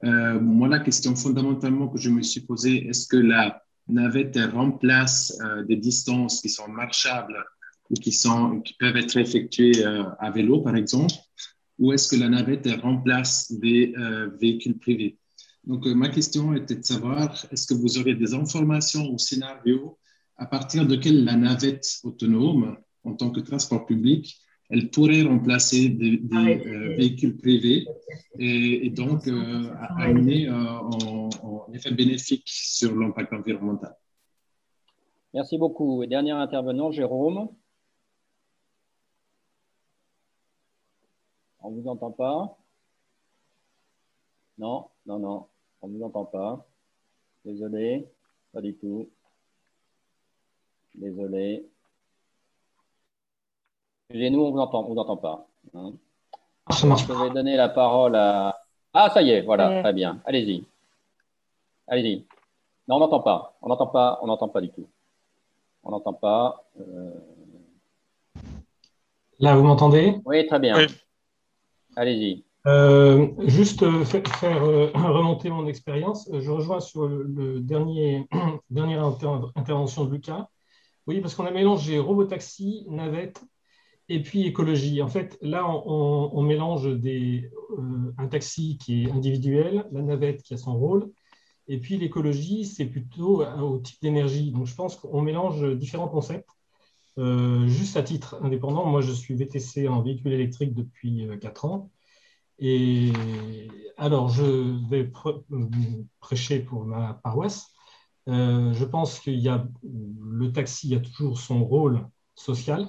Euh, 0.02 0.40
moi, 0.40 0.66
la 0.66 0.80
question 0.80 1.14
fondamentalement 1.14 1.86
que 1.86 1.98
je 1.98 2.10
me 2.10 2.22
suis 2.22 2.40
posée, 2.40 2.88
est-ce 2.88 3.06
que 3.06 3.16
la 3.16 3.62
navette 3.86 4.36
remplace 4.52 5.38
euh, 5.44 5.62
des 5.62 5.76
distances 5.76 6.40
qui 6.40 6.48
sont 6.48 6.68
marchables 6.68 7.44
ou 7.90 7.94
qui, 7.94 8.12
sont, 8.12 8.60
qui 8.60 8.74
peuvent 8.74 8.96
être 8.96 9.16
effectués 9.16 9.84
euh, 9.84 10.04
à 10.18 10.30
vélo, 10.30 10.60
par 10.60 10.76
exemple, 10.76 11.14
ou 11.78 11.92
est-ce 11.92 12.08
que 12.08 12.20
la 12.20 12.28
navette 12.28 12.68
remplace 12.82 13.52
des 13.52 13.94
euh, 13.96 14.30
véhicules 14.40 14.78
privés? 14.78 15.18
Donc, 15.64 15.86
euh, 15.86 15.94
ma 15.94 16.08
question 16.08 16.54
était 16.54 16.76
de 16.76 16.84
savoir, 16.84 17.46
est-ce 17.50 17.66
que 17.66 17.74
vous 17.74 17.98
aurez 17.98 18.14
des 18.14 18.34
informations 18.34 19.10
ou 19.10 19.18
scénarios 19.18 19.98
à 20.36 20.46
partir 20.46 20.86
de 20.86 20.96
quelle 20.96 21.24
la 21.24 21.36
navette 21.36 21.98
autonome, 22.04 22.76
en 23.04 23.14
tant 23.14 23.30
que 23.30 23.40
transport 23.40 23.86
public, 23.86 24.38
elle 24.70 24.90
pourrait 24.90 25.22
remplacer 25.22 25.88
des, 25.88 26.20
véhicules 26.96 27.38
privés 27.38 27.86
et, 28.38 28.90
donc 28.90 29.26
amener 29.96 30.46
un 30.46 31.72
effet 31.72 31.90
bénéfique 31.90 32.44
sur 32.46 32.94
l'impact 32.94 33.32
environnemental? 33.32 33.96
Merci 35.34 35.58
beaucoup. 35.58 36.04
dernier 36.06 36.32
intervenant, 36.32 36.90
Jérôme. 36.90 37.48
On 41.68 41.72
ne 41.72 41.82
vous 41.82 41.88
entend 41.90 42.12
pas 42.12 42.56
Non, 44.56 44.88
non, 45.04 45.18
non, 45.18 45.46
on 45.82 45.88
ne 45.88 45.98
vous 45.98 46.02
entend 46.02 46.24
pas. 46.24 46.66
Désolé, 47.44 48.08
pas 48.54 48.62
du 48.62 48.74
tout. 48.74 49.10
Désolé. 50.94 51.68
Chez 54.10 54.30
nous, 54.30 54.40
on 54.40 54.46
ne 54.46 54.52
vous 54.52 54.58
entend, 54.60 54.84
vous 54.84 54.96
entend 54.96 55.18
pas. 55.18 55.46
Hein. 55.74 55.92
Je 56.70 56.86
vais 56.86 57.34
donner 57.34 57.56
la 57.56 57.68
parole 57.68 58.16
à. 58.16 58.58
Ah, 58.94 59.10
ça 59.10 59.20
y 59.20 59.28
est, 59.28 59.42
voilà, 59.42 59.82
très 59.82 59.92
bien. 59.92 60.22
Allez-y. 60.24 60.64
Allez-y. 61.86 62.26
Non, 62.88 62.96
on 62.96 63.00
n'entend 63.00 63.20
pas. 63.20 63.58
On 63.60 63.68
n'entend 63.68 63.88
pas. 63.88 64.18
On 64.22 64.26
n'entend 64.26 64.48
pas 64.48 64.62
du 64.62 64.70
tout. 64.70 64.88
On 65.82 65.90
n'entend 65.90 66.14
pas. 66.14 66.64
Euh. 66.80 67.12
Là, 69.38 69.54
vous 69.54 69.64
m'entendez? 69.64 70.18
Oui, 70.24 70.46
très 70.46 70.60
bien. 70.60 70.86
Allez-y. 71.98 72.44
Euh, 72.68 73.26
juste 73.48 73.82
euh, 73.82 74.04
faire, 74.04 74.62
euh, 74.62 74.92
remonter 74.94 75.50
mon 75.50 75.66
expérience. 75.66 76.30
Je 76.32 76.48
rejoins 76.48 76.78
sur 76.78 77.08
le, 77.08 77.58
dernier 77.58 78.28
dernière 78.70 79.04
intervention 79.56 80.04
de 80.04 80.12
Lucas. 80.12 80.46
Oui, 81.08 81.20
parce 81.20 81.34
qu'on 81.34 81.44
a 81.46 81.50
mélangé 81.50 81.98
robotaxi, 81.98 82.86
navette 82.88 83.42
et 84.08 84.22
puis 84.22 84.46
écologie. 84.46 85.02
En 85.02 85.08
fait, 85.08 85.38
là, 85.42 85.66
on, 85.68 86.40
mélange 86.42 86.86
des, 86.86 87.50
un 88.16 88.28
taxi 88.28 88.78
qui 88.78 89.04
est 89.04 89.10
individuel, 89.10 89.84
la 89.90 90.02
navette 90.02 90.42
qui 90.42 90.54
a 90.54 90.56
son 90.56 90.78
rôle, 90.78 91.10
et 91.66 91.78
puis 91.78 91.96
l'écologie, 91.96 92.64
c'est 92.64 92.86
plutôt 92.86 93.44
au 93.44 93.78
type 93.78 94.00
d'énergie. 94.02 94.52
Donc, 94.52 94.66
je 94.66 94.74
pense 94.74 94.96
qu'on 94.96 95.20
mélange 95.20 95.76
différents 95.76 96.08
concepts. 96.08 96.48
Euh, 97.18 97.66
juste 97.66 97.96
à 97.96 98.02
titre 98.02 98.38
indépendant, 98.42 98.86
moi 98.86 99.00
je 99.00 99.12
suis 99.12 99.34
VTC 99.34 99.88
en 99.88 100.02
véhicule 100.02 100.32
électrique 100.32 100.74
depuis 100.74 101.28
4 101.40 101.64
euh, 101.64 101.68
ans. 101.68 101.90
Et 102.60 103.12
alors, 103.96 104.28
je 104.30 104.88
vais 104.88 105.10
prêcher 106.20 106.60
pour 106.60 106.84
ma 106.84 107.14
paroisse. 107.14 107.72
Euh, 108.28 108.72
je 108.72 108.84
pense 108.84 109.20
qu'il 109.20 109.38
y 109.38 109.48
a 109.48 109.66
le 109.84 110.52
taxi 110.52 110.94
a 110.94 111.00
toujours 111.00 111.38
son 111.38 111.64
rôle 111.64 112.08
social, 112.34 112.88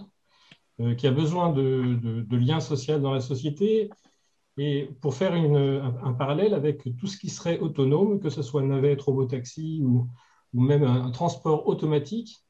qui 0.97 1.07
a 1.07 1.11
besoin 1.11 1.51
de, 1.51 2.25
liens 2.35 2.59
sociaux 2.61 2.99
dans 2.99 3.13
la 3.13 3.21
société. 3.21 3.89
Et 4.57 4.89
pour 5.01 5.13
faire 5.15 5.33
un, 5.33 6.13
parallèle 6.13 6.53
avec 6.53 6.83
tout 6.97 7.07
ce 7.07 7.17
qui 7.17 7.29
serait 7.29 7.59
autonome, 7.59 8.19
que 8.19 8.29
ce 8.29 8.41
soit 8.41 8.63
navette, 8.63 9.01
robotaxi 9.01 9.81
ou, 9.83 10.07
ou 10.53 10.61
même 10.61 10.83
un 10.83 11.11
transport 11.11 11.67
automatique, 11.67 12.43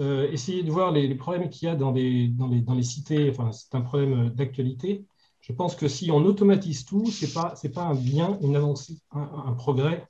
euh, 0.00 0.30
essayer 0.30 0.62
de 0.62 0.70
voir 0.70 0.90
les, 0.90 1.14
problèmes 1.14 1.50
qu'il 1.50 1.68
y 1.68 1.70
a 1.70 1.76
dans 1.76 1.92
les, 1.92 2.28
dans 2.28 2.48
les, 2.48 2.62
dans 2.62 2.74
les 2.74 2.82
cités, 2.82 3.28
enfin, 3.30 3.52
c'est 3.52 3.74
un 3.74 3.82
problème 3.82 4.30
d'actualité. 4.30 5.04
Je 5.40 5.52
pense 5.52 5.76
que 5.76 5.88
si 5.88 6.10
on 6.10 6.24
automatise 6.24 6.84
tout, 6.84 7.06
ce 7.10 7.26
n'est 7.26 7.32
pas, 7.32 7.54
pas 7.74 7.82
un 7.82 7.94
bien, 7.94 8.38
une 8.40 8.56
avancée, 8.56 8.98
un, 9.10 9.52
progrès 9.52 10.06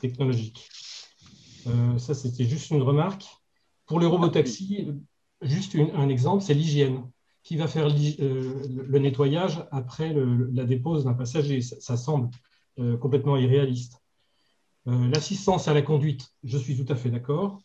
technologique. 0.00 0.68
Euh, 1.66 1.96
ça, 1.98 2.14
c'était 2.14 2.44
juste 2.44 2.70
une 2.70 2.82
remarque. 2.82 3.24
Pour 3.86 4.00
les 4.00 4.06
robotaxis, 4.06 4.88
juste 5.40 5.76
un 5.94 6.08
exemple, 6.08 6.42
c'est 6.42 6.54
l'hygiène. 6.54 7.08
Qui 7.44 7.56
va 7.56 7.66
faire 7.66 7.88
euh, 7.88 8.62
le 8.68 8.98
nettoyage 9.00 9.66
après 9.72 10.14
la 10.14 10.64
dépose 10.64 11.04
d'un 11.04 11.14
passager 11.14 11.60
ça, 11.60 11.96
semble 11.96 12.30
complètement 13.00 13.36
irréaliste. 13.36 14.00
L'assistance 14.86 15.66
à 15.66 15.74
la 15.74 15.82
conduite, 15.82 16.32
je 16.44 16.56
suis 16.56 16.76
tout 16.76 16.90
à 16.92 16.94
fait 16.94 17.10
d'accord. 17.10 17.60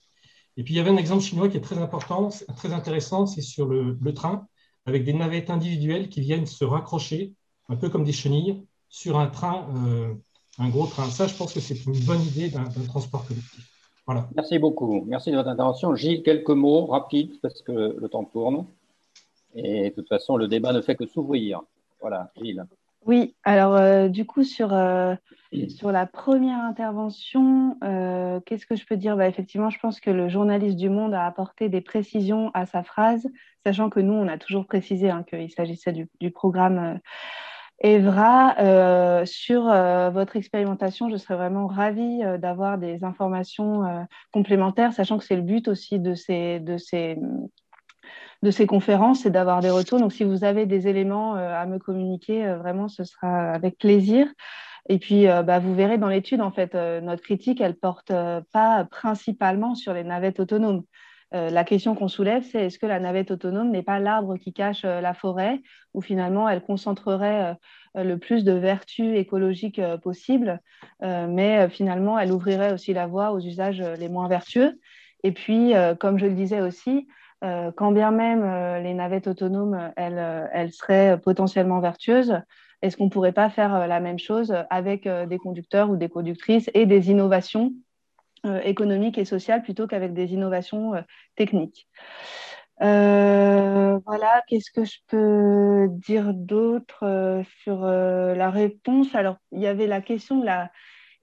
Et 0.58 0.64
puis, 0.64 0.74
il 0.74 0.78
y 0.78 0.80
avait 0.80 0.90
un 0.90 0.98
exemple 0.98 1.24
chinois 1.24 1.50
qui 1.50 1.58
est 1.58 1.62
très 1.62 1.78
important, 1.78 2.30
très 2.56 2.74
intéressant, 2.74 3.28
c'est 3.28 3.42
sur 3.42 3.68
le, 3.68 4.14
train, 4.14 4.48
avec 4.86 5.06
des 5.06 5.14
navettes 5.14 5.52
individuelles 5.52 6.10
qui 6.10 6.22
viennent 6.22 6.48
se 6.48 6.66
raccrocher, 6.66 7.34
un 7.70 7.76
peu 7.76 7.90
comme 7.90 8.04
des 8.04 8.12
chenilles, 8.12 8.66
sur 8.90 9.20
un 9.20 9.28
train, 9.28 9.68
euh, 9.86 10.14
un 10.58 10.70
gros 10.70 10.88
train. 10.88 11.10
Ça, 11.10 11.28
je 11.28 11.36
pense 11.36 11.54
que 11.54 11.60
c'est 11.60 11.86
une 11.86 12.00
bonne 12.06 12.22
idée 12.22 12.50
d'un 12.50 12.66
transport 12.88 13.26
collectif. 13.28 13.70
Voilà. 14.08 14.28
Merci 14.36 14.58
beaucoup. 14.58 15.04
Merci 15.06 15.32
de 15.32 15.36
votre 15.36 15.50
intervention. 15.50 15.94
Gilles, 15.96 16.24
quelques 16.24 16.50
mots 16.50 16.88
rapides, 16.88 17.40
parce 17.42 17.62
que 17.62 17.96
le 18.00 18.10
temps 18.10 18.24
tourne. 18.24 18.66
Et 19.54 19.90
de 19.90 19.96
toute 19.96 20.08
façon, 20.08 20.38
le 20.38 20.48
débat 20.48 20.74
ne 20.74 20.82
fait 20.82 20.96
que 20.96 21.06
s'ouvrir. 21.06 21.62
Voilà, 22.02 22.32
Gilles. 22.42 22.66
Oui, 23.08 23.38
alors 23.46 23.76
euh, 23.78 24.10
du 24.10 24.26
coup, 24.26 24.44
sur, 24.44 24.74
euh, 24.74 25.16
sur 25.70 25.94
la 25.94 26.06
première 26.06 26.60
intervention, 26.60 27.78
euh, 27.82 28.42
qu'est-ce 28.46 28.66
que 28.66 28.76
je 28.76 28.86
peux 28.86 28.98
dire? 28.98 29.16
Bah, 29.16 29.30
Effectivement, 29.30 29.70
je 29.70 29.80
pense 29.80 30.02
que 30.02 30.10
le 30.10 30.28
journaliste 30.28 30.76
du 30.76 30.90
Monde 30.90 31.14
a 31.14 31.26
apporté 31.26 31.70
des 31.70 31.80
précisions 31.80 32.52
à 32.54 32.66
sa 32.66 32.84
phrase, 32.84 33.26
sachant 33.66 33.90
que 33.90 34.02
nous, 34.02 34.14
on 34.14 34.28
a 34.28 34.38
toujours 34.38 34.68
précisé 34.68 35.10
hein, 35.10 35.24
qu'il 35.24 35.50
s'agissait 35.50 35.94
du, 35.94 36.32
programme 36.32 37.00
Evra, 37.80 39.26
sur 39.26 39.64
votre 40.12 40.36
expérimentation, 40.36 41.10
je 41.10 41.16
serais 41.16 41.36
vraiment 41.38 41.68
ravie 41.68 42.20
d'avoir 42.40 42.78
des 42.78 43.06
informations 43.06 44.06
complémentaires, 44.34 44.92
sachant 44.92 45.18
que 45.18 45.24
c'est 45.24 45.36
le 45.38 45.44
but 45.44 45.70
aussi 45.70 46.00
de 46.00 46.14
ces, 46.14 46.60
de 46.60 46.78
ces, 46.78 47.18
de 48.44 48.52
ces 48.52 48.68
conférences, 48.68 49.22
c'est 49.22 49.30
d'avoir 49.30 49.62
des 49.62 49.70
retours. 49.70 50.00
Donc, 50.00 50.14
si 50.14 50.24
vous 50.24 50.44
avez 50.44 50.66
des 50.66 50.88
éléments 50.88 51.36
à 51.36 51.66
me 51.66 51.80
communiquer, 51.80 52.46
vraiment, 52.56 52.88
ce 52.88 53.04
sera 53.04 53.52
avec 53.52 53.78
plaisir. 53.78 54.28
Et 54.90 55.00
puis, 55.00 55.26
bah, 55.26 55.60
vous 55.60 55.74
verrez 55.74 55.98
dans 55.98 56.08
l'étude, 56.08 56.42
en 56.42 56.52
fait, 56.52 56.74
notre 56.76 57.24
critique, 57.24 57.62
elle 57.62 57.76
porte 57.76 58.12
pas 58.52 58.86
principalement 58.92 59.76
sur 59.76 59.94
les 59.94 60.04
navettes 60.04 60.40
autonomes. 60.40 60.84
Euh, 61.34 61.50
la 61.50 61.64
question 61.66 61.94
qu'on 61.94 62.08
soulève, 62.08 62.44
c'est 62.44 62.66
est-ce 62.66 62.80
que 62.80 62.86
la 62.86 63.00
navette 63.00 63.32
autonome 63.32 63.70
n'est 63.70 63.84
pas 63.84 64.00
l'arbre 64.00 64.38
qui 64.38 64.54
cache 64.54 64.86
euh, 64.86 65.02
la 65.02 65.14
forêt, 65.14 65.62
où 65.94 66.02
finalement 66.02 66.48
elle 66.48 66.62
concentrerait 66.62 67.58
euh, 67.98 68.04
le 68.04 68.18
plus 68.18 68.46
de 68.46 68.54
vertus 68.54 69.18
écologiques 69.18 69.82
possibles, 70.04 70.62
mais 71.02 71.68
finalement 71.70 72.20
elle 72.20 72.32
ouvrirait 72.32 72.72
aussi 72.72 72.94
la 72.94 73.08
voie 73.08 73.32
aux 73.32 73.40
usages 73.40 73.82
les 73.82 74.08
moins 74.08 74.28
vertueux. 74.28 74.80
Et 75.24 75.32
puis, 75.32 75.74
comme 76.00 76.20
je 76.20 76.28
le 76.28 76.36
disais 76.36 76.62
aussi, 76.62 77.08
quand 77.42 77.92
bien 77.92 78.12
même 78.12 78.82
les 78.84 78.94
navettes 78.94 79.28
autonomes, 79.28 79.92
elles, 79.96 80.50
elles 80.54 80.72
seraient 80.72 81.20
potentiellement 81.20 81.80
vertueuses, 81.80 82.42
est-ce 82.82 82.98
qu'on 82.98 83.06
ne 83.06 83.10
pourrait 83.10 83.32
pas 83.32 83.50
faire 83.50 83.88
la 83.88 84.00
même 84.00 84.20
chose 84.20 84.56
avec 84.70 85.08
des 85.08 85.38
conducteurs 85.38 85.90
ou 85.90 85.98
des 85.98 86.10
conductrices 86.10 86.70
et 86.74 86.86
des 86.86 87.12
innovations 87.12 87.74
euh, 88.46 88.62
économique 88.62 89.18
et 89.18 89.26
sociale 89.26 89.64
plutôt 89.64 89.88
qu'avec 89.88 90.14
des 90.14 90.34
innovations 90.34 90.94
euh, 90.94 91.02
techniques? 91.36 91.88
Euh, 92.84 94.00
voilà, 94.06 94.44
qu'est-ce 94.48 94.70
que 94.70 94.86
je 94.86 94.98
peux 95.08 95.88
dire 95.90 96.36
d'autre 96.36 97.42
sur 97.64 97.82
la 97.82 98.50
réponse? 98.52 99.16
Alors, 99.16 99.38
il 99.52 99.60
y 99.60 99.66
avait 99.66 99.88
la 99.88 100.02
question 100.02 100.40
de 100.40 100.46
la, 100.46 100.70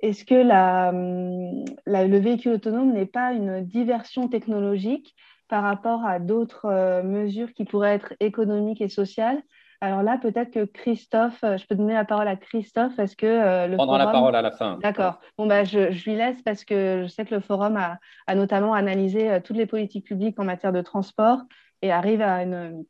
est-ce 0.01 0.25
que 0.25 0.35
la, 0.35 0.91
le 0.93 2.19
véhicule 2.19 2.55
autonome 2.55 2.93
n'est 2.93 3.07
pas 3.07 3.33
une 3.33 3.65
diversion 3.65 4.27
technologique? 4.27 5.15
Par 5.49 5.63
rapport 5.63 6.05
à 6.05 6.19
d'autres 6.19 7.03
mesures 7.03 7.53
qui 7.53 7.65
pourraient 7.65 7.95
être 7.95 8.15
économiques 8.21 8.81
et 8.81 8.89
sociales 8.89 9.43
alors 9.85 10.03
là, 10.03 10.17
peut-être 10.17 10.51
que 10.51 10.65
Christophe, 10.65 11.45
euh, 11.45 11.59
je 11.59 11.67
peux 11.67 11.75
donner 11.75 11.93
la 11.93 12.07
parole 12.07 12.27
à 12.27 12.37
Christophe 12.37 12.97
parce 12.97 13.15
que 13.15 13.27
euh, 13.27 13.67
le 13.67 13.77
Prendra 13.77 13.99
la 13.99 14.07
parole 14.07 14.35
à 14.35 14.41
la 14.41 14.51
fin. 14.51 14.79
D'accord. 14.83 15.21
Bon, 15.37 15.47
bah, 15.47 15.65
je, 15.65 15.91
lui 16.05 16.17
laisse 16.17 16.41
parce 16.43 16.65
que 16.65 17.03
je 17.03 17.09
sais 17.09 17.27
que 17.27 17.35
le 17.35 17.41
forum 17.43 17.77
a, 17.77 18.35
notamment 18.35 18.73
analysé 18.73 19.31
euh, 19.31 19.41
toutes 19.45 19.59
les 19.59 19.67
politiques 19.67 20.07
publiques 20.07 20.41
en 20.41 20.45
matière 20.45 20.73
de 20.73 20.81
transport 20.81 21.43
et 21.83 21.93
arrive 21.93 22.23
à 22.23 22.45
une, 22.45 22.83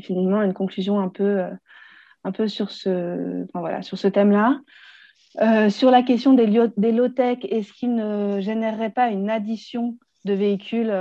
finalement 0.00 0.42
une 0.42 0.54
conclusion 0.54 1.00
un 1.00 1.08
peu, 1.08 1.42
un 2.22 2.30
peu 2.30 2.46
sur 2.46 2.70
ce, 2.70 3.44
voilà, 3.52 3.82
sur 3.82 3.98
ce 3.98 4.06
thème-là. 4.06 4.60
sur 5.70 5.90
la 5.90 6.02
question 6.02 6.34
des, 6.34 6.46
des 6.76 6.92
low-tech, 6.92 7.38
est-ce 7.42 7.72
qu'il 7.72 7.96
ne 7.96 8.38
générerait 8.40 8.90
pas 8.90 9.08
une 9.08 9.28
addition 9.28 9.96
de 10.24 10.34
véhicules 10.34 10.92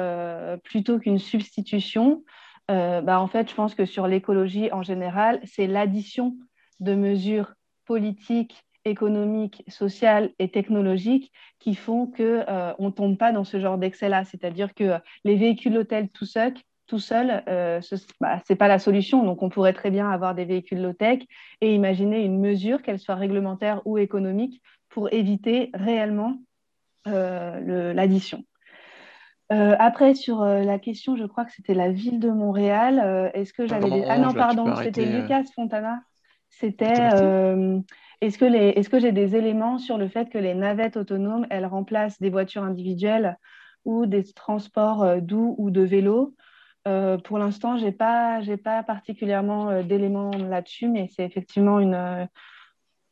plutôt 0.63 0.99
qu'une 0.99 1.19
substitution 1.19 2.23
euh, 2.69 3.01
bah, 3.01 3.19
en 3.19 3.27
fait, 3.27 3.49
je 3.49 3.55
pense 3.55 3.75
que 3.75 3.85
sur 3.85 4.07
l'écologie 4.07 4.71
en 4.71 4.83
général, 4.83 5.39
c'est 5.45 5.67
l'addition 5.67 6.35
de 6.79 6.95
mesures 6.95 7.53
politiques, 7.85 8.63
économiques, 8.85 9.63
sociales 9.67 10.31
et 10.39 10.49
technologiques 10.49 11.31
qui 11.59 11.75
font 11.75 12.07
qu'on 12.07 12.23
euh, 12.23 12.73
ne 12.79 12.89
tombe 12.89 13.17
pas 13.17 13.31
dans 13.31 13.43
ce 13.43 13.59
genre 13.59 13.77
d'excès-là. 13.77 14.25
C'est-à-dire 14.25 14.73
que 14.73 14.99
les 15.23 15.35
véhicules 15.35 15.77
hôtels 15.77 16.09
tout 16.09 16.25
seuls, 16.25 17.43
euh, 17.47 17.81
ce 17.81 17.95
n'est 17.95 18.01
bah, 18.19 18.41
pas 18.57 18.67
la 18.67 18.79
solution. 18.79 19.23
Donc, 19.23 19.43
on 19.43 19.49
pourrait 19.49 19.73
très 19.73 19.91
bien 19.91 20.09
avoir 20.09 20.35
des 20.35 20.45
véhicules 20.45 20.81
low-tech 20.81 21.19
et 21.61 21.73
imaginer 21.73 22.23
une 22.23 22.39
mesure, 22.39 22.81
qu'elle 22.81 22.99
soit 22.99 23.15
réglementaire 23.15 23.81
ou 23.85 23.97
économique, 23.97 24.61
pour 24.89 25.11
éviter 25.13 25.69
réellement 25.73 26.39
l'addition. 27.05 28.43
Euh, 29.51 29.75
après, 29.79 30.13
sur 30.13 30.41
euh, 30.41 30.63
la 30.63 30.77
question, 30.77 31.15
je 31.15 31.23
crois 31.25 31.45
que 31.45 31.53
c'était 31.53 31.73
la 31.73 31.89
ville 31.89 32.19
de 32.19 32.29
Montréal. 32.29 33.01
Euh, 33.03 33.29
est-ce 33.33 33.53
que 33.53 33.65
j'avais 33.65 33.89
des... 33.89 34.03
Ah 34.07 34.17
non, 34.17 34.33
pardon, 34.33 34.75
c'était 34.75 35.05
Lucas 35.05 35.43
Fontana. 35.55 36.01
C'était 36.49 36.91
est-ce 38.19 38.37
que, 38.37 38.45
les... 38.45 38.69
est 38.69 38.89
que 38.89 38.99
j'ai 38.99 39.11
des 39.11 39.35
éléments 39.35 39.77
sur 39.77 39.97
le 39.97 40.07
fait 40.07 40.29
que 40.29 40.37
les 40.37 40.55
navettes 40.55 40.97
autonomes, 40.97 41.45
elles 41.49 41.65
remplacent 41.65 42.19
des 42.19 42.29
voitures 42.29 42.63
individuelles 42.63 43.37
ou 43.85 44.05
des 44.05 44.23
transports 44.33 45.21
doux 45.21 45.55
ou 45.57 45.69
de 45.71 45.81
vélo? 45.81 46.33
Pour 47.23 47.37
l'instant, 47.37 47.77
je 47.77 47.85
n'ai 47.85 47.91
pas, 47.91 48.39
pas 48.63 48.81
particulièrement 48.81 49.83
d'éléments 49.83 50.31
là-dessus, 50.31 50.87
mais 50.87 51.09
c'est 51.15 51.25
effectivement 51.25 51.79
une, 51.79 52.27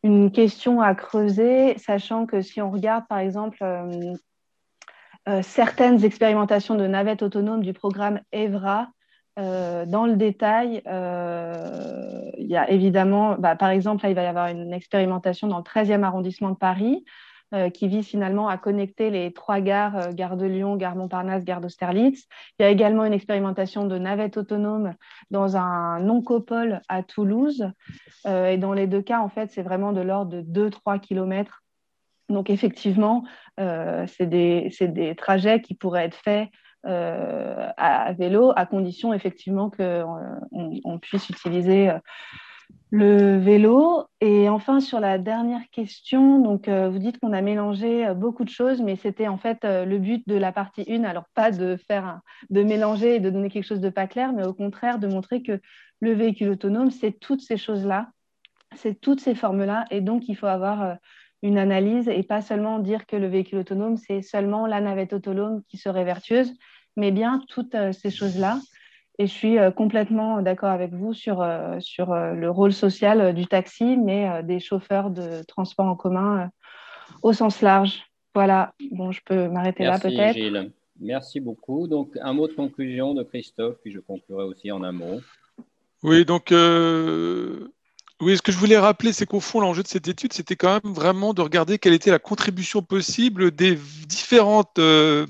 une 0.02 0.32
question 0.32 0.82
à 0.82 0.96
creuser, 0.96 1.78
sachant 1.78 2.26
que 2.26 2.42
si 2.42 2.62
on 2.62 2.72
regarde, 2.72 3.06
par 3.08 3.20
exemple, 3.20 3.64
euh, 5.28 5.42
certaines 5.42 6.04
expérimentations 6.06 6.76
de 6.76 6.86
navettes 6.86 7.24
autonomes 7.24 7.64
du 7.64 7.74
programme 7.74 8.22
EVRA. 8.32 8.90
Euh, 9.38 9.86
dans 9.86 10.06
le 10.06 10.16
détail, 10.16 10.82
euh, 10.88 12.32
il 12.38 12.48
y 12.48 12.56
a 12.56 12.70
évidemment, 12.70 13.36
bah, 13.38 13.56
par 13.56 13.70
exemple, 13.70 14.04
là, 14.04 14.10
il 14.10 14.16
va 14.16 14.24
y 14.24 14.28
avoir 14.28 14.48
une 14.48 14.72
expérimentation 14.72 15.48
dans 15.48 15.58
le 15.58 15.64
13e 15.64 16.04
arrondissement 16.04 16.52
de 16.52 16.58
Paris 16.58 17.04
qui 17.74 17.88
vise 17.88 18.06
finalement 18.06 18.50
à 18.50 18.58
connecter 18.58 19.10
les 19.10 19.32
trois 19.32 19.62
gares, 19.62 20.14
gare 20.14 20.36
de 20.36 20.46
Lyon, 20.46 20.76
gare 20.76 20.98
Montparnasse, 20.98 21.46
gare 21.46 21.62
d'Austerlitz. 21.62 22.26
Il 22.60 22.64
y 22.64 22.66
a 22.66 22.70
également 22.70 23.06
une 23.06 23.14
expérimentation 23.14 23.86
de 23.86 23.98
navettes 23.98 24.36
autonomes 24.36 24.94
dans 25.32 25.56
un 25.56 26.10
oncopole 26.10 26.82
à 26.90 27.02
Toulouse. 27.02 27.72
et 28.28 28.58
dans 28.58 28.74
les 28.74 28.88
deux 28.88 29.02
cas, 29.02 29.22
en 29.22 29.30
fait, 29.30 29.52
c'est 29.52 29.62
vraiment 29.62 29.94
de 29.94 30.02
l'ordre 30.02 30.42
de 30.42 30.42
2-3 30.42 31.00
km 31.00 31.62
donc 32.30 32.50
effectivement, 32.50 33.24
euh, 33.60 34.06
c'est 34.08 34.28
des, 34.28 35.16
trajets 35.16 35.62
qui 35.62 35.76
pourraient 35.76 36.06
être 36.06 36.18
faits 36.18 36.50
euh, 36.86 37.70
à, 37.78 38.14
vélo, 38.14 38.52
à 38.56 38.66
condition 38.66 39.14
effectivement 39.14 39.70
qu'on 39.70 41.00
puisse 41.00 41.30
utiliser 41.30 41.90
euh, 41.90 42.00
le 42.90 43.38
vélo. 43.38 44.06
Et 44.22 44.50
enfin, 44.50 44.80
sur 44.80 45.00
la 45.00 45.18
dernière 45.18 45.62
question, 45.72 46.40
donc, 46.40 46.68
vous 46.68 47.00
dites 47.00 47.20
qu'on 47.20 47.34
a 47.34 47.42
mélangé 47.42 48.12
beaucoup 48.16 48.44
de 48.44 48.50
choses, 48.50 48.82
mais 48.82 48.96
c'était 48.96 49.28
en 49.28 49.38
fait 49.38 49.60
le 49.64 49.98
but 49.98 50.28
de 50.28 50.36
la 50.36 50.52
partie 50.52 50.86
1, 50.88 51.04
alors 51.04 51.26
pas 51.36 51.52
de 51.52 51.78
faire 51.88 52.22
de 52.50 52.64
mélanger 52.64 53.16
et 53.16 53.20
de 53.20 53.30
donner 53.30 53.50
quelque 53.50 53.68
chose 53.68 53.82
de 53.82 53.90
pas 53.90 54.08
clair, 54.08 54.34
mais 54.34 54.46
au 54.46 54.54
contraire 54.54 54.98
de 54.98 55.08
montrer 55.08 55.44
que 55.44 55.60
le 56.00 56.14
véhicule 56.14 56.50
autonome, 56.50 56.90
c'est 56.90 57.12
toutes 57.12 57.42
ces 57.42 57.58
choses-là, 57.58 58.10
c'est 58.76 59.00
toutes 59.00 59.20
ces 59.20 59.36
formes-là, 59.36 59.86
et 59.92 60.02
donc 60.02 60.28
il 60.28 60.36
faut 60.36 60.48
avoir 60.48 60.98
une 61.46 61.60
analyse 61.60 62.10
et 62.10 62.24
pas 62.24 62.42
seulement 62.42 62.80
dire 62.80 63.06
que 63.06 63.16
le 63.16 63.28
véhicule 63.28 63.60
autonome, 63.60 63.98
c'est 63.98 64.24
seulement 64.24 64.66
la 64.66 64.82
navette 64.82 65.14
autonome 65.14 65.62
qui 65.70 65.78
serait 65.78 66.04
vertueuse, 66.04 66.52
mais 66.98 67.12
bien 67.12 67.40
toutes 67.50 67.76
euh, 67.76 67.92
ces 67.92 68.10
choses-là. 68.10 68.60
Et 69.20 69.28
je 69.28 69.32
suis 69.32 69.60
euh, 69.60 69.70
complètement 69.70 70.42
d'accord 70.42 70.72
avec 70.72 70.92
vous 70.92 71.14
sur, 71.14 71.42
euh, 71.42 71.80
sur 71.80 72.16
le 72.16 72.50
rôle 72.50 72.74
social 72.74 73.34
du 73.36 73.46
taxi, 73.46 73.96
mais 73.96 74.42
des 74.42 74.60
chauffeurs 74.60 75.12
de 75.12 75.44
transport 75.44 75.86
en 75.86 75.96
commun 75.96 76.50
au 77.22 77.32
sens 77.32 77.62
large. 77.62 78.02
Voilà, 78.34 78.74
bon, 78.92 79.12
je 79.12 79.22
peux 79.24 79.48
m'arrêter 79.48 79.84
là 79.84 80.00
peut-être. 80.00 80.34
Gilles. 80.34 80.72
Merci 81.00 81.40
beaucoup. 81.40 81.88
Donc, 81.88 82.18
un 82.22 82.34
mot 82.34 82.48
de 82.48 82.54
conclusion 82.54 83.14
de 83.14 83.22
Christophe, 83.22 83.76
puis 83.84 83.92
je 83.92 84.00
conclurai 84.00 84.46
aussi 84.46 84.72
en 84.72 84.82
un 84.82 84.92
mot. 84.92 85.22
Oui, 86.04 86.26
donc 86.26 86.52
oui, 88.22 88.38
ce 88.38 88.42
que 88.42 88.52
je 88.52 88.58
voulais 88.58 88.78
rappeler, 88.78 89.12
c'est 89.12 89.26
qu'au 89.26 89.42
fond, 89.42 89.60
l'enjeu 89.60 89.84
de 89.84 89.88
cette 89.90 90.08
étude, 90.08 90.32
c'était 90.32 90.56
quand 90.56 90.82
même 90.82 90.94
vraiment 90.94 91.34
de 91.34 91.42
regarder 91.42 91.78
quelle 91.78 91.94
était 91.94 92.12
la 92.12 92.20
contribution 92.20 92.82
possible 92.82 93.52
des 93.52 93.78
différentes 94.08 94.80
euh, 94.80 95.28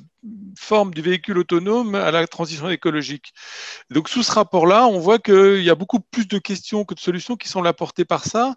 formes 0.55 0.93
du 0.93 1.01
véhicule 1.01 1.39
autonome 1.39 1.95
à 1.95 2.11
la 2.11 2.27
transition 2.27 2.69
écologique. 2.69 3.33
Donc, 3.89 4.07
sous 4.07 4.21
ce 4.21 4.31
rapport-là, 4.31 4.85
on 4.85 4.99
voit 4.99 5.17
qu'il 5.17 5.63
y 5.63 5.69
a 5.71 5.75
beaucoup 5.75 5.99
plus 5.99 6.27
de 6.27 6.37
questions 6.37 6.85
que 6.85 6.93
de 6.93 6.99
solutions 6.99 7.35
qui 7.35 7.47
sont 7.47 7.63
apportées 7.63 8.05
par 8.05 8.23
ça. 8.25 8.53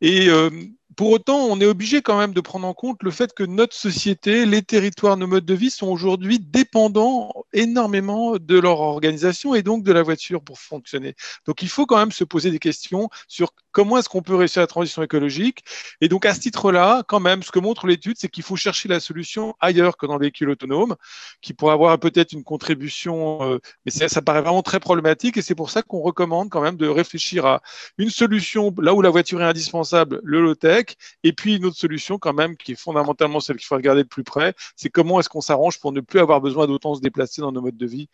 Et 0.00 0.28
euh, 0.28 0.50
pour 0.98 1.12
autant, 1.12 1.44
on 1.44 1.60
est 1.60 1.64
obligé 1.64 2.02
quand 2.02 2.18
même 2.18 2.34
de 2.34 2.40
prendre 2.40 2.66
en 2.66 2.74
compte 2.74 3.04
le 3.04 3.12
fait 3.12 3.32
que 3.32 3.44
notre 3.44 3.76
société, 3.76 4.44
les 4.46 4.62
territoires, 4.62 5.16
nos 5.16 5.28
modes 5.28 5.44
de 5.44 5.54
vie 5.54 5.70
sont 5.70 5.86
aujourd'hui 5.86 6.40
dépendants 6.40 7.32
énormément 7.52 8.34
de 8.36 8.58
leur 8.58 8.80
organisation 8.80 9.54
et 9.54 9.62
donc 9.62 9.84
de 9.84 9.92
la 9.92 10.02
voiture 10.02 10.42
pour 10.42 10.58
fonctionner. 10.58 11.14
Donc 11.46 11.62
il 11.62 11.68
faut 11.68 11.86
quand 11.86 11.98
même 11.98 12.10
se 12.10 12.24
poser 12.24 12.50
des 12.50 12.58
questions 12.58 13.10
sur 13.28 13.52
comment 13.70 13.98
est-ce 13.98 14.08
qu'on 14.08 14.22
peut 14.22 14.34
réussir 14.34 14.60
la 14.60 14.66
transition 14.66 15.00
écologique. 15.00 15.62
Et 16.00 16.08
donc 16.08 16.26
à 16.26 16.34
ce 16.34 16.40
titre-là, 16.40 17.04
quand 17.06 17.20
même, 17.20 17.44
ce 17.44 17.52
que 17.52 17.60
montre 17.60 17.86
l'étude, 17.86 18.16
c'est 18.18 18.28
qu'il 18.28 18.42
faut 18.42 18.56
chercher 18.56 18.88
la 18.88 18.98
solution 18.98 19.54
ailleurs 19.60 19.98
que 19.98 20.06
dans 20.06 20.14
le 20.14 20.22
véhicule 20.22 20.50
autonome, 20.50 20.96
qui 21.42 21.54
pourrait 21.54 21.74
avoir 21.74 21.96
peut-être 22.00 22.32
une 22.32 22.42
contribution, 22.42 23.38
euh, 23.44 23.58
mais 23.86 23.92
ça, 23.92 24.08
ça 24.08 24.20
paraît 24.20 24.42
vraiment 24.42 24.62
très 24.62 24.80
problématique 24.80 25.36
et 25.36 25.42
c'est 25.42 25.54
pour 25.54 25.70
ça 25.70 25.82
qu'on 25.82 26.00
recommande 26.00 26.48
quand 26.48 26.60
même 26.60 26.76
de 26.76 26.88
réfléchir 26.88 27.46
à 27.46 27.62
une 27.98 28.10
solution 28.10 28.74
là 28.78 28.94
où 28.94 29.00
la 29.00 29.10
voiture 29.10 29.40
est 29.40 29.44
indispensable, 29.44 30.20
le 30.24 30.40
low-tech, 30.42 30.87
et 31.22 31.32
puis 31.32 31.56
une 31.56 31.64
autre 31.64 31.76
solution 31.76 32.18
quand 32.18 32.32
même 32.32 32.56
qui 32.56 32.72
est 32.72 32.80
fondamentalement 32.80 33.40
celle 33.40 33.56
qu'il 33.56 33.66
faut 33.66 33.74
regarder 33.74 34.02
de 34.02 34.08
plus 34.08 34.24
près, 34.24 34.54
c'est 34.76 34.90
comment 34.90 35.20
est-ce 35.20 35.28
qu'on 35.28 35.40
s'arrange 35.40 35.80
pour 35.80 35.92
ne 35.92 36.00
plus 36.00 36.20
avoir 36.20 36.40
besoin 36.40 36.66
d'autant 36.66 36.94
se 36.94 37.00
déplacer 37.00 37.40
dans 37.40 37.52
nos 37.52 37.60
modes 37.60 37.76
de 37.76 37.86
vie. 37.86 38.08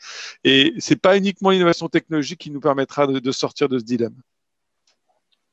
Et 0.44 0.74
c'est 0.78 1.00
pas 1.00 1.16
uniquement 1.16 1.50
l'innovation 1.50 1.88
technologique 1.88 2.40
qui 2.40 2.50
nous 2.50 2.60
permettra 2.60 3.06
de, 3.06 3.32
sortir 3.32 3.68
de 3.68 3.78
ce 3.78 3.84
dilemme. 3.84 4.16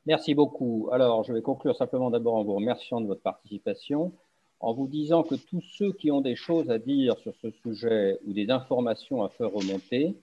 Merci 0.06 0.34
beaucoup. 0.34 0.90
Alors, 0.92 1.24
je 1.24 1.34
vais 1.34 1.42
conclure 1.42 1.76
simplement 1.76 2.10
d'abord 2.10 2.36
en 2.36 2.44
vous 2.44 2.56
remerciant 2.56 3.02
de 3.02 3.08
votre 3.08 3.22
participation, 3.22 4.14
en 4.60 4.74
vous 4.74 4.88
disant 4.88 5.24
que 5.24 5.36
tous 5.36 5.62
ceux 5.78 5.92
qui 5.94 6.12
ont 6.12 6.22
des 6.22 6.36
choses 6.36 6.70
à 6.72 6.80
dire 6.80 7.18
sur 7.20 7.34
ce 7.42 7.52
sujet 7.52 8.18
ou 8.26 8.34
des 8.34 8.50
informations 8.50 9.24
à 9.24 9.30
faire 9.30 9.52
remonter, 9.52 10.16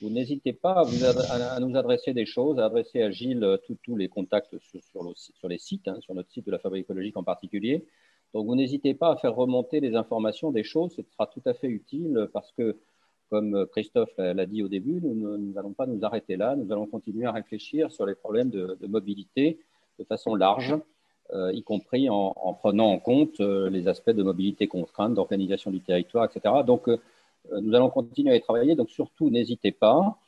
vous 0.00 0.10
n'hésitez 0.10 0.52
pas 0.52 0.84
à, 1.30 1.60
nous 1.60 1.76
adresser 1.76 2.12
des 2.12 2.26
choses, 2.26 2.58
à 2.58 2.66
adresser 2.66 3.02
à 3.02 3.10
Gilles 3.10 3.58
tous 3.82 3.96
les 3.96 4.08
contacts 4.08 4.54
sur, 4.58 5.48
les 5.48 5.58
sites, 5.58 5.88
hein, 5.88 5.98
sur 6.00 6.14
notre 6.14 6.30
site 6.30 6.46
de 6.46 6.50
la 6.50 6.58
Fabrique 6.58 6.84
écologique 6.84 7.16
en 7.16 7.22
particulier. 7.22 7.84
Donc, 8.34 8.46
vous 8.46 8.56
n'hésitez 8.56 8.94
pas 8.94 9.12
à 9.12 9.16
faire 9.16 9.34
remonter 9.34 9.80
les 9.80 9.94
informations 9.94 10.50
des 10.50 10.64
choses, 10.64 10.92
ce 10.96 11.02
sera 11.02 11.26
tout 11.26 11.42
à 11.46 11.54
fait 11.54 11.68
utile 11.68 12.28
parce 12.32 12.50
que, 12.52 12.76
comme 13.30 13.66
Christophe 13.70 14.12
l'a 14.18 14.46
dit 14.46 14.62
au 14.62 14.68
début, 14.68 15.00
nous 15.00 15.38
n'allons 15.38 15.72
pas 15.72 15.86
nous 15.86 16.04
arrêter 16.04 16.36
là, 16.36 16.56
nous 16.56 16.70
allons 16.72 16.86
continuer 16.86 17.26
à 17.26 17.32
réfléchir 17.32 17.92
sur 17.92 18.06
les 18.06 18.14
problèmes 18.14 18.50
de, 18.50 18.76
mobilité 18.86 19.60
de 19.98 20.04
façon 20.04 20.34
large, 20.34 20.74
euh, 21.32 21.52
y 21.52 21.62
compris 21.62 22.10
en, 22.10 22.34
prenant 22.60 22.90
en 22.90 22.98
compte 22.98 23.40
euh, 23.40 23.70
les 23.70 23.88
aspects 23.88 24.10
de 24.10 24.22
mobilité 24.22 24.66
contrainte, 24.66 25.14
d'organisation 25.14 25.70
du 25.70 25.80
territoire, 25.80 26.28
etc. 26.28 26.56
Donc, 26.66 26.88
euh, 26.88 26.98
nous 27.60 27.74
allons 27.74 27.90
continuer 27.90 28.32
à 28.32 28.36
y 28.36 28.40
travailler, 28.40 28.74
donc 28.74 28.90
surtout 28.90 29.30
n'hésitez 29.30 29.72
pas. 29.72 30.18